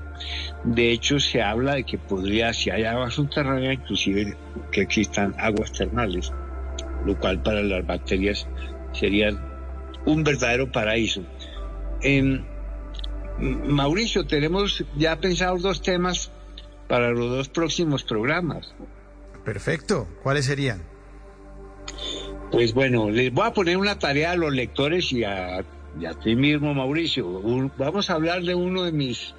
De 0.63 0.91
hecho, 0.91 1.19
se 1.19 1.41
habla 1.41 1.75
de 1.75 1.83
que 1.83 1.97
podría, 1.97 2.53
si 2.53 2.69
hay 2.69 2.83
agua 2.83 3.11
subterránea, 3.11 3.73
inclusive 3.73 4.37
que 4.71 4.81
existan 4.81 5.35
aguas 5.37 5.73
termales, 5.73 6.31
lo 7.05 7.17
cual 7.19 7.41
para 7.43 7.61
las 7.61 7.85
bacterias 7.85 8.47
sería 8.93 9.29
un 10.05 10.23
verdadero 10.23 10.71
paraíso. 10.71 11.23
Em, 12.01 12.43
Mauricio, 13.39 14.25
tenemos 14.25 14.83
ya 14.95 15.19
pensados 15.19 15.61
dos 15.61 15.81
temas 15.81 16.31
para 16.87 17.09
los 17.11 17.29
dos 17.29 17.49
próximos 17.49 18.03
programas. 18.03 18.73
Perfecto. 19.43 20.07
¿Cuáles 20.21 20.45
serían? 20.45 20.83
Pues 22.51 22.73
bueno, 22.73 23.09
les 23.09 23.33
voy 23.33 23.47
a 23.47 23.53
poner 23.53 23.77
una 23.77 23.97
tarea 23.97 24.31
a 24.31 24.35
los 24.35 24.53
lectores 24.53 25.11
y 25.11 25.23
a, 25.23 25.63
y 25.99 26.05
a 26.05 26.13
ti 26.13 26.35
mismo, 26.35 26.73
Mauricio. 26.73 27.27
Un- 27.27 27.71
vamos 27.77 28.09
a 28.09 28.13
hablar 28.13 28.43
de 28.43 28.53
uno 28.53 28.83
de 28.83 28.91
mis 28.91 29.33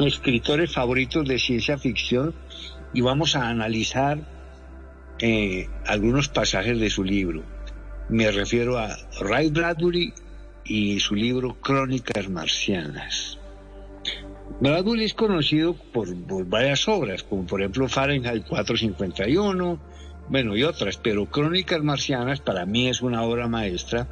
escritores 0.00 0.72
favoritos 0.72 1.26
de 1.28 1.38
ciencia 1.38 1.78
ficción 1.78 2.34
y 2.92 3.00
vamos 3.02 3.36
a 3.36 3.48
analizar 3.48 4.18
eh, 5.26 5.70
algunos 5.86 6.28
pasajes 6.28 6.78
de 6.78 6.90
su 6.90 7.02
libro. 7.02 7.42
Me 8.10 8.30
refiero 8.30 8.76
a 8.76 8.94
Ray 9.20 9.48
Bradbury 9.48 10.12
y 10.66 11.00
su 11.00 11.14
libro 11.14 11.54
Crónicas 11.62 12.28
Marcianas. 12.28 13.38
Bradbury 14.60 15.04
es 15.04 15.14
conocido 15.14 15.76
por, 15.94 16.14
por 16.26 16.44
varias 16.44 16.86
obras, 16.88 17.22
como 17.22 17.46
por 17.46 17.62
ejemplo 17.62 17.88
Fahrenheit 17.88 18.46
451, 18.46 19.80
bueno, 20.28 20.56
y 20.58 20.62
otras, 20.62 20.98
pero 20.98 21.24
Crónicas 21.24 21.82
Marcianas 21.82 22.40
para 22.40 22.66
mí 22.66 22.90
es 22.90 23.00
una 23.00 23.22
obra 23.22 23.48
maestra 23.48 24.06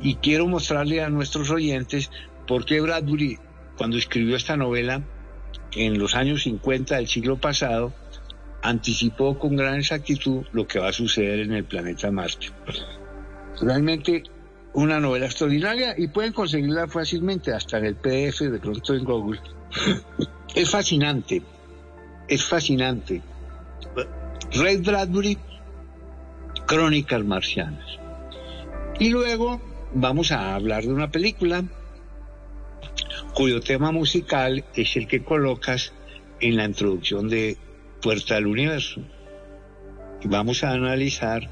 y 0.00 0.14
quiero 0.14 0.46
mostrarle 0.46 1.02
a 1.02 1.10
nuestros 1.10 1.50
oyentes 1.50 2.08
por 2.46 2.66
qué 2.66 2.80
Bradbury, 2.80 3.36
cuando 3.76 3.96
escribió 3.96 4.36
esta 4.36 4.56
novela 4.56 5.02
en 5.72 5.98
los 5.98 6.14
años 6.14 6.44
50 6.44 6.94
del 6.94 7.08
siglo 7.08 7.40
pasado, 7.40 7.92
anticipó 8.62 9.38
con 9.38 9.56
gran 9.56 9.76
exactitud 9.76 10.46
lo 10.52 10.66
que 10.66 10.78
va 10.78 10.88
a 10.88 10.92
suceder 10.92 11.40
en 11.40 11.52
el 11.52 11.64
planeta 11.64 12.10
Marte. 12.10 12.48
Realmente 13.60 14.22
una 14.74 15.00
novela 15.00 15.26
extraordinaria 15.26 15.94
y 15.98 16.08
pueden 16.08 16.32
conseguirla 16.32 16.88
fácilmente 16.88 17.52
hasta 17.52 17.78
en 17.78 17.86
el 17.86 17.96
PDF 17.96 18.40
de 18.40 18.58
pronto 18.58 18.94
en 18.94 19.04
Google. 19.04 19.40
Es 20.54 20.70
fascinante, 20.70 21.42
es 22.28 22.44
fascinante. 22.44 23.22
Ray 24.52 24.76
Bradbury, 24.76 25.38
Crónicas 26.66 27.24
Marcianas. 27.24 27.98
Y 29.00 29.08
luego 29.08 29.62
vamos 29.94 30.30
a 30.30 30.54
hablar 30.54 30.82
de 30.82 30.92
una 30.92 31.10
película 31.10 31.64
cuyo 33.34 33.60
tema 33.60 33.92
musical 33.92 34.64
es 34.74 34.94
el 34.96 35.06
que 35.06 35.24
colocas 35.24 35.94
en 36.40 36.56
la 36.56 36.66
introducción 36.66 37.28
de 37.28 37.56
Puerta 38.02 38.36
al 38.36 38.46
Universo. 38.46 39.00
Y 40.22 40.28
vamos 40.28 40.62
a 40.64 40.70
analizar 40.72 41.48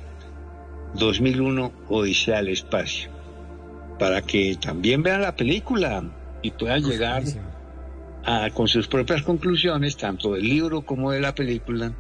2001 0.95 1.73
Odisea 1.89 2.39
al 2.39 2.49
Espacio, 2.49 3.11
para 3.99 4.23
que 4.23 4.57
también 4.61 5.03
vean 5.03 5.23
la 5.23 5.35
película 5.37 6.03
y 6.43 6.51
puedan 6.51 6.83
llegar 6.83 7.23
a- 8.25 8.51
con 8.51 8.69
sus 8.69 8.87
propias 8.89 9.23
conclusiones, 9.23 9.97
tanto 9.97 10.33
del 10.35 10.43
libro 10.49 10.83
como 10.83 11.11
de 11.13 11.21
la 11.21 11.35
película, 11.35 11.93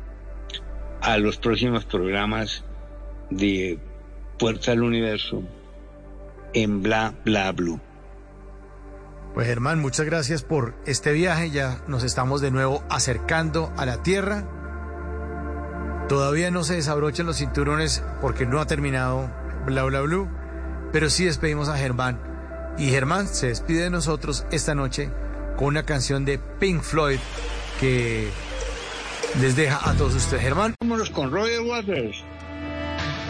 a 1.00 1.16
los 1.18 1.36
próximos 1.38 1.84
programas 1.84 2.64
de 3.30 3.78
Puerta 4.38 4.72
al 4.72 4.82
Universo 4.82 5.42
en 6.52 6.82
Bla 6.82 7.14
Bla 7.24 7.52
Blue. 7.52 7.80
Pues 9.34 9.46
Germán, 9.46 9.80
muchas 9.80 10.06
gracias 10.06 10.42
por 10.42 10.74
este 10.86 11.12
viaje. 11.12 11.50
Ya 11.50 11.82
nos 11.86 12.02
estamos 12.02 12.40
de 12.40 12.50
nuevo 12.50 12.82
acercando 12.90 13.72
a 13.76 13.86
la 13.86 14.02
Tierra. 14.02 14.44
Todavía 16.08 16.50
no 16.50 16.64
se 16.64 16.74
desabrochan 16.74 17.26
los 17.26 17.36
cinturones 17.36 18.02
porque 18.20 18.44
no 18.44 18.60
ha 18.60 18.66
terminado 18.66 19.30
Bla 19.64 19.84
Bla 19.84 20.00
Blue, 20.00 20.28
pero 20.92 21.08
sí 21.08 21.26
despedimos 21.26 21.68
a 21.68 21.76
Germán. 21.76 22.20
Y 22.76 22.88
Germán 22.90 23.28
se 23.28 23.48
despide 23.48 23.84
de 23.84 23.90
nosotros 23.90 24.44
esta 24.50 24.74
noche 24.74 25.12
con 25.56 25.68
una 25.68 25.84
canción 25.84 26.24
de 26.24 26.38
Pink 26.38 26.82
Floyd 26.82 27.20
que 27.78 28.28
les 29.40 29.54
deja 29.54 29.78
a 29.88 29.94
todos 29.94 30.16
ustedes. 30.16 30.42
Germán. 30.42 30.74
Vámonos 30.80 31.10
con 31.10 31.30
Roger 31.30 31.60
Waters. 31.60 32.24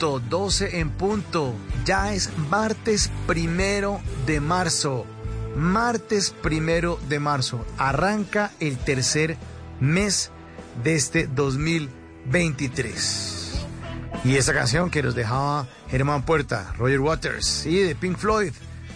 punto, 0.01 0.19
12 0.19 0.79
en 0.79 0.89
punto. 0.89 1.53
Ya 1.85 2.13
es 2.13 2.35
martes 2.49 3.11
primero 3.27 4.01
de 4.25 4.41
marzo. 4.41 5.05
Martes 5.55 6.31
primero 6.31 6.99
de 7.07 7.19
marzo. 7.19 7.63
Arranca 7.77 8.49
el 8.59 8.79
tercer 8.79 9.37
mes 9.79 10.31
de 10.83 10.95
este 10.95 11.27
2023. 11.27 13.67
Y 14.23 14.37
esa 14.37 14.55
canción 14.55 14.89
que 14.89 15.03
nos 15.03 15.13
dejaba 15.13 15.67
Germán 15.87 16.23
Puerta, 16.23 16.73
Roger 16.79 16.99
Waters 16.99 17.67
y 17.67 17.77
de 17.77 17.93
Pink 17.93 18.17
Floyd, 18.17 18.53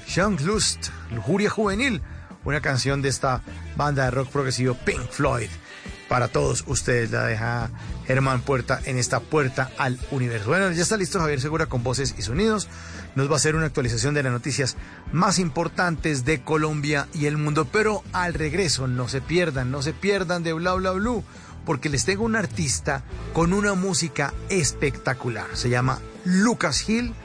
Sean 0.08 0.44
Lust, 0.44 0.88
Lujuria 1.12 1.52
Juvenil, 1.52 2.02
una 2.46 2.62
canción 2.62 3.04
de 3.04 3.10
esta 3.10 3.44
banda 3.76 4.06
de 4.06 4.12
rock 4.12 4.30
progresivo 4.30 4.74
Pink 4.74 5.08
Floyd. 5.12 5.50
Para 6.10 6.28
todos 6.28 6.64
ustedes 6.68 7.12
la 7.12 7.26
deja 7.26 7.72
Germán 8.06 8.42
Puerta 8.42 8.80
en 8.86 8.98
esta 8.98 9.20
puerta 9.20 9.72
al 9.78 10.00
universo. 10.12 10.50
Bueno, 10.50 10.72
ya 10.72 10.84
está 10.84 10.98
listo 10.98 11.20
Javier 11.20 11.42
Segura 11.42 11.66
con 11.66 11.84
voces 11.84 12.14
y 12.18 12.22
sonidos. 12.22 12.68
Nos 13.16 13.28
va 13.30 13.34
a 13.34 13.38
hacer 13.38 13.56
una 13.56 13.66
actualización 13.66 14.14
de 14.14 14.22
las 14.22 14.32
noticias 14.32 14.78
más 15.12 15.40
importantes 15.40 16.24
de 16.24 16.42
Colombia 16.42 17.08
y 17.14 17.26
el 17.26 17.38
mundo. 17.38 17.66
Pero 17.66 18.04
al 18.14 18.36
regreso, 18.36 18.88
no 18.88 19.08
se 19.08 19.22
pierdan, 19.22 19.72
no 19.72 19.82
se 19.82 19.94
pierdan 19.94 20.44
de 20.44 20.54
Bla 20.54 20.74
Bla 20.76 20.92
Blue, 20.92 21.24
porque 21.66 21.90
les 21.90 22.06
tengo 22.06 22.24
un 22.24 22.36
artista 22.36 23.04
con 23.34 23.52
una 23.54 23.74
música 23.74 24.34
espectacular. 24.50 25.48
Se 25.54 25.70
llama 25.70 26.00
Lucas 26.24 26.88
Hill 26.88 27.16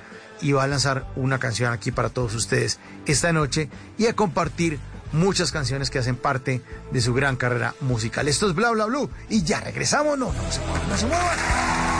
y 0.40 0.52
va 0.52 0.64
a 0.64 0.68
lanzar 0.68 1.06
una 1.16 1.38
canción 1.38 1.72
aquí 1.72 1.90
para 1.90 2.08
todos 2.08 2.34
ustedes 2.34 2.78
esta 3.06 3.32
noche 3.32 3.68
y 3.98 4.06
a 4.06 4.16
compartir 4.16 4.78
muchas 5.12 5.52
canciones 5.52 5.90
que 5.90 5.98
hacen 5.98 6.16
parte 6.16 6.62
de 6.90 7.00
su 7.00 7.14
gran 7.14 7.36
carrera 7.36 7.74
musical. 7.80 8.28
Esto 8.28 8.48
es 8.48 8.54
Bla 8.54 8.70
Bla 8.70 8.86
Blue 8.86 9.10
y 9.28 9.42
ya 9.42 9.60
regresamos, 9.60 10.18
no, 10.18 10.32
no 10.32 10.52
se 10.52 10.60
muevan, 10.60 10.88
no 10.88 10.96
se 10.96 11.06
muevan. 11.06 11.99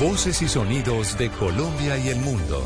Voces 0.00 0.42
y 0.42 0.48
sonidos 0.48 1.16
de 1.16 1.30
Colombia 1.30 1.96
y 1.96 2.08
el 2.08 2.18
mundo 2.18 2.62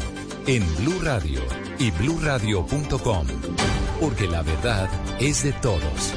en 0.48 0.64
Blue 0.78 0.98
Radio 1.00 1.40
y 1.78 1.92
bluradio.com, 1.92 3.26
porque 4.00 4.26
la 4.26 4.42
verdad 4.42 4.90
es 5.20 5.44
de 5.44 5.52
todos. 5.52 6.12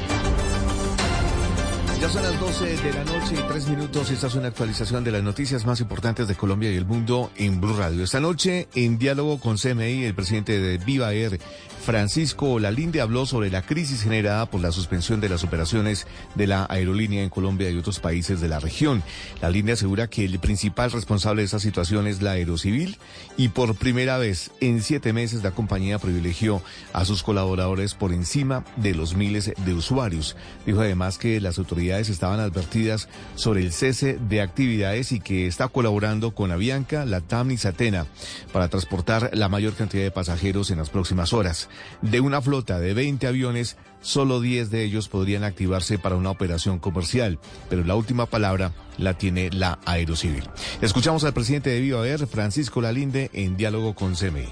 Ya 2.01 2.09
son 2.09 2.23
las 2.23 2.39
12 2.39 2.77
de 2.77 2.93
la 2.93 3.03
noche 3.05 3.35
y 3.35 3.47
tres 3.47 3.69
minutos. 3.69 4.09
Esta 4.09 4.25
es 4.25 4.33
una 4.33 4.47
actualización 4.47 5.03
de 5.03 5.11
las 5.11 5.21
noticias 5.21 5.65
más 5.67 5.79
importantes 5.79 6.27
de 6.27 6.35
Colombia 6.35 6.71
y 6.71 6.75
el 6.77 6.85
mundo 6.85 7.31
en 7.35 7.61
Blue 7.61 7.77
Radio. 7.77 8.03
Esta 8.03 8.19
noche, 8.19 8.67
en 8.73 8.97
diálogo 8.97 9.39
con 9.39 9.57
CMI, 9.57 10.05
el 10.05 10.15
presidente 10.15 10.59
de 10.59 10.79
Viva 10.79 11.13
Air, 11.13 11.39
Francisco 11.83 12.59
Lalinde, 12.59 13.01
habló 13.01 13.25
sobre 13.25 13.49
la 13.49 13.61
crisis 13.61 14.03
generada 14.03 14.45
por 14.45 14.61
la 14.61 14.71
suspensión 14.71 15.19
de 15.19 15.27
las 15.27 15.43
operaciones 15.43 16.07
de 16.33 16.47
la 16.47 16.65
aerolínea 16.69 17.23
en 17.23 17.29
Colombia 17.29 17.69
y 17.69 17.77
otros 17.77 17.99
países 17.99 18.39
de 18.39 18.47
la 18.47 18.61
región. 18.61 19.03
Lalinde 19.41 19.73
asegura 19.73 20.07
que 20.07 20.23
el 20.23 20.39
principal 20.39 20.93
responsable 20.93 21.41
de 21.41 21.47
esa 21.47 21.59
situación 21.59 22.07
es 22.07 22.21
la 22.21 22.31
aerocivil 22.31 22.97
y 23.35 23.49
por 23.49 23.75
primera 23.75 24.17
vez 24.17 24.51
en 24.61 24.81
siete 24.81 25.11
meses 25.11 25.43
la 25.43 25.51
compañía 25.51 25.99
privilegió 25.99 26.61
a 26.93 27.03
sus 27.03 27.21
colaboradores 27.21 27.95
por 27.95 28.13
encima 28.13 28.63
de 28.77 28.95
los 28.95 29.15
miles 29.15 29.51
de 29.65 29.73
usuarios. 29.73 30.37
Dijo 30.65 30.79
además 30.79 31.17
que 31.17 31.41
las 31.41 31.57
autoridades 31.57 32.07
estaban 32.07 32.39
advertidas 32.39 33.09
sobre 33.35 33.59
el 33.59 33.73
cese 33.73 34.17
de 34.29 34.39
actividades 34.39 35.11
y 35.11 35.19
que 35.19 35.47
está 35.47 35.67
colaborando 35.67 36.33
con 36.33 36.53
Avianca, 36.53 37.03
Latam 37.03 37.51
y 37.51 37.57
Satena 37.57 38.05
para 38.53 38.69
transportar 38.69 39.31
la 39.33 39.49
mayor 39.49 39.73
cantidad 39.73 40.03
de 40.03 40.11
pasajeros 40.11 40.71
en 40.71 40.77
las 40.77 40.89
próximas 40.89 41.33
horas. 41.33 41.67
De 42.01 42.19
una 42.19 42.41
flota 42.41 42.79
de 42.79 42.93
20 42.93 43.27
aviones, 43.27 43.77
solo 44.01 44.41
10 44.41 44.69
de 44.69 44.83
ellos 44.83 45.09
podrían 45.09 45.43
activarse 45.43 45.97
para 45.97 46.15
una 46.15 46.29
operación 46.29 46.79
comercial, 46.79 47.39
pero 47.69 47.83
la 47.83 47.95
última 47.95 48.25
palabra 48.25 48.73
la 48.97 49.17
tiene 49.17 49.49
la 49.51 49.79
Aerocivil. 49.85 50.43
Escuchamos 50.81 51.23
al 51.23 51.33
presidente 51.33 51.69
de 51.69 51.79
Viva 51.79 52.07
Air, 52.07 52.27
Francisco 52.27 52.81
Lalinde, 52.81 53.29
en 53.33 53.57
diálogo 53.57 53.95
con 53.95 54.15
CMI. 54.15 54.47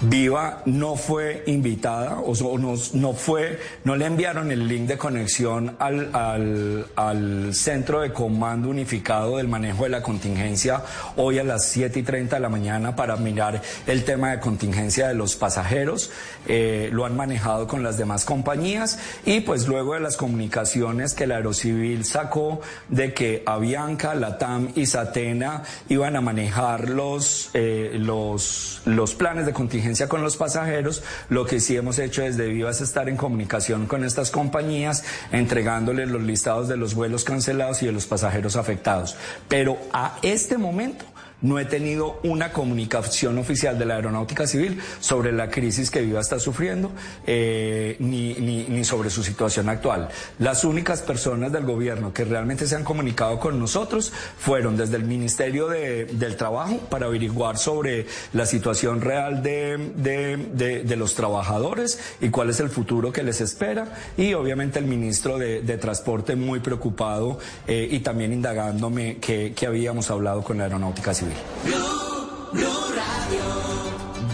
Viva 0.00 0.62
no 0.66 0.96
fue 0.96 1.44
invitada 1.46 2.18
o 2.18 2.58
no, 2.58 3.12
fue, 3.12 3.60
no 3.84 3.96
le 3.96 4.06
enviaron 4.06 4.50
el 4.50 4.66
link 4.66 4.88
de 4.88 4.98
conexión 4.98 5.76
al, 5.78 6.10
al, 6.12 6.86
al 6.96 7.54
centro 7.54 8.00
de 8.00 8.12
comando 8.12 8.68
unificado 8.68 9.36
del 9.36 9.48
manejo 9.48 9.84
de 9.84 9.90
la 9.90 10.02
contingencia 10.02 10.82
hoy 11.16 11.38
a 11.38 11.44
las 11.44 11.66
7 11.66 12.00
y 12.00 12.02
30 12.02 12.36
de 12.36 12.42
la 12.42 12.48
mañana 12.48 12.96
para 12.96 13.16
mirar 13.16 13.62
el 13.86 14.04
tema 14.04 14.32
de 14.32 14.40
contingencia 14.40 15.08
de 15.08 15.14
los 15.14 15.36
pasajeros. 15.36 16.10
Eh, 16.46 16.90
lo 16.92 17.06
han 17.06 17.16
manejado 17.16 17.66
con 17.68 17.82
las 17.82 17.96
demás 17.96 18.24
compañías 18.24 18.98
y 19.24 19.40
pues 19.40 19.68
luego 19.68 19.94
de 19.94 20.00
las 20.00 20.16
comunicaciones 20.16 21.14
que 21.14 21.26
la 21.26 21.36
Aerocivil 21.36 22.04
sacó 22.04 22.60
de 22.88 23.14
que 23.14 23.42
Avianca, 23.46 24.14
Latam 24.14 24.70
y 24.74 24.86
Satena 24.86 25.62
iban 25.88 26.16
a 26.16 26.20
manejar 26.20 26.90
los, 26.90 27.50
eh, 27.54 27.92
los, 27.94 28.82
los 28.84 29.14
planes 29.14 29.46
de 29.46 29.52
contingencia 29.52 29.93
con 30.08 30.22
los 30.22 30.36
pasajeros, 30.36 31.02
lo 31.28 31.46
que 31.46 31.60
sí 31.60 31.76
hemos 31.76 31.98
hecho 31.98 32.22
desde 32.22 32.48
Viva 32.48 32.70
es 32.70 32.80
estar 32.80 33.08
en 33.08 33.16
comunicación 33.16 33.86
con 33.86 34.04
estas 34.04 34.30
compañías, 34.30 35.04
entregándoles 35.30 36.08
los 36.08 36.22
listados 36.22 36.68
de 36.68 36.76
los 36.76 36.94
vuelos 36.94 37.24
cancelados 37.24 37.82
y 37.82 37.86
de 37.86 37.92
los 37.92 38.06
pasajeros 38.06 38.56
afectados. 38.56 39.16
Pero 39.48 39.78
a 39.92 40.18
este 40.22 40.58
momento 40.58 41.04
no 41.44 41.58
he 41.60 41.64
tenido 41.66 42.18
una 42.24 42.50
comunicación 42.52 43.38
oficial 43.38 43.78
de 43.78 43.84
la 43.84 43.94
Aeronáutica 43.96 44.46
Civil 44.46 44.80
sobre 44.98 45.30
la 45.30 45.48
crisis 45.50 45.90
que 45.90 46.00
Viva 46.00 46.20
está 46.20 46.38
sufriendo, 46.40 46.90
eh, 47.26 47.96
ni, 48.00 48.82
sobre 48.84 49.10
su 49.10 49.22
situación 49.22 49.68
actual. 49.68 50.08
Las 50.38 50.64
únicas 50.64 51.02
personas 51.02 51.52
del 51.52 51.64
gobierno 51.64 52.12
que 52.12 52.24
realmente 52.24 52.66
se 52.66 52.76
han 52.76 52.82
comunicado 52.84 53.38
con 53.38 53.58
nosotros 53.58 54.12
fueron 54.38 54.76
desde 54.76 54.96
el 54.96 55.04
Ministerio 55.04 55.68
de- 55.68 56.06
del 56.06 56.36
Trabajo 56.36 56.78
para 56.90 57.06
averiguar 57.06 57.58
sobre 57.58 58.06
la 58.32 58.46
situación 58.46 59.00
real 59.00 59.42
de, 59.42 59.92
de- 59.96 60.82
de- 60.82 60.96
los 60.96 61.14
trabajadores 61.14 61.98
y 62.20 62.30
cuál 62.30 62.48
es 62.50 62.60
el 62.60 62.70
futuro 62.70 63.12
que 63.12 63.22
les 63.22 63.40
espera, 63.40 63.86
y 64.16 64.32
obviamente 64.34 64.78
el 64.78 64.86
ministro 64.86 65.36
de, 65.38 65.60
de 65.60 65.76
Transporte 65.76 66.36
muy 66.36 66.60
preocupado 66.60 67.38
eh, 67.66 67.86
y 67.90 67.98
también 68.00 68.32
indagándome 68.32 69.18
que, 69.18 69.52
que 69.54 69.66
habíamos 69.66 70.10
hablado 70.10 70.42
con 70.42 70.56
la 70.58 70.64
Aeronáutica 70.64 71.12
Civil. 71.12 71.33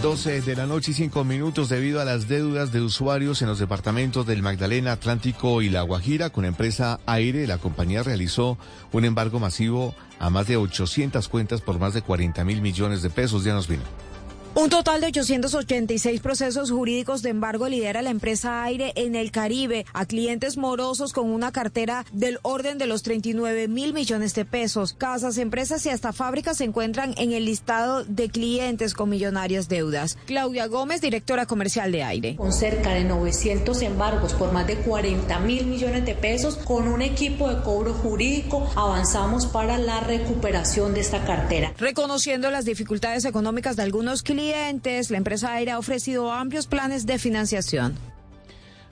12 0.01 0.41
de 0.41 0.55
la 0.55 0.65
noche 0.65 0.91
y 0.91 0.93
5 0.95 1.23
minutos 1.23 1.69
debido 1.69 2.01
a 2.01 2.05
las 2.05 2.27
deudas 2.27 2.71
de 2.71 2.81
usuarios 2.81 3.41
en 3.43 3.47
los 3.47 3.59
departamentos 3.59 4.25
del 4.25 4.41
Magdalena, 4.41 4.93
Atlántico 4.93 5.61
y 5.61 5.69
La 5.69 5.83
Guajira 5.83 6.31
con 6.31 6.43
empresa 6.43 6.99
Aire, 7.05 7.45
la 7.45 7.59
compañía 7.59 8.01
realizó 8.01 8.57
un 8.91 9.05
embargo 9.05 9.39
masivo 9.39 9.93
a 10.17 10.31
más 10.31 10.47
de 10.47 10.57
800 10.57 11.27
cuentas 11.27 11.61
por 11.61 11.77
más 11.77 11.93
de 11.93 12.01
40 12.01 12.43
mil 12.45 12.61
millones 12.61 13.03
de 13.03 13.11
pesos. 13.11 13.43
Ya 13.43 13.53
nos 13.53 13.67
vino. 13.67 13.83
Un 14.53 14.69
total 14.69 14.99
de 14.99 15.07
886 15.07 16.19
procesos 16.19 16.71
jurídicos 16.71 17.21
de 17.21 17.29
embargo 17.29 17.69
lidera 17.69 18.01
la 18.01 18.09
empresa 18.09 18.63
Aire 18.63 18.91
en 18.97 19.15
el 19.15 19.31
Caribe 19.31 19.85
a 19.93 20.05
clientes 20.05 20.57
morosos 20.57 21.13
con 21.13 21.31
una 21.31 21.53
cartera 21.53 22.05
del 22.11 22.37
orden 22.41 22.77
de 22.77 22.85
los 22.85 23.01
39 23.01 23.69
mil 23.69 23.93
millones 23.93 24.35
de 24.35 24.43
pesos. 24.43 24.93
Casas, 24.93 25.37
empresas 25.37 25.85
y 25.85 25.89
hasta 25.89 26.11
fábricas 26.11 26.57
se 26.57 26.65
encuentran 26.65 27.13
en 27.17 27.31
el 27.31 27.45
listado 27.45 28.03
de 28.03 28.27
clientes 28.27 28.93
con 28.93 29.09
millonarias 29.09 29.69
deudas. 29.69 30.17
Claudia 30.25 30.67
Gómez, 30.67 30.99
directora 30.99 31.45
comercial 31.45 31.93
de 31.93 32.03
Aire. 32.03 32.35
con 32.35 32.51
cerca 32.51 32.93
de 32.93 33.05
900 33.05 33.81
embargos 33.83 34.33
por 34.33 34.51
más 34.51 34.67
de 34.67 34.75
40 34.75 35.39
mil 35.39 35.65
millones 35.65 36.05
de 36.05 36.13
pesos, 36.13 36.57
con 36.57 36.89
un 36.89 37.01
equipo 37.01 37.49
de 37.49 37.63
cobro 37.63 37.93
jurídico, 37.93 38.69
avanzamos 38.75 39.45
para 39.45 39.77
la 39.77 40.01
recuperación 40.01 40.93
de 40.93 40.99
esta 40.99 41.23
cartera. 41.23 41.73
Reconociendo 41.77 42.51
las 42.51 42.65
dificultades 42.65 43.23
económicas 43.23 43.77
de 43.77 43.83
algunos 43.83 44.23
clientes, 44.23 44.40
la 45.11 45.17
empresa 45.17 45.53
Aire 45.53 45.71
ha 45.71 45.79
ofrecido 45.79 46.31
amplios 46.31 46.67
planes 46.67 47.05
de 47.05 47.17
financiación. 47.19 48.10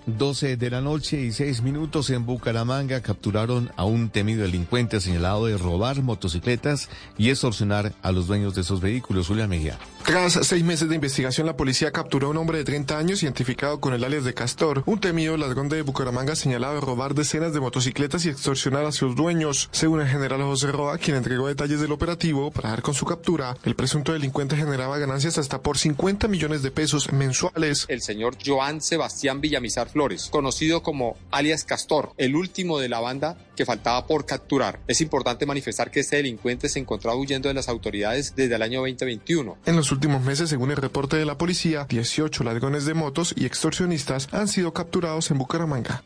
12 0.06 0.58
de 0.58 0.70
la 0.70 0.82
noche 0.82 1.22
y 1.22 1.32
6 1.32 1.62
minutos 1.62 2.10
en 2.10 2.26
Bucaramanga 2.26 3.02
capturaron 3.02 3.72
a 3.76 3.86
un 3.86 4.10
temido 4.10 4.44
delincuente 4.44 5.02
señalado 5.02 5.46
de 5.46 5.58
robar 5.58 6.02
motocicletas 6.02 6.90
y 7.18 7.30
extorsionar 7.30 7.94
a 8.02 8.12
los 8.12 8.28
dueños 8.28 8.56
de 8.56 8.62
esos 8.62 8.82
vehículos. 8.82 9.28
Julián 9.28 9.50
Mejía. 9.50 9.78
Tras 10.06 10.40
seis 10.48 10.64
meses 10.64 10.90
de 10.90 10.96
investigación, 10.96 11.46
la 11.46 11.56
policía 11.56 11.92
capturó 11.92 12.28
a 12.28 12.30
un 12.32 12.38
hombre 12.38 12.58
de 12.58 12.64
30 12.64 12.98
años 12.98 13.22
identificado 13.22 13.80
con 13.80 13.94
el 13.94 14.04
alias 14.04 14.24
de 14.24 14.34
Castor, 14.34 14.82
un 14.88 15.00
temido 15.00 15.38
ladrón 15.38 15.70
de 15.70 15.84
Bucaramanga 15.84 16.36
señalado 16.36 16.76
de 16.76 16.82
robar 16.82 17.14
decenas 17.14 17.54
de 17.54 17.60
motocicletas 17.60 18.26
y 18.26 18.30
extorsionar 18.30 18.86
a 18.86 18.92
sus 18.92 19.16
dueños. 19.16 19.70
Según 19.72 20.02
el 20.02 20.08
general 20.08 20.42
José 20.42 20.72
Roa, 20.72 20.98
quien 20.98 21.18
entregó 21.18 21.48
detalles 21.48 21.80
del 21.80 21.92
operativo 21.92 22.50
para 22.50 22.70
dar 22.70 22.82
con 22.82 22.96
su 22.96 23.06
captura, 23.06 23.56
el 23.64 23.76
presunto 23.76 24.14
delincuente 24.14 24.56
generaba 24.56 24.98
ganancias 24.98 25.38
hasta 25.38 25.62
por 25.62 25.78
50 25.78 26.28
millones 26.28 26.64
de 26.64 26.72
pesos 26.72 27.12
mensuales. 27.12 27.86
el 27.88 28.02
señor 28.02 28.36
Joan 28.44 28.82
Sebastián 28.82 29.42
Villamizar 29.42 29.89
Flores, 29.90 30.30
conocido 30.32 30.84
como 30.84 31.18
alias 31.32 31.64
Castor, 31.64 32.14
el 32.18 32.36
último 32.36 32.80
de 32.80 32.90
la 32.90 33.00
banda 33.00 33.38
que 33.56 33.66
faltaba 33.66 34.08
por 34.08 34.26
capturar. 34.26 34.80
Es 34.88 35.02
importante 35.02 35.46
manifestar 35.46 35.92
que 35.92 36.00
este 36.00 36.18
delincuente 36.18 36.70
se 36.70 36.80
encontraba 36.80 37.18
huyendo 37.18 37.50
de 37.50 37.54
las 37.54 37.70
autoridades 37.70 38.36
desde 38.36 38.56
el 38.56 38.62
año 38.62 38.80
2021. 38.80 39.58
En 39.66 39.76
los 39.76 39.92
últimos 39.92 40.22
meses, 40.24 40.50
según 40.50 40.72
el 40.72 40.78
reporte 40.78 41.18
de 41.18 41.26
la 41.26 41.38
policía, 41.38 41.86
18 41.90 42.44
ladrones 42.44 42.86
de 42.86 42.94
motos 42.94 43.34
y 43.36 43.46
extorsionistas 43.46 44.30
han 44.32 44.48
sido 44.48 44.74
capturados 44.74 45.32
en 45.32 45.38
Bucaramanga. 45.38 46.04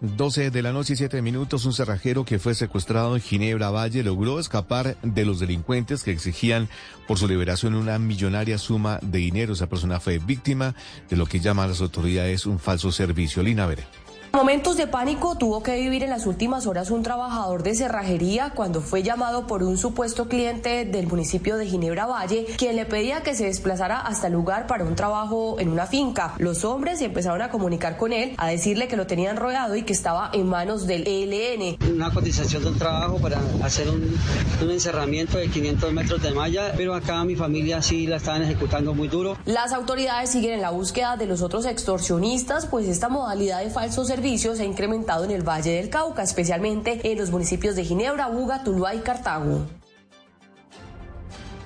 12 0.00 0.50
de 0.50 0.62
la 0.62 0.72
noche 0.72 0.92
y 0.92 0.96
7 0.96 1.22
minutos, 1.22 1.64
un 1.64 1.72
cerrajero 1.72 2.24
que 2.24 2.38
fue 2.38 2.54
secuestrado 2.54 3.16
en 3.16 3.22
Ginebra 3.22 3.70
Valle 3.70 4.02
logró 4.02 4.38
escapar 4.38 4.96
de 5.02 5.24
los 5.24 5.40
delincuentes 5.40 6.02
que 6.02 6.10
exigían 6.10 6.68
por 7.06 7.18
su 7.18 7.26
liberación 7.26 7.74
una 7.74 7.98
millonaria 7.98 8.58
suma 8.58 8.98
de 9.02 9.18
dinero. 9.18 9.54
Esa 9.54 9.68
persona 9.68 9.98
fue 9.98 10.18
víctima 10.18 10.74
de 11.08 11.16
lo 11.16 11.26
que 11.26 11.40
llaman 11.40 11.70
las 11.70 11.80
autoridades 11.80 12.46
un 12.46 12.58
falso 12.58 12.92
servicio. 12.92 13.42
Lina 13.42 13.66
Veré. 13.66 14.05
Momentos 14.32 14.76
de 14.76 14.86
pánico 14.86 15.36
tuvo 15.38 15.62
que 15.62 15.76
vivir 15.76 16.02
en 16.02 16.10
las 16.10 16.26
últimas 16.26 16.66
horas 16.66 16.90
un 16.90 17.02
trabajador 17.02 17.62
de 17.62 17.74
cerrajería 17.74 18.50
cuando 18.54 18.80
fue 18.80 19.02
llamado 19.02 19.46
por 19.46 19.62
un 19.62 19.78
supuesto 19.78 20.28
cliente 20.28 20.84
del 20.84 21.06
municipio 21.06 21.56
de 21.56 21.66
Ginebra 21.66 22.06
Valle, 22.06 22.46
quien 22.58 22.76
le 22.76 22.84
pedía 22.84 23.22
que 23.22 23.34
se 23.34 23.46
desplazara 23.46 24.00
hasta 24.00 24.26
el 24.26 24.34
lugar 24.34 24.66
para 24.66 24.84
un 24.84 24.94
trabajo 24.94 25.56
en 25.58 25.68
una 25.68 25.86
finca. 25.86 26.34
Los 26.38 26.64
hombres 26.64 27.00
empezaron 27.00 27.40
a 27.42 27.50
comunicar 27.50 27.96
con 27.96 28.12
él, 28.12 28.34
a 28.36 28.48
decirle 28.48 28.88
que 28.88 28.96
lo 28.96 29.06
tenían 29.06 29.36
rodeado 29.36 29.74
y 29.74 29.82
que 29.82 29.92
estaba 29.92 30.30
en 30.32 30.46
manos 30.46 30.86
del 30.86 31.06
ELN. 31.06 31.78
Una 31.90 32.12
cotización 32.12 32.62
de 32.62 32.70
un 32.70 32.78
trabajo 32.78 33.18
para 33.18 33.40
hacer 33.62 33.88
un, 33.88 34.18
un 34.62 34.70
encerramiento 34.70 35.38
de 35.38 35.48
500 35.48 35.92
metros 35.92 36.22
de 36.22 36.32
malla, 36.32 36.72
pero 36.76 36.94
acá 36.94 37.24
mi 37.24 37.36
familia 37.36 37.80
sí 37.80 38.06
la 38.06 38.16
estaban 38.16 38.42
ejecutando 38.42 38.94
muy 38.94 39.08
duro. 39.08 39.36
Las 39.46 39.72
autoridades 39.72 40.30
siguen 40.30 40.54
en 40.54 40.60
la 40.60 40.70
búsqueda 40.70 41.16
de 41.16 41.26
los 41.26 41.40
otros 41.40 41.64
extorsionistas, 41.64 42.66
pues 42.66 42.86
esta 42.86 43.08
modalidad 43.08 43.60
de 43.62 43.70
falsos 43.70 44.10
servicios 44.16 44.56
se 44.56 44.62
ha 44.62 44.66
incrementado 44.66 45.24
en 45.24 45.30
el 45.30 45.46
Valle 45.46 45.72
del 45.72 45.90
Cauca, 45.90 46.22
especialmente 46.22 47.12
en 47.12 47.18
los 47.18 47.30
municipios 47.30 47.76
de 47.76 47.84
Ginebra, 47.84 48.28
Buga, 48.28 48.64
Tuluá 48.64 48.94
y 48.94 49.00
Cartago. 49.00 49.66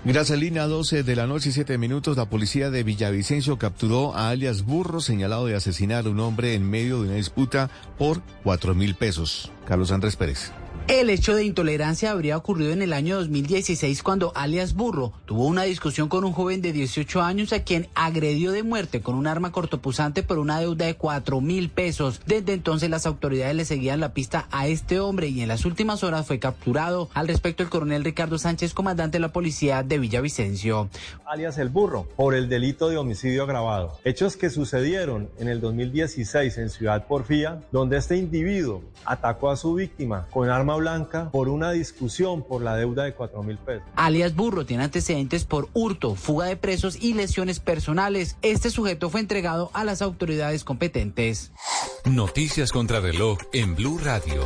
Gracias, 0.05 0.36
Lina. 0.36 0.66
12 0.66 1.05
de 1.05 1.14
la 1.14 1.28
noche 1.28 1.51
y 1.51 1.52
7 1.52 1.78
minutos. 1.78 2.16
La 2.16 2.24
policía 2.24 2.70
de 2.70 2.82
Villavicencio 2.82 3.56
capturó 3.56 4.16
a 4.16 4.31
alias 4.31 4.64
Burro, 4.64 5.01
señalado 5.01 5.47
de 5.47 5.55
asesinar 5.55 6.06
a 6.06 6.10
un 6.10 6.18
hombre 6.18 6.55
en 6.55 6.68
medio 6.68 7.01
de 7.01 7.09
una 7.09 7.16
disputa 7.16 7.70
por 7.98 8.20
4 8.43 8.74
mil 8.74 8.97
pesos. 8.97 9.52
Carlos 9.66 9.93
Andrés 9.93 10.16
Pérez. 10.16 10.51
El 10.91 11.09
hecho 11.09 11.37
de 11.37 11.45
intolerancia 11.45 12.11
habría 12.11 12.37
ocurrido 12.37 12.73
en 12.73 12.83
el 12.83 12.93
año 12.93 13.15
2016 13.15 14.03
cuando 14.03 14.33
alias 14.35 14.75
Burro 14.75 15.12
tuvo 15.25 15.47
una 15.47 15.62
discusión 15.62 16.09
con 16.09 16.25
un 16.25 16.33
joven 16.33 16.62
de 16.62 16.73
18 16.73 17.23
años 17.23 17.53
a 17.53 17.62
quien 17.62 17.87
agredió 17.95 18.51
de 18.51 18.65
muerte 18.65 19.01
con 19.01 19.15
un 19.15 19.29
arma 19.29 19.53
cortopusante 19.53 20.25
por 20.25 20.41
una 20.41 20.59
deuda 20.59 20.87
de 20.87 20.97
4 20.97 21.41
mil 21.41 21.71
pesos. 21.71 22.21
Desde 22.27 22.55
entonces 22.55 22.91
las 22.91 23.07
autoridades 23.07 23.55
le 23.55 23.65
seguían 23.65 24.01
la 24.01 24.15
pista 24.15 24.49
a 24.51 24.67
este 24.67 24.99
hombre 24.99 25.29
y 25.29 25.43
en 25.43 25.47
las 25.47 25.65
últimas 25.65 26.03
horas 26.03 26.27
fue 26.27 26.41
capturado. 26.41 27.09
Al 27.15 27.29
respecto 27.29 27.62
el 27.62 27.71
coronel 27.71 28.03
Ricardo 28.03 28.37
Sánchez, 28.37 28.75
comandante 28.75 29.19
de 29.19 29.23
la 29.23 29.33
policía 29.33 29.85
de 29.85 29.97
Villavicencio. 30.01 30.89
alias 31.25 31.57
El 31.59 31.69
Burro, 31.69 32.09
por 32.17 32.35
el 32.35 32.49
delito 32.49 32.89
de 32.89 32.97
homicidio 32.97 33.45
agravado. 33.45 33.97
Hechos 34.03 34.37
que 34.37 34.51
sucedieron 34.51 35.31
en 35.39 35.47
el 35.47 35.61
2016 35.61 36.59
en 36.59 36.69
Ciudad 36.69 37.07
Porfía, 37.07 37.61
donde 37.71 37.97
este 37.97 38.17
individuo 38.17 38.83
atacó 39.05 39.51
a 39.51 39.57
su 39.57 39.75
víctima 39.75 40.27
con 40.33 40.51
arma 40.51 40.80
blanca 40.81 41.31
por 41.31 41.48
una 41.48 41.70
discusión 41.70 42.43
por 42.43 42.62
la 42.62 42.77
deuda 42.77 43.05
de 43.05 43.15
4 43.15 43.43
mil 43.43 43.59
pesos. 43.59 43.86
Alias 43.94 44.35
Burro 44.35 44.66
tiene 44.66 44.85
antecedentes 44.85 45.44
por 45.44 45.69
hurto, 45.73 46.16
fuga 46.16 46.47
de 46.47 46.57
presos 46.57 46.97
y 47.01 47.15
lesiones 47.15 47.61
personales. 47.61 48.36
Este 48.43 48.70
sujeto 48.70 49.11
fue 49.11 49.20
entregado 49.20 49.70
a 49.73 49.85
las 49.85 50.02
autoridades 50.02 50.65
competentes. 50.65 51.52
Noticias 52.05 52.73
contra 52.73 53.01
reloj 53.01 53.39
en 53.52 53.77
Blue 53.77 53.98
Radio. 54.02 54.43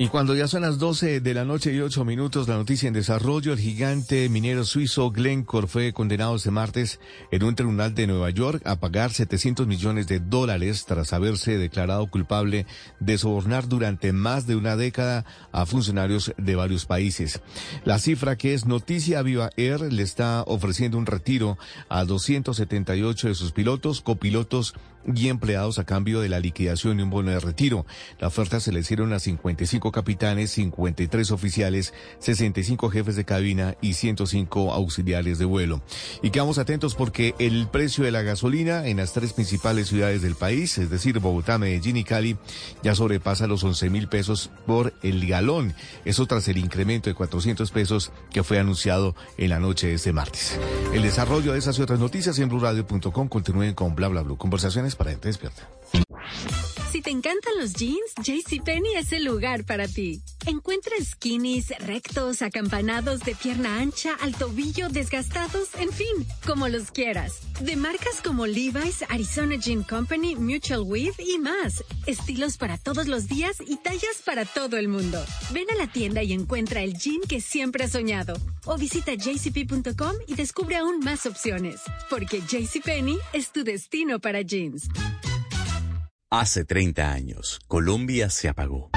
Y 0.00 0.06
cuando 0.06 0.36
ya 0.36 0.46
son 0.46 0.62
las 0.62 0.78
12 0.78 1.20
de 1.20 1.34
la 1.34 1.44
noche 1.44 1.74
y 1.74 1.80
8 1.80 2.04
minutos, 2.04 2.46
la 2.46 2.54
noticia 2.54 2.86
en 2.86 2.94
desarrollo, 2.94 3.52
el 3.52 3.58
gigante 3.58 4.28
minero 4.28 4.64
suizo 4.64 5.10
Glencore 5.10 5.66
fue 5.66 5.92
condenado 5.92 6.36
este 6.36 6.52
martes 6.52 7.00
en 7.32 7.42
un 7.42 7.56
tribunal 7.56 7.96
de 7.96 8.06
Nueva 8.06 8.30
York 8.30 8.62
a 8.64 8.78
pagar 8.78 9.12
700 9.12 9.66
millones 9.66 10.06
de 10.06 10.20
dólares 10.20 10.84
tras 10.86 11.12
haberse 11.12 11.58
declarado 11.58 12.06
culpable 12.06 12.64
de 13.00 13.18
sobornar 13.18 13.66
durante 13.66 14.12
más 14.12 14.46
de 14.46 14.54
una 14.54 14.76
década 14.76 15.24
a 15.50 15.66
funcionarios 15.66 16.32
de 16.36 16.54
varios 16.54 16.86
países. 16.86 17.40
La 17.84 17.98
cifra 17.98 18.36
que 18.36 18.54
es 18.54 18.66
noticia 18.66 19.22
Viva 19.22 19.50
Air 19.56 19.92
le 19.92 20.04
está 20.04 20.44
ofreciendo 20.46 20.96
un 20.96 21.06
retiro 21.06 21.58
a 21.88 22.04
278 22.04 23.26
de 23.26 23.34
sus 23.34 23.50
pilotos, 23.50 24.00
copilotos 24.00 24.74
y 25.14 25.28
empleados 25.28 25.78
a 25.78 25.84
cambio 25.84 26.20
de 26.20 26.28
la 26.28 26.40
liquidación 26.40 26.98
y 26.98 27.02
un 27.02 27.10
bono 27.10 27.30
de 27.30 27.40
retiro. 27.40 27.86
La 28.18 28.28
oferta 28.28 28.60
se 28.60 28.72
le 28.72 28.80
hicieron 28.80 29.12
a 29.12 29.18
55 29.18 29.92
capitanes, 29.92 30.50
53 30.52 31.30
oficiales, 31.30 31.94
65 32.18 32.90
jefes 32.90 33.16
de 33.16 33.24
cabina 33.24 33.76
y 33.80 33.94
105 33.94 34.72
auxiliares 34.72 35.38
de 35.38 35.44
vuelo. 35.44 35.82
Y 36.22 36.30
quedamos 36.30 36.58
atentos 36.58 36.94
porque 36.94 37.34
el 37.38 37.68
precio 37.68 38.04
de 38.04 38.10
la 38.10 38.22
gasolina 38.22 38.86
en 38.86 38.98
las 38.98 39.12
tres 39.12 39.32
principales 39.32 39.88
ciudades 39.88 40.22
del 40.22 40.34
país, 40.34 40.78
es 40.78 40.90
decir, 40.90 41.18
Bogotá, 41.18 41.58
Medellín 41.58 41.96
y 41.96 42.04
Cali, 42.04 42.36
ya 42.82 42.94
sobrepasa 42.94 43.46
los 43.46 43.64
11 43.64 43.90
mil 43.90 44.08
pesos 44.08 44.50
por 44.66 44.94
el 45.02 45.26
galón. 45.26 45.74
Eso 46.04 46.26
tras 46.26 46.48
el 46.48 46.58
incremento 46.58 47.10
de 47.10 47.14
400 47.14 47.70
pesos 47.70 48.12
que 48.30 48.42
fue 48.42 48.58
anunciado 48.58 49.14
en 49.36 49.50
la 49.50 49.58
noche 49.58 49.88
de 49.88 49.94
este 49.94 50.12
martes. 50.12 50.58
El 50.92 51.02
desarrollo 51.02 51.52
de 51.52 51.58
esas 51.58 51.78
y 51.78 51.82
otras 51.82 51.98
noticias 51.98 52.38
en 52.38 52.48
blurradio.com 52.48 53.28
continúen 53.28 53.74
con 53.74 53.94
bla 53.94 54.08
bla 54.08 54.22
bla. 54.22 54.36
Conversaciones 54.36 54.96
para 54.98 55.12
despierta. 55.28 55.62
Si 56.90 57.02
te 57.02 57.10
encantan 57.10 57.52
los 57.58 57.74
jeans, 57.74 58.14
JCPenney 58.22 58.94
es 58.96 59.12
el 59.12 59.24
lugar 59.24 59.64
para 59.64 59.86
ti. 59.86 60.22
Encuentra 60.46 60.92
skinnies, 61.02 61.68
rectos, 61.80 62.40
acampanados 62.40 63.20
de 63.20 63.34
pierna 63.34 63.78
ancha, 63.78 64.14
al 64.22 64.34
tobillo, 64.34 64.88
desgastados, 64.88 65.68
en 65.78 65.92
fin, 65.92 66.26
como 66.46 66.66
los 66.68 66.90
quieras. 66.90 67.40
De 67.60 67.76
marcas 67.76 68.22
como 68.24 68.46
Levi's, 68.46 69.04
Arizona 69.10 69.56
Jean 69.56 69.82
Company, 69.82 70.34
Mutual 70.36 70.80
Weave 70.80 71.16
y 71.18 71.38
más. 71.38 71.84
Estilos 72.06 72.56
para 72.56 72.78
todos 72.78 73.06
los 73.06 73.28
días 73.28 73.58
y 73.66 73.76
tallas 73.76 74.22
para 74.24 74.46
todo 74.46 74.78
el 74.78 74.88
mundo. 74.88 75.22
Ven 75.52 75.70
a 75.70 75.74
la 75.74 75.92
tienda 75.92 76.22
y 76.22 76.32
encuentra 76.32 76.80
el 76.80 76.94
jean 76.94 77.20
que 77.28 77.42
siempre 77.42 77.84
has 77.84 77.92
soñado. 77.92 78.34
O 78.64 78.78
visita 78.78 79.12
jcp.com 79.14 80.14
y 80.26 80.36
descubre 80.36 80.76
aún 80.76 81.00
más 81.00 81.26
opciones. 81.26 81.82
Porque 82.08 82.40
JCPenney 82.40 83.18
es 83.34 83.52
tu 83.52 83.62
destino 83.62 84.20
para 84.20 84.40
jeans. 84.40 84.88
Hace 86.30 86.66
30 86.66 87.10
años, 87.10 87.58
Colombia 87.68 88.28
se 88.28 88.50
apagó. 88.50 88.90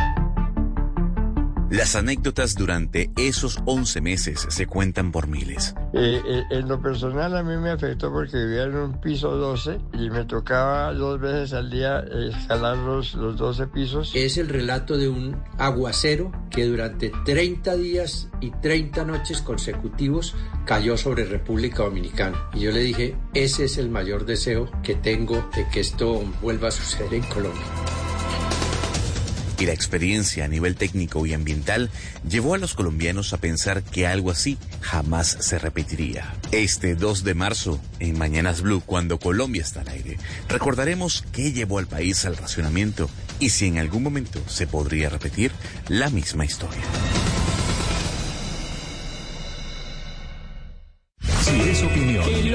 Las 1.72 1.96
anécdotas 1.96 2.56
durante 2.56 3.12
esos 3.16 3.60
11 3.66 4.02
meses 4.02 4.46
se 4.50 4.68
cuentan 4.68 5.14
por 5.14 5.30
miles. 5.30 5.74
Eh, 5.94 6.22
eh, 6.28 6.44
en 6.50 6.68
lo 6.68 6.82
personal 6.82 7.34
a 7.38 7.44
mí 7.44 7.56
me 7.56 7.70
afectó 7.70 8.12
porque 8.12 8.44
vivía 8.44 8.64
en 8.64 8.76
un 8.76 9.00
piso 9.00 9.38
12 9.38 9.80
y 9.94 10.10
me 10.10 10.26
tocaba 10.26 10.92
dos 10.92 11.22
veces 11.22 11.54
al 11.54 11.70
día 11.70 12.00
escalar 12.28 12.76
los, 12.76 13.14
los 13.14 13.38
12 13.38 13.68
pisos. 13.68 14.12
Es 14.14 14.36
el 14.36 14.50
relato 14.50 14.98
de 14.98 15.08
un 15.08 15.42
aguacero 15.58 16.34
que 16.50 16.66
durante 16.66 17.10
30 17.24 17.78
días 17.78 18.28
y 18.42 18.52
30 18.52 19.06
noches 19.06 19.42
consecutivos 19.42 20.36
cayó 20.66 20.98
sobre 20.98 21.24
República 21.24 21.84
Dominicana. 21.84 22.50
Y 22.54 22.60
yo 22.60 22.72
le 22.74 22.82
dije, 22.82 23.16
ese 23.34 23.64
es 23.64 23.78
el 23.78 23.90
mayor 23.90 24.26
deseo 24.26 24.70
que 24.84 24.96
tengo 24.96 25.50
de 25.56 25.66
que 25.70 25.80
esto 25.80 26.22
vuelva 26.42 26.68
a 26.68 26.72
suceder 26.72 27.14
en 27.14 27.24
Colombia. 27.24 28.01
Y 29.62 29.68
la 29.68 29.74
experiencia 29.74 30.46
a 30.46 30.48
nivel 30.48 30.76
técnico 30.76 31.24
y 31.28 31.36
ambiental 31.36 31.92
llevó 32.28 32.56
a 32.56 32.58
los 32.58 32.74
colombianos 32.74 33.32
a 33.32 33.38
pensar 33.38 33.84
que 33.84 34.08
algo 34.08 34.32
así 34.32 34.58
jamás 34.82 35.38
se 35.40 35.60
repetiría. 35.60 36.34
Este 36.52 36.96
2 36.96 37.24
de 37.24 37.36
marzo, 37.36 37.80
en 38.00 38.18
Mañanas 38.18 38.64
Blue, 38.64 38.82
cuando 38.84 39.20
Colombia 39.20 39.62
está 39.62 39.82
al 39.82 39.90
aire, 39.90 40.18
recordaremos 40.50 41.24
qué 41.32 41.52
llevó 41.52 41.78
al 41.78 41.86
país 41.86 42.26
al 42.26 42.38
racionamiento 42.38 43.08
y 43.40 43.52
si 43.52 43.68
en 43.68 43.78
algún 43.78 44.02
momento 44.02 44.42
se 44.48 44.66
podría 44.66 45.10
repetir 45.10 45.52
la 45.90 46.10
misma 46.10 46.44
historia. 46.44 46.82
Si 51.42 51.62
es 51.70 51.84
opinión, 51.84 52.51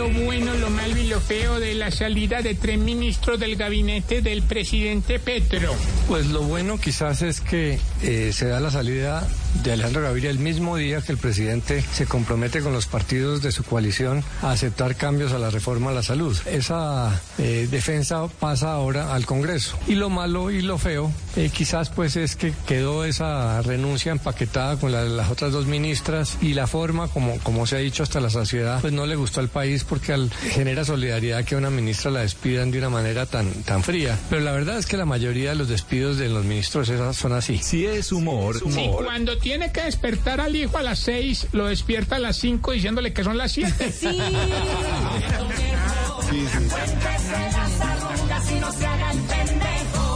feo 1.27 1.59
de 1.59 1.75
la 1.75 1.91
salida 1.91 2.41
de 2.41 2.55
tres 2.55 2.79
ministros 2.79 3.41
del 3.41 3.57
gabinete 3.57 4.23
del 4.23 4.43
presidente 4.43 5.19
Petro? 5.19 5.75
Pues 6.07 6.27
lo 6.27 6.43
bueno 6.43 6.79
quizás 6.79 7.23
es 7.23 7.41
que 7.41 7.79
eh, 8.03 8.31
se 8.33 8.47
da 8.47 8.61
la 8.61 8.71
salida 8.71 9.27
de 9.63 9.73
Alejandro 9.73 10.03
Gaviria 10.03 10.31
el 10.31 10.39
mismo 10.39 10.77
día 10.77 11.01
que 11.03 11.13
el 11.13 11.19
presidente 11.19 11.83
se 11.93 12.07
compromete 12.07 12.61
con 12.61 12.73
los 12.73 12.87
partidos 12.87 13.43
de 13.43 13.53
su 13.53 13.65
coalición 13.65 14.23
a 14.43 14.53
aceptar 14.53 14.97
cambios 14.97 15.33
a 15.33 15.39
la 15.39 15.51
reforma 15.51 15.91
a 15.91 15.95
la 15.95 16.03
salud. 16.03 16.37
Esa 16.47 17.21
eh, 17.39 17.67
defensa 17.71 18.27
pasa 18.41 18.73
ahora 18.73 19.15
al 19.15 19.27
Congreso. 19.27 19.79
Y 19.87 19.95
lo 19.95 20.11
malo 20.11 20.51
y 20.51 20.63
lo 20.63 20.79
feo 20.79 21.11
eh, 21.37 21.51
quizás 21.53 21.91
pues 21.91 22.17
es 22.17 22.37
que 22.37 22.53
quedó 22.67 23.05
esa 23.05 23.61
renuncia 23.63 24.13
empaquetada 24.13 24.79
con 24.79 24.93
la- 24.93 25.05
las 25.05 25.31
otras 25.31 25.53
dos 25.53 25.67
ministras 25.67 26.37
y 26.41 26.55
la 26.55 26.67
forma 26.67 27.09
como, 27.09 27.39
como 27.41 27.67
se 27.67 27.77
ha 27.77 27.79
dicho 27.81 28.03
hasta 28.03 28.21
la 28.21 28.31
saciedad 28.31 28.81
pues 28.81 28.93
no 28.93 29.07
le 29.07 29.17
gustó 29.17 29.41
al 29.41 29.49
país 29.49 29.85
porque 29.85 30.13
al- 30.13 30.31
genera 30.53 30.85
solidaridad 30.85 31.45
que 31.45 31.55
a 31.55 31.59
una 31.59 31.71
ministra 31.71 32.11
la 32.11 32.21
despidan 32.21 32.71
de 32.71 32.79
una 32.79 32.91
manera 32.91 33.27
tan, 33.27 33.51
tan 33.65 33.83
fría. 33.83 34.19
Pero 34.31 34.43
la 34.43 34.53
verdad 34.53 34.79
es 34.79 34.87
que 34.87 34.97
la 34.97 35.05
mayoría 35.05 35.51
de 35.51 35.57
los 35.57 35.69
despidos 35.69 36.19
de 36.19 36.29
los 36.29 36.45
ministros 36.45 36.89
esas 36.89 37.17
son 37.17 37.33
así. 37.33 37.59
Si 37.59 37.85
es 37.87 38.13
humor, 38.13 38.59
Si 38.71 38.89
cuando 38.89 39.37
tiene 39.47 39.71
que 39.71 39.83
despertar 39.83 40.41
al 40.41 40.57
hijo 40.57 40.77
a 40.77 40.83
las 40.83 40.99
seis, 40.99 41.47
lo 41.53 41.67
despierta 41.67 42.17
a 42.17 42.19
las 42.19 42.37
cinco 42.37 42.73
diciéndole 42.73 43.13
que 43.13 43.23
son 43.23 43.39
las 43.39 43.53
siete. 43.53 43.93
Sí. 43.97 44.09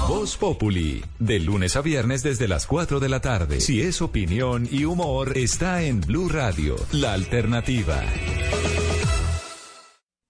Voz 0.09 0.36
Populi, 0.36 1.05
de 1.20 1.39
lunes 1.39 1.77
a 1.77 1.81
viernes 1.81 2.24
desde 2.24 2.48
las 2.48 2.66
4 2.66 2.98
de 2.98 3.09
la 3.09 3.20
tarde. 3.20 3.61
Si 3.61 3.81
es 3.81 4.02
opinión 4.02 4.69
y 4.69 4.85
humor, 4.85 5.39
está 5.39 5.85
en 5.85 6.01
Blue 6.01 6.28
Radio, 6.28 6.74
la 6.90 7.12
alternativa. 7.12 8.02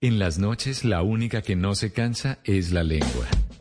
En 0.03 0.19
las 0.19 0.39
noches, 0.39 0.85
la 0.85 1.01
única 1.01 1.41
que 1.41 1.57
no 1.57 1.75
se 1.75 1.91
cansa 1.93 2.41
es 2.45 2.71
la 2.71 2.83
lengua. 2.83 3.27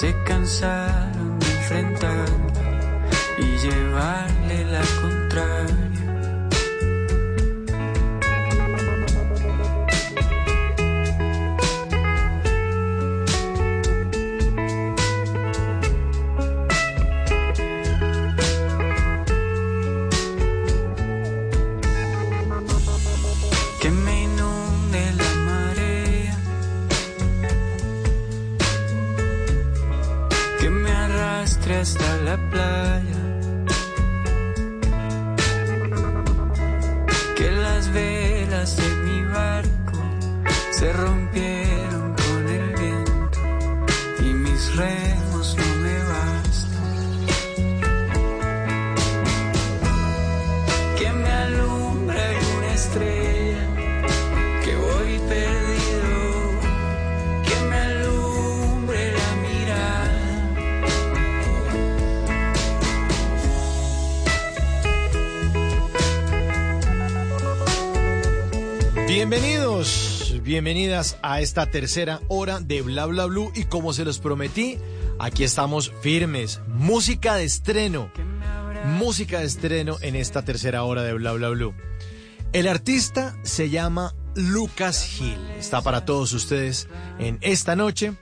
Se 0.00 0.14
cansaron 0.22 1.40
de 1.40 1.46
enfrentar 1.46 2.28
y 3.36 3.58
llevarle 3.58 4.64
la 4.66 4.82
contraria. 5.02 5.77
Hasta 31.80 32.16
la 32.24 32.36
playa, 32.50 33.20
que 37.36 37.52
las 37.52 37.92
velas 37.92 38.76
de 38.76 38.88
mi 39.04 39.22
barco 39.22 39.98
se 40.72 40.92
rompieron 40.92 41.67
bienvenidas 70.48 71.18
a 71.20 71.42
esta 71.42 71.66
tercera 71.66 72.22
hora 72.28 72.58
de 72.58 72.80
Bla 72.80 73.04
Bla 73.04 73.26
Blue 73.26 73.52
y 73.54 73.64
como 73.64 73.92
se 73.92 74.06
los 74.06 74.18
prometí, 74.18 74.78
aquí 75.18 75.44
estamos 75.44 75.92
firmes. 76.00 76.62
Música 76.68 77.34
de 77.34 77.44
estreno, 77.44 78.10
música 78.98 79.40
de 79.40 79.44
estreno 79.44 79.98
en 80.00 80.16
esta 80.16 80.46
tercera 80.46 80.84
hora 80.84 81.02
de 81.02 81.12
Bla 81.12 81.32
Bla 81.34 81.50
Blue. 81.50 81.74
El 82.54 82.66
artista 82.66 83.36
se 83.42 83.68
llama 83.68 84.14
Lucas 84.36 85.20
Hill. 85.20 85.38
Está 85.58 85.82
para 85.82 86.06
todos 86.06 86.32
ustedes 86.32 86.88
en 87.18 87.36
esta 87.42 87.76
noche 87.76 88.14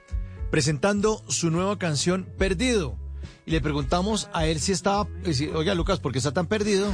presentando 0.50 1.22
su 1.28 1.52
nueva 1.52 1.78
canción 1.78 2.26
Perdido. 2.36 2.98
Y 3.46 3.52
le 3.52 3.60
preguntamos 3.60 4.28
a 4.32 4.46
él 4.46 4.58
si 4.58 4.72
estaba, 4.72 5.06
eh, 5.24 5.52
oiga 5.54 5.76
Lucas, 5.76 6.00
¿por 6.00 6.10
qué 6.10 6.18
está 6.18 6.32
tan 6.32 6.48
perdido? 6.48 6.90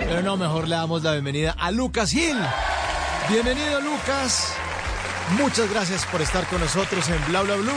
Pero 0.00 0.20
no, 0.20 0.36
mejor 0.36 0.68
le 0.68 0.74
damos 0.74 1.02
la 1.02 1.12
bienvenida 1.12 1.52
a 1.52 1.70
Lucas 1.70 2.12
Hill. 2.12 2.36
Bienvenido 3.32 3.80
Lucas. 3.80 4.52
Muchas 5.38 5.70
gracias 5.70 6.04
por 6.06 6.20
estar 6.20 6.46
con 6.48 6.60
nosotros 6.60 7.08
en 7.08 7.18
Bla 7.28 7.42
Bla 7.42 7.56
Blue. 7.56 7.72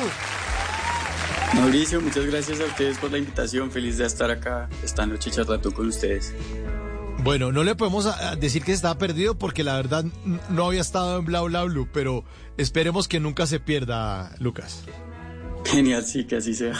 Mauricio, 1.55 2.01
muchas 2.01 2.25
gracias 2.25 2.59
a 2.59 2.65
ustedes 2.65 2.97
por 2.97 3.11
la 3.11 3.17
invitación. 3.17 3.71
Feliz 3.71 3.97
de 3.97 4.05
estar 4.05 4.29
acá 4.29 4.67
esta 4.83 5.05
noche 5.05 5.31
charlando 5.31 5.71
con 5.73 5.87
ustedes. 5.87 6.33
Bueno, 7.23 7.51
no 7.51 7.63
le 7.63 7.75
podemos 7.75 8.05
a- 8.05 8.31
a 8.31 8.35
decir 8.35 8.63
que 8.63 8.73
estaba 8.73 8.97
perdido 8.97 9.35
porque 9.37 9.63
la 9.63 9.75
verdad 9.77 10.03
no 10.49 10.65
había 10.67 10.81
estado 10.81 11.19
en 11.19 11.25
Bla 11.25 11.41
Bla 11.41 11.63
Blue, 11.63 11.87
pero 11.93 12.23
esperemos 12.57 13.07
que 13.07 13.19
nunca 13.19 13.47
se 13.47 13.59
pierda, 13.59 14.31
Lucas. 14.39 14.83
Genial, 15.65 16.05
sí, 16.05 16.25
que 16.25 16.35
así 16.37 16.53
sea. 16.53 16.73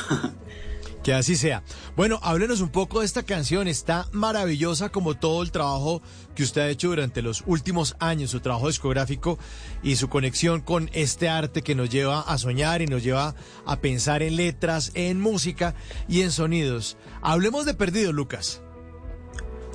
Que 1.06 1.14
así 1.14 1.36
sea. 1.36 1.62
Bueno, 1.96 2.20
háblenos 2.24 2.62
un 2.62 2.70
poco 2.70 3.02
de 3.02 3.06
esta 3.06 3.22
canción. 3.22 3.68
Está 3.68 4.08
maravillosa 4.12 4.90
como 4.90 5.14
todo 5.14 5.44
el 5.44 5.52
trabajo 5.52 6.02
que 6.34 6.42
usted 6.42 6.62
ha 6.62 6.70
hecho 6.70 6.88
durante 6.88 7.22
los 7.22 7.44
últimos 7.46 7.96
años, 8.00 8.32
su 8.32 8.40
trabajo 8.40 8.70
discográfico 8.70 9.38
y 9.84 9.98
su 9.98 10.10
conexión 10.10 10.62
con 10.62 10.90
este 10.94 11.30
arte 11.30 11.62
que 11.62 11.76
nos 11.76 11.92
lleva 11.92 12.22
a 12.22 12.40
soñar 12.40 12.82
y 12.82 12.88
nos 12.88 13.04
lleva 13.04 13.36
a 13.68 13.80
pensar 13.82 14.24
en 14.24 14.36
letras, 14.36 14.94
en 14.96 15.22
música 15.22 15.76
y 16.10 16.24
en 16.24 16.32
sonidos. 16.32 16.98
Hablemos 17.22 17.68
de 17.68 17.76
Perdido, 17.76 18.12
Lucas. 18.12 18.64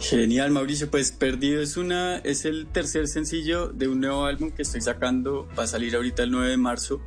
Genial, 0.00 0.50
Mauricio. 0.50 0.90
Pues 0.90 1.12
Perdido 1.12 1.62
es 1.62 1.76
una 1.76 2.16
es 2.18 2.44
el 2.44 2.66
tercer 2.66 3.06
sencillo 3.06 3.68
de 3.68 3.86
un 3.86 4.00
nuevo 4.00 4.24
álbum 4.24 4.50
que 4.50 4.62
estoy 4.62 4.80
sacando. 4.80 5.46
Va 5.56 5.62
a 5.62 5.68
salir 5.68 5.94
ahorita 5.94 6.24
el 6.24 6.32
9 6.32 6.50
de 6.50 6.56
marzo, 6.56 7.00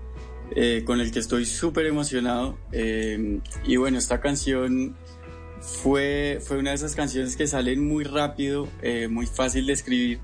eh, 0.55 0.83
con 0.85 0.99
el 1.01 1.11
que 1.11 1.19
estoy 1.19 1.45
súper 1.45 1.85
emocionado. 1.85 2.57
Eh, 2.71 3.39
y 3.65 3.75
bueno, 3.77 3.97
esta 3.97 4.19
canción 4.21 4.95
fue, 5.61 6.39
fue 6.41 6.57
una 6.57 6.71
de 6.71 6.75
esas 6.75 6.95
canciones 6.95 7.35
que 7.35 7.47
salen 7.47 7.85
muy 7.87 8.03
rápido, 8.03 8.67
eh, 8.81 9.07
muy 9.07 9.25
fácil 9.25 9.65
de 9.65 9.73
escribir, 9.73 10.19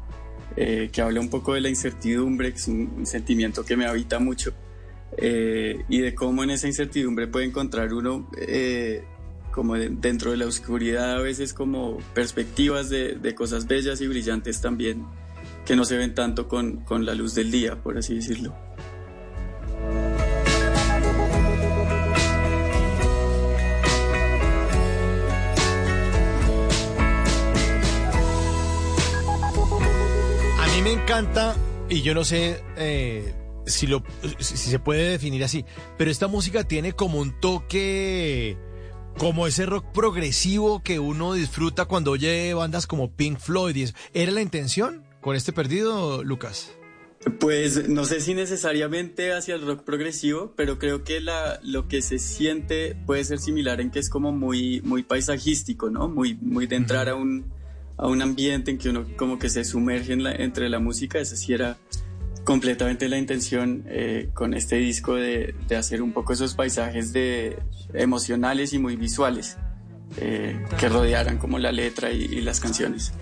eh, 0.55 0.89
que 0.91 1.01
habla 1.01 1.19
un 1.21 1.29
poco 1.29 1.53
de 1.53 1.61
la 1.61 1.69
incertidumbre, 1.69 2.51
que 2.51 2.57
es 2.57 2.67
un, 2.67 3.05
sentimiento 3.05 3.63
que 3.63 3.77
me 3.77 3.85
habita 3.85 4.19
mucho. 4.19 4.53
eh, 5.17 5.83
y 5.89 5.99
de 6.01 6.13
cómo 6.13 6.43
en 6.43 6.51
esa 6.51 6.67
incertidumbre 6.67 7.27
puede 7.27 7.45
encontrar 7.45 7.91
uno 7.93 8.29
eh, 8.37 9.03
como 9.51 9.73
de- 9.75 9.89
dentro 9.89 10.29
de 10.31 10.37
la 10.37 10.45
oscuridad 10.45 11.15
a 11.17 11.19
veces 11.21 11.51
como 11.53 11.97
perspectivas 12.13 12.89
de, 12.89 13.15
de 13.15 13.33
cosas 13.33 13.65
bellas 13.67 13.99
y 14.01 14.07
brillantes 14.07 14.61
también 14.61 15.03
que 15.65 15.75
no 15.75 15.83
se 15.83 15.97
ven 15.97 16.13
tanto 16.13 16.47
con, 16.47 16.77
con 16.85 17.05
la 17.05 17.15
luz 17.15 17.33
del 17.33 17.49
día, 17.49 17.81
por 17.81 17.97
así 17.97 18.15
decirlo. 18.15 18.55
Mí 30.81 30.83
me 30.83 30.93
encanta, 30.93 31.57
y 31.89 32.03
yo 32.03 32.13
no 32.13 32.23
sé 32.23 32.63
eh, 32.77 33.33
si, 33.65 33.85
lo, 33.85 34.01
si 34.39 34.55
se 34.55 34.79
puede 34.79 35.09
definir 35.09 35.43
así, 35.43 35.65
pero 35.97 36.09
esta 36.09 36.29
música 36.29 36.63
tiene 36.63 36.93
como 36.93 37.19
un 37.19 37.37
toque, 37.41 38.57
como 39.17 39.45
ese 39.45 39.65
rock 39.65 39.91
progresivo 39.93 40.81
que 40.81 40.99
uno 40.99 41.33
disfruta 41.33 41.83
cuando 41.83 42.11
oye 42.11 42.53
bandas 42.53 42.87
como 42.87 43.11
Pink 43.11 43.39
Floyd. 43.39 43.75
y 43.75 43.83
eso. 43.83 43.93
¿Era 44.13 44.31
la 44.31 44.41
intención 44.41 45.03
con 45.19 45.35
este 45.35 45.51
perdido, 45.51 46.23
Lucas? 46.23 46.71
Pues 47.41 47.89
no 47.89 48.05
sé 48.05 48.21
si 48.21 48.33
necesariamente 48.33 49.33
hacia 49.33 49.55
el 49.55 49.65
rock 49.65 49.83
progresivo, 49.83 50.53
pero 50.55 50.79
creo 50.79 51.03
que 51.03 51.19
la, 51.19 51.59
lo 51.61 51.89
que 51.89 52.01
se 52.01 52.19
siente 52.19 52.95
puede 53.05 53.25
ser 53.25 53.39
similar 53.39 53.81
en 53.81 53.91
que 53.91 53.99
es 53.99 54.09
como 54.09 54.31
muy, 54.31 54.79
muy 54.79 55.03
paisajístico, 55.03 55.89
¿no? 55.89 56.07
Muy, 56.07 56.35
muy 56.35 56.67
de 56.67 56.77
entrar 56.77 57.09
a 57.09 57.15
un, 57.15 57.51
a 57.99 58.07
un 58.07 58.21
ambiente 58.21 58.71
en 58.71 58.77
que 58.77 58.89
uno 58.89 59.05
como 59.17 59.37
que 59.37 59.49
se 59.49 59.63
sumerge 59.65 60.13
entre 60.13 60.69
la 60.69 60.79
música. 60.79 61.19
Esa 61.19 61.35
sí 61.35 61.53
era 61.53 61.77
completamente 62.45 63.09
la 63.09 63.17
intención 63.17 63.83
eh, 63.87 64.29
con 64.33 64.53
este 64.53 64.77
disco 64.77 65.15
de, 65.15 65.53
de 65.67 65.75
hacer 65.75 66.01
un 66.01 66.13
poco 66.13 66.33
esos 66.33 66.55
paisajes 66.55 67.11
de, 67.11 67.59
emocionales 67.93 68.73
y 68.73 68.79
muy 68.79 68.95
visuales 68.95 69.57
eh, 70.17 70.65
que 70.79 70.89
rodearan 70.89 71.37
como 71.37 71.59
la 71.59 71.71
letra 71.71 72.11
y 72.11 72.41
las 72.41 72.59
canciones. 72.59 73.13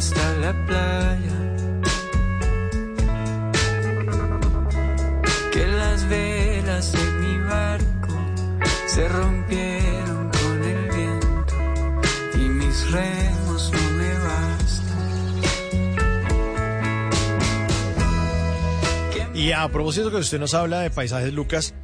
Playa. 0.00 1.38
Que 5.52 5.66
las 5.66 6.08
velas 6.08 6.92
de 6.92 7.04
mi 7.20 7.38
barco 7.40 8.14
se 8.86 9.08
rompieron 9.08 10.30
con 10.30 10.62
el 10.62 10.90
viento 10.90 11.54
y 12.34 12.48
mis 12.48 12.90
remos 12.92 13.72
no 13.72 13.90
me 13.96 14.14
bastan. 14.14 15.38
Y 19.34 19.52
a 19.52 19.68
propósito 19.68 20.10
que 20.10 20.16
usted 20.18 20.38
nos 20.38 20.54
habla 20.54 20.80
de 20.80 20.90
paisajes, 20.90 21.32
Lucas, 21.32 21.74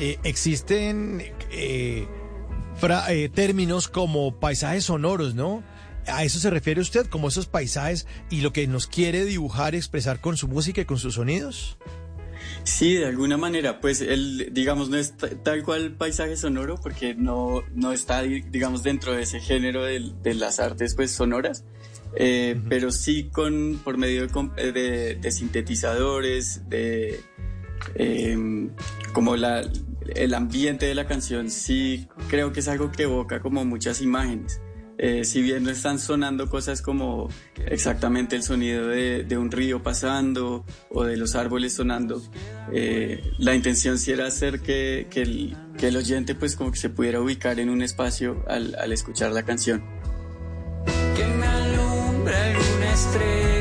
eh, 0.00 0.18
existen 0.24 1.22
eh, 1.52 2.06
fra- 2.76 3.12
eh, 3.12 3.28
términos 3.28 3.86
como 3.88 4.40
paisajes 4.40 4.84
sonoros, 4.84 5.34
¿no? 5.36 5.62
¿A 6.06 6.24
eso 6.24 6.38
se 6.38 6.50
refiere 6.50 6.80
usted, 6.80 7.06
como 7.06 7.28
esos 7.28 7.46
paisajes 7.46 8.06
y 8.30 8.40
lo 8.40 8.52
que 8.52 8.66
nos 8.66 8.86
quiere 8.86 9.24
dibujar, 9.24 9.74
expresar 9.74 10.20
con 10.20 10.36
su 10.36 10.48
música 10.48 10.80
y 10.80 10.84
con 10.84 10.98
sus 10.98 11.14
sonidos? 11.14 11.76
Sí, 12.64 12.94
de 12.94 13.06
alguna 13.06 13.36
manera, 13.36 13.80
pues 13.80 14.00
el, 14.00 14.50
digamos, 14.52 14.88
no 14.90 14.96
es 14.96 15.16
ta- 15.16 15.28
tal 15.42 15.62
cual 15.62 15.92
paisaje 15.92 16.36
sonoro 16.36 16.76
porque 16.82 17.14
no, 17.14 17.62
no 17.74 17.92
está, 17.92 18.22
di- 18.22 18.42
digamos, 18.42 18.82
dentro 18.82 19.12
de 19.14 19.22
ese 19.22 19.40
género 19.40 19.84
de, 19.84 20.34
las 20.34 20.58
artes, 20.60 20.94
pues, 20.94 21.10
sonoras, 21.10 21.64
eh, 22.16 22.60
pero 22.68 22.90
sí 22.92 23.28
con, 23.30 23.80
por 23.84 23.96
medio 23.98 24.26
de, 24.26 24.32
eh, 24.56 24.72
de- 24.72 25.14
de 25.16 25.32
sintetizadores, 25.32 26.68
de, 26.68 27.20
em, 27.94 28.70
como 29.12 29.36
la, 29.36 29.62
el 30.14 30.34
ambiente 30.34 30.86
de 30.86 30.94
la 30.94 31.06
canción, 31.06 31.50
sí 31.50 32.08
creo 32.28 32.52
que 32.52 32.60
es 32.60 32.68
algo 32.68 32.90
que 32.90 33.04
evoca 33.04 33.40
como 33.40 33.64
muchas 33.64 34.00
imágenes. 34.00 34.60
Eh, 35.02 35.24
si 35.24 35.40
bien 35.40 35.64
no 35.64 35.70
están 35.70 35.98
sonando 35.98 36.50
cosas 36.50 36.82
como 36.82 37.30
exactamente 37.64 38.36
el 38.36 38.42
sonido 38.42 38.86
de, 38.86 39.24
de 39.24 39.38
un 39.38 39.50
río 39.50 39.82
pasando 39.82 40.62
o 40.90 41.04
de 41.04 41.16
los 41.16 41.36
árboles 41.36 41.72
sonando, 41.72 42.22
eh, 42.70 43.32
la 43.38 43.54
intención 43.54 43.98
sí 43.98 44.12
era 44.12 44.26
hacer 44.26 44.60
que, 44.60 45.06
que 45.08 45.22
el, 45.22 45.56
que 45.78 45.88
el 45.88 45.96
oyente 45.96 46.34
pues 46.34 46.54
como 46.54 46.70
que 46.70 46.78
se 46.78 46.90
pudiera 46.90 47.18
ubicar 47.18 47.60
en 47.60 47.70
un 47.70 47.80
espacio 47.80 48.44
al, 48.46 48.74
al 48.74 48.92
escuchar 48.92 49.32
la 49.32 49.42
canción. 49.42 49.82
que 51.16 51.24
me 51.24 51.46
alguna 51.46 52.92
estrella, 52.92 53.59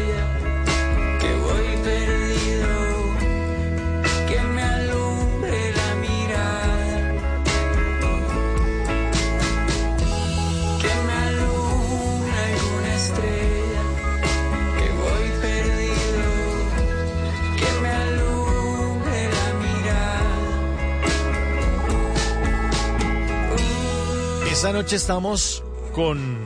Esta 24.60 24.74
noche 24.74 24.98
estamos 24.98 25.64
con 25.94 26.38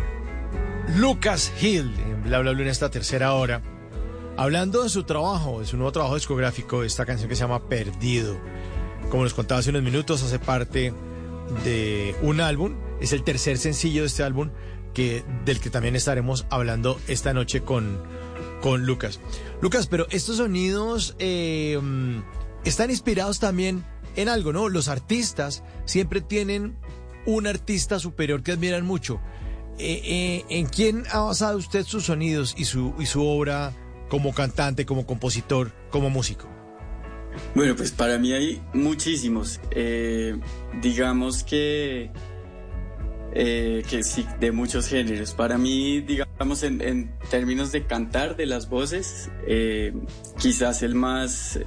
Lucas 0.97 1.51
Hill 1.59 1.95
en 1.97 2.21
Bla 2.21 2.41
Bla 2.41 2.51
Bla 2.51 2.61
en 2.61 2.67
esta 2.67 2.91
tercera 2.91 3.33
hora, 3.33 3.63
hablando 4.37 4.83
de 4.83 4.89
su 4.89 5.03
trabajo, 5.03 5.61
de 5.61 5.65
su 5.65 5.77
nuevo 5.77 5.91
trabajo 5.91 6.13
discográfico, 6.13 6.83
esta 6.83 7.07
canción 7.07 7.27
que 7.27 7.35
se 7.35 7.41
llama 7.41 7.67
Perdido. 7.67 8.37
Como 9.09 9.23
nos 9.23 9.33
contaba 9.33 9.61
hace 9.61 9.71
unos 9.71 9.81
minutos, 9.81 10.21
hace 10.21 10.37
parte 10.37 10.93
de 11.63 12.15
un 12.21 12.39
álbum, 12.39 12.75
es 13.01 13.13
el 13.13 13.23
tercer 13.23 13.57
sencillo 13.57 14.01
de 14.01 14.07
este 14.09 14.21
álbum 14.21 14.51
que, 14.93 15.25
del 15.43 15.59
que 15.59 15.71
también 15.71 15.95
estaremos 15.95 16.45
hablando 16.51 17.01
esta 17.07 17.33
noche 17.33 17.63
con, 17.63 17.97
con 18.61 18.85
Lucas. 18.85 19.21
Lucas, 19.59 19.87
pero 19.87 20.05
estos 20.11 20.37
sonidos 20.37 21.15
eh, 21.17 21.79
mm, 21.81 22.19
están 22.63 22.91
inspirados 22.91 23.39
también 23.39 23.83
en 24.15 24.29
algo, 24.29 24.53
¿no? 24.53 24.69
Los 24.69 24.87
artistas 24.87 25.63
siempre 25.85 26.21
tienen 26.21 26.77
un 27.25 27.47
artista 27.47 27.99
superior 27.99 28.43
que 28.43 28.51
admiran 28.51 28.85
mucho. 28.85 29.19
Eh, 29.79 30.01
eh, 30.05 30.45
¿En 30.49 30.67
quién 30.67 31.03
ha 31.11 31.19
basado 31.21 31.57
usted 31.57 31.83
sus 31.83 32.05
sonidos 32.05 32.53
y 32.57 32.65
su, 32.65 32.93
y 32.99 33.05
su 33.05 33.25
obra 33.25 33.73
como 34.07 34.33
cantante, 34.33 34.85
como 34.85 35.05
compositor, 35.05 35.71
como 35.89 36.09
músico? 36.09 36.47
Bueno, 37.55 37.75
pues 37.75 37.91
para 37.91 38.19
mí 38.19 38.33
hay 38.33 38.61
muchísimos. 38.73 39.59
Eh, 39.71 40.39
digamos 40.79 41.43
que, 41.43 42.11
que 43.33 44.03
sí, 44.03 44.27
de 44.39 44.51
muchos 44.51 44.87
géneros. 44.87 45.33
Para 45.33 45.57
mí, 45.57 46.01
digamos, 46.01 46.61
en, 46.61 47.11
términos 47.31 47.71
de 47.71 47.87
cantar, 47.87 48.35
de 48.35 48.45
las 48.45 48.69
voces, 48.69 49.31
quizás 50.37 50.83
el 50.83 50.93
más, 50.93 51.59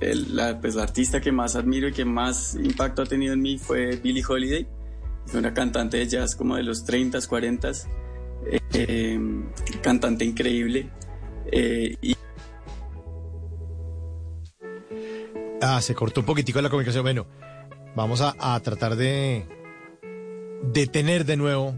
el, 0.00 0.34
la, 0.34 0.58
pues, 0.62 0.78
artista 0.78 1.20
que 1.20 1.32
más 1.32 1.56
admiro 1.56 1.88
y 1.88 1.92
que 1.92 2.06
más 2.06 2.54
impacto 2.54 3.02
ha 3.02 3.06
tenido 3.06 3.34
en 3.34 3.42
mí 3.42 3.58
fue 3.58 3.96
Billie 3.96 4.24
Holiday. 4.26 4.66
Una 5.34 5.54
cantante 5.54 5.96
de 5.98 6.06
jazz 6.08 6.34
como 6.34 6.56
de 6.56 6.62
los 6.62 6.84
30s, 6.86 7.28
40s. 7.28 7.86
eh, 8.72 9.18
cantante 9.82 10.24
increíble. 10.24 10.90
Eh, 11.52 11.96
y 12.00 12.16
Ah, 15.62 15.80
se 15.82 15.94
cortó 15.94 16.20
un 16.20 16.26
poquitico 16.26 16.60
la 16.60 16.70
comunicación. 16.70 17.02
Bueno, 17.02 17.26
vamos 17.94 18.20
a, 18.22 18.34
a 18.38 18.58
tratar 18.60 18.96
de 18.96 19.46
detener 20.72 21.24
de 21.26 21.36
nuevo 21.36 21.74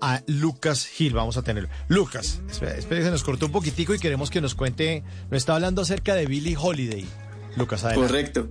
a 0.00 0.22
Lucas 0.26 0.86
Gil. 0.86 1.12
Vamos 1.12 1.36
a 1.36 1.42
tenerlo. 1.42 1.68
Lucas, 1.88 2.40
espera, 2.48 2.74
espera, 2.76 3.02
se 3.04 3.10
nos 3.10 3.22
cortó 3.24 3.46
un 3.46 3.52
poquitico 3.52 3.94
y 3.94 3.98
queremos 3.98 4.30
que 4.30 4.40
nos 4.40 4.54
cuente. 4.54 5.02
Nos 5.30 5.38
está 5.38 5.54
hablando 5.54 5.82
acerca 5.82 6.14
de 6.14 6.26
Billie 6.26 6.56
Holiday. 6.58 7.06
Lucas, 7.56 7.84
adelante. 7.84 8.06
Correcto. 8.08 8.48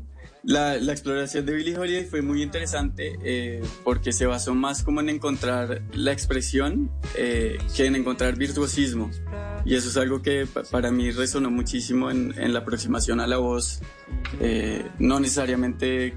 La, 0.50 0.78
la 0.78 0.94
exploración 0.94 1.46
de 1.46 1.54
Billie 1.54 1.78
Holiday 1.78 2.06
fue 2.06 2.22
muy 2.22 2.42
interesante 2.42 3.18
eh, 3.22 3.62
porque 3.84 4.14
se 4.14 4.26
basó 4.26 4.56
más 4.56 4.82
como 4.82 5.02
en 5.02 5.10
encontrar 5.10 5.82
la 5.94 6.14
expresión 6.14 6.90
eh, 7.18 7.58
que 7.76 7.86
en 7.86 7.98
encontrar 7.98 8.38
virtuosismo. 8.38 9.12
Y 9.66 9.76
eso 9.76 9.90
es 9.90 9.98
algo 9.98 10.22
que 10.22 10.46
pa- 10.48 10.64
para 10.64 10.90
mí 10.90 11.12
resonó 11.12 11.52
muchísimo 11.52 12.10
en, 12.10 12.34
en 12.38 12.54
la 12.54 12.60
aproximación 12.60 13.20
a 13.20 13.28
la 13.28 13.40
voz. 13.40 13.82
Eh, 14.40 14.86
no 15.00 15.20
necesariamente 15.20 16.16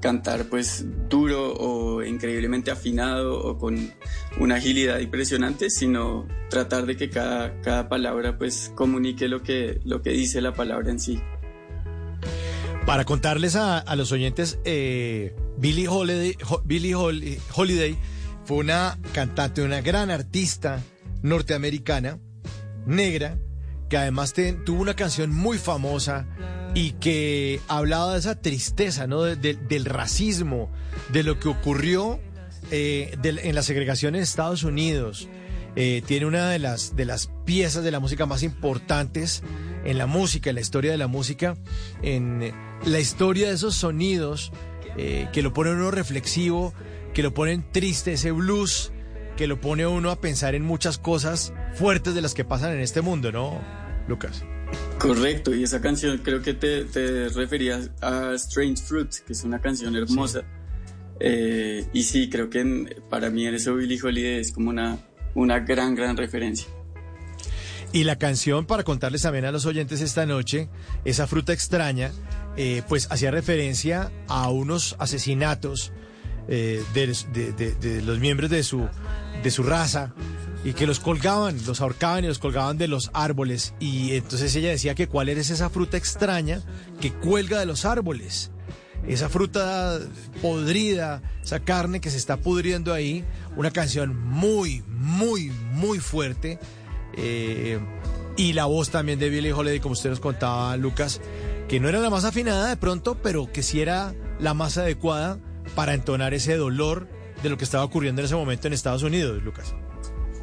cantar 0.00 0.46
pues 0.46 0.86
duro 1.10 1.52
o 1.52 2.02
increíblemente 2.02 2.70
afinado 2.70 3.38
o 3.42 3.58
con 3.58 3.92
una 4.38 4.54
agilidad 4.54 5.00
impresionante, 5.00 5.68
sino 5.68 6.26
tratar 6.48 6.86
de 6.86 6.96
que 6.96 7.10
cada, 7.10 7.60
cada 7.60 7.90
palabra 7.90 8.38
pues 8.38 8.72
comunique 8.74 9.28
lo 9.28 9.42
que, 9.42 9.80
lo 9.84 10.00
que 10.00 10.10
dice 10.12 10.40
la 10.40 10.54
palabra 10.54 10.90
en 10.90 10.98
sí. 10.98 11.20
Para 12.86 13.04
contarles 13.04 13.54
a, 13.56 13.84
los 13.94 14.10
oyentes, 14.10 14.58
eh, 14.64 15.34
Billie, 15.58 15.86
Holiday, 15.88 16.34
Hol- 16.42 17.38
Holiday 17.54 17.96
fue 18.44 18.56
una 18.58 18.98
cantante, 19.12 19.62
una 19.62 19.80
gran 19.80 20.10
artista 20.10 20.80
norteamericana, 21.22 22.18
negra, 22.86 23.38
que 23.88 23.96
además 23.96 24.34
tuvo 24.64 24.80
una 24.82 24.94
canción 24.94 25.32
muy 25.32 25.58
famosa 25.58 26.26
y 26.74 26.92
que 26.92 27.60
hablaba 27.68 28.12
de 28.14 28.18
esa 28.20 28.40
tristeza, 28.40 29.06
¿no? 29.06 29.22
De- 29.22 29.36
de- 29.36 29.54
del 29.54 29.84
racismo, 29.84 30.70
de 31.12 31.22
lo 31.22 31.38
que 31.38 31.48
ocurrió 31.48 32.18
eh, 32.72 33.16
en 33.22 33.54
la 33.54 33.62
segregación 33.62 34.14
en 34.16 34.22
Estados 34.22 34.64
Unidos. 34.64 35.28
Eh, 35.82 36.02
tiene 36.04 36.26
una 36.26 36.50
de 36.50 36.58
las, 36.58 36.94
de 36.94 37.06
las 37.06 37.30
piezas 37.46 37.82
de 37.82 37.90
la 37.90 38.00
música 38.00 38.26
más 38.26 38.42
importantes 38.42 39.42
en 39.86 39.96
la 39.96 40.06
música, 40.06 40.50
en 40.50 40.56
la 40.56 40.60
historia 40.60 40.90
de 40.90 40.98
la 40.98 41.06
música, 41.06 41.56
en 42.02 42.52
la 42.84 43.00
historia 43.00 43.48
de 43.48 43.54
esos 43.54 43.76
sonidos 43.76 44.52
eh, 44.98 45.28
que 45.32 45.40
lo 45.40 45.54
ponen 45.54 45.76
uno 45.76 45.90
reflexivo, 45.90 46.74
que 47.14 47.22
lo 47.22 47.32
ponen 47.32 47.64
triste, 47.72 48.12
ese 48.12 48.30
blues, 48.30 48.92
que 49.38 49.46
lo 49.46 49.58
pone 49.58 49.86
uno 49.86 50.10
a 50.10 50.20
pensar 50.20 50.54
en 50.54 50.64
muchas 50.64 50.98
cosas 50.98 51.54
fuertes 51.76 52.14
de 52.14 52.20
las 52.20 52.34
que 52.34 52.44
pasan 52.44 52.72
en 52.74 52.80
este 52.80 53.00
mundo, 53.00 53.32
¿no, 53.32 53.58
Lucas? 54.06 54.44
Correcto, 54.98 55.54
y 55.54 55.62
esa 55.62 55.80
canción 55.80 56.18
creo 56.18 56.42
que 56.42 56.52
te, 56.52 56.84
te 56.84 57.30
referías 57.30 57.90
a 58.02 58.32
Strange 58.34 58.82
Fruit, 58.82 59.08
que 59.26 59.32
es 59.32 59.44
una 59.44 59.60
canción 59.62 59.96
hermosa. 59.96 60.42
Eh, 61.20 61.86
y 61.94 62.02
sí, 62.02 62.28
creo 62.28 62.50
que 62.50 62.60
en- 62.60 62.94
para 63.08 63.30
mí 63.30 63.46
en 63.46 63.54
eso 63.54 63.74
Billie 63.74 63.98
Holiday 64.02 64.40
es 64.40 64.52
como 64.52 64.68
una, 64.70 64.98
una 65.34 65.60
gran, 65.60 65.94
gran 65.94 66.16
referencia. 66.16 66.66
Y 67.92 68.04
la 68.04 68.16
canción, 68.16 68.66
para 68.66 68.84
contarles 68.84 69.22
también 69.22 69.44
a 69.46 69.50
los 69.52 69.66
oyentes 69.66 70.00
esta 70.00 70.24
noche, 70.24 70.68
esa 71.04 71.26
fruta 71.26 71.52
extraña, 71.52 72.12
eh, 72.56 72.82
pues 72.88 73.08
hacía 73.10 73.30
referencia 73.32 74.12
a 74.28 74.48
unos 74.50 74.94
asesinatos 75.00 75.92
eh, 76.48 76.82
de, 76.94 77.52
de- 77.80 78.02
los 78.02 78.20
miembros 78.20 78.48
de 78.50 78.62
su, 78.62 78.86
de 79.42 79.50
su 79.50 79.62
raza 79.64 80.14
y 80.64 80.72
que 80.72 80.86
los 80.86 81.00
colgaban, 81.00 81.58
los 81.66 81.80
ahorcaban 81.80 82.24
y 82.24 82.28
los 82.28 82.38
colgaban 82.38 82.78
de 82.78 82.86
los 82.86 83.10
árboles. 83.12 83.74
Y 83.80 84.12
entonces 84.14 84.54
ella 84.54 84.68
decía 84.70 84.94
que 84.94 85.08
cuál 85.08 85.28
es 85.28 85.50
esa 85.50 85.68
fruta 85.70 85.96
extraña 85.96 86.60
que 87.00 87.12
cuelga 87.12 87.58
de 87.58 87.66
los 87.66 87.84
árboles. 87.84 88.52
Esa 89.06 89.28
fruta 89.28 89.98
podrida, 90.42 91.22
esa 91.42 91.60
carne 91.60 92.00
que 92.00 92.10
se 92.10 92.16
está 92.16 92.36
pudriendo 92.36 92.92
ahí. 92.92 93.24
Una 93.56 93.70
canción 93.70 94.16
muy, 94.16 94.82
muy, 94.88 95.50
muy 95.72 95.98
fuerte. 95.98 96.58
eh, 97.16 97.78
Y 98.36 98.52
la 98.52 98.66
voz 98.66 98.90
también 98.90 99.18
de 99.18 99.28
Billie 99.28 99.52
Holiday, 99.52 99.80
como 99.80 99.92
usted 99.92 100.10
nos 100.10 100.20
contaba, 100.20 100.76
Lucas, 100.76 101.20
que 101.68 101.80
no 101.80 101.88
era 101.88 101.98
la 101.98 102.10
más 102.10 102.24
afinada 102.24 102.68
de 102.68 102.76
pronto, 102.76 103.16
pero 103.22 103.52
que 103.52 103.62
sí 103.62 103.80
era 103.80 104.14
la 104.38 104.54
más 104.54 104.78
adecuada 104.78 105.38
para 105.74 105.94
entonar 105.94 106.32
ese 106.32 106.56
dolor 106.56 107.08
de 107.42 107.48
lo 107.48 107.56
que 107.58 107.64
estaba 107.64 107.84
ocurriendo 107.84 108.20
en 108.22 108.26
ese 108.26 108.34
momento 108.34 108.66
en 108.66 108.72
Estados 108.72 109.02
Unidos, 109.02 109.42
Lucas. 109.42 109.74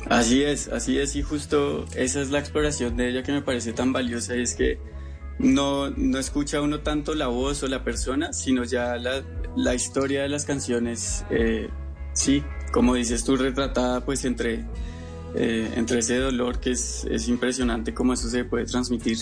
Así 0.10 0.44
es, 0.44 0.68
así 0.70 1.00
es, 1.00 1.16
y 1.16 1.22
justo 1.22 1.86
esa 1.96 2.22
es 2.22 2.30
la 2.30 2.40
exploración 2.40 2.96
de 2.98 3.10
ella 3.10 3.24
que 3.24 3.32
me 3.32 3.42
parece 3.42 3.74
tan 3.74 3.92
valiosa, 3.94 4.36
y 4.36 4.42
es 4.42 4.56
que 4.56 4.80
no, 5.39 5.89
no 5.91 6.19
escucha 6.19 6.61
uno 6.61 6.80
tanto 6.81 7.14
la 7.14 7.27
voz 7.27 7.64
o 7.64 7.68
la 7.68 7.84
persona, 7.84 8.34
sino 8.34 8.64
ya 8.64 8.95
la, 8.97 9.23
la 9.55 9.76
historia 9.76 10.23
de 10.23 10.30
las 10.30 10.45
canciones, 10.45 11.26
eh, 11.30 11.69
sí, 12.14 12.43
como 12.72 12.95
dices 12.95 13.23
tú, 13.23 13.35
retratada 13.35 14.03
pues 14.03 14.26
entre, 14.26 14.65
eh, 15.35 15.72
entre 15.76 15.99
ese 15.99 16.18
dolor 16.18 16.59
que 16.59 16.72
es, 16.72 17.05
es 17.09 17.27
impresionante 17.27 17.93
cómo 17.93 18.14
eso 18.14 18.30
se 18.30 18.45
puede 18.45 18.65
transmitir. 18.65 19.18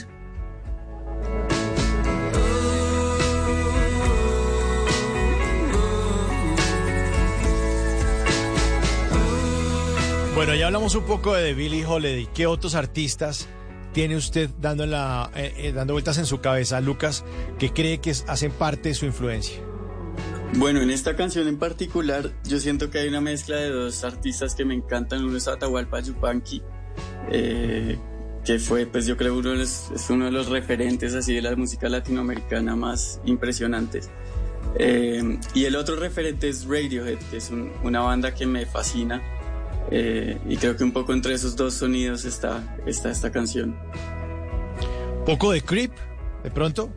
Bueno, 10.36 10.54
ya 10.54 10.68
hablamos 10.68 10.94
un 10.96 11.06
poco 11.06 11.34
de 11.34 11.54
Billie 11.54 11.86
Holiday. 11.86 12.28
¿Qué 12.34 12.46
otros 12.46 12.76
artistas 12.76 13.48
tiene 13.96 14.18
usted 14.18 14.50
dando, 14.60 14.86
la, 14.86 15.32
eh, 15.36 15.54
eh, 15.58 15.72
dando 15.72 15.94
vueltas 15.94 16.18
en 16.18 16.26
su 16.26 16.42
cabeza, 16.42 16.82
Lucas, 16.82 17.24
que 17.58 17.72
cree 17.72 18.00
que 18.00 18.12
hacen 18.12 18.52
parte 18.52 18.90
de 18.90 18.96
su 18.96 19.06
influencia? 19.06 19.56
Bueno, 20.58 20.82
en 20.82 20.90
esta 20.92 21.16
canción 21.16 21.48
en 21.48 21.58
particular, 21.58 22.30
yo 22.44 22.60
siento 22.60 22.90
que 22.90 23.00
hay 23.00 23.08
una 23.08 23.22
mezcla 23.22 23.56
de 23.56 23.70
dos 23.70 24.04
artistas 24.04 24.54
que 24.54 24.66
me 24.66 24.74
encantan. 24.74 25.24
Uno 25.24 25.38
es 25.38 25.48
Atahualpa 25.48 26.02
Yupanqui, 26.02 26.62
eh, 27.32 27.98
que 28.44 28.60
fue, 28.60 28.86
pues 28.86 29.06
yo 29.06 29.16
creo, 29.16 29.38
uno 29.38 29.52
de 29.52 29.56
los, 29.60 29.90
es 29.96 30.10
uno 30.10 30.26
de 30.26 30.32
los 30.32 30.50
referentes 30.50 31.16
así 31.16 31.34
de 31.34 31.42
la 31.42 31.56
música 31.56 31.88
latinoamericana 31.88 32.76
más 32.76 33.22
impresionantes. 33.26 34.10
Eh, 34.78 35.40
y 35.54 35.64
el 35.64 35.78
otro 35.78 35.96
referente 35.96 36.50
es 36.50 36.66
Radiohead, 36.66 37.18
que 37.32 37.38
es 37.38 37.50
un- 37.50 37.72
una 37.82 38.02
banda 38.02 38.34
que 38.36 38.46
me 38.46 38.66
fascina. 38.66 39.22
Eh, 39.92 40.40
y 40.48 40.58
creo 40.58 40.76
que 40.76 40.84
un 40.84 40.92
poco 40.92 41.14
entre 41.14 41.34
esos 41.34 41.56
dos 41.56 41.76
sonidos 41.76 42.26
está, 42.26 42.78
está 42.86 43.12
esta 43.12 43.32
canción. 43.32 43.78
¿Poco 45.26 45.52
de 45.52 45.62
Creep, 45.62 45.92
de 46.44 46.52
pronto? 46.52 46.92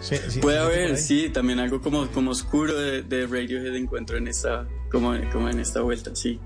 Sí, 0.00 0.16
sí, 0.28 0.40
Puede 0.40 0.58
¿de 0.58 0.62
pronto 0.62 0.70
por 0.70 0.78
haber, 0.80 0.96
sí, 0.96 1.30
también 1.30 1.58
algo 1.58 1.80
como, 1.80 2.06
como 2.08 2.30
oscuro 2.30 2.74
de, 2.74 3.02
de 3.02 3.26
Radiohead 3.26 3.74
encuentro 3.74 4.16
en 4.16 4.28
esta, 4.28 4.66
como, 4.90 5.12
como 5.32 5.48
en 5.48 5.60
esta 5.60 5.80
vuelta, 5.80 6.14
sí. 6.14 6.40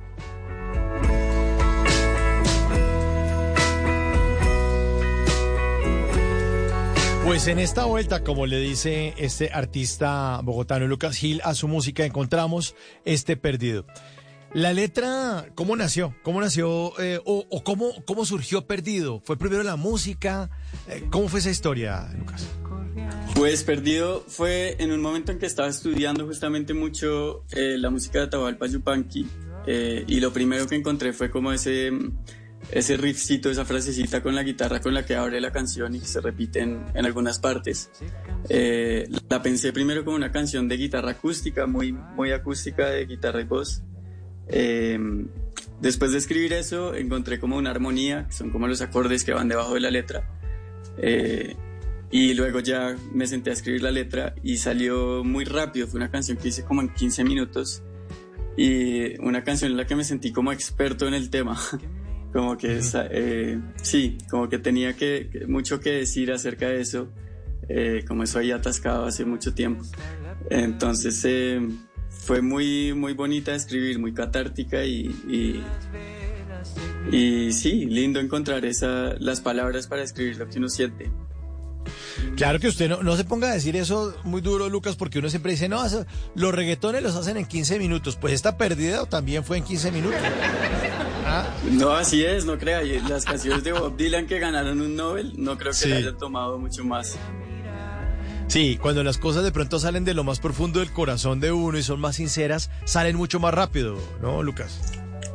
Pues 7.28 7.46
en 7.46 7.58
esta 7.58 7.84
vuelta, 7.84 8.24
como 8.24 8.46
le 8.46 8.58
dice 8.58 9.12
este 9.18 9.50
artista 9.52 10.40
bogotano 10.42 10.86
Lucas 10.86 11.14
Gil 11.14 11.42
a 11.44 11.54
su 11.54 11.68
música, 11.68 12.06
encontramos 12.06 12.74
este 13.04 13.36
perdido. 13.36 13.84
La 14.54 14.72
letra, 14.72 15.46
¿cómo 15.54 15.76
nació? 15.76 16.14
¿Cómo 16.22 16.40
nació 16.40 16.98
eh, 17.00 17.20
o, 17.24 17.46
o 17.50 17.64
cómo, 17.64 17.92
cómo 18.06 18.24
surgió 18.24 18.66
perdido? 18.66 19.20
¿Fue 19.24 19.36
primero 19.36 19.62
la 19.62 19.76
música? 19.76 20.50
Eh, 20.88 21.04
¿Cómo 21.10 21.28
fue 21.28 21.40
esa 21.40 21.50
historia, 21.50 22.08
Lucas? 22.18 22.48
Pues 23.34 23.62
Perdido 23.62 24.24
fue 24.26 24.76
en 24.80 24.90
un 24.90 25.00
momento 25.00 25.30
en 25.32 25.38
que 25.38 25.46
estaba 25.46 25.68
estudiando 25.68 26.26
justamente 26.26 26.74
mucho 26.74 27.44
eh, 27.52 27.76
la 27.78 27.90
música 27.90 28.18
de 28.18 28.24
Atahualpa 28.24 28.66
Yupanqui 28.66 29.28
eh, 29.66 30.04
y 30.08 30.20
lo 30.20 30.32
primero 30.32 30.66
que 30.66 30.74
encontré 30.74 31.12
fue 31.12 31.30
como 31.30 31.52
ese, 31.52 31.92
ese 32.72 32.96
riffcito, 32.96 33.50
esa 33.50 33.64
frasecita 33.64 34.22
con 34.22 34.34
la 34.34 34.42
guitarra 34.42 34.80
con 34.80 34.92
la 34.92 35.06
que 35.06 35.14
abre 35.14 35.40
la 35.40 35.52
canción 35.52 35.94
y 35.94 36.00
que 36.00 36.06
se 36.06 36.20
repite 36.20 36.60
en, 36.60 36.84
en 36.94 37.06
algunas 37.06 37.38
partes. 37.38 37.90
Eh, 38.48 39.08
la 39.28 39.42
pensé 39.42 39.72
primero 39.72 40.04
como 40.04 40.16
una 40.16 40.32
canción 40.32 40.66
de 40.66 40.76
guitarra 40.76 41.12
acústica, 41.12 41.66
muy, 41.66 41.92
muy 41.92 42.32
acústica 42.32 42.88
de 42.88 43.06
guitarra 43.06 43.40
y 43.40 43.44
voz. 43.44 43.82
Eh, 44.48 44.98
después 45.80 46.12
de 46.12 46.18
escribir 46.18 46.52
eso 46.52 46.94
encontré 46.94 47.38
como 47.38 47.56
una 47.56 47.70
armonía, 47.70 48.26
que 48.26 48.32
son 48.32 48.50
como 48.50 48.66
los 48.66 48.80
acordes 48.80 49.24
que 49.24 49.32
van 49.32 49.48
debajo 49.48 49.74
de 49.74 49.80
la 49.80 49.90
letra. 49.90 50.28
Eh, 50.98 51.54
y 52.10 52.34
luego 52.34 52.60
ya 52.60 52.96
me 53.12 53.26
senté 53.26 53.50
a 53.50 53.52
escribir 53.52 53.82
la 53.82 53.90
letra 53.90 54.34
y 54.42 54.56
salió 54.56 55.22
muy 55.24 55.44
rápido. 55.44 55.86
Fue 55.86 55.98
una 55.98 56.10
canción 56.10 56.38
que 56.38 56.48
hice 56.48 56.64
como 56.64 56.80
en 56.80 56.88
15 56.88 57.24
minutos 57.24 57.82
y 58.56 59.20
una 59.20 59.44
canción 59.44 59.70
en 59.70 59.76
la 59.76 59.86
que 59.86 59.94
me 59.94 60.04
sentí 60.04 60.32
como 60.32 60.52
experto 60.52 61.06
en 61.06 61.14
el 61.14 61.30
tema. 61.30 61.58
como 62.32 62.56
que, 62.56 62.80
eh, 63.10 63.60
sí, 63.82 64.18
como 64.30 64.48
que 64.48 64.58
tenía 64.58 64.94
que, 64.94 65.44
mucho 65.48 65.80
que 65.80 65.92
decir 65.92 66.32
acerca 66.32 66.68
de 66.68 66.80
eso. 66.80 67.08
eh, 67.68 68.02
como 68.08 68.22
eso 68.22 68.38
ahí 68.38 68.50
atascado 68.50 69.04
hace 69.04 69.24
mucho 69.26 69.52
tiempo. 69.52 69.84
Entonces 70.50 71.22
eh, 71.26 71.60
fue 72.18 72.42
muy, 72.42 72.92
muy 72.94 73.14
bonita 73.14 73.52
de 73.52 73.56
escribir, 73.56 73.98
muy 73.98 74.12
catártica 74.12 74.84
y, 74.84 75.06
y, 75.28 75.62
y 77.16 77.52
sí, 77.52 77.86
lindo 77.86 78.20
encontrar 78.20 78.64
esa, 78.64 79.14
las 79.18 79.40
palabras 79.40 79.86
para 79.86 80.02
escribir 80.02 80.36
lo 80.36 80.48
que 80.48 80.58
uno 80.58 80.68
siente. 80.68 81.10
Claro 82.36 82.58
que 82.60 82.68
usted 82.68 82.88
no, 82.90 83.02
no 83.02 83.16
se 83.16 83.24
ponga 83.24 83.50
a 83.50 83.54
decir 83.54 83.74
eso 83.76 84.14
muy 84.24 84.40
duro, 84.42 84.68
Lucas, 84.68 84.96
porque 84.96 85.18
uno 85.20 85.30
siempre 85.30 85.52
dice, 85.52 85.68
no, 85.68 85.84
eso- 85.84 86.04
los 86.34 86.54
reggaetones 86.54 87.02
los 87.02 87.14
hacen 87.16 87.36
en 87.38 87.46
15 87.46 87.78
minutos. 87.78 88.16
Pues 88.16 88.34
esta 88.34 88.58
perdida 88.58 89.06
también 89.06 89.42
fue 89.44 89.56
en 89.58 89.64
15 89.64 89.92
minutos. 89.92 90.20
Ah, 91.30 91.46
No, 91.72 91.90
así 91.90 92.24
es, 92.24 92.46
no 92.46 92.56
crea. 92.56 92.80
Las 93.06 93.26
canciones 93.26 93.62
de 93.62 93.72
Bob 93.72 93.98
Dylan 93.98 94.26
que 94.26 94.38
ganaron 94.38 94.80
un 94.80 94.96
Nobel, 94.96 95.34
no 95.36 95.58
creo 95.58 95.72
que 95.72 95.76
Sí. 95.78 95.88
le 95.90 95.96
hayan 95.96 96.16
tomado 96.16 96.58
mucho 96.58 96.84
más. 96.86 97.18
Sí, 98.48 98.78
cuando 98.80 99.04
las 99.04 99.18
cosas 99.18 99.44
de 99.44 99.52
pronto 99.52 99.78
salen 99.78 100.04
de 100.04 100.14
lo 100.14 100.24
más 100.24 100.40
profundo 100.40 100.80
del 100.80 100.90
corazón 100.90 101.38
de 101.38 101.52
uno 101.52 101.76
y 101.78 101.82
son 101.82 102.00
más 102.00 102.16
sinceras, 102.16 102.70
salen 102.84 103.14
mucho 103.14 103.38
más 103.40 103.52
rápido, 103.52 103.96
¿no, 104.22 104.42
Lucas? 104.42 104.80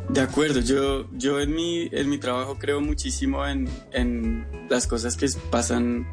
De 0.10 0.20
acuerdo, 0.22 0.60
yo, 0.60 1.08
yo 1.14 1.40
en, 1.40 1.54
mi, 1.54 1.88
en 1.92 2.10
mi 2.10 2.18
trabajo 2.18 2.58
creo 2.60 2.82
muchísimo 2.82 3.46
en, 3.48 3.70
en 3.92 4.46
las 4.70 4.88
cosas 4.88 5.16
que 5.16 5.28
pasan 5.50 6.08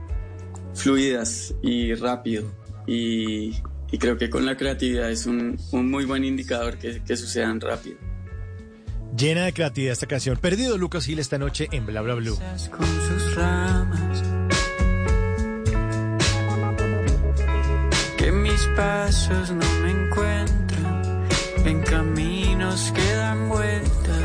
fluidas 0.75 1.55
y 1.63 1.95
rápido. 1.95 2.53
Y, 2.87 3.57
y 3.91 3.99
creo 3.99 4.17
que 4.17 4.31
con 4.31 4.45
la 4.47 4.57
creatividad 4.57 5.11
es 5.11 5.27
un, 5.27 5.59
un 5.73 5.91
muy 5.91 6.05
buen 6.05 6.25
indicador 6.25 6.79
que, 6.79 7.03
que 7.03 7.17
sucedan 7.17 7.61
rápido. 7.61 7.97
Llena 9.17 9.45
de 9.45 9.53
creatividad 9.53 9.93
esta 9.93 10.07
canción. 10.07 10.37
Perdido 10.37 10.79
Lucas 10.79 11.05
Gil 11.07 11.19
esta 11.19 11.39
noche 11.39 11.69
en 11.73 11.87
Bla 11.87 12.01
Bla 12.03 12.15
Blue. 12.15 12.39
con 12.71 12.87
sus 12.87 13.35
ramas. 13.35 14.23
Mis 18.61 18.77
pasos 18.77 19.51
no 19.51 19.67
me 19.83 19.91
encuentran. 19.91 21.27
En 21.65 21.83
caminos 21.83 22.93
que 22.95 23.15
dan 23.15 23.49
vueltas 23.49 24.25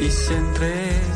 y 0.00 0.10
se 0.10 0.36
entregan 0.36 1.15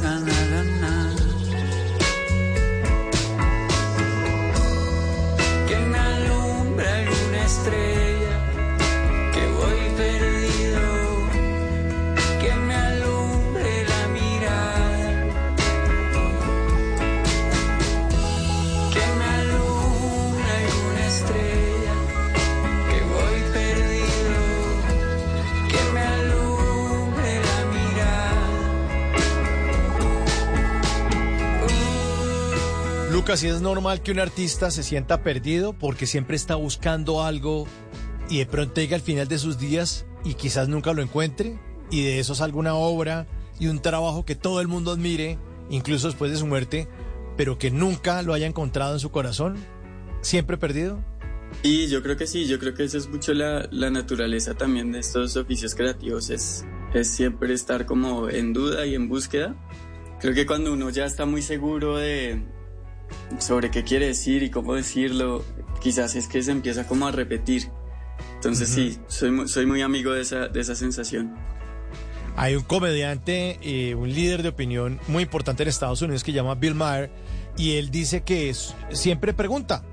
Lucas, 33.30 33.44
¿y 33.44 33.46
es 33.46 33.60
normal 33.60 34.02
que 34.02 34.10
un 34.10 34.18
artista 34.18 34.72
se 34.72 34.82
sienta 34.82 35.22
perdido 35.22 35.72
porque 35.72 36.08
siempre 36.08 36.34
está 36.34 36.56
buscando 36.56 37.22
algo 37.22 37.68
y 38.28 38.38
de 38.38 38.46
pronto 38.46 38.80
llega 38.80 38.96
al 38.96 39.02
final 39.02 39.28
de 39.28 39.38
sus 39.38 39.56
días 39.56 40.04
y 40.24 40.34
quizás 40.34 40.68
nunca 40.68 40.92
lo 40.94 41.00
encuentre? 41.00 41.56
Y 41.92 42.02
de 42.02 42.18
eso 42.18 42.34
salga 42.34 42.58
una 42.58 42.74
obra 42.74 43.28
y 43.60 43.68
un 43.68 43.80
trabajo 43.80 44.24
que 44.24 44.34
todo 44.34 44.60
el 44.60 44.66
mundo 44.66 44.90
admire, 44.90 45.38
incluso 45.70 46.08
después 46.08 46.32
de 46.32 46.38
su 46.38 46.46
muerte, 46.48 46.88
pero 47.36 47.56
que 47.56 47.70
nunca 47.70 48.20
lo 48.22 48.34
haya 48.34 48.48
encontrado 48.48 48.94
en 48.94 48.98
su 48.98 49.12
corazón. 49.12 49.58
¿Siempre 50.22 50.56
perdido? 50.56 50.98
Y 51.62 51.86
yo 51.86 52.02
creo 52.02 52.16
que 52.16 52.26
sí, 52.26 52.48
yo 52.48 52.58
creo 52.58 52.74
que 52.74 52.82
eso 52.82 52.98
es 52.98 53.08
mucho 53.08 53.32
la, 53.32 53.68
la 53.70 53.90
naturaleza 53.90 54.54
también 54.54 54.90
de 54.90 54.98
estos 54.98 55.36
oficios 55.36 55.76
creativos, 55.76 56.30
es, 56.30 56.64
es 56.94 57.06
siempre 57.06 57.54
estar 57.54 57.86
como 57.86 58.28
en 58.28 58.52
duda 58.52 58.86
y 58.86 58.96
en 58.96 59.08
búsqueda. 59.08 59.54
Creo 60.18 60.34
que 60.34 60.46
cuando 60.46 60.72
uno 60.72 60.90
ya 60.90 61.04
está 61.04 61.26
muy 61.26 61.42
seguro 61.42 61.96
de 61.96 62.42
sobre 63.38 63.70
qué 63.70 63.84
quiere 63.84 64.06
decir 64.06 64.42
y 64.42 64.50
cómo 64.50 64.74
decirlo, 64.74 65.44
quizás 65.80 66.14
es 66.16 66.26
que 66.28 66.42
se 66.42 66.50
empieza 66.52 66.86
como 66.86 67.06
a 67.06 67.12
repetir. 67.12 67.70
Entonces 68.34 68.68
sí, 68.68 68.98
soy, 69.08 69.30
mu- 69.30 69.48
soy 69.48 69.66
muy 69.66 69.82
amigo 69.82 70.12
de 70.12 70.22
esa, 70.22 70.48
de 70.48 70.60
esa 70.60 70.74
sensación. 70.74 71.34
Hay 72.36 72.54
un 72.54 72.62
comediante, 72.62 73.58
eh, 73.62 73.94
un 73.94 74.12
líder 74.12 74.42
de 74.42 74.48
opinión 74.50 74.98
muy 75.08 75.24
importante 75.24 75.62
en 75.62 75.68
Estados 75.68 76.00
Unidos 76.02 76.22
que 76.24 76.30
se 76.32 76.36
llama 76.36 76.54
Bill 76.54 76.74
Maher 76.74 77.10
y 77.56 77.72
él 77.76 77.90
dice 77.90 78.22
que 78.22 78.48
es- 78.50 78.74
siempre 78.92 79.34
pregunta, 79.34 79.84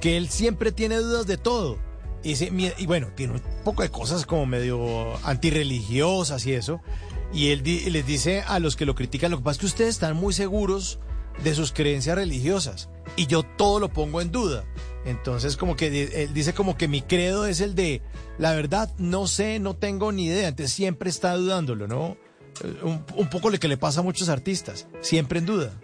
que 0.00 0.16
él 0.16 0.28
siempre 0.28 0.72
tiene 0.72 0.96
dudas 0.96 1.26
de 1.26 1.36
todo. 1.36 1.78
Y, 2.24 2.34
"Mi- 2.50 2.72
y 2.78 2.86
bueno, 2.86 3.08
tiene 3.14 3.34
un 3.34 3.42
poco 3.64 3.82
de 3.82 3.90
cosas 3.90 4.26
como 4.26 4.44
medio 4.46 5.16
antirreligiosas 5.24 6.44
y 6.46 6.52
eso. 6.54 6.80
Y 7.32 7.48
él 7.50 7.62
di- 7.62 7.90
les 7.90 8.06
dice 8.06 8.40
a 8.40 8.58
los 8.58 8.74
que 8.74 8.86
lo 8.86 8.94
critican, 8.94 9.30
lo 9.30 9.38
que 9.38 9.44
pasa 9.44 9.56
es 9.56 9.60
que 9.60 9.66
ustedes 9.66 9.90
están 9.90 10.16
muy 10.16 10.32
seguros 10.32 10.98
de 11.44 11.54
sus 11.54 11.72
creencias 11.72 12.16
religiosas 12.16 12.88
y 13.16 13.26
yo 13.26 13.42
todo 13.42 13.80
lo 13.80 13.88
pongo 13.92 14.20
en 14.20 14.30
duda. 14.32 14.64
Entonces 15.04 15.56
como 15.56 15.76
que 15.76 16.10
él 16.24 16.34
dice 16.34 16.52
como 16.52 16.76
que 16.76 16.88
mi 16.88 17.00
credo 17.02 17.46
es 17.46 17.60
el 17.60 17.74
de, 17.74 18.02
la 18.38 18.52
verdad, 18.54 18.92
no 18.98 19.26
sé, 19.26 19.58
no 19.58 19.74
tengo 19.74 20.12
ni 20.12 20.26
idea, 20.26 20.48
entonces 20.48 20.74
siempre 20.74 21.08
está 21.10 21.34
dudándolo, 21.34 21.86
¿no? 21.86 22.16
Eh, 22.62 22.74
Un, 22.82 23.04
un 23.16 23.30
poco 23.30 23.50
lo 23.50 23.58
que 23.58 23.68
le 23.68 23.76
pasa 23.76 24.00
a 24.00 24.02
muchos 24.02 24.28
artistas, 24.28 24.86
siempre 25.00 25.38
en 25.38 25.46
duda. 25.46 25.80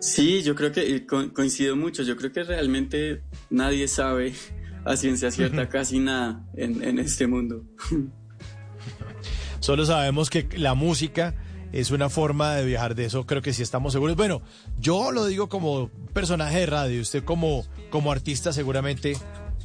Sí, 0.00 0.42
yo 0.42 0.54
creo 0.54 0.72
que 0.72 0.96
eh, 0.96 1.06
co- 1.06 1.32
coincido 1.32 1.76
mucho. 1.76 2.02
Yo 2.02 2.16
creo 2.16 2.30
que 2.32 2.42
realmente 2.42 3.22
nadie 3.50 3.86
sabe 3.88 4.34
a 4.84 4.96
ciencia 4.96 5.30
cierta 5.30 5.68
casi 5.70 5.98
nada 6.00 6.44
en, 6.56 6.82
en 6.82 6.98
este 6.98 7.26
mundo. 7.26 7.64
Solo 9.60 9.86
sabemos 9.86 10.28
que 10.28 10.46
la 10.56 10.74
música 10.74 11.34
es 11.74 11.90
una 11.90 12.08
forma 12.08 12.54
de 12.54 12.64
viajar, 12.64 12.94
de 12.94 13.06
eso 13.06 13.26
creo 13.26 13.42
que 13.42 13.52
sí 13.52 13.62
estamos 13.62 13.92
seguros. 13.92 14.16
Bueno, 14.16 14.42
yo 14.78 15.10
lo 15.10 15.26
digo 15.26 15.48
como 15.48 15.90
personaje 16.12 16.60
de 16.60 16.66
radio, 16.66 17.02
usted 17.02 17.24
como, 17.24 17.64
como 17.90 18.12
artista 18.12 18.52
seguramente 18.52 19.16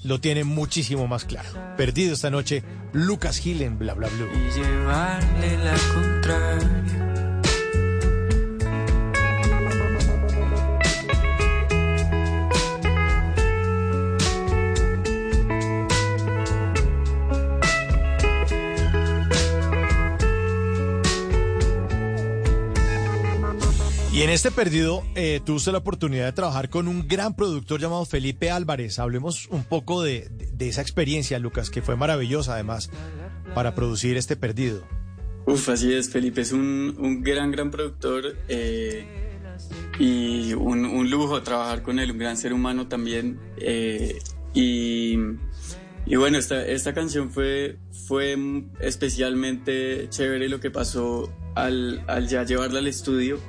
lo 0.04 0.20
tiene 0.20 0.44
muchísimo 0.44 1.08
más 1.08 1.26
claro. 1.26 1.50
Perdido 1.78 2.14
esta 2.14 2.32
noche, 2.32 2.64
Lucas 2.94 3.38
Gil 3.38 3.62
en 3.62 3.78
Bla 3.78 3.94
Bla 3.94 4.08
y 4.08 4.60
llevarle 4.60 5.58
la 5.64 5.76
contraria. 5.94 7.19
Y 24.20 24.24
en 24.24 24.32
este 24.32 24.52
perdido 24.52 25.02
eh, 25.16 25.40
tuve 25.46 25.72
la 25.72 25.78
oportunidad 25.78 26.26
de 26.26 26.34
trabajar 26.34 26.70
con 26.70 26.90
un 26.90 27.08
gran 27.08 27.38
productor 27.38 27.80
llamado 27.80 28.04
Felipe 28.04 28.52
Álvarez. 28.52 29.00
Hablemos 29.00 29.48
un 29.50 29.64
poco 29.64 30.04
de, 30.04 30.30
esa 30.60 30.82
experiencia, 30.82 31.40
Lucas, 31.40 31.70
que 31.70 31.82
fue 31.82 31.96
maravillosa 31.96 32.56
además 32.56 32.90
para 33.56 33.76
producir 33.76 34.18
este 34.18 34.36
perdido. 34.36 34.86
Uf, 35.46 35.70
así 35.70 35.94
es, 35.94 36.10
Felipe 36.10 36.42
es 36.42 36.52
un, 36.52 36.98
un 37.00 37.24
gran, 37.24 37.50
gran 37.50 37.72
productor 37.72 38.36
eh, 38.50 39.06
y 40.00 40.52
un, 40.52 40.84
un 40.84 41.10
lujo 41.10 41.42
trabajar 41.42 41.82
con 41.82 41.98
él, 41.98 42.12
un 42.12 42.18
gran 42.18 42.36
ser 42.36 42.52
humano 42.52 42.90
también. 42.90 43.40
eh, 43.56 44.20
y, 44.54 45.18
y 46.06 46.16
bueno, 46.18 46.38
esta, 46.38 46.66
esta 46.68 46.94
canción 46.94 47.32
fue, 47.32 47.78
fue 48.06 48.38
especialmente 48.82 50.08
chévere 50.10 50.50
lo 50.50 50.60
que 50.60 50.72
pasó 50.72 51.32
al, 51.56 52.04
al 52.08 52.28
ya 52.28 52.44
llevarla 52.44 52.80
al 52.80 52.88
estudio. 52.88 53.40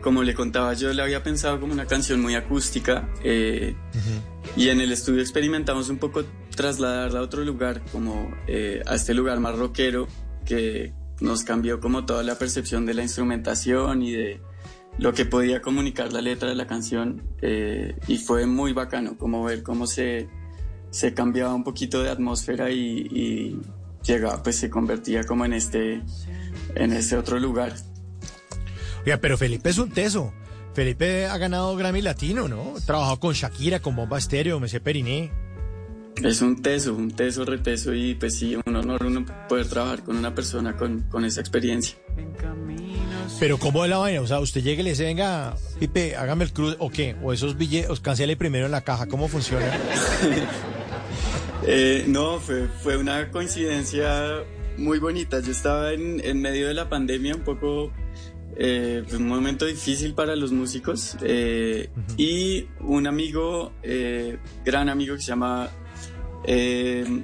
Como 0.00 0.22
le 0.22 0.34
contaba, 0.34 0.74
yo 0.74 0.92
le 0.92 1.02
había 1.02 1.22
pensado 1.22 1.60
como 1.60 1.72
una 1.72 1.86
canción 1.86 2.20
muy 2.20 2.34
acústica 2.34 3.08
eh, 3.22 3.74
y 4.56 4.68
en 4.68 4.80
el 4.80 4.92
estudio 4.92 5.20
experimentamos 5.20 5.88
un 5.88 5.98
poco 5.98 6.24
trasladarla 6.54 7.20
a 7.20 7.22
otro 7.22 7.42
lugar, 7.44 7.82
como 7.90 8.30
eh, 8.46 8.82
a 8.86 8.94
este 8.94 9.14
lugar 9.14 9.40
más 9.40 9.56
rockero, 9.56 10.06
que 10.44 10.92
nos 11.20 11.42
cambió 11.44 11.80
como 11.80 12.04
toda 12.04 12.22
la 12.22 12.36
percepción 12.38 12.86
de 12.86 12.94
la 12.94 13.02
instrumentación 13.02 14.02
y 14.02 14.12
de 14.12 14.40
lo 14.98 15.12
que 15.12 15.24
podía 15.24 15.60
comunicar 15.60 16.12
la 16.12 16.20
letra 16.20 16.48
de 16.48 16.54
la 16.54 16.66
canción. 16.66 17.22
eh, 17.42 17.96
y 18.06 18.18
fue 18.18 18.46
muy 18.46 18.72
bacano 18.72 19.16
como 19.16 19.42
ver 19.44 19.62
cómo 19.62 19.86
se, 19.86 20.28
se 20.90 21.14
cambiaba 21.14 21.54
un 21.54 21.64
poquito 21.64 22.02
de 22.02 22.10
atmósfera 22.10 22.70
y, 22.70 23.08
y 23.10 23.60
llegaba, 24.04 24.42
pues 24.42 24.56
se 24.56 24.70
convertía 24.70 25.24
como 25.24 25.44
en 25.44 25.54
este, 25.54 26.02
en 26.74 26.92
este 26.92 27.16
otro 27.16 27.38
lugar. 27.40 27.74
Oiga, 29.04 29.18
pero 29.18 29.36
Felipe 29.36 29.70
es 29.70 29.78
un 29.78 29.90
teso. 29.90 30.32
Felipe 30.74 31.26
ha 31.26 31.38
ganado 31.38 31.76
Grammy 31.76 32.02
Latino, 32.02 32.48
¿no? 32.48 32.74
Trabajado 32.84 33.20
con 33.20 33.34
Shakira, 33.34 33.80
con 33.80 33.94
Bomba 33.94 34.18
Estéreo, 34.18 34.58
Mese 34.58 34.80
Periné. 34.80 35.30
Es 36.22 36.40
un 36.42 36.62
teso, 36.62 36.94
un 36.94 37.10
teso, 37.10 37.44
reteso 37.44 37.92
y 37.92 38.14
pues 38.14 38.36
sí, 38.38 38.56
un 38.64 38.76
honor 38.76 39.04
uno 39.04 39.24
poder 39.48 39.68
trabajar 39.68 40.04
con 40.04 40.16
una 40.16 40.34
persona 40.34 40.76
con, 40.76 41.02
con 41.02 41.24
esa 41.24 41.40
experiencia. 41.40 41.98
Pero 43.40 43.58
¿cómo 43.58 43.84
es 43.84 43.90
la 43.90 43.98
vaina? 43.98 44.20
O 44.20 44.26
sea, 44.26 44.38
usted 44.40 44.62
llega 44.62 44.80
y 44.80 44.84
le 44.84 44.90
dice, 44.90 45.04
venga, 45.04 45.56
Pipe, 45.80 46.16
hágame 46.16 46.44
el 46.44 46.52
cruz, 46.52 46.76
¿o 46.78 46.88
qué? 46.88 47.16
O 47.22 47.32
esos 47.32 47.56
billetes, 47.56 48.00
cancele 48.00 48.36
primero 48.36 48.66
en 48.66 48.72
la 48.72 48.82
caja, 48.82 49.06
¿cómo 49.06 49.28
funciona? 49.28 49.66
Eh, 51.66 52.04
no, 52.06 52.40
fue, 52.40 52.68
fue 52.82 52.98
una 52.98 53.30
coincidencia 53.30 54.44
muy 54.76 54.98
bonita. 54.98 55.40
Yo 55.40 55.50
estaba 55.50 55.92
en, 55.92 56.20
en 56.22 56.42
medio 56.42 56.68
de 56.68 56.74
la 56.74 56.90
pandemia, 56.90 57.34
un 57.34 57.40
poco, 57.40 57.90
eh, 58.56 59.02
pues, 59.04 59.20
un 59.20 59.28
momento 59.28 59.66
difícil 59.66 60.14
para 60.14 60.36
los 60.36 60.52
músicos. 60.52 61.16
eh, 61.22 61.90
Y 62.16 62.68
un 62.80 63.06
amigo, 63.06 63.72
eh, 63.82 64.38
gran 64.64 64.88
amigo 64.88 65.16
que 65.16 65.20
se 65.22 65.28
llama 65.28 65.70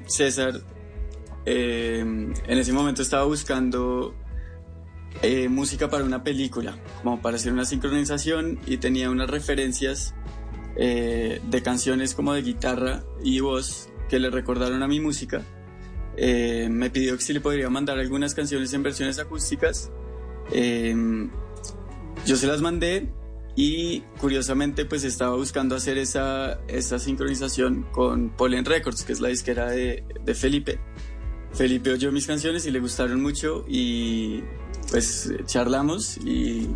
César, 0.06 0.60
en 1.44 2.34
ese 2.46 2.72
momento 2.72 3.02
estaba 3.02 3.24
buscando 3.24 4.14
música 5.50 5.90
para 5.90 6.04
una 6.04 6.22
película, 6.22 6.78
como 7.02 7.20
para 7.20 7.36
hacer 7.36 7.52
una 7.52 7.64
sincronización 7.64 8.58
y 8.66 8.78
tenía 8.78 9.10
unas 9.10 9.28
referencias 9.28 10.14
de 10.76 11.62
canciones 11.62 12.14
como 12.14 12.32
de 12.32 12.42
guitarra 12.42 13.02
y 13.22 13.40
voz 13.40 13.90
que 14.08 14.18
le 14.18 14.30
recordaron 14.30 14.82
a 14.82 14.88
mi 14.88 15.00
música. 15.00 15.42
Me 16.16 16.90
pidió 16.90 17.16
que 17.16 17.22
si 17.22 17.32
le 17.32 17.40
podría 17.40 17.68
mandar 17.68 17.98
algunas 17.98 18.34
canciones 18.34 18.72
en 18.72 18.82
versiones 18.82 19.18
acústicas. 19.18 19.90
Eh, 20.52 20.94
yo 22.26 22.36
se 22.36 22.46
las 22.46 22.60
mandé 22.60 23.08
y 23.56 24.00
curiosamente 24.20 24.84
pues 24.84 25.04
estaba 25.04 25.36
buscando 25.36 25.74
hacer 25.74 25.98
esa, 25.98 26.60
esa 26.68 26.98
sincronización 26.98 27.86
con 27.92 28.30
Pollen 28.30 28.64
Records, 28.64 29.04
que 29.04 29.12
es 29.12 29.20
la 29.20 29.28
disquera 29.28 29.70
de, 29.70 30.04
de 30.24 30.34
Felipe. 30.34 30.78
Felipe 31.52 31.92
oyó 31.92 32.12
mis 32.12 32.26
canciones 32.26 32.64
y 32.66 32.70
le 32.70 32.78
gustaron 32.78 33.20
mucho 33.20 33.64
y 33.68 34.42
pues 34.90 35.32
charlamos 35.46 36.16
y 36.18 36.68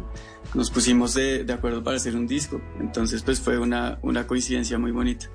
nos 0.55 0.71
pusimos 0.71 1.15
de, 1.15 1.45
de 1.45 1.53
acuerdo 1.53 1.85
para 1.85 1.97
hacer 1.97 2.17
un 2.17 2.27
disco. 2.27 2.61
Entonces 2.81 3.23
pues 3.23 3.41
fue 3.41 3.59
una, 3.59 3.99
una 4.03 4.27
coincidencia 4.27 4.79
muy 4.79 4.91
bonita. 4.91 5.31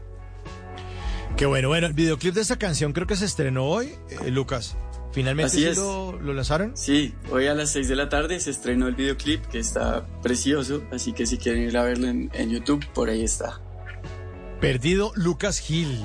Qué 1.37 1.45
bueno, 1.45 1.69
bueno, 1.69 1.87
el 1.87 1.93
videoclip 1.93 2.33
de 2.33 2.41
esta 2.41 2.57
canción 2.57 2.91
creo 2.91 3.07
que 3.07 3.15
se 3.15 3.25
estrenó 3.25 3.65
hoy, 3.65 3.93
eh, 4.09 4.29
Lucas. 4.29 4.75
¿Finalmente 5.11 5.47
Así 5.47 5.61
sí 5.63 5.67
es. 5.67 5.77
lo, 5.77 6.19
lo 6.21 6.33
lanzaron? 6.33 6.77
Sí, 6.77 7.15
hoy 7.31 7.47
a 7.47 7.55
las 7.55 7.71
6 7.71 7.87
de 7.87 7.95
la 7.95 8.09
tarde 8.09 8.39
se 8.39 8.51
estrenó 8.51 8.87
el 8.87 8.95
videoclip 8.95 9.43
que 9.47 9.57
está 9.59 10.05
precioso, 10.21 10.83
así 10.91 11.13
que 11.13 11.25
si 11.25 11.37
quieren 11.37 11.63
ir 11.63 11.77
a 11.77 11.83
verlo 11.83 12.07
en, 12.07 12.29
en 12.33 12.49
YouTube, 12.51 12.85
por 12.93 13.09
ahí 13.09 13.23
está. 13.23 13.59
Perdido 14.61 15.11
Lucas 15.15 15.59
Gil. 15.59 16.03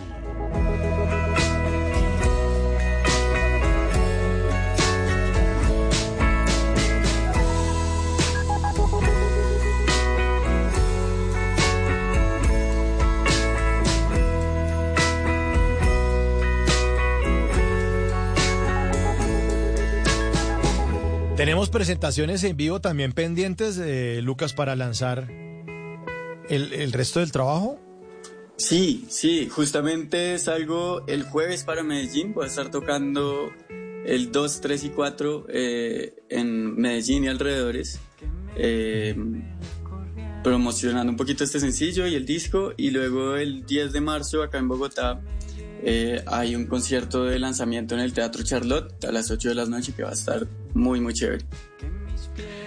Tenemos 21.36 21.68
presentaciones 21.68 22.44
en 22.44 22.56
vivo 22.56 22.80
también 22.80 23.12
pendientes, 23.12 23.76
eh, 23.78 24.20
Lucas, 24.22 24.52
para 24.52 24.76
lanzar 24.76 25.28
el, 26.48 26.72
el 26.72 26.92
resto 26.92 27.18
del 27.20 27.32
trabajo. 27.32 27.80
Sí, 28.56 29.06
sí, 29.08 29.48
justamente 29.48 30.38
salgo 30.38 31.04
el 31.08 31.24
jueves 31.24 31.64
para 31.64 31.82
Medellín, 31.82 32.34
voy 32.34 32.44
a 32.44 32.46
estar 32.46 32.70
tocando 32.70 33.50
el 34.06 34.30
2, 34.30 34.60
3 34.60 34.84
y 34.84 34.88
4 34.90 35.46
eh, 35.48 36.14
en 36.28 36.76
Medellín 36.76 37.24
y 37.24 37.28
alrededores, 37.28 37.98
eh, 38.56 39.16
promocionando 40.44 41.10
un 41.10 41.16
poquito 41.16 41.42
este 41.42 41.58
sencillo 41.58 42.06
y 42.06 42.14
el 42.14 42.26
disco, 42.26 42.74
y 42.76 42.90
luego 42.90 43.36
el 43.36 43.66
10 43.66 43.92
de 43.92 44.00
marzo 44.00 44.42
acá 44.42 44.58
en 44.58 44.68
Bogotá 44.68 45.20
eh, 45.82 46.22
hay 46.26 46.54
un 46.54 46.66
concierto 46.66 47.24
de 47.24 47.40
lanzamiento 47.40 47.94
en 47.94 48.02
el 48.02 48.12
Teatro 48.12 48.44
Charlotte 48.44 49.04
a 49.04 49.10
las 49.10 49.32
8 49.32 49.48
de 49.48 49.54
la 49.56 49.66
noche 49.66 49.92
que 49.94 50.04
va 50.04 50.10
a 50.10 50.14
estar 50.14 50.46
muy, 50.74 51.00
muy 51.00 51.14
chévere. 51.14 51.44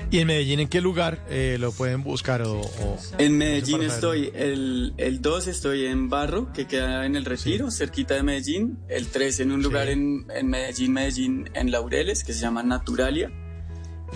¿Y 0.09 0.19
en 0.19 0.27
Medellín 0.27 0.61
en 0.61 0.69
qué 0.69 0.79
lugar 0.79 1.25
eh, 1.29 1.57
lo 1.59 1.73
pueden 1.73 2.01
buscar? 2.01 2.41
O, 2.43 2.61
o- 2.61 2.97
En 3.17 3.37
Medellín 3.37 3.81
estoy, 3.83 4.31
el, 4.33 4.93
el 4.97 5.21
2 5.21 5.47
estoy 5.47 5.85
en 5.85 6.09
Barro, 6.09 6.53
que 6.53 6.65
queda 6.65 7.05
en 7.05 7.17
el 7.17 7.25
Retiro, 7.25 7.69
cerquita 7.71 8.13
de 8.15 8.23
Medellín. 8.23 8.77
El 8.87 9.07
3 9.07 9.41
en 9.41 9.51
un 9.51 9.61
lugar 9.61 9.89
en, 9.89 10.25
en 10.33 10.47
Medellín, 10.47 10.93
Medellín, 10.93 11.49
en 11.53 11.71
Laureles, 11.71 12.23
que 12.23 12.31
se 12.31 12.39
llama 12.39 12.63
Naturalia. 12.63 13.29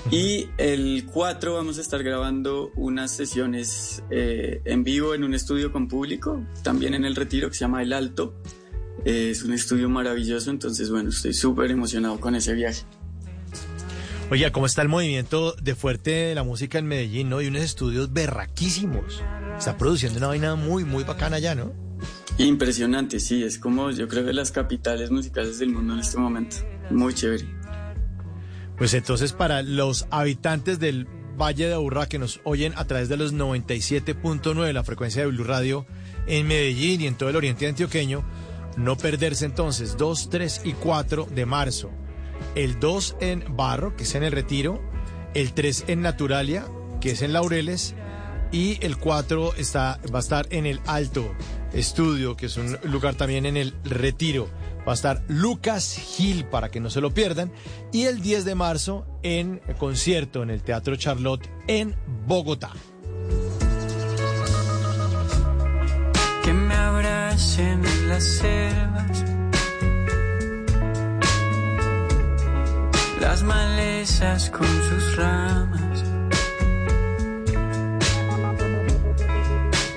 Y 0.10 0.48
el 0.58 1.06
4 1.12 1.56
vamos 1.56 1.78
a 1.78 1.82
estar 1.82 2.02
grabando 2.02 2.72
unas 2.78 3.12
sesiones 3.12 4.02
eh, 4.10 4.62
en 4.64 4.86
vivo 4.86 5.14
en 5.14 5.26
un 5.26 5.34
estudio 5.34 5.74
con 5.74 5.90
público, 5.90 6.42
también 6.64 6.94
en 6.94 7.04
el 7.04 7.18
Retiro, 7.18 7.50
que 7.50 7.56
se 7.56 7.62
llama 7.66 7.84
El 7.84 7.92
Alto. 7.92 8.34
Eh, 9.04 9.32
es 9.32 9.44
un 9.44 9.52
estudio 9.52 9.90
maravilloso, 9.90 10.50
entonces 10.52 10.90
bueno, 10.90 11.10
estoy 11.10 11.34
súper 11.34 11.70
emocionado 11.72 12.18
con 12.22 12.36
ese 12.36 12.54
viaje. 12.54 12.84
Oiga, 14.32 14.50
¿cómo 14.54 14.66
está 14.66 14.82
el 14.82 14.88
movimiento 14.88 15.54
de 15.62 15.76
fuerte 15.76 16.12
de 16.12 16.36
la 16.36 16.44
música 16.44 16.80
en 16.80 16.86
Medellín, 16.86 17.28
no? 17.28 17.42
Y 17.42 17.48
unos 17.48 17.64
estudios 17.64 18.14
berraquísimos. 18.14 19.22
Está 19.58 19.78
produciendo 19.78 20.20
una 20.20 20.28
vaina 20.28 20.56
muy, 20.56 20.86
muy 20.86 21.04
bacana 21.04 21.38
ya, 21.38 21.54
¿no? 21.54 21.74
Impresionante, 22.38 23.20
sí, 23.20 23.44
es 23.44 23.60
como 23.60 23.92
yo 23.92 24.08
creo 24.08 24.24
de 24.24 24.32
las 24.32 24.54
capitales 24.54 25.12
musicales 25.12 25.60
del 25.60 25.72
mundo 25.72 25.96
en 25.96 26.00
este 26.00 26.18
momento. 26.18 26.56
Muy 26.92 27.14
chévere. 27.14 27.44
Pues 28.78 28.94
entonces 28.94 29.34
para 29.34 29.64
los 29.64 30.08
habitantes 30.12 30.80
del 30.80 31.10
Valle 31.38 31.68
de 31.68 31.74
Aburrá 31.74 32.08
que 32.08 32.18
nos 32.18 32.40
oyen 32.46 32.72
a 32.78 32.86
través 32.86 33.10
de 33.10 33.18
los 33.18 33.34
97.9 33.34 34.66
de 34.66 34.72
la 34.72 34.86
frecuencia 34.86 35.24
de 35.24 35.28
Blue 35.28 35.44
Radio 35.44 35.86
en 36.26 36.48
Medellín 36.48 37.02
y 37.02 37.08
en 37.08 37.16
todo 37.16 37.28
el 37.28 37.36
oriente 37.36 37.68
antioqueño, 37.68 38.24
no 38.78 38.96
perderse 38.96 39.44
entonces 39.44 39.98
2, 39.98 40.30
3 40.30 40.62
y 40.64 40.72
4 40.72 41.28
de 41.36 41.46
marzo. 41.46 41.92
El 42.56 42.80
2 42.80 43.18
en 43.22 43.44
Barro, 43.56 43.96
que 43.96 44.04
es 44.04 44.16
en 44.16 44.24
el 44.24 44.32
Retiro, 44.32 44.82
el 45.34 45.54
3 45.54 45.86
en 45.88 46.02
Naturalia, 46.02 46.66
que 47.00 47.12
es 47.12 47.22
en 47.22 47.34
Laureles, 47.34 47.96
y 48.52 48.78
el 48.86 48.98
4 48.98 49.56
está, 49.56 50.00
va 50.14 50.20
a 50.20 50.22
estar 50.22 50.48
en 50.52 50.66
el 50.66 50.82
Alto 50.86 51.34
Estudio, 51.74 52.36
que 52.36 52.48
es 52.48 52.58
un 52.58 52.78
lugar 52.84 53.16
también 53.16 53.46
en 53.46 53.56
el 53.56 53.74
Retiro. 53.84 54.50
Va 54.88 54.94
a 54.94 54.96
estar 54.96 55.24
Lucas 55.28 55.96
Gil 55.96 56.46
para 56.46 56.70
que 56.70 56.80
no 56.80 56.90
se 56.90 57.02
lo 57.02 57.14
pierdan. 57.14 57.52
Y 57.94 58.06
el 58.06 58.22
10 58.22 58.46
de 58.46 58.56
marzo 58.56 59.06
en 59.24 59.62
concierto 59.78 60.44
en 60.44 60.50
el 60.50 60.64
Teatro 60.64 60.96
Charlotte 60.96 61.50
en 61.68 61.96
Bogotá. 62.26 62.72
que 66.44 66.54
me 66.54 66.74
abracen 66.74 67.86
en 67.86 68.10
las. 68.10 69.41
Las 73.22 73.44
malezas 73.44 74.50
con 74.50 74.68
sus 74.68 75.16
ramas. 75.16 76.04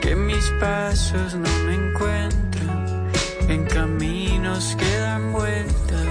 Que 0.03 0.15
mis 0.15 0.45
pasos 0.61 1.35
no 1.35 1.49
me 1.67 1.75
encuentran 1.75 3.11
en 3.49 3.65
caminos 3.65 4.77
que 4.79 4.99
dan 4.99 5.33
vueltas 5.33 6.07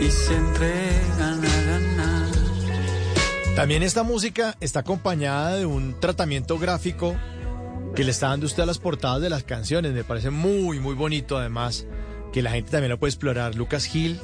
y 0.00 0.08
se 0.08 0.36
entregan 0.36 1.44
a 1.44 1.78
la. 1.96 2.26
También 3.56 3.82
esta 3.82 4.04
música 4.04 4.54
está 4.60 4.80
acompañada 4.80 5.56
de 5.56 5.66
un 5.66 5.98
tratamiento 5.98 6.58
gráfico 6.58 7.16
que 7.96 8.04
le 8.04 8.12
está 8.12 8.28
dando 8.28 8.46
usted 8.46 8.62
a 8.62 8.66
las 8.66 8.78
portadas 8.78 9.20
de 9.20 9.30
las 9.30 9.42
canciones. 9.42 9.92
Me 9.94 10.04
parece 10.04 10.30
muy, 10.30 10.78
muy 10.78 10.94
bonito 10.94 11.36
además 11.38 11.86
que 12.32 12.40
la 12.40 12.52
gente 12.52 12.70
también 12.70 12.90
lo 12.90 13.00
puede 13.00 13.10
explorar. 13.10 13.56
Lucas 13.56 13.92
Hill 13.92 14.20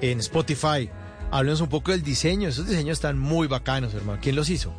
en 0.00 0.20
Spotify. 0.20 0.88
Háblenos 1.34 1.60
un 1.62 1.68
poco 1.68 1.90
del 1.90 2.04
diseño. 2.04 2.48
Esos 2.48 2.68
diseños 2.68 2.92
están 2.92 3.18
muy 3.18 3.48
bacanos, 3.48 3.92
hermano. 3.92 4.20
¿Quién 4.22 4.36
los 4.36 4.48
hizo? 4.50 4.72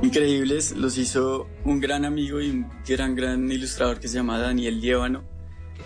Increíbles, 0.00 0.74
los 0.74 0.96
hizo 0.96 1.50
un 1.66 1.80
gran 1.80 2.06
amigo 2.06 2.40
y 2.40 2.48
un 2.48 2.66
gran, 2.88 3.14
gran 3.14 3.52
ilustrador 3.52 4.00
que 4.00 4.08
se 4.08 4.14
llama 4.14 4.38
Daniel 4.38 4.80
Liévano. 4.80 5.22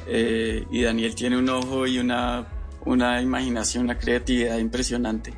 Eh, 0.06 0.64
y 0.70 0.82
Daniel 0.82 1.16
tiene 1.16 1.36
un 1.38 1.48
ojo 1.48 1.88
y 1.88 1.98
una, 1.98 2.46
una 2.84 3.20
imaginación, 3.20 3.82
una 3.82 3.98
creatividad 3.98 4.58
impresionante. 4.58 5.34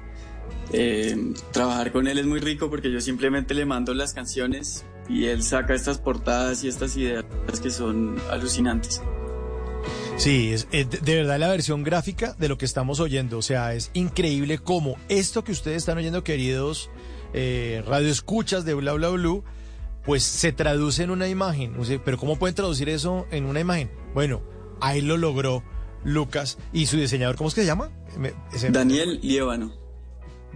Eh, 0.70 1.32
trabajar 1.50 1.92
con 1.92 2.06
él 2.08 2.18
es 2.18 2.26
muy 2.26 2.40
rico 2.40 2.68
porque 2.68 2.92
yo 2.92 3.00
simplemente 3.00 3.54
le 3.54 3.64
mando 3.64 3.94
las 3.94 4.12
canciones 4.12 4.84
y 5.08 5.24
él 5.24 5.42
saca 5.42 5.72
estas 5.72 5.96
portadas 5.96 6.62
y 6.62 6.68
estas 6.68 6.94
ideas 6.98 7.24
que 7.62 7.70
son 7.70 8.20
alucinantes. 8.30 9.00
Sí, 10.16 10.52
es, 10.52 10.68
es 10.72 10.88
de- 10.90 11.16
verdad 11.16 11.38
la 11.38 11.48
versión 11.48 11.82
gráfica 11.82 12.34
de 12.38 12.48
lo 12.48 12.58
que 12.58 12.64
estamos 12.64 13.00
oyendo. 13.00 13.38
O 13.38 13.42
sea, 13.42 13.74
es 13.74 13.90
increíble 13.94 14.58
cómo 14.58 14.96
esto 15.08 15.42
que 15.44 15.52
ustedes 15.52 15.78
están 15.78 15.98
oyendo, 15.98 16.22
queridos 16.24 16.90
eh, 17.34 17.82
radioescuchas 17.86 18.64
de 18.64 18.74
Bla 18.74 18.92
Bla 18.92 19.08
Blue, 19.08 19.42
pues 20.04 20.22
se 20.22 20.52
traduce 20.52 21.02
en 21.02 21.10
una 21.10 21.28
imagen. 21.28 21.78
O 21.80 21.84
sea, 21.84 22.00
Pero 22.04 22.18
¿cómo 22.18 22.36
pueden 22.38 22.54
traducir 22.54 22.88
eso 22.88 23.26
en 23.30 23.46
una 23.46 23.60
imagen? 23.60 23.90
Bueno, 24.14 24.42
ahí 24.80 25.00
lo 25.00 25.16
logró 25.16 25.62
Lucas 26.04 26.58
y 26.72 26.86
su 26.86 26.96
diseñador, 26.98 27.36
¿cómo 27.36 27.48
es 27.48 27.54
que 27.54 27.60
se 27.62 27.66
llama? 27.68 27.90
Daniel 28.70 29.18
Liévano. 29.22 29.72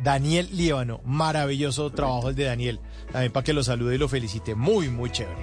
Daniel 0.03 0.49
Líbano. 0.53 1.01
Maravilloso 1.05 1.91
trabajo 1.91 2.29
el 2.29 2.35
de 2.35 2.45
Daniel. 2.45 2.81
También 3.11 3.33
para 3.33 3.45
que 3.45 3.53
lo 3.55 3.65
salude 3.65 3.95
y 3.95 3.99
lo 3.99 4.09
felicite. 4.09 4.55
Muy, 4.55 4.91
muy 4.91 5.11
chévere. 5.11 5.41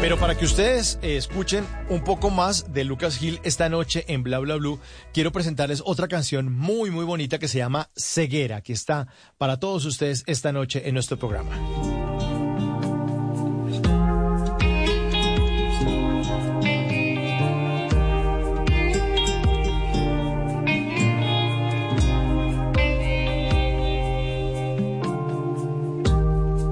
Pero 0.00 0.18
para 0.18 0.34
que 0.34 0.46
ustedes 0.46 0.98
eh, 1.02 1.18
escuchen 1.18 1.66
un 1.90 2.02
poco 2.02 2.30
más 2.30 2.72
de 2.72 2.84
Lucas 2.84 3.18
Gil 3.18 3.38
esta 3.42 3.68
noche 3.68 4.06
en 4.08 4.22
Bla 4.22 4.38
Bla 4.38 4.56
Blue, 4.56 4.80
quiero 5.12 5.30
presentarles 5.30 5.82
otra 5.84 6.08
canción 6.08 6.50
muy 6.56 6.90
muy 6.90 7.04
bonita 7.04 7.38
que 7.38 7.48
se 7.48 7.58
llama 7.58 7.90
Ceguera, 7.94 8.62
que 8.62 8.72
está 8.72 9.08
para 9.36 9.58
todos 9.58 9.84
ustedes 9.84 10.24
esta 10.26 10.52
noche 10.52 10.88
en 10.88 10.94
nuestro 10.94 11.18
programa. 11.18 11.50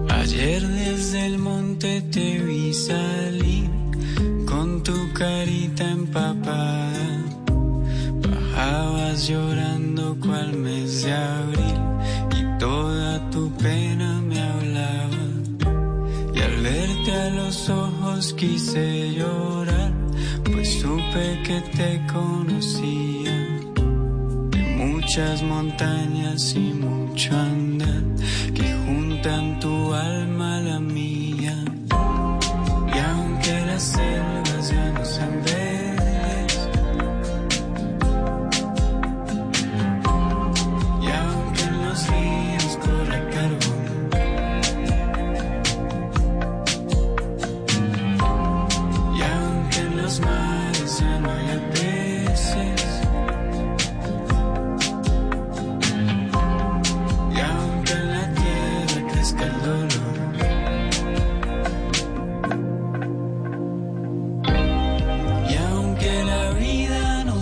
Ayer 0.08 0.66
desde 0.66 1.26
el 1.26 1.38
monte 1.38 2.02
te 2.10 2.37
llorando 9.28 10.16
cual 10.20 10.56
mes 10.56 11.02
de 11.02 11.12
abril 11.12 11.80
y 12.38 12.58
toda 12.58 13.30
tu 13.30 13.50
pena 13.58 14.22
me 14.22 14.40
hablaba. 14.40 15.24
Y 16.34 16.40
al 16.40 16.56
verte 16.62 17.12
a 17.12 17.30
los 17.30 17.68
ojos 17.68 18.32
quise 18.32 19.12
llorar, 19.12 19.92
pues 20.44 20.80
supe 20.80 21.42
que 21.46 21.60
te 21.76 22.00
conocía. 22.10 23.36
De 24.50 24.62
muchas 24.76 25.42
montañas 25.42 26.54
y 26.54 26.72
mucho 26.72 27.36
andar 27.36 28.02
que 28.54 28.66
juntan 28.86 29.60
tu 29.60 29.92
alma 29.92 30.56
a 30.56 30.60
la 30.60 30.80
mía. 30.80 31.54
Y 32.94 32.98
aunque 32.98 33.66
las 33.66 33.82
selvas 33.82 34.27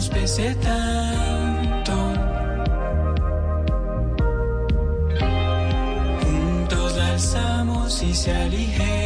nos 0.06 0.08
pese 0.10 0.54
tanto, 0.56 1.92
juntos 6.22 6.98
alzamos 6.98 8.02
y 8.02 8.14
se 8.14 8.32
aligera. 8.32 9.05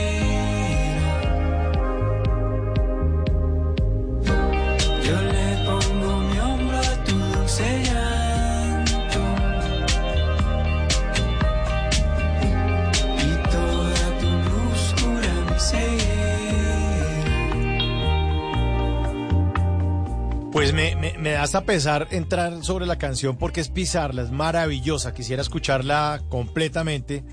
Hasta 21.51 21.65
pesar 21.67 22.07
entrar 22.13 22.63
sobre 22.65 22.87
la 22.87 22.97
canción 22.97 23.37
porque 23.37 23.61
es 23.61 23.71
pisarla, 23.71 24.23
es 24.23 24.31
maravillosa. 24.31 25.13
Quisiera 25.13 25.43
escucharla 25.43 26.23
completamente. 26.29 27.25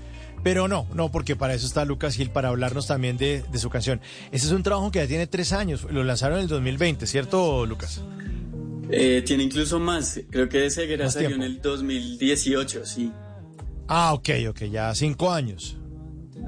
Pero 0.42 0.66
no, 0.66 0.88
no, 0.92 1.12
porque 1.12 1.36
para 1.36 1.54
eso 1.54 1.68
está 1.68 1.84
Lucas 1.84 2.16
Gil, 2.16 2.30
para 2.30 2.48
hablarnos 2.48 2.88
también 2.88 3.16
de, 3.16 3.44
de 3.52 3.58
su 3.60 3.70
canción. 3.70 4.00
Ese 4.32 4.46
es 4.46 4.52
un 4.52 4.64
trabajo 4.64 4.90
que 4.90 4.98
ya 4.98 5.06
tiene 5.06 5.28
tres 5.28 5.52
años, 5.52 5.86
lo 5.88 6.02
lanzaron 6.02 6.38
en 6.38 6.42
el 6.44 6.48
2020, 6.48 7.06
¿cierto, 7.06 7.64
Lucas? 7.64 8.02
Eh, 8.90 9.22
tiene 9.24 9.44
incluso 9.44 9.78
más, 9.78 10.20
creo 10.30 10.48
que 10.48 10.68
Ceguera 10.70 11.04
Más 11.04 11.14
salió 11.14 11.30
en 11.36 11.42
el 11.42 11.60
2018, 11.62 12.86
sí, 12.86 13.12
Ah, 13.86 14.14
ok, 14.14 14.30
ok, 14.50 14.62
ya 14.64 14.92
cinco 14.96 15.30
años. 15.30 15.76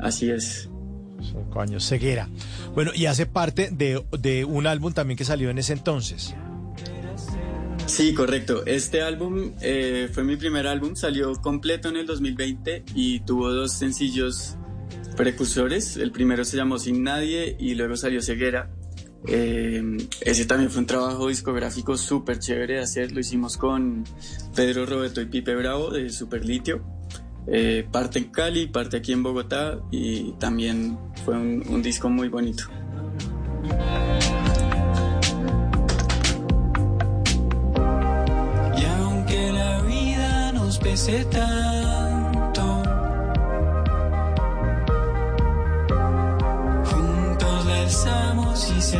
así 0.02 0.28
es. 0.28 0.68
Cinco 1.22 1.60
años, 1.60 1.88
ceguera. 1.88 2.28
Bueno, 2.74 2.90
y 2.94 3.06
hace 3.06 3.26
parte 3.26 3.70
de, 3.70 4.04
de 4.18 4.44
un 4.44 4.66
álbum 4.66 4.92
también 4.92 5.16
que 5.16 5.24
salió 5.24 5.50
en 5.50 5.58
ese 5.58 5.72
entonces. 5.72 6.34
Sí, 7.90 8.14
correcto. 8.14 8.64
Este 8.66 9.02
álbum 9.02 9.52
eh, 9.60 10.08
fue 10.12 10.22
mi 10.22 10.36
primer 10.36 10.68
álbum, 10.68 10.94
salió 10.94 11.32
completo 11.34 11.88
en 11.88 11.96
el 11.96 12.06
2020 12.06 12.84
y 12.94 13.18
tuvo 13.20 13.52
dos 13.52 13.72
sencillos 13.72 14.56
precursores. 15.16 15.96
El 15.96 16.12
primero 16.12 16.44
se 16.44 16.56
llamó 16.56 16.78
Sin 16.78 17.02
Nadie 17.02 17.56
y 17.58 17.74
luego 17.74 17.96
salió 17.96 18.22
Ceguera. 18.22 18.70
Eh, 19.26 19.82
ese 20.20 20.44
también 20.46 20.70
fue 20.70 20.82
un 20.82 20.86
trabajo 20.86 21.26
discográfico 21.26 21.96
súper 21.96 22.38
chévere 22.38 22.74
de 22.74 22.80
hacer. 22.80 23.10
Lo 23.10 23.18
hicimos 23.18 23.56
con 23.56 24.04
Pedro 24.54 24.86
Roberto 24.86 25.20
y 25.20 25.26
Pipe 25.26 25.56
Bravo 25.56 25.90
de 25.90 26.10
Super 26.10 26.44
Litio. 26.44 26.84
Eh, 27.48 27.88
parte 27.90 28.20
en 28.20 28.26
Cali, 28.26 28.68
parte 28.68 28.98
aquí 28.98 29.12
en 29.12 29.24
Bogotá 29.24 29.80
y 29.90 30.30
también 30.34 30.96
fue 31.24 31.34
un, 31.34 31.64
un 31.68 31.82
disco 31.82 32.08
muy 32.08 32.28
bonito. 32.28 32.62
Pese 40.90 41.24
tanto, 41.26 42.82
juntos 46.84 47.66
la 47.66 47.76
alzamos 47.82 48.72
y 48.76 48.82
se 48.82 48.98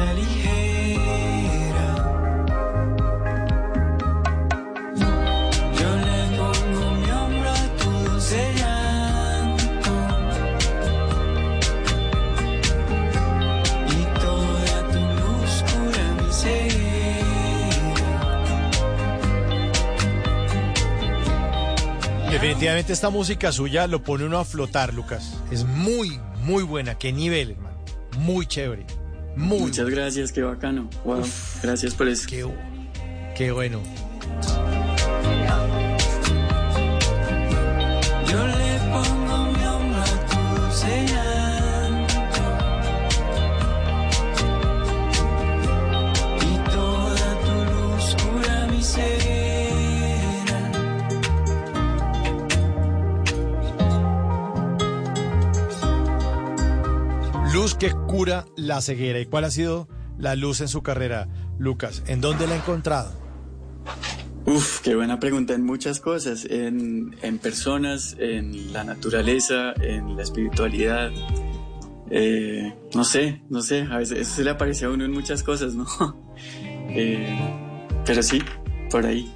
Definitivamente 22.41 22.95
esta 22.95 23.11
música 23.11 23.53
suya 23.53 23.87
lo 23.87 24.03
pone 24.03 24.25
uno 24.25 24.39
a 24.39 24.47
flotar, 24.47 24.95
Lucas. 24.95 25.37
Es 25.51 25.67
muy, 25.67 26.19
muy 26.43 26.63
buena. 26.63 26.97
¿Qué 26.97 27.13
nivel, 27.13 27.51
hermano? 27.51 27.77
Muy 28.21 28.47
chévere. 28.47 28.87
Muy 29.37 29.59
Muchas 29.59 29.91
gracias, 29.91 30.33
qué 30.33 30.41
bacano. 30.41 30.89
Wow, 31.05 31.23
gracias 31.63 31.93
por 31.93 32.09
eso. 32.09 32.27
Qué, 32.27 32.47
qué 33.37 33.53
bueno. 33.53 33.83
Luz 57.61 57.75
que 57.75 57.91
cura 57.91 58.47
la 58.57 58.81
ceguera. 58.81 59.21
¿Y 59.21 59.27
cuál 59.27 59.45
ha 59.45 59.51
sido 59.51 59.87
la 60.17 60.35
luz 60.35 60.63
en 60.63 60.69
su 60.69 60.83
carrera, 60.83 61.29
Lucas? 61.59 62.03
¿En 62.07 62.23
dónde 62.23 62.47
la 62.47 62.55
ha 62.55 62.57
encontrado? 62.57 63.13
Uf, 64.47 64.81
qué 64.81 64.95
buena 64.95 65.21
pregunta. 65.21 65.53
En 65.53 65.67
muchas 65.67 66.01
cosas, 66.01 66.47
en, 66.49 67.15
en 67.21 67.39
personas, 67.39 68.17
en 68.19 68.73
la 68.73 68.83
naturaleza, 68.85 69.75
en 69.75 70.17
la 70.17 70.23
espiritualidad. 70.23 71.11
Eh, 72.11 72.75
no 72.95 73.05
sé, 73.05 73.43
no 73.51 73.61
sé, 73.61 73.83
a 73.91 73.99
veces 73.99 74.27
se 74.27 74.43
le 74.43 74.49
aparece 74.49 74.87
a 74.87 74.89
uno 74.89 75.05
en 75.05 75.13
muchas 75.13 75.43
cosas, 75.43 75.75
¿no? 75.75 75.87
Eh, 76.93 77.39
pero 78.05 78.23
sí, 78.23 78.43
por 78.91 79.05
ahí. 79.05 79.31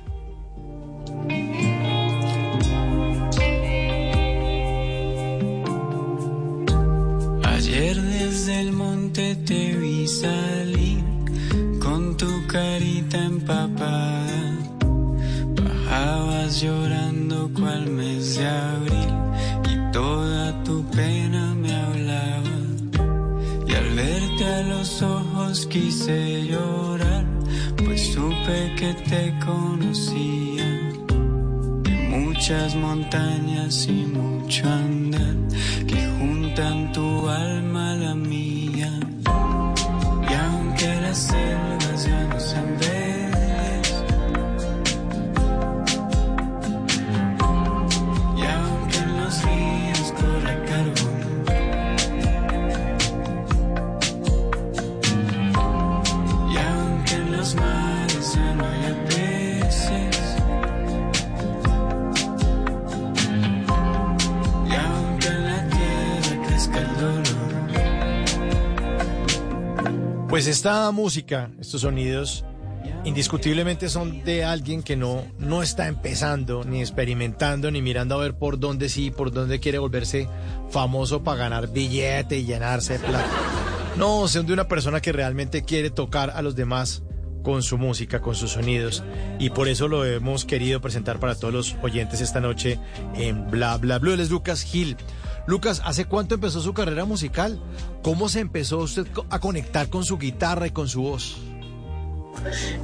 Te 9.14 9.76
vi 9.76 10.08
salir 10.08 11.04
con 11.78 12.16
tu 12.16 12.46
carita 12.48 13.16
empapada. 13.18 14.58
Bajabas 15.54 16.60
llorando 16.60 17.48
cual 17.54 17.86
mes 17.86 18.36
de 18.36 18.46
abril 18.46 19.12
y 19.70 19.92
toda 19.92 20.64
tu 20.64 20.84
pena 20.90 21.54
me 21.54 21.72
hablaba. 21.72 22.56
Y 23.68 23.74
al 23.74 23.90
verte 23.94 24.44
a 24.46 24.62
los 24.62 25.00
ojos 25.02 25.66
quise 25.66 26.46
llorar, 26.48 27.24
pues 27.84 28.12
supe 28.14 28.74
que 28.76 28.94
te 29.10 29.32
conocía. 29.46 30.68
De 31.84 31.96
muchas 32.08 32.74
montañas 32.74 33.86
y 33.86 34.06
mucho 34.06 34.68
andar 34.68 35.36
que 35.86 36.00
juntan 36.18 36.92
tu 36.92 37.28
alma 37.28 37.92
a 37.92 37.96
la 37.96 38.14
mía. 38.16 38.53
Y 41.14 41.16
aunque 41.16 41.83
Pues 70.34 70.48
esta 70.48 70.90
música, 70.90 71.52
estos 71.60 71.82
sonidos, 71.82 72.44
indiscutiblemente 73.04 73.88
son 73.88 74.24
de 74.24 74.44
alguien 74.44 74.82
que 74.82 74.96
no, 74.96 75.22
no 75.38 75.62
está 75.62 75.86
empezando, 75.86 76.64
ni 76.64 76.80
experimentando, 76.80 77.70
ni 77.70 77.80
mirando 77.80 78.16
a 78.16 78.18
ver 78.18 78.34
por 78.34 78.58
dónde 78.58 78.88
sí, 78.88 79.12
por 79.12 79.30
dónde 79.30 79.60
quiere 79.60 79.78
volverse 79.78 80.28
famoso 80.70 81.22
para 81.22 81.38
ganar 81.38 81.68
billete 81.68 82.36
y 82.36 82.46
llenarse 82.46 82.94
de 82.94 82.98
plata. 83.06 83.30
No, 83.96 84.26
son 84.26 84.44
de 84.44 84.54
una 84.54 84.66
persona 84.66 85.00
que 85.00 85.12
realmente 85.12 85.62
quiere 85.62 85.90
tocar 85.90 86.30
a 86.30 86.42
los 86.42 86.56
demás 86.56 87.04
con 87.44 87.62
su 87.62 87.78
música, 87.78 88.20
con 88.20 88.34
sus 88.34 88.52
sonidos. 88.52 89.04
Y 89.38 89.50
por 89.50 89.68
eso 89.68 89.86
lo 89.86 90.04
hemos 90.04 90.44
querido 90.44 90.80
presentar 90.80 91.20
para 91.20 91.36
todos 91.36 91.54
los 91.54 91.76
oyentes 91.82 92.20
esta 92.20 92.40
noche 92.40 92.80
en 93.14 93.48
Bla 93.48 93.76
Bla 93.76 94.00
Blue. 94.00 94.14
Él 94.14 94.20
es 94.20 94.30
Lucas 94.30 94.62
Gil. 94.62 94.96
Lucas, 95.46 95.80
¿hace 95.84 96.06
cuánto 96.06 96.34
empezó 96.34 96.60
su 96.60 96.74
carrera 96.74 97.04
musical? 97.04 97.60
¿Cómo 98.02 98.28
se 98.28 98.40
empezó 98.40 98.78
usted 98.78 99.06
a 99.30 99.38
conectar 99.38 99.88
con 99.90 100.04
su 100.04 100.18
guitarra 100.18 100.66
y 100.66 100.70
con 100.70 100.88
su 100.88 101.02
voz? 101.02 101.36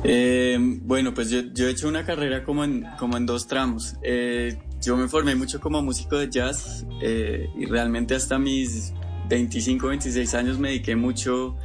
Eh, 0.05 0.57
bueno, 0.61 1.13
pues 1.15 1.31
yo, 1.31 1.41
yo 1.53 1.67
he 1.67 1.71
hecho 1.71 1.89
una 1.89 2.05
carrera 2.05 2.45
como 2.45 2.63
en, 2.63 2.87
como 2.99 3.17
en 3.17 3.27
dos 3.27 3.47
tramos. 3.47 3.97
Eh, 4.03 4.59
yo 4.81 4.97
me 4.97 5.09
formé 5.09 5.35
mucho 5.35 5.61
como 5.61 5.83
músico 5.83 6.17
de 6.17 6.31
jazz 6.31 6.87
eh, 7.03 7.49
y 7.59 7.67
realmente 7.67 8.15
hasta 8.15 8.39
mis 8.39 8.93
25, 9.29 9.89
26 9.89 10.35
años 10.35 10.59
me 10.59 10.69
dediqué 10.69 10.97
mucho 10.97 11.57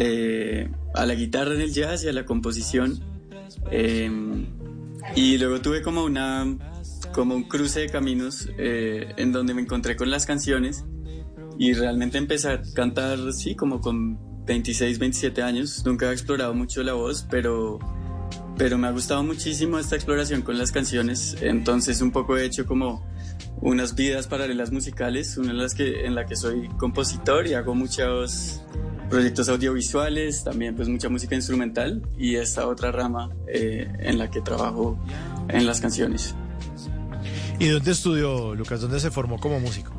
eh, 0.00 0.70
a 0.94 1.04
la 1.06 1.14
guitarra 1.14 1.54
en 1.54 1.60
el 1.60 1.72
jazz 1.72 2.04
y 2.04 2.08
a 2.08 2.12
la 2.12 2.24
composición. 2.24 3.00
Eh, 3.72 4.08
y 5.16 5.38
luego 5.38 5.60
tuve 5.60 5.82
como 5.82 6.04
una 6.04 6.56
como 7.12 7.34
un 7.34 7.44
cruce 7.44 7.80
de 7.80 7.88
caminos 7.88 8.48
eh, 8.58 9.12
en 9.16 9.32
donde 9.32 9.54
me 9.54 9.62
encontré 9.62 9.96
con 9.96 10.10
las 10.10 10.24
canciones 10.24 10.84
y 11.58 11.72
realmente 11.72 12.18
empecé 12.18 12.48
a 12.52 12.62
cantar, 12.74 13.32
sí, 13.32 13.56
como 13.56 13.80
con 13.80 14.44
26, 14.46 15.00
27 15.00 15.42
años. 15.42 15.82
Nunca 15.84 16.10
he 16.10 16.12
explorado 16.12 16.54
mucho 16.54 16.84
la 16.84 16.92
voz, 16.92 17.26
pero, 17.28 17.80
pero 18.56 18.78
me 18.78 18.86
ha 18.86 18.92
gustado 18.92 19.24
muchísimo 19.24 19.80
esta 19.80 19.96
exploración 19.96 20.42
con 20.42 20.58
las 20.58 20.70
canciones. 20.70 21.36
Entonces 21.40 22.00
un 22.00 22.12
poco 22.12 22.36
he 22.36 22.44
hecho 22.44 22.66
como 22.66 23.04
unas 23.60 23.94
vidas 23.94 24.26
paralelas 24.26 24.72
musicales, 24.72 25.36
una 25.36 25.50
en 25.50 25.58
las 25.58 25.74
que, 25.74 26.06
en 26.06 26.14
la 26.14 26.26
que 26.26 26.36
soy 26.36 26.68
compositor 26.78 27.46
y 27.46 27.54
hago 27.54 27.74
muchos, 27.74 28.62
proyectos 29.08 29.48
audiovisuales, 29.48 30.44
también 30.44 30.76
pues 30.76 30.88
mucha 30.88 31.08
música 31.08 31.34
instrumental 31.34 32.02
y 32.18 32.36
esta 32.36 32.66
otra 32.66 32.92
rama 32.92 33.30
eh, 33.46 33.90
en 34.00 34.18
la 34.18 34.30
que 34.30 34.40
trabajo 34.40 34.98
en 35.48 35.66
las 35.66 35.80
canciones. 35.80 36.34
¿Y 37.58 37.68
dónde 37.68 37.90
estudió, 37.90 38.54
Lucas? 38.54 38.80
¿Dónde 38.80 39.00
se 39.00 39.10
formó 39.10 39.38
como 39.38 39.58
músico? 39.58 39.92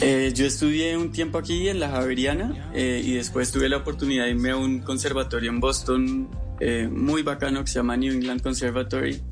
Eh, 0.00 0.32
yo 0.34 0.46
estudié 0.46 0.96
un 0.96 1.10
tiempo 1.10 1.38
aquí 1.38 1.68
en 1.68 1.80
la 1.80 1.88
Javeriana 1.90 2.70
eh, 2.72 3.02
y 3.04 3.14
después 3.14 3.50
tuve 3.50 3.68
la 3.68 3.78
oportunidad 3.78 4.24
de 4.24 4.30
irme 4.30 4.52
a 4.52 4.56
un 4.56 4.78
conservatorio 4.80 5.50
en 5.50 5.60
Boston 5.60 6.28
muy 6.90 7.22
bacano 7.22 7.62
que 7.62 7.68
se 7.68 7.78
llama 7.78 7.96
New 7.96 8.12
England 8.12 8.42
Conservatory. 8.42 9.22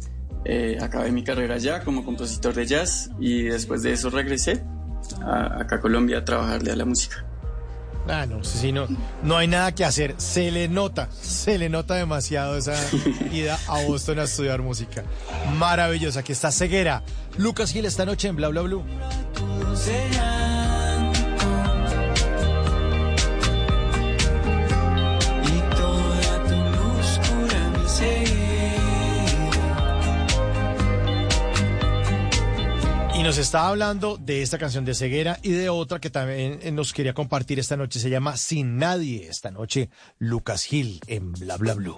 Acabé 0.81 1.12
mi 1.12 1.25
carrera 1.25 1.57
allá 1.57 1.83
como 1.83 2.05
compositor 2.05 2.55
de 2.55 2.66
jazz 2.66 3.10
y 3.18 3.44
después 3.44 3.83
de 3.83 3.92
eso 3.92 4.10
regresé 4.10 4.65
a, 5.23 5.60
acá 5.60 5.76
a 5.76 5.81
Colombia 5.81 6.18
a 6.18 6.25
trabajarle 6.25 6.73
a 6.73 6.76
la 6.76 6.84
música. 6.84 7.25
Ah, 8.08 8.25
no, 8.25 8.44
sí, 8.44 8.70
no, 8.70 8.86
no 9.23 9.36
hay 9.36 9.49
nada 9.49 9.75
que 9.75 9.84
hacer. 9.84 10.15
Se 10.18 10.50
le 10.50 10.68
nota, 10.68 11.08
se 11.10 11.58
le 11.58 11.68
nota 11.68 11.94
demasiado 11.94 12.57
esa 12.57 12.75
ida 13.33 13.58
a 13.66 13.83
Boston 13.83 14.20
a 14.20 14.25
estudiar 14.25 14.62
música. 14.62 15.02
Maravillosa, 15.57 16.20
aquí 16.20 16.33
está 16.33 16.52
Ceguera. 16.52 17.02
Lucas 17.36 17.73
Gil 17.73 17.84
esta 17.84 18.07
noche 18.07 18.28
en 18.28 18.36
Bla 18.36 18.49
Bla 18.49 18.62
Blue. 18.62 18.84
Nos 33.27 33.39
está 33.39 33.67
hablando 33.67 34.19
de 34.19 34.43
esta 34.43 34.57
canción 34.57 34.85
de 34.85 34.95
Ceguera 34.95 35.41
y 35.43 35.51
de 35.51 35.69
otra 35.69 35.99
que 35.99 36.11
también 36.11 36.61
eh, 36.63 36.71
nos 36.71 36.93
quería 36.93 37.13
compartir 37.13 37.59
esta 37.59 37.77
noche. 37.77 37.99
Se 37.99 38.09
llama 38.09 38.37
Sin 38.37 38.79
Nadie. 38.79 39.27
Esta 39.29 39.51
noche, 39.51 39.91
Lucas 40.21 40.63
Gil 40.63 41.01
en 41.09 41.33
Bla 41.33 41.57
Bla 41.57 41.75
Blue. 41.75 41.97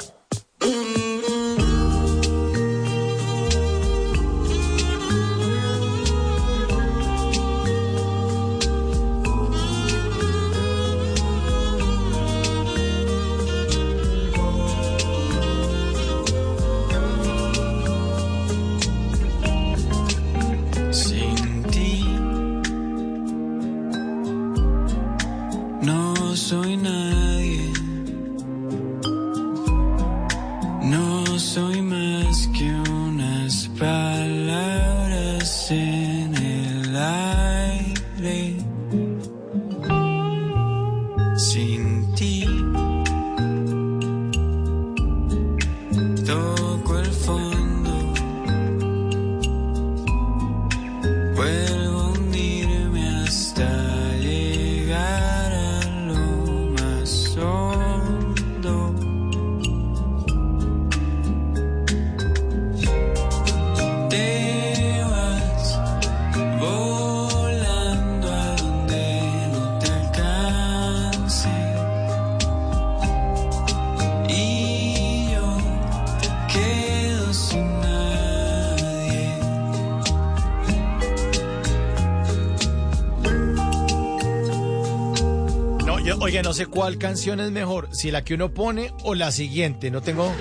Cuál 86.89 86.97
canción 86.97 87.39
es 87.41 87.51
mejor, 87.51 87.91
si 87.93 88.11
la 88.11 88.25
que 88.25 88.33
uno 88.33 88.55
pone 88.55 88.95
o 89.03 89.15
la 89.15 89.31
siguiente. 89.31 89.91
No 89.91 90.01
tengo 90.01 90.33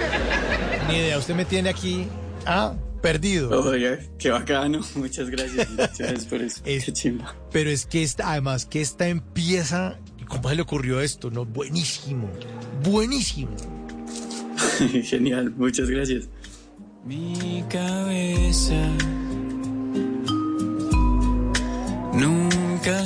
ni 0.87 0.95
idea. 0.95 1.17
Usted 1.17 1.35
me 1.35 1.43
tiene 1.43 1.67
aquí, 1.67 2.07
ah, 2.45 2.73
perdido. 3.01 3.49
Oiga, 3.63 3.99
qué 4.17 4.29
bacano. 4.29 4.79
Muchas 4.95 5.29
gracias. 5.29 5.75
Gracias 5.75 6.25
por 6.25 6.41
eso. 6.41 6.63
Qué 6.63 6.79
chimba. 6.79 7.35
Pero 7.51 7.69
es 7.69 7.85
que 7.85 8.01
esta, 8.01 8.31
además 8.31 8.65
que 8.65 8.79
esta 8.79 9.09
empieza, 9.09 9.99
¿cómo 10.29 10.47
se 10.47 10.55
le 10.55 10.61
ocurrió 10.61 11.01
esto? 11.01 11.29
No, 11.29 11.43
buenísimo, 11.43 12.29
buenísimo. 12.81 13.51
Genial. 15.03 15.53
Muchas 15.57 15.89
gracias. 15.89 16.29
Mi 17.03 17.61
cabeza 17.67 18.89
nunca 22.13 23.05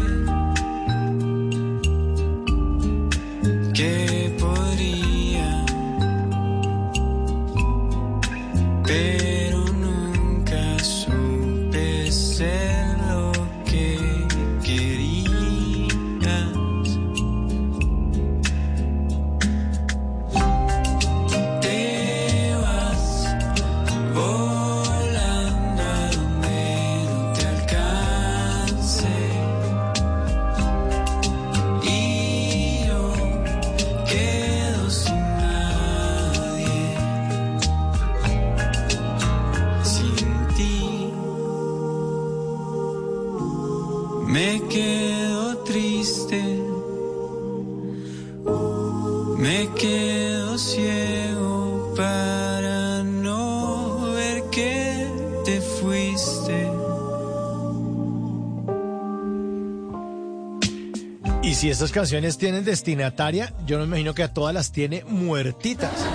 Canciones 61.91 62.37
tienen 62.37 62.63
destinataria, 62.63 63.53
yo 63.65 63.77
no 63.77 63.81
me 63.83 63.87
imagino 63.89 64.13
que 64.13 64.23
a 64.23 64.33
todas 64.33 64.53
las 64.53 64.71
tiene 64.71 65.03
muertitas. 65.07 65.91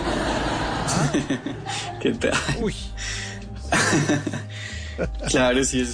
¿Qué 2.00 2.12
tal? 2.12 2.32
Uy. 2.62 2.74
Claro, 5.28 5.62
sí, 5.62 5.84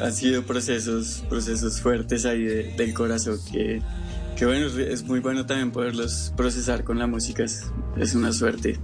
han 0.00 0.12
sido 0.14 0.44
procesos, 0.44 1.24
procesos 1.28 1.80
fuertes 1.80 2.24
ahí 2.24 2.44
de- 2.44 2.74
del 2.76 2.94
corazón 2.94 3.40
que, 3.50 3.82
que 4.36 4.46
bueno, 4.46 4.68
es- 4.68 5.02
muy 5.02 5.18
bueno 5.18 5.44
también 5.46 5.72
poderlos 5.72 6.32
procesar 6.36 6.84
con 6.84 6.96
la 7.00 7.08
música, 7.08 7.42
es, 7.42 7.64
es 7.96 8.14
una 8.14 8.32
suerte. 8.32 8.78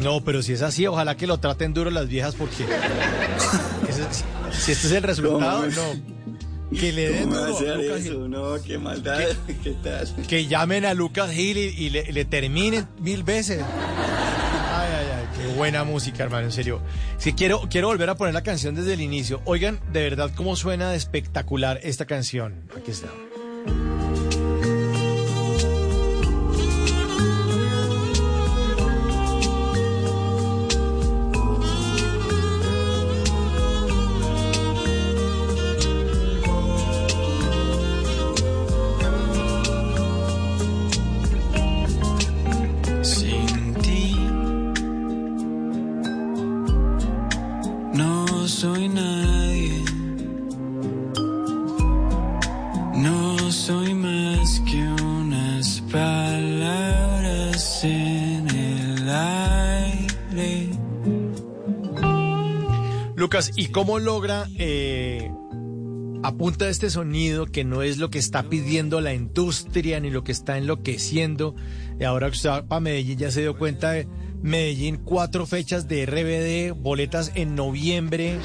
No, 0.00 0.20
pero 0.20 0.42
si 0.42 0.52
es 0.52 0.62
así, 0.62 0.86
ojalá 0.86 1.16
que 1.16 1.26
lo 1.26 1.38
traten 1.38 1.74
duro 1.74 1.90
las 1.90 2.06
viejas 2.06 2.36
porque 2.36 2.54
si 4.52 4.70
este 4.72 4.86
es 4.86 4.92
el 4.92 5.02
resultado. 5.02 5.64
Que 6.70 6.92
le 6.92 7.08
den 7.10 7.24
¿Cómo 7.30 7.36
va 7.36 7.46
a 7.46 7.46
duro 7.46 7.56
hacer 7.56 7.76
Lucas 7.76 8.00
eso? 8.00 8.12
Gil. 8.12 8.30
No, 8.30 8.62
qué 8.62 8.78
maldad, 8.78 9.20
¿qué 9.64 9.70
tal? 9.82 10.08
Que 10.28 10.46
llamen 10.46 10.84
a 10.84 10.94
Lucas 10.94 11.30
Gil 11.30 11.56
y, 11.56 11.62
y 11.76 11.90
le, 11.90 12.12
le 12.12 12.24
terminen 12.24 12.86
mil 13.00 13.22
veces. 13.22 13.62
Ay, 13.62 14.88
ay, 14.98 15.06
ay, 15.16 15.26
qué 15.36 15.54
buena 15.54 15.84
música, 15.84 16.22
hermano, 16.24 16.46
en 16.46 16.52
serio. 16.52 16.80
Sí, 17.16 17.32
quiero, 17.32 17.62
quiero 17.70 17.88
volver 17.88 18.10
a 18.10 18.16
poner 18.16 18.34
la 18.34 18.42
canción 18.42 18.74
desde 18.74 18.92
el 18.94 19.00
inicio. 19.00 19.40
Oigan, 19.44 19.80
de 19.92 20.02
verdad, 20.02 20.30
cómo 20.34 20.56
suena 20.56 20.90
de 20.90 20.96
espectacular 20.96 21.80
esta 21.82 22.04
canción. 22.06 22.68
Aquí 22.76 22.90
está. 22.90 23.08
¿Y 63.68 63.72
cómo 63.72 63.98
logra 63.98 64.48
eh, 64.56 65.30
este 66.60 66.90
sonido 66.90 67.46
que 67.46 67.64
no 67.64 67.82
es 67.82 67.98
lo 67.98 68.10
que 68.10 68.18
está 68.18 68.44
pidiendo 68.44 69.00
la 69.00 69.14
industria 69.14 70.00
ni 70.00 70.10
lo 70.10 70.24
que 70.24 70.32
está 70.32 70.58
enloqueciendo? 70.58 71.54
Y 72.00 72.04
ahora 72.04 72.28
que 72.28 72.36
usted 72.36 72.50
va 72.50 72.66
para 72.66 72.80
Medellín 72.80 73.18
ya 73.18 73.30
se 73.30 73.42
dio 73.42 73.56
cuenta 73.58 73.92
de 73.92 74.08
Medellín, 74.42 74.96
cuatro 74.96 75.46
fechas 75.46 75.88
de 75.88 76.06
RBD, 76.06 76.80
boletas 76.80 77.32
en 77.34 77.54
noviembre, 77.54 78.38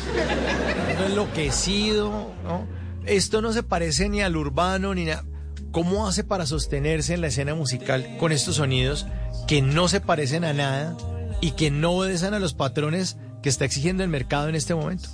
enloquecido, 1.07 2.33
¿no? 2.43 2.67
Esto 3.05 3.41
no 3.41 3.53
se 3.53 3.63
parece 3.63 4.09
ni 4.09 4.21
al 4.21 4.37
urbano 4.37 4.93
ni 4.95 5.05
nada. 5.05 5.25
¿Cómo 5.71 6.07
hace 6.07 6.23
para 6.23 6.45
sostenerse 6.45 7.13
en 7.13 7.21
la 7.21 7.27
escena 7.27 7.55
musical 7.55 8.17
con 8.19 8.31
estos 8.31 8.57
sonidos 8.57 9.07
que 9.47 9.61
no 9.61 9.87
se 9.87 10.01
parecen 10.01 10.43
a 10.45 10.53
nada 10.53 10.95
y 11.41 11.51
que 11.51 11.71
no 11.71 11.91
obedecen 11.91 12.33
a 12.33 12.39
los 12.39 12.53
patrones 12.53 13.17
que 13.43 13.49
está 13.49 13.65
exigiendo 13.65 14.03
el 14.03 14.09
mercado 14.09 14.49
en 14.49 14.55
este 14.55 14.73
momento? 14.73 15.09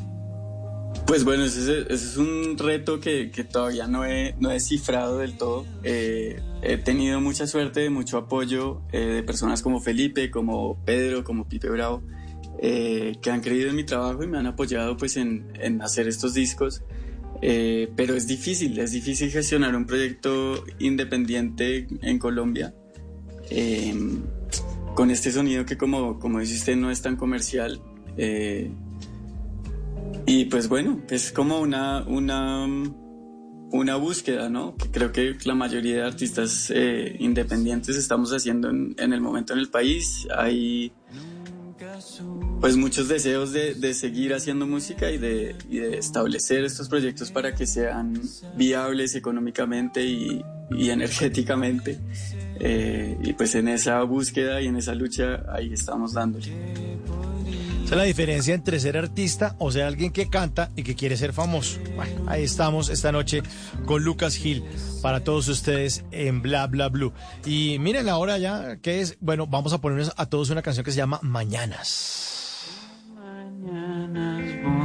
Pues 1.06 1.24
bueno, 1.24 1.44
ese, 1.44 1.92
es 1.92 2.18
un 2.18 2.58
reto 2.58 3.00
que, 3.00 3.32
todavía 3.52 3.88
no 3.88 4.06
he, 4.06 4.36
no 4.40 4.52
he 4.52 4.60
cifrado 4.60 5.18
del 5.18 5.38
todo. 5.38 5.66
Eh, 5.84 6.40
he 6.62 6.78
tenido 6.78 7.20
mucha 7.20 7.48
suerte, 7.48 7.90
mucho 7.90 8.18
apoyo 8.18 8.82
eh, 8.92 9.00
de 9.00 9.24
personas 9.24 9.62
como 9.62 9.82
Felipe, 9.82 10.30
como 10.30 10.78
Pedro, 10.86 11.24
como 11.24 11.48
Pipe 11.48 11.70
Bravo, 11.70 12.04
eh, 12.62 13.18
que 13.22 13.32
han 13.32 13.42
creído 13.42 13.70
en 13.70 13.76
mi 13.76 13.84
trabajo 13.84 14.24
y 14.24 14.28
me 14.28 14.38
han 14.38 14.46
apoyado 14.46 14.98
pues 14.98 15.18
en, 15.18 15.52
en 15.60 15.82
hacer 15.82 16.08
estos 16.08 16.34
discos. 16.34 16.84
pero 17.42 18.16
es 18.16 18.28
difícil, 18.28 18.78
es 18.78 18.92
difícil 18.92 19.32
gestionar 19.32 19.76
un 19.76 19.86
proyecto 19.86 20.64
independiente 20.78 21.88
en 22.02 22.20
Colombia 22.20 22.74
con 24.94 25.12
este 25.12 25.32
sonido 25.32 25.66
que 25.66 25.78
como, 25.78 26.20
como 26.20 26.40
dice 26.40 26.56
usted 26.56 26.76
no 26.76 26.92
es 26.92 27.02
tan 27.02 27.16
comercial. 27.16 27.82
Y 30.30 30.46
pues 30.46 30.68
bueno, 30.70 31.02
es 31.10 31.32
como 31.32 31.60
una, 31.60 32.04
una, 32.04 32.68
una 33.72 33.96
búsqueda, 33.96 34.48
¿no? 34.48 34.76
Que 34.76 34.92
creo 34.92 35.12
que 35.12 35.36
la 35.44 35.56
mayoría 35.56 35.96
de 35.96 36.04
artistas 36.04 36.72
eh, 36.74 37.16
independientes 37.20 37.96
estamos 37.96 38.32
haciendo 38.32 38.70
en, 38.70 38.96
el 38.98 39.22
momento 39.22 39.54
en 39.54 39.60
el 39.60 39.70
país. 39.70 40.28
Hay 40.38 40.92
pues 42.62 42.78
muchos 42.78 43.08
deseos 43.08 43.54
de, 43.54 43.94
seguir 43.96 44.34
haciendo 44.36 44.68
música 44.68 45.10
y 45.10 45.18
de, 45.18 45.56
establecer 45.98 46.64
estos 46.64 46.90
proyectos 46.90 47.32
para 47.32 47.56
que 47.56 47.66
sean 47.66 48.22
viables 48.56 49.16
económicamente 49.16 50.06
y, 50.06 50.44
energéticamente. 50.72 52.00
Eh, 52.60 53.18
y 53.24 53.34
pues 53.34 53.56
en 53.56 53.68
esa 53.70 54.04
búsqueda 54.04 54.62
y 54.62 54.68
en 54.68 54.76
esa 54.76 54.94
lucha 54.94 55.44
ahí 55.52 55.74
estamos 55.74 56.14
dándole. 56.14 56.54
Esa 57.90 57.96
es 57.96 58.02
la 58.02 58.06
diferencia 58.06 58.54
entre 58.54 58.80
ser 58.80 58.98
artista 58.98 59.56
o 59.58 59.72
ser 59.72 59.82
alguien 59.82 60.12
que 60.12 60.30
canta 60.30 60.70
y 60.76 60.84
que 60.84 60.94
quiere 60.94 61.18
ser 61.18 61.34
famoso. 61.34 61.80
Bueno, 61.96 62.24
ahí 62.28 62.44
estamos 62.44 62.88
esta 62.88 63.12
noche 63.12 63.42
con 63.86 64.04
Lucas 64.04 64.36
Gil 64.36 64.64
para 65.02 65.24
todos 65.24 65.48
ustedes 65.48 66.06
en 66.12 66.44
Bla 66.44 66.68
Bla 66.68 66.90
Blue. 66.90 67.14
Y 67.48 67.78
miren 67.80 68.08
ahora 68.08 68.38
ya 68.38 68.78
que 68.78 69.02
es, 69.02 69.18
bueno, 69.22 69.48
vamos 69.48 69.74
a 69.74 69.82
ponernos 69.82 70.14
a 70.18 70.28
todos 70.28 70.52
una 70.52 70.62
canción 70.62 70.86
que 70.86 70.92
se 70.92 70.98
llama 70.98 71.20
Mañanas. 71.24 72.68
Mañanas 73.16 74.79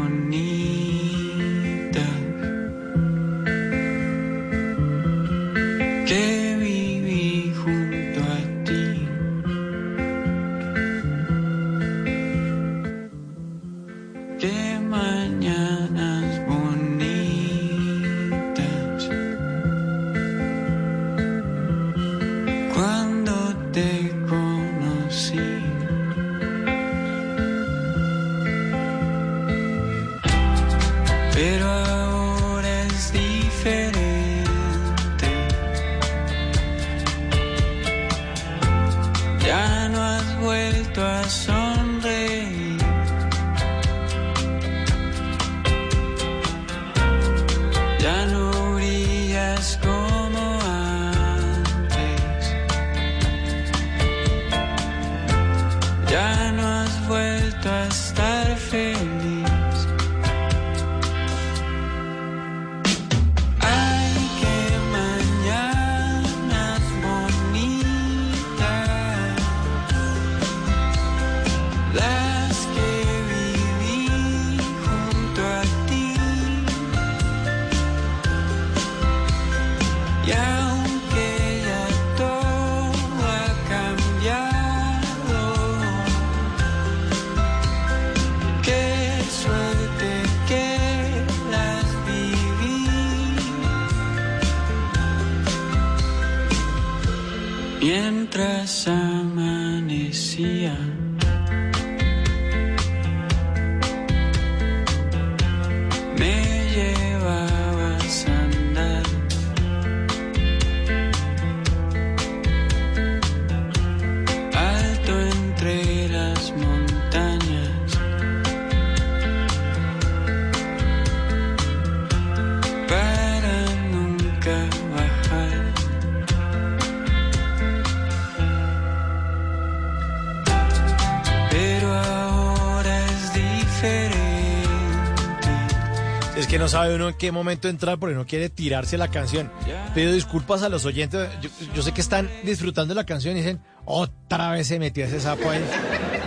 uno 137.05 137.11
en 137.11 137.19
qué 137.19 137.33
momento 137.33 137.69
entrar 137.69 137.99
porque 137.99 138.15
no 138.15 138.27
quiere 138.27 138.49
tirarse 138.49 138.99
la 138.99 139.09
canción. 139.09 139.51
Pido 139.95 140.13
disculpas 140.13 140.63
a 140.63 140.69
los 140.69 140.85
oyentes. 140.85 141.29
Yo, 141.75 141.83
sé 141.83 141.93
que 141.93 142.01
están 142.01 142.31
disfrutando 142.45 142.95
la 142.95 143.05
canción 143.05 143.37
y 143.37 143.41
dicen, 143.41 143.61
otra 143.85 144.51
vez 144.53 144.67
se 144.67 144.79
metió 144.79 145.05
ese 145.05 145.21
sapo 145.21 145.51
ahí. 145.51 145.63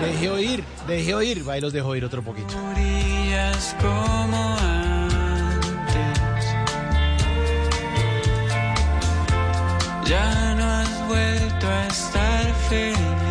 Deje 0.01 0.29
oír, 0.29 0.63
deje 0.87 1.15
oír. 1.15 1.47
Va 1.47 1.57
y 1.57 1.61
los 1.61 1.73
dejo 1.73 1.89
oír 1.89 2.05
otro 2.05 2.23
poquito. 2.23 2.53
Ya 10.05 10.55
no 10.55 10.63
has 10.63 11.07
vuelto 11.07 11.67
a 11.67 11.87
estar 11.87 12.53
feliz. 12.69 13.26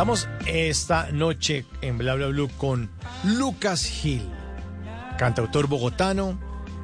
Estamos 0.00 0.28
esta 0.46 1.12
noche 1.12 1.66
en 1.82 1.98
Bla 1.98 2.14
Bla 2.14 2.28
Blue 2.28 2.48
con 2.56 2.88
Lucas 3.22 3.84
Gil, 3.84 4.22
cantautor 5.18 5.66
bogotano 5.66 6.40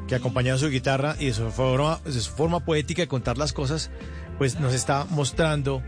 que 0.06 0.14
acompañado 0.14 0.58
de 0.58 0.66
su 0.66 0.70
guitarra 0.70 1.16
y 1.18 1.28
de 1.28 1.32
su 1.32 1.50
forma, 1.50 2.60
poética 2.60 3.00
de 3.00 3.08
contar 3.08 3.38
las 3.38 3.54
cosas, 3.54 3.90
pues 4.36 4.60
nos 4.60 4.74
está 4.74 5.06
mostrando 5.08 5.82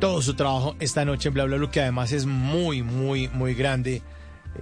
todo 0.00 0.20
su 0.22 0.34
trabajo 0.34 0.74
esta 0.80 1.04
noche 1.04 1.28
en 1.28 1.34
Bla 1.34 1.44
Bla 1.44 1.58
Blue, 1.58 1.70
que 1.70 1.82
además 1.82 2.10
es 2.10 2.26
muy, 2.26 2.82
muy, 2.82 3.28
muy 3.28 3.54
grande, 3.54 4.02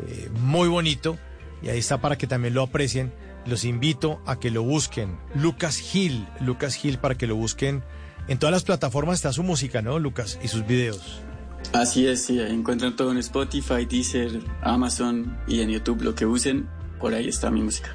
eh, 0.06 0.28
muy 0.42 0.68
bonito. 0.68 1.16
Y 1.62 1.70
ahí 1.70 1.78
está 1.78 2.02
para 2.02 2.18
que 2.18 2.26
también 2.26 2.52
lo 2.52 2.62
aprecien. 2.62 3.14
Los 3.46 3.64
invito 3.64 4.20
a 4.26 4.38
que 4.38 4.50
lo 4.50 4.62
busquen. 4.62 5.18
Lucas 5.34 5.78
Gil, 5.78 6.28
Lucas 6.38 6.74
Gil, 6.74 6.98
para 6.98 7.14
que 7.14 7.26
lo 7.26 7.36
busquen. 7.36 7.82
En 8.28 8.38
todas 8.38 8.52
las 8.52 8.64
plataformas 8.64 9.14
está 9.14 9.32
su 9.32 9.42
música, 9.42 9.80
¿no, 9.80 9.98
Lucas? 9.98 10.38
Y 10.42 10.48
sus 10.48 10.66
videos. 10.66 11.22
Así 11.72 12.06
es, 12.06 12.24
sí, 12.24 12.40
encuentran 12.40 12.96
todo 12.96 13.12
en 13.12 13.18
Spotify, 13.18 13.86
Deezer, 13.86 14.40
Amazon 14.62 15.38
y 15.46 15.60
en 15.60 15.70
YouTube, 15.70 16.02
lo 16.02 16.14
que 16.14 16.26
usen, 16.26 16.68
por 16.98 17.14
ahí 17.14 17.28
está 17.28 17.50
mi 17.50 17.62
música. 17.62 17.94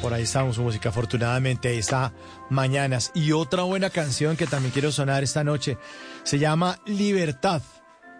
Por 0.00 0.12
ahí 0.12 0.24
estamos 0.24 0.56
su 0.56 0.62
música, 0.62 0.88
afortunadamente 0.88 1.68
ahí 1.68 1.78
está 1.78 2.12
Mañanas. 2.50 3.12
Y 3.14 3.32
otra 3.32 3.62
buena 3.62 3.90
canción 3.90 4.36
que 4.36 4.46
también 4.46 4.72
quiero 4.72 4.90
sonar 4.90 5.22
esta 5.22 5.44
noche 5.44 5.78
se 6.24 6.38
llama 6.38 6.80
Libertad. 6.86 7.62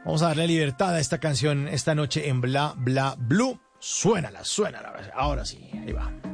Vamos 0.04 0.22
a 0.22 0.28
darle 0.28 0.46
libertad 0.46 0.94
a 0.94 1.00
esta 1.00 1.18
canción 1.18 1.68
esta 1.68 1.94
noche 1.94 2.28
en 2.28 2.40
Bla 2.40 2.74
Bla 2.76 3.16
Blue. 3.18 3.60
Suénala, 3.78 4.44
suénala. 4.44 5.10
Ahora 5.14 5.44
sí, 5.44 5.68
ahí 5.72 5.92
va. 5.92 6.31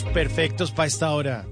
Perfectos 0.00 0.72
para 0.72 0.86
esta 0.86 1.10
hora. 1.10 1.44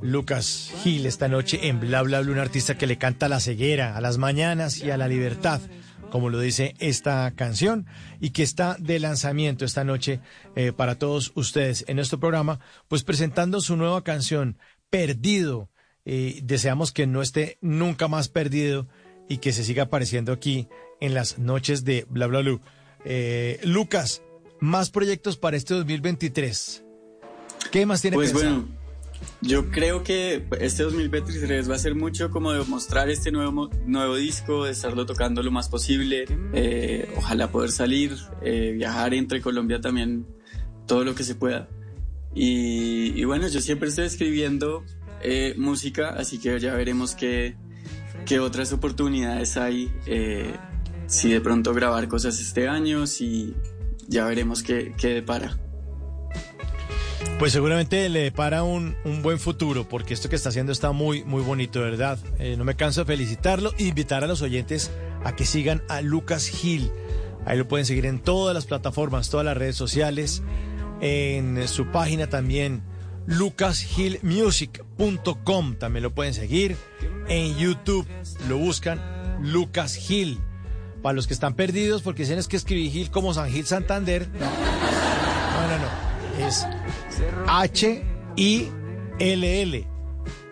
Lucas 0.00 0.72
Gil 0.84 1.04
esta 1.06 1.26
noche 1.26 1.66
en 1.66 1.80
Bla 1.80 2.02
Bla 2.02 2.20
Blue, 2.20 2.32
un 2.32 2.38
artista 2.38 2.78
que 2.78 2.86
le 2.86 2.96
canta 2.96 3.26
a 3.26 3.28
la 3.28 3.40
ceguera, 3.40 3.96
a 3.96 4.00
las 4.00 4.18
mañanas 4.18 4.78
y 4.78 4.92
a 4.92 4.96
la 4.96 5.08
libertad, 5.08 5.60
como 6.10 6.30
lo 6.30 6.38
dice 6.38 6.76
esta 6.78 7.32
canción, 7.34 7.86
y 8.20 8.30
que 8.30 8.44
está 8.44 8.76
de 8.78 9.00
lanzamiento 9.00 9.64
esta 9.64 9.82
noche 9.82 10.20
eh, 10.54 10.72
para 10.72 10.96
todos 10.96 11.32
ustedes 11.34 11.84
en 11.88 11.96
nuestro 11.96 12.20
programa, 12.20 12.60
pues 12.86 13.02
presentando 13.02 13.60
su 13.60 13.76
nueva 13.76 14.04
canción, 14.04 14.58
Perdido. 14.90 15.68
Eh, 16.04 16.38
deseamos 16.44 16.92
que 16.92 17.08
no 17.08 17.20
esté 17.20 17.58
nunca 17.60 18.06
más 18.06 18.28
perdido 18.28 18.86
y 19.28 19.38
que 19.38 19.52
se 19.52 19.64
siga 19.64 19.84
apareciendo 19.84 20.32
aquí 20.32 20.68
en 21.00 21.14
las 21.14 21.38
noches 21.38 21.84
de 21.84 22.06
Bla 22.08 22.28
Bla 22.28 22.40
Blue. 22.40 22.60
Eh, 23.04 23.58
Lucas, 23.64 24.22
más 24.60 24.90
proyectos 24.90 25.36
para 25.36 25.56
este 25.56 25.74
2023. 25.74 26.84
¿Qué 27.70 27.86
más 27.86 28.00
tiene 28.02 28.16
Pues 28.16 28.32
pensado? 28.32 28.62
bueno, 28.62 28.68
yo 29.40 29.70
creo 29.70 30.02
que 30.02 30.46
este 30.60 30.82
2023 30.82 31.70
va 31.70 31.74
a 31.74 31.78
ser 31.78 31.94
mucho 31.94 32.30
como 32.30 32.52
de 32.52 32.62
mostrar 32.64 33.10
este 33.10 33.30
nuevo, 33.30 33.70
nuevo 33.86 34.16
disco, 34.16 34.64
de 34.64 34.72
estarlo 34.72 35.06
tocando 35.06 35.42
lo 35.42 35.50
más 35.50 35.68
posible, 35.68 36.24
eh, 36.52 37.12
ojalá 37.16 37.50
poder 37.50 37.70
salir, 37.70 38.16
eh, 38.42 38.72
viajar 38.76 39.14
entre 39.14 39.40
Colombia 39.40 39.80
también, 39.80 40.26
todo 40.86 41.04
lo 41.04 41.14
que 41.14 41.24
se 41.24 41.34
pueda. 41.34 41.68
Y, 42.34 43.18
y 43.20 43.24
bueno, 43.24 43.48
yo 43.48 43.60
siempre 43.60 43.88
estoy 43.88 44.06
escribiendo 44.06 44.84
eh, 45.22 45.54
música, 45.56 46.10
así 46.10 46.38
que 46.38 46.58
ya 46.60 46.74
veremos 46.74 47.14
qué, 47.14 47.56
qué 48.26 48.38
otras 48.38 48.72
oportunidades 48.72 49.56
hay, 49.56 49.90
eh, 50.06 50.52
si 51.06 51.30
de 51.30 51.40
pronto 51.40 51.74
grabar 51.74 52.08
cosas 52.08 52.38
este 52.40 52.68
año, 52.68 53.06
si 53.06 53.54
ya 54.06 54.24
veremos 54.26 54.62
qué, 54.62 54.94
qué 54.96 55.08
depara. 55.08 55.58
Pues 57.38 57.52
seguramente 57.52 58.08
le 58.08 58.20
depara 58.20 58.64
un, 58.64 58.96
un 59.04 59.22
buen 59.22 59.38
futuro, 59.38 59.88
porque 59.88 60.12
esto 60.12 60.28
que 60.28 60.36
está 60.36 60.48
haciendo 60.48 60.72
está 60.72 60.90
muy, 60.92 61.22
muy 61.22 61.42
bonito, 61.42 61.78
de 61.78 61.90
¿verdad? 61.90 62.18
Eh, 62.38 62.56
no 62.56 62.64
me 62.64 62.74
canso 62.74 63.02
de 63.02 63.06
felicitarlo 63.06 63.72
e 63.78 63.84
invitar 63.84 64.24
a 64.24 64.26
los 64.26 64.42
oyentes 64.42 64.90
a 65.24 65.36
que 65.36 65.46
sigan 65.46 65.82
a 65.88 66.00
Lucas 66.00 66.48
Gil. 66.48 66.90
Ahí 67.46 67.56
lo 67.56 67.68
pueden 67.68 67.86
seguir 67.86 68.06
en 68.06 68.18
todas 68.18 68.54
las 68.54 68.66
plataformas, 68.66 69.30
todas 69.30 69.46
las 69.46 69.56
redes 69.56 69.76
sociales, 69.76 70.42
en 71.00 71.68
su 71.68 71.86
página 71.86 72.28
también, 72.28 72.82
lucasgilmusic.com. 73.26 75.76
También 75.76 76.02
lo 76.02 76.12
pueden 76.14 76.34
seguir. 76.34 76.76
En 77.28 77.56
YouTube 77.56 78.06
lo 78.48 78.58
buscan 78.58 79.00
Lucas 79.42 79.94
Gil. 79.94 80.40
Para 81.02 81.14
los 81.14 81.28
que 81.28 81.34
están 81.34 81.54
perdidos, 81.54 82.02
porque 82.02 82.22
dicen 82.22 82.38
es 82.38 82.48
que 82.48 82.56
escribí 82.56 82.90
Gil 82.90 83.10
como 83.10 83.32
San 83.32 83.50
Gil 83.50 83.66
Santander. 83.66 84.28
No, 84.28 85.68
no, 85.68 85.78
no. 85.78 85.86
Es 86.46 86.66
H-I-L-L. 87.46 88.68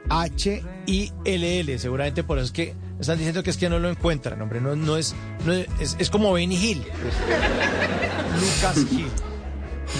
H-I-L-L. 0.09 1.79
Seguramente 1.79 2.25
por 2.25 2.39
eso 2.39 2.47
es 2.47 2.53
que 2.53 2.75
están 2.99 3.19
diciendo 3.19 3.43
que 3.43 3.51
es 3.51 3.57
que 3.57 3.69
no 3.69 3.79
lo 3.79 3.91
encuentran, 3.91 4.41
hombre. 4.41 4.61
No, 4.61 4.75
no 4.77 4.97
es, 4.97 5.15
no 5.45 5.53
es, 5.53 5.97
es, 5.99 6.11
como 6.11 6.33
Benny 6.33 6.57
Hill. 6.57 6.83
Lucas 8.41 8.87
Gil. 8.89 9.09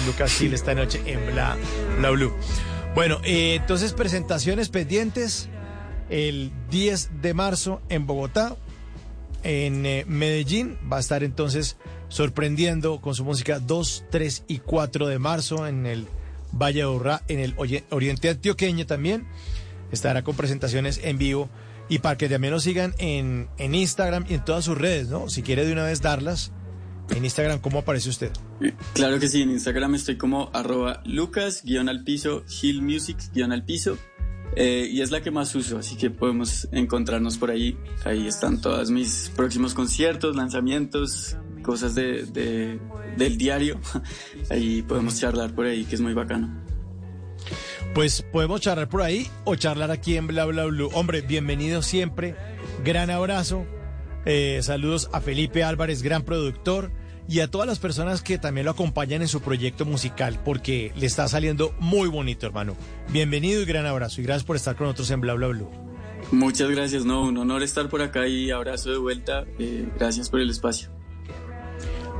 Lucas 0.05 0.31
Gil 0.33 0.53
esta 0.53 0.73
noche 0.73 1.01
en 1.05 1.25
Bla, 1.33 1.57
Bla 1.99 2.09
Blue. 2.11 2.33
Bueno, 2.95 3.19
eh, 3.23 3.55
entonces 3.55 3.93
presentaciones 3.93 4.69
pendientes 4.69 5.49
el 6.09 6.51
10 6.71 7.21
de 7.21 7.33
marzo 7.33 7.81
en 7.89 8.07
Bogotá. 8.07 8.55
En 9.43 9.85
eh, 9.85 10.03
Medellín 10.07 10.77
va 10.91 10.97
a 10.97 10.99
estar 10.99 11.23
entonces 11.23 11.77
sorprendiendo 12.09 12.99
con 13.01 13.13
su 13.13 13.23
música 13.23 13.59
2, 13.59 14.05
3 14.09 14.45
y 14.47 14.57
4 14.59 15.07
de 15.07 15.19
marzo 15.19 15.67
en 15.67 15.85
el 15.85 16.07
Valle 16.57 16.85
Urrá, 16.85 17.23
en 17.27 17.39
el 17.39 17.55
Oriente 17.89 18.29
Antioqueño 18.29 18.85
también. 18.85 19.27
Estará 19.91 20.23
con 20.23 20.35
presentaciones 20.35 20.99
en 21.03 21.17
vivo 21.17 21.49
y 21.89 21.99
para 21.99 22.17
que 22.17 22.27
también 22.27 22.53
nos 22.53 22.63
sigan 22.63 22.93
en, 22.97 23.47
en 23.57 23.73
Instagram 23.75 24.25
y 24.27 24.33
en 24.33 24.43
todas 24.43 24.65
sus 24.65 24.77
redes, 24.77 25.07
¿no? 25.07 25.29
Si 25.29 25.41
quiere 25.43 25.65
de 25.65 25.71
una 25.71 25.83
vez 25.83 26.01
darlas, 26.01 26.51
en 27.09 27.23
Instagram, 27.23 27.59
¿cómo 27.59 27.79
aparece 27.79 28.09
usted? 28.09 28.31
Claro 28.93 29.17
que 29.19 29.29
sí, 29.29 29.41
en 29.41 29.51
Instagram 29.51 29.95
estoy 29.95 30.17
como 30.17 30.49
arroba 30.53 31.01
lucas 31.05 31.61
guion 31.63 31.87
al 31.87 32.03
piso, 32.03 32.43
Hill 32.61 32.81
Music 32.81 33.17
guion 33.33 33.53
al 33.53 33.63
piso. 33.63 33.97
eh, 34.57 34.89
y 34.91 35.01
es 35.01 35.11
la 35.11 35.21
que 35.21 35.31
más 35.31 35.53
uso, 35.55 35.77
así 35.77 35.95
que 35.95 36.09
podemos 36.09 36.67
encontrarnos 36.73 37.37
por 37.37 37.51
ahí. 37.51 37.77
Ahí 38.03 38.27
están 38.27 38.59
todos 38.59 38.91
mis 38.91 39.31
próximos 39.35 39.73
conciertos, 39.73 40.35
lanzamientos, 40.35 41.37
cosas 41.67 41.93
de, 41.95 42.23
de- 42.23 42.79
del 43.17 43.37
diario. 43.37 43.77
Ahí 44.49 44.81
podemos 44.83 45.19
charlar 45.19 45.53
por 45.53 45.65
ahí, 45.65 45.83
que 45.83 45.95
es 45.95 46.01
muy 46.01 46.13
bacano. 46.13 46.63
Pues 47.93 48.21
podemos 48.31 48.61
charlar 48.61 48.87
por 48.87 49.01
ahí 49.01 49.27
o 49.43 49.55
charlar 49.55 49.91
aquí 49.91 50.15
en 50.17 50.27
Bla 50.27 50.45
Bla 50.45 50.65
Blue. 50.65 50.89
Hombre, 50.93 51.21
bienvenido 51.21 51.81
siempre. 51.81 52.35
Gran 52.85 53.09
abrazo. 53.09 53.65
Eh, 54.25 54.59
saludos 54.61 55.09
a 55.13 55.19
Felipe 55.21 55.63
Álvarez, 55.63 56.01
gran 56.03 56.23
productor, 56.23 56.91
y 57.27 57.39
a 57.41 57.49
todas 57.49 57.67
las 57.67 57.79
personas 57.79 58.21
que 58.21 58.37
también 58.37 58.65
lo 58.65 58.71
acompañan 58.71 59.21
en 59.21 59.27
su 59.27 59.41
proyecto 59.41 59.83
musical, 59.85 60.39
porque 60.45 60.93
le 60.95 61.05
está 61.05 61.27
saliendo 61.27 61.73
muy 61.79 62.07
bonito, 62.07 62.45
hermano. 62.45 62.75
Bienvenido 63.09 63.61
y 63.61 63.65
gran 63.65 63.85
abrazo. 63.85 64.21
Y 64.21 64.23
gracias 64.23 64.45
por 64.45 64.55
estar 64.55 64.75
con 64.77 64.85
nosotros 64.87 65.11
en 65.11 65.19
Bla 65.21 65.33
Bla 65.33 65.47
Blue. 65.47 65.69
Muchas 66.31 66.69
gracias, 66.69 67.03
no, 67.05 67.23
un 67.23 67.37
honor 67.37 67.61
estar 67.63 67.89
por 67.89 68.01
acá 68.01 68.27
y 68.27 68.51
abrazo 68.51 68.89
de 68.91 68.97
vuelta. 68.97 69.45
eh, 69.59 69.87
gracias 69.97 70.29
por 70.29 70.39
el 70.41 70.49
espacio. 70.49 70.89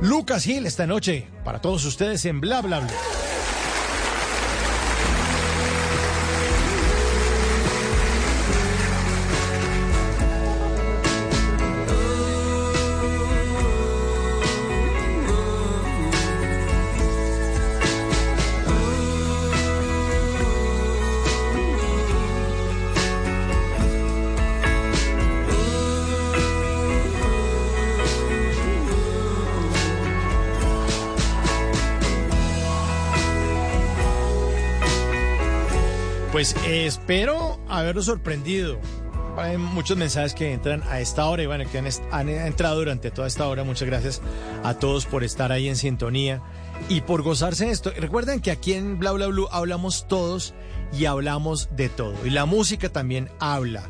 Lucas 0.00 0.44
Gil 0.44 0.64
esta 0.64 0.86
noche 0.86 1.26
para 1.44 1.60
todos 1.60 1.84
ustedes 1.84 2.24
en 2.24 2.40
Bla 2.40 2.62
Bla 2.62 2.78
Blue. 2.78 2.90
Espero 37.08 37.58
haberlo 37.70 38.02
sorprendido. 38.02 38.78
Hay 39.38 39.56
muchos 39.56 39.96
mensajes 39.96 40.34
que 40.34 40.52
entran 40.52 40.82
a 40.90 41.00
esta 41.00 41.24
hora 41.24 41.42
y 41.42 41.46
bueno, 41.46 41.64
que 41.70 41.78
han, 41.78 42.28
entrado 42.28 42.76
durante 42.76 43.10
toda 43.10 43.26
esta 43.26 43.48
hora. 43.48 43.64
Muchas 43.64 43.88
gracias 43.88 44.20
a 44.62 44.74
todos 44.74 45.06
por 45.06 45.24
estar 45.24 45.50
ahí 45.50 45.68
en 45.68 45.76
sintonía 45.76 46.42
y 46.90 47.00
por 47.00 47.22
gozarse 47.22 47.70
esto. 47.70 47.90
Recuerden 47.96 48.42
que 48.42 48.50
aquí 48.50 48.74
en 48.74 48.98
Bla 48.98 49.12
Bla 49.12 49.28
Blue 49.28 49.48
hablamos 49.50 50.06
todos 50.06 50.52
y 50.92 51.06
hablamos 51.06 51.70
de 51.74 51.88
todo. 51.88 52.14
Y 52.26 52.30
la 52.30 52.44
música 52.44 52.90
también 52.90 53.30
habla. 53.40 53.88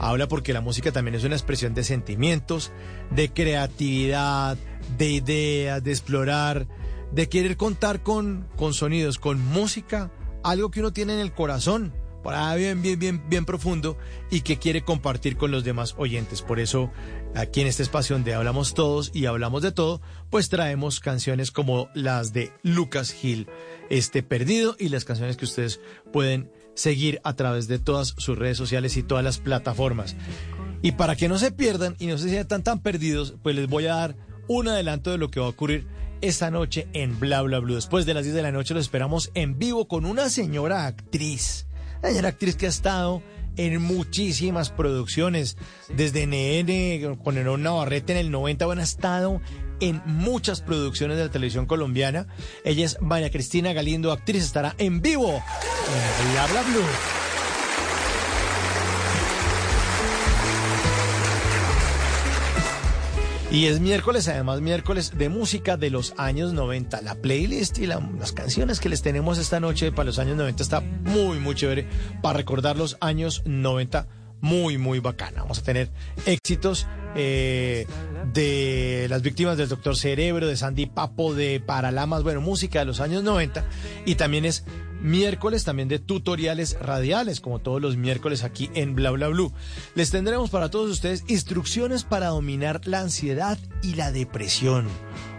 Habla 0.00 0.26
porque 0.26 0.52
la 0.52 0.60
música 0.60 0.90
también 0.90 1.14
es 1.14 1.22
una 1.22 1.36
expresión 1.36 1.72
de 1.72 1.84
sentimientos, 1.84 2.72
de 3.12 3.32
creatividad, 3.32 4.58
de 4.98 5.10
ideas, 5.10 5.84
de 5.84 5.92
explorar, 5.92 6.66
de 7.12 7.28
querer 7.28 7.56
contar 7.56 8.02
con, 8.02 8.48
con 8.56 8.74
sonidos, 8.74 9.20
con 9.20 9.40
música, 9.40 10.10
algo 10.42 10.72
que 10.72 10.80
uno 10.80 10.92
tiene 10.92 11.12
en 11.14 11.20
el 11.20 11.32
corazón, 11.32 11.92
bien, 12.56 12.82
bien, 12.82 12.98
bien, 12.98 13.22
bien 13.28 13.44
profundo 13.44 13.96
y 14.30 14.40
que 14.40 14.58
quiere 14.58 14.82
compartir 14.82 15.36
con 15.36 15.50
los 15.50 15.64
demás 15.64 15.94
oyentes. 15.98 16.42
Por 16.42 16.60
eso, 16.60 16.90
aquí 17.34 17.60
en 17.60 17.66
este 17.66 17.82
espacio 17.82 18.16
donde 18.16 18.34
hablamos 18.34 18.74
todos 18.74 19.10
y 19.14 19.26
hablamos 19.26 19.62
de 19.62 19.72
todo, 19.72 20.00
pues 20.30 20.48
traemos 20.48 21.00
canciones 21.00 21.50
como 21.50 21.88
las 21.94 22.32
de 22.32 22.52
Lucas 22.62 23.12
Gil, 23.12 23.48
este 23.90 24.22
perdido, 24.22 24.76
y 24.78 24.88
las 24.88 25.04
canciones 25.04 25.36
que 25.36 25.44
ustedes 25.44 25.80
pueden 26.12 26.50
seguir 26.74 27.20
a 27.24 27.34
través 27.34 27.68
de 27.68 27.78
todas 27.78 28.14
sus 28.18 28.38
redes 28.38 28.58
sociales 28.58 28.96
y 28.96 29.02
todas 29.02 29.24
las 29.24 29.38
plataformas. 29.38 30.16
Y 30.82 30.92
para 30.92 31.16
que 31.16 31.28
no 31.28 31.38
se 31.38 31.52
pierdan 31.52 31.96
y 31.98 32.06
no 32.06 32.18
se 32.18 32.28
sientan 32.28 32.62
tan 32.62 32.80
perdidos, 32.80 33.34
pues 33.42 33.56
les 33.56 33.68
voy 33.68 33.86
a 33.86 33.94
dar 33.94 34.16
un 34.48 34.68
adelanto 34.68 35.10
de 35.10 35.18
lo 35.18 35.30
que 35.30 35.40
va 35.40 35.46
a 35.46 35.50
ocurrir 35.50 35.86
esta 36.20 36.50
noche 36.50 36.88
en 36.92 37.18
Bla 37.18 37.42
Bla 37.42 37.58
Blue. 37.58 37.74
Después 37.74 38.06
de 38.06 38.14
las 38.14 38.24
10 38.24 38.34
de 38.34 38.42
la 38.42 38.52
noche 38.52 38.74
lo 38.74 38.80
esperamos 38.80 39.30
en 39.34 39.58
vivo 39.58 39.88
con 39.88 40.04
una 40.04 40.28
señora 40.30 40.86
actriz. 40.86 41.66
Señora 42.06 42.28
actriz 42.28 42.54
que 42.54 42.66
ha 42.66 42.68
estado 42.68 43.20
en 43.56 43.82
muchísimas 43.82 44.70
producciones, 44.70 45.56
desde 45.88 46.24
NN 46.24 47.16
con 47.16 47.36
Enón 47.36 47.64
Navarrete 47.64 48.12
en 48.12 48.18
el 48.18 48.30
90, 48.30 48.64
bueno, 48.64 48.80
ha 48.80 48.84
estado 48.84 49.40
en 49.80 50.00
muchas 50.06 50.60
producciones 50.60 51.16
de 51.16 51.24
la 51.24 51.32
televisión 51.32 51.66
colombiana. 51.66 52.28
Ella 52.64 52.84
es 52.84 53.00
María 53.00 53.32
Cristina 53.32 53.72
Galindo, 53.72 54.12
actriz, 54.12 54.44
estará 54.44 54.76
en 54.78 55.02
vivo 55.02 55.30
en 55.32 56.32
Bla 56.32 56.46
Bla 56.46 56.62
Blue. 56.62 57.25
Y 63.56 63.68
es 63.68 63.80
miércoles, 63.80 64.28
además 64.28 64.60
miércoles 64.60 65.16
de 65.16 65.30
música 65.30 65.78
de 65.78 65.88
los 65.88 66.12
años 66.18 66.52
90. 66.52 67.00
La 67.00 67.14
playlist 67.14 67.78
y 67.78 67.86
las 67.86 68.32
canciones 68.32 68.80
que 68.80 68.90
les 68.90 69.00
tenemos 69.00 69.38
esta 69.38 69.60
noche 69.60 69.92
para 69.92 70.04
los 70.04 70.18
años 70.18 70.36
90 70.36 70.62
está 70.62 70.80
muy, 70.82 71.38
muy 71.38 71.54
chévere 71.54 71.88
para 72.20 72.36
recordar 72.36 72.76
los 72.76 72.98
años 73.00 73.40
90. 73.46 74.08
Muy, 74.40 74.78
muy 74.78 75.00
bacana. 75.00 75.42
Vamos 75.42 75.58
a 75.58 75.62
tener 75.62 75.90
éxitos 76.26 76.86
eh, 77.14 77.86
de 78.32 79.06
las 79.08 79.22
víctimas 79.22 79.56
del 79.56 79.68
Doctor 79.68 79.96
Cerebro, 79.96 80.46
de 80.46 80.56
Sandy 80.56 80.86
Papo, 80.86 81.34
de 81.34 81.60
Paralamas, 81.60 82.22
bueno, 82.22 82.40
música 82.40 82.80
de 82.80 82.84
los 82.84 83.00
años 83.00 83.22
90. 83.22 83.64
Y 84.04 84.16
también 84.16 84.44
es 84.44 84.64
miércoles 85.00 85.64
también 85.64 85.88
de 85.88 85.98
tutoriales 85.98 86.78
radiales, 86.80 87.40
como 87.40 87.58
todos 87.58 87.80
los 87.80 87.96
miércoles 87.96 88.44
aquí 88.44 88.70
en 88.74 88.94
Bla 88.94 89.10
Bla 89.10 89.28
Blue. 89.28 89.52
Les 89.94 90.10
tendremos 90.10 90.50
para 90.50 90.70
todos 90.70 90.90
ustedes 90.90 91.24
instrucciones 91.28 92.04
para 92.04 92.28
dominar 92.28 92.86
la 92.86 93.00
ansiedad 93.00 93.58
y 93.82 93.94
la 93.94 94.12
depresión. 94.12 94.86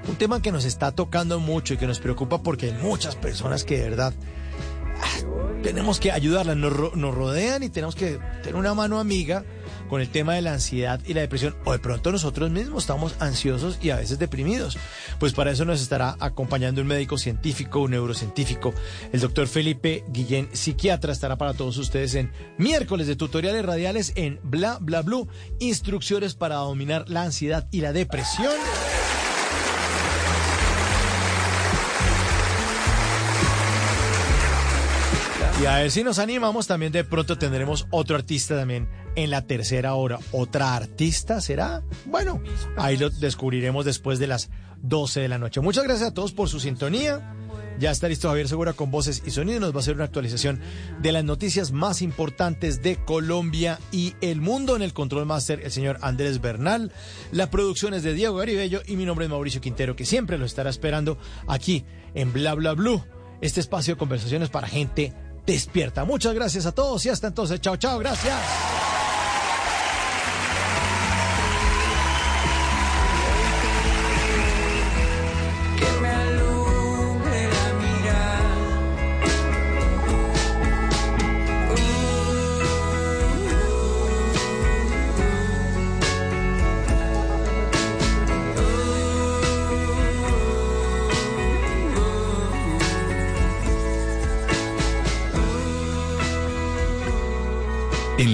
Un 0.08 0.16
tema 0.16 0.42
que 0.42 0.52
nos 0.52 0.66
está 0.66 0.92
tocando 0.92 1.40
mucho 1.40 1.74
y 1.74 1.78
que 1.78 1.88
nos 1.88 2.00
preocupa 2.00 2.42
porque 2.42 2.68
hay 2.68 2.74
muchas 2.82 3.16
personas 3.16 3.64
que 3.64 3.78
de 3.78 3.90
verdad 3.90 4.14
tenemos 5.64 6.00
que 6.00 6.12
ayudarlas, 6.12 6.56
nos, 6.56 6.96
nos 6.96 7.16
rodean 7.16 7.64
y 7.64 7.70
tenemos 7.70 7.96
que 7.96 8.20
tener 8.42 8.56
una 8.56 8.74
mano 8.74 9.00
amiga 9.00 9.44
con 9.90 10.02
el 10.02 10.10
tema 10.10 10.36
de 10.36 10.42
la 10.42 10.54
ansiedad 10.54 11.00
y 11.06 11.14
la 11.14 11.22
depresión, 11.22 11.56
o 11.66 11.72
de 11.72 11.80
pronto 11.80 12.12
nosotros 12.12 12.52
mismos 12.52 12.84
estamos 12.84 13.16
ansiosos 13.20 13.80
y 13.82 13.90
a 13.90 13.98
veces 13.98 14.20
deprimidos. 14.20 14.78
Pues 15.20 15.34
para 15.34 15.52
eso 15.52 15.66
nos 15.66 15.82
estará 15.82 16.16
acompañando 16.20 16.82
un 16.82 16.88
médico 16.88 17.18
científico, 17.18 17.80
un 17.80 17.92
neurocientífico. 17.92 18.74
El 19.12 19.20
doctor 19.20 19.48
Felipe 19.48 20.04
Guillén, 20.10 20.50
psiquiatra, 20.54 21.14
estará 21.14 21.38
para 21.38 21.54
todos 21.54 21.78
ustedes 21.78 22.16
en 22.16 22.32
miércoles 22.58 23.08
de 23.08 23.16
tutoriales 23.16 23.66
radiales 23.66 24.14
en 24.16 24.40
Bla 24.44 24.78
Bla 24.82 25.02
Blue, 25.02 25.28
instrucciones 25.60 26.36
para 26.36 26.56
dominar 26.56 27.10
la 27.10 27.24
ansiedad 27.24 27.68
y 27.72 27.82
la 27.82 27.94
depresión. 27.94 28.54
Y 35.60 35.66
a 35.66 35.78
ver 35.78 35.90
si 35.90 36.04
nos 36.04 36.20
animamos, 36.20 36.68
también 36.68 36.92
de 36.92 37.04
pronto 37.04 37.40
tendremos 37.40 37.88
otro 37.90 38.16
artista 38.16 38.56
también 38.56 38.88
en 39.16 39.32
la 39.32 39.42
tercera 39.42 39.96
hora. 39.96 40.20
¿Otra 40.32 40.76
artista 40.76 41.42
será? 41.42 41.82
Bueno, 42.06 42.42
ahí 42.78 42.96
lo 42.96 43.10
descubriremos 43.10 43.84
después 43.84 44.20
de 44.20 44.28
las 44.28 44.52
12 44.84 45.20
de 45.20 45.28
la 45.28 45.40
noche. 45.40 45.60
Muchas 45.60 45.86
gracias 45.86 46.10
a 46.10 46.14
todos 46.14 46.32
por 46.32 46.48
su 46.48 46.60
sintonía. 46.60 47.34
Ya 47.80 47.90
está 47.90 48.08
listo 48.08 48.28
Javier 48.28 48.48
Segura 48.48 48.74
con 48.74 48.92
voces 48.92 49.24
y 49.26 49.32
sonidos. 49.32 49.62
Nos 49.62 49.72
va 49.72 49.78
a 49.78 49.80
hacer 49.80 49.96
una 49.96 50.04
actualización 50.04 50.60
de 51.00 51.12
las 51.12 51.24
noticias 51.24 51.72
más 51.72 52.04
importantes 52.04 52.84
de 52.84 53.04
Colombia 53.04 53.80
y 53.92 54.14
el 54.22 54.42
mundo. 54.42 54.76
En 54.76 54.84
el 54.84 54.94
control 54.94 55.26
master, 55.26 55.62
el 55.64 55.72
señor 55.72 55.98
Andrés 56.02 56.40
Bernal. 56.40 56.92
La 57.32 57.50
producción 57.50 57.96
es 57.96 58.04
de 58.04 58.14
Diego 58.14 58.36
Garibello 58.36 58.84
y 58.86 58.96
mi 58.96 59.06
nombre 59.06 59.26
es 59.26 59.32
Mauricio 59.32 59.60
Quintero, 59.60 59.96
que 59.96 60.06
siempre 60.06 60.38
lo 60.38 60.46
estará 60.46 60.70
esperando 60.70 61.18
aquí 61.48 61.84
en 62.14 62.32
Bla 62.32 62.54
Bla 62.54 62.74
Blue. 62.74 63.04
Este 63.42 63.60
espacio 63.60 63.96
de 63.96 64.00
conversaciones 64.00 64.50
para 64.50 64.68
gente 64.68 65.14
despierta. 65.48 66.06
Muchas 66.06 66.36
gracias 66.36 66.68
a 66.68 66.72
todos 66.74 67.04
y 67.08 67.10
hasta 67.10 67.28
entonces. 67.28 67.60
Chao, 67.62 67.78
chao. 67.78 67.98
Gracias. 67.98 68.36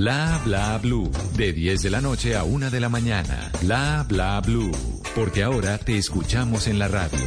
Bla 0.00 0.40
bla 0.46 0.78
blue. 0.78 1.10
De 1.36 1.52
10 1.52 1.82
de 1.82 1.90
la 1.90 2.00
noche 2.00 2.34
a 2.34 2.42
1 2.42 2.70
de 2.70 2.80
la 2.80 2.88
mañana. 2.88 3.52
Bla 3.60 4.06
bla 4.08 4.40
blue. 4.40 4.72
Porque 5.14 5.42
ahora 5.42 5.76
te 5.76 5.98
escuchamos 5.98 6.68
en 6.68 6.78
la 6.78 6.88
radio. 6.88 7.18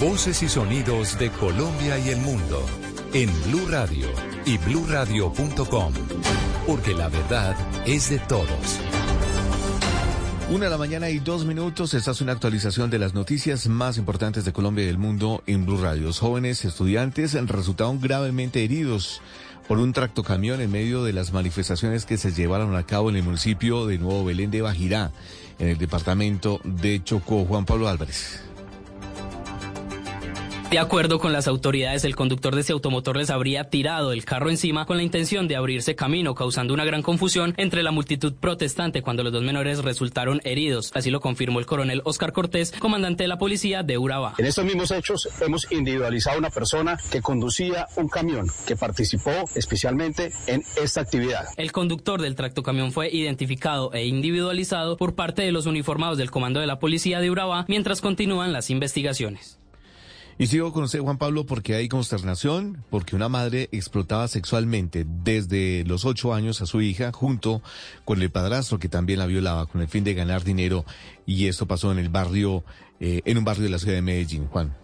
Voces 0.00 0.42
y 0.42 0.48
sonidos 0.48 1.18
de 1.18 1.28
Colombia 1.32 1.98
y 1.98 2.08
el 2.08 2.16
mundo. 2.20 2.64
En 3.12 3.28
Blue 3.44 3.66
Radio 3.68 4.08
y 4.46 4.56
bluradio.com. 4.56 5.92
Porque 6.66 6.94
la 6.94 7.10
verdad 7.10 7.54
es 7.84 8.08
de 8.08 8.20
todos. 8.20 8.80
Una 10.50 10.64
de 10.64 10.70
la 10.70 10.78
mañana 10.78 11.10
y 11.10 11.18
dos 11.18 11.44
minutos. 11.44 11.92
Esta 11.92 12.12
es 12.12 12.22
una 12.22 12.32
actualización 12.32 12.88
de 12.88 12.98
las 12.98 13.12
noticias 13.12 13.66
más 13.66 13.98
importantes 13.98 14.46
de 14.46 14.52
Colombia 14.54 14.84
y 14.84 14.86
del 14.86 14.96
mundo 14.96 15.42
en 15.46 15.66
Blue 15.66 15.76
Radio. 15.76 16.04
Los 16.04 16.20
jóvenes 16.20 16.64
estudiantes 16.64 17.34
resultaron 17.34 18.00
gravemente 18.00 18.64
heridos 18.64 19.20
por 19.68 19.78
un 19.78 19.92
tractocamión 19.92 20.60
en 20.60 20.70
medio 20.70 21.04
de 21.04 21.12
las 21.12 21.32
manifestaciones 21.32 22.04
que 22.04 22.18
se 22.18 22.32
llevaron 22.32 22.76
a 22.76 22.84
cabo 22.84 23.10
en 23.10 23.16
el 23.16 23.22
municipio 23.22 23.86
de 23.86 23.98
Nuevo 23.98 24.24
Belén 24.24 24.50
de 24.50 24.62
Bajirá, 24.62 25.12
en 25.58 25.68
el 25.68 25.78
departamento 25.78 26.60
de 26.64 27.02
Chocó. 27.02 27.44
Juan 27.44 27.64
Pablo 27.64 27.88
Álvarez. 27.88 28.40
De 30.74 30.80
acuerdo 30.80 31.20
con 31.20 31.32
las 31.32 31.46
autoridades, 31.46 32.02
el 32.02 32.16
conductor 32.16 32.52
de 32.56 32.62
ese 32.62 32.72
automotor 32.72 33.16
les 33.16 33.30
habría 33.30 33.70
tirado 33.70 34.10
el 34.10 34.24
carro 34.24 34.50
encima 34.50 34.86
con 34.86 34.96
la 34.96 35.04
intención 35.04 35.46
de 35.46 35.54
abrirse 35.54 35.94
camino, 35.94 36.34
causando 36.34 36.74
una 36.74 36.84
gran 36.84 37.00
confusión 37.00 37.54
entre 37.58 37.84
la 37.84 37.92
multitud 37.92 38.32
protestante 38.34 39.00
cuando 39.00 39.22
los 39.22 39.32
dos 39.32 39.44
menores 39.44 39.84
resultaron 39.84 40.40
heridos. 40.42 40.90
Así 40.92 41.12
lo 41.12 41.20
confirmó 41.20 41.60
el 41.60 41.66
coronel 41.66 42.02
Oscar 42.04 42.32
Cortés, 42.32 42.72
comandante 42.72 43.22
de 43.22 43.28
la 43.28 43.38
policía 43.38 43.84
de 43.84 43.98
Urabá. 43.98 44.34
En 44.36 44.46
estos 44.46 44.64
mismos 44.64 44.90
hechos 44.90 45.28
hemos 45.40 45.70
individualizado 45.70 46.38
a 46.38 46.40
una 46.40 46.50
persona 46.50 46.98
que 47.12 47.22
conducía 47.22 47.86
un 47.94 48.08
camión 48.08 48.50
que 48.66 48.74
participó 48.74 49.30
especialmente 49.54 50.32
en 50.48 50.64
esta 50.82 51.02
actividad. 51.02 51.44
El 51.56 51.70
conductor 51.70 52.20
del 52.20 52.34
tractocamión 52.34 52.90
fue 52.90 53.14
identificado 53.14 53.92
e 53.92 54.06
individualizado 54.06 54.96
por 54.96 55.14
parte 55.14 55.42
de 55.42 55.52
los 55.52 55.66
uniformados 55.66 56.18
del 56.18 56.32
comando 56.32 56.58
de 56.58 56.66
la 56.66 56.80
policía 56.80 57.20
de 57.20 57.30
Urabá 57.30 57.64
mientras 57.68 58.00
continúan 58.00 58.52
las 58.52 58.70
investigaciones. 58.70 59.60
Y 60.36 60.48
sigo 60.48 60.72
con 60.72 60.84
usted, 60.84 61.00
Juan 61.00 61.18
Pablo, 61.18 61.46
porque 61.46 61.76
hay 61.76 61.88
consternación, 61.88 62.84
porque 62.90 63.14
una 63.14 63.28
madre 63.28 63.68
explotaba 63.70 64.26
sexualmente 64.26 65.06
desde 65.06 65.84
los 65.84 66.04
ocho 66.04 66.34
años 66.34 66.60
a 66.60 66.66
su 66.66 66.80
hija, 66.82 67.12
junto 67.12 67.62
con 68.04 68.20
el 68.20 68.30
padrastro 68.30 68.78
que 68.78 68.88
también 68.88 69.20
la 69.20 69.26
violaba 69.26 69.66
con 69.66 69.80
el 69.80 69.88
fin 69.88 70.02
de 70.02 70.14
ganar 70.14 70.42
dinero. 70.42 70.84
Y 71.24 71.46
esto 71.46 71.66
pasó 71.66 71.92
en 71.92 71.98
el 71.98 72.08
barrio, 72.08 72.64
eh, 72.98 73.22
en 73.24 73.38
un 73.38 73.44
barrio 73.44 73.64
de 73.64 73.70
la 73.70 73.78
ciudad 73.78 73.94
de 73.94 74.02
Medellín, 74.02 74.48
Juan. 74.48 74.83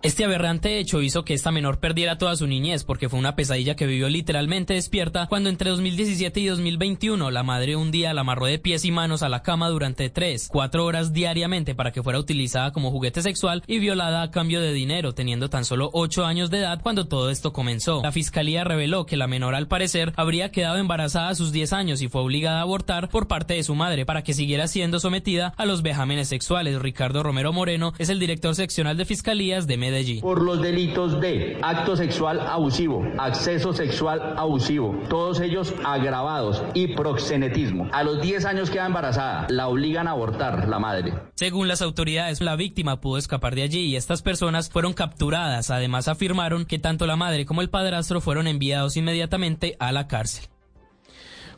Este 0.00 0.24
aberrante 0.24 0.78
hecho 0.78 1.02
hizo 1.02 1.24
que 1.24 1.34
esta 1.34 1.50
menor 1.50 1.80
perdiera 1.80 2.18
toda 2.18 2.36
su 2.36 2.46
niñez 2.46 2.84
porque 2.84 3.08
fue 3.08 3.18
una 3.18 3.34
pesadilla 3.34 3.74
que 3.74 3.88
vivió 3.88 4.08
literalmente 4.08 4.74
despierta 4.74 5.26
cuando 5.26 5.50
entre 5.50 5.70
2017 5.70 6.38
y 6.38 6.46
2021 6.46 7.32
la 7.32 7.42
madre 7.42 7.74
un 7.74 7.90
día 7.90 8.14
la 8.14 8.20
amarró 8.20 8.46
de 8.46 8.60
pies 8.60 8.84
y 8.84 8.92
manos 8.92 9.24
a 9.24 9.28
la 9.28 9.42
cama 9.42 9.68
durante 9.68 10.08
tres, 10.08 10.50
cuatro 10.52 10.84
horas 10.84 11.12
diariamente 11.12 11.74
para 11.74 11.90
que 11.90 12.04
fuera 12.04 12.20
utilizada 12.20 12.70
como 12.70 12.92
juguete 12.92 13.22
sexual 13.22 13.64
y 13.66 13.80
violada 13.80 14.22
a 14.22 14.30
cambio 14.30 14.60
de 14.60 14.72
dinero 14.72 15.14
teniendo 15.14 15.50
tan 15.50 15.64
solo 15.64 15.90
ocho 15.92 16.24
años 16.24 16.48
de 16.50 16.58
edad 16.58 16.80
cuando 16.80 17.08
todo 17.08 17.28
esto 17.28 17.52
comenzó. 17.52 18.00
La 18.00 18.12
fiscalía 18.12 18.62
reveló 18.62 19.04
que 19.04 19.16
la 19.16 19.26
menor 19.26 19.56
al 19.56 19.66
parecer 19.66 20.12
habría 20.14 20.52
quedado 20.52 20.78
embarazada 20.78 21.30
a 21.30 21.34
sus 21.34 21.50
10 21.50 21.72
años 21.72 22.02
y 22.02 22.08
fue 22.08 22.20
obligada 22.20 22.60
a 22.60 22.62
abortar 22.62 23.08
por 23.08 23.26
parte 23.26 23.54
de 23.54 23.64
su 23.64 23.74
madre 23.74 24.06
para 24.06 24.22
que 24.22 24.32
siguiera 24.32 24.68
siendo 24.68 25.00
sometida 25.00 25.54
a 25.56 25.66
los 25.66 25.82
vejámenes 25.82 26.28
sexuales. 26.28 26.80
Ricardo 26.80 27.24
Romero 27.24 27.52
Moreno 27.52 27.94
es 27.98 28.10
el 28.10 28.20
director 28.20 28.54
seccional 28.54 28.96
de 28.96 29.04
fiscalías 29.04 29.66
de 29.66 29.76
Medellín. 29.76 29.87
Por 30.20 30.42
los 30.42 30.60
delitos 30.60 31.20
de 31.20 31.58
acto 31.62 31.96
sexual 31.96 32.40
abusivo, 32.40 33.06
acceso 33.18 33.72
sexual 33.72 34.34
abusivo, 34.36 34.98
todos 35.08 35.40
ellos 35.40 35.74
agravados 35.84 36.62
y 36.74 36.88
proxenetismo. 36.88 37.88
A 37.92 38.02
los 38.02 38.20
10 38.20 38.44
años 38.44 38.70
queda 38.70 38.86
embarazada, 38.86 39.46
la 39.48 39.68
obligan 39.68 40.08
a 40.08 40.12
abortar 40.12 40.68
la 40.68 40.78
madre. 40.78 41.14
Según 41.34 41.68
las 41.68 41.82
autoridades, 41.82 42.40
la 42.40 42.56
víctima 42.56 43.00
pudo 43.00 43.18
escapar 43.18 43.54
de 43.54 43.62
allí 43.62 43.80
y 43.80 43.96
estas 43.96 44.22
personas 44.22 44.70
fueron 44.70 44.92
capturadas. 44.92 45.70
Además 45.70 46.08
afirmaron 46.08 46.64
que 46.66 46.78
tanto 46.78 47.06
la 47.06 47.16
madre 47.16 47.46
como 47.46 47.62
el 47.62 47.70
padrastro 47.70 48.20
fueron 48.20 48.46
enviados 48.46 48.96
inmediatamente 48.96 49.76
a 49.78 49.92
la 49.92 50.08
cárcel. 50.08 50.48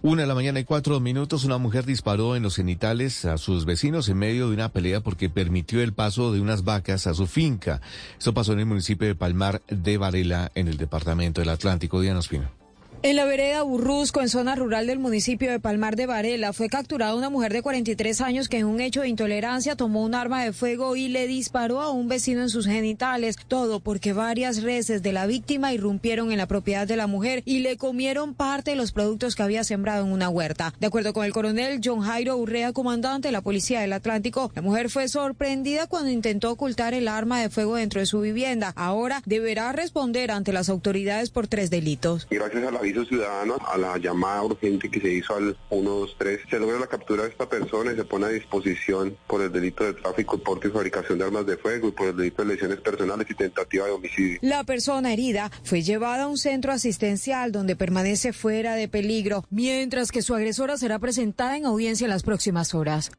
Una 0.03 0.23
de 0.23 0.29
la 0.29 0.35
mañana 0.35 0.59
y 0.59 0.65
cuatro 0.65 0.99
minutos, 0.99 1.45
una 1.45 1.59
mujer 1.59 1.85
disparó 1.85 2.35
en 2.35 2.43
los 2.43 2.57
genitales 2.57 3.27
a 3.27 3.37
sus 3.37 3.67
vecinos 3.67 4.09
en 4.09 4.17
medio 4.17 4.49
de 4.49 4.55
una 4.55 4.71
pelea 4.71 5.03
porque 5.03 5.29
permitió 5.29 5.83
el 5.83 5.93
paso 5.93 6.33
de 6.33 6.41
unas 6.41 6.65
vacas 6.65 7.07
a 7.07 7.13
su 7.13 7.27
finca. 7.27 7.83
Esto 8.19 8.33
pasó 8.33 8.55
en 8.55 8.61
el 8.61 8.67
municipio 8.67 9.07
de 9.07 9.15
Palmar 9.15 9.61
de 9.69 9.99
Varela, 9.99 10.53
en 10.55 10.69
el 10.69 10.79
departamento 10.79 11.43
del 11.43 11.51
Atlántico. 11.51 12.01
Diana 12.01 12.21
Espino. 12.21 12.60
En 13.03 13.17
la 13.17 13.25
vereda 13.25 13.63
Burrusco, 13.63 14.21
en 14.21 14.29
zona 14.29 14.55
rural 14.57 14.87
del 14.87 14.99
municipio 14.99 15.51
de 15.51 15.59
Palmar 15.59 15.97
de 15.97 16.05
Varela, 16.05 16.53
fue 16.53 16.69
capturada 16.69 17.15
una 17.15 17.31
mujer 17.31 17.51
de 17.55 17.63
43 17.63 18.21
años 18.21 18.51
que 18.51 18.59
en 18.59 18.67
un 18.67 18.83
hecho 18.83 19.01
de 19.01 19.09
intolerancia 19.09 19.75
tomó 19.75 20.03
un 20.05 20.15
arma 20.15 20.45
de 20.45 20.53
fuego 20.53 20.97
y 20.97 21.09
le 21.09 21.27
disparó 21.27 21.81
a 21.81 21.91
un 21.91 22.09
vecino 22.09 22.43
en 22.43 22.51
sus 22.51 22.67
genitales. 22.67 23.39
Todo 23.49 23.81
porque 23.81 24.13
varias 24.13 24.63
reses 24.63 25.03
de 25.03 25.15
la 25.15 25.25
víctima 25.25 25.73
irrumpieron 25.73 26.31
en 26.31 26.37
la 26.37 26.47
propiedad 26.47 26.87
de 26.87 26.99
la 26.99 27.07
mujer 27.07 27.43
y 27.47 27.61
le 27.61 27.79
comieron 27.79 28.35
parte 28.35 28.73
de 28.73 28.77
los 28.77 28.93
productos 28.93 29.35
que 29.35 29.45
había 29.45 29.65
sembrado 29.65 30.05
en 30.05 30.13
una 30.13 30.29
huerta. 30.29 30.75
De 30.79 30.89
acuerdo 30.89 31.15
con 31.15 31.25
el 31.25 31.33
coronel 31.33 31.81
John 31.83 32.03
Jairo 32.03 32.37
Urrea, 32.37 32.75
comandante 32.75 33.29
de 33.29 33.33
la 33.33 33.41
Policía 33.41 33.81
del 33.81 33.95
Atlántico, 33.95 34.53
la 34.55 34.61
mujer 34.61 34.91
fue 34.91 35.09
sorprendida 35.09 35.87
cuando 35.87 36.11
intentó 36.11 36.51
ocultar 36.51 36.93
el 36.93 37.09
arma 37.09 37.41
de 37.41 37.49
fuego 37.49 37.77
dentro 37.77 38.01
de 38.01 38.05
su 38.05 38.21
vivienda. 38.21 38.75
Ahora 38.77 39.23
deberá 39.25 39.73
responder 39.73 40.31
ante 40.31 40.53
las 40.53 40.69
autoridades 40.69 41.31
por 41.31 41.49
tres 41.49 41.71
delitos. 41.71 42.27
Gracias 42.31 42.63
a 42.63 42.71
la 42.71 42.90
ciudadano, 42.93 43.57
a 43.67 43.79
la 43.79 43.99
llamada 43.99 44.43
urgente 44.43 44.91
que 44.91 45.01
se 45.01 45.13
hizo 45.13 45.35
al 45.35 45.57
123, 45.69 46.41
se 46.49 46.59
logra 46.59 46.79
la 46.79 46.87
captura 46.87 47.25
de 47.25 47.31
esta 47.31 47.49
persona 47.49 47.93
y 47.93 47.97
se 47.97 48.05
pone 48.05 48.27
a 48.27 48.29
disposición 48.29 49.17
por 49.27 49.43
el 49.43 49.53
delito 49.53 49.85
de 49.85 49.95
tráfico, 49.95 50.39
porte 50.39 50.69
y 50.69 50.71
fabricación 50.71 51.19
de 51.19 51.25
armas 51.25 51.47
de 51.47 51.57
fuego 51.57 51.89
y 51.89 51.93
por 51.93 52.09
el 52.09 52.17
delito 52.17 52.43
de 52.43 52.55
lesiones 52.55 52.81
personales 52.81 53.27
y 53.31 53.35
tentativa 53.35 53.87
de 53.87 53.93
homicidio. 53.93 54.39
La 54.43 54.65
persona 54.65 55.13
herida 55.13 55.51
fue 55.65 55.83
llevada 55.83 56.25
a 56.25 56.29
un 56.29 56.39
centro 56.39 56.73
asistencial 56.73 57.53
donde 57.53 57.77
permanece 57.77 58.33
fuera 58.33 58.75
de 58.75 58.89
peligro, 58.89 59.45
mientras 59.51 60.11
que 60.11 60.23
su 60.23 60.35
agresora 60.35 60.77
será 60.77 60.99
presentada 60.99 61.57
en 61.57 61.67
audiencia 61.67 62.05
en 62.05 62.11
las 62.11 62.23
próximas 62.23 62.75
horas. 62.75 63.13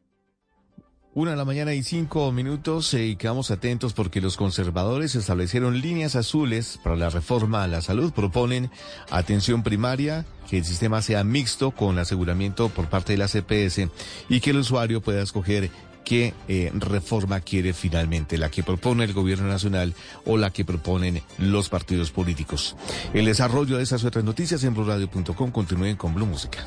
Una 1.14 1.32
de 1.32 1.36
la 1.36 1.44
mañana 1.44 1.74
y 1.74 1.82
cinco 1.82 2.32
minutos 2.32 2.94
eh, 2.94 3.04
y 3.04 3.16
quedamos 3.16 3.50
atentos 3.50 3.92
porque 3.92 4.22
los 4.22 4.38
conservadores 4.38 5.14
establecieron 5.14 5.82
líneas 5.82 6.16
azules 6.16 6.80
para 6.82 6.96
la 6.96 7.10
reforma 7.10 7.62
a 7.62 7.68
la 7.68 7.82
salud. 7.82 8.14
Proponen 8.14 8.70
atención 9.10 9.62
primaria, 9.62 10.24
que 10.48 10.56
el 10.56 10.64
sistema 10.64 11.02
sea 11.02 11.22
mixto 11.22 11.72
con 11.72 11.98
aseguramiento 11.98 12.70
por 12.70 12.88
parte 12.88 13.12
de 13.12 13.18
la 13.18 13.28
CPS 13.28 13.90
y 14.30 14.40
que 14.40 14.50
el 14.50 14.56
usuario 14.56 15.02
pueda 15.02 15.20
escoger 15.20 15.68
qué 16.02 16.32
eh, 16.48 16.72
reforma 16.74 17.40
quiere 17.40 17.74
finalmente, 17.74 18.38
la 18.38 18.50
que 18.50 18.62
propone 18.62 19.04
el 19.04 19.12
gobierno 19.12 19.48
nacional 19.48 19.94
o 20.24 20.38
la 20.38 20.50
que 20.50 20.64
proponen 20.64 21.22
los 21.36 21.68
partidos 21.68 22.10
políticos. 22.10 22.74
El 23.12 23.26
desarrollo 23.26 23.76
de 23.76 23.82
esas 23.82 24.02
otras 24.04 24.24
noticias 24.24 24.64
en 24.64 24.72
blurradio.com 24.72 25.50
continúen 25.50 25.96
con 25.96 26.14
Blue 26.14 26.24
Música. 26.24 26.66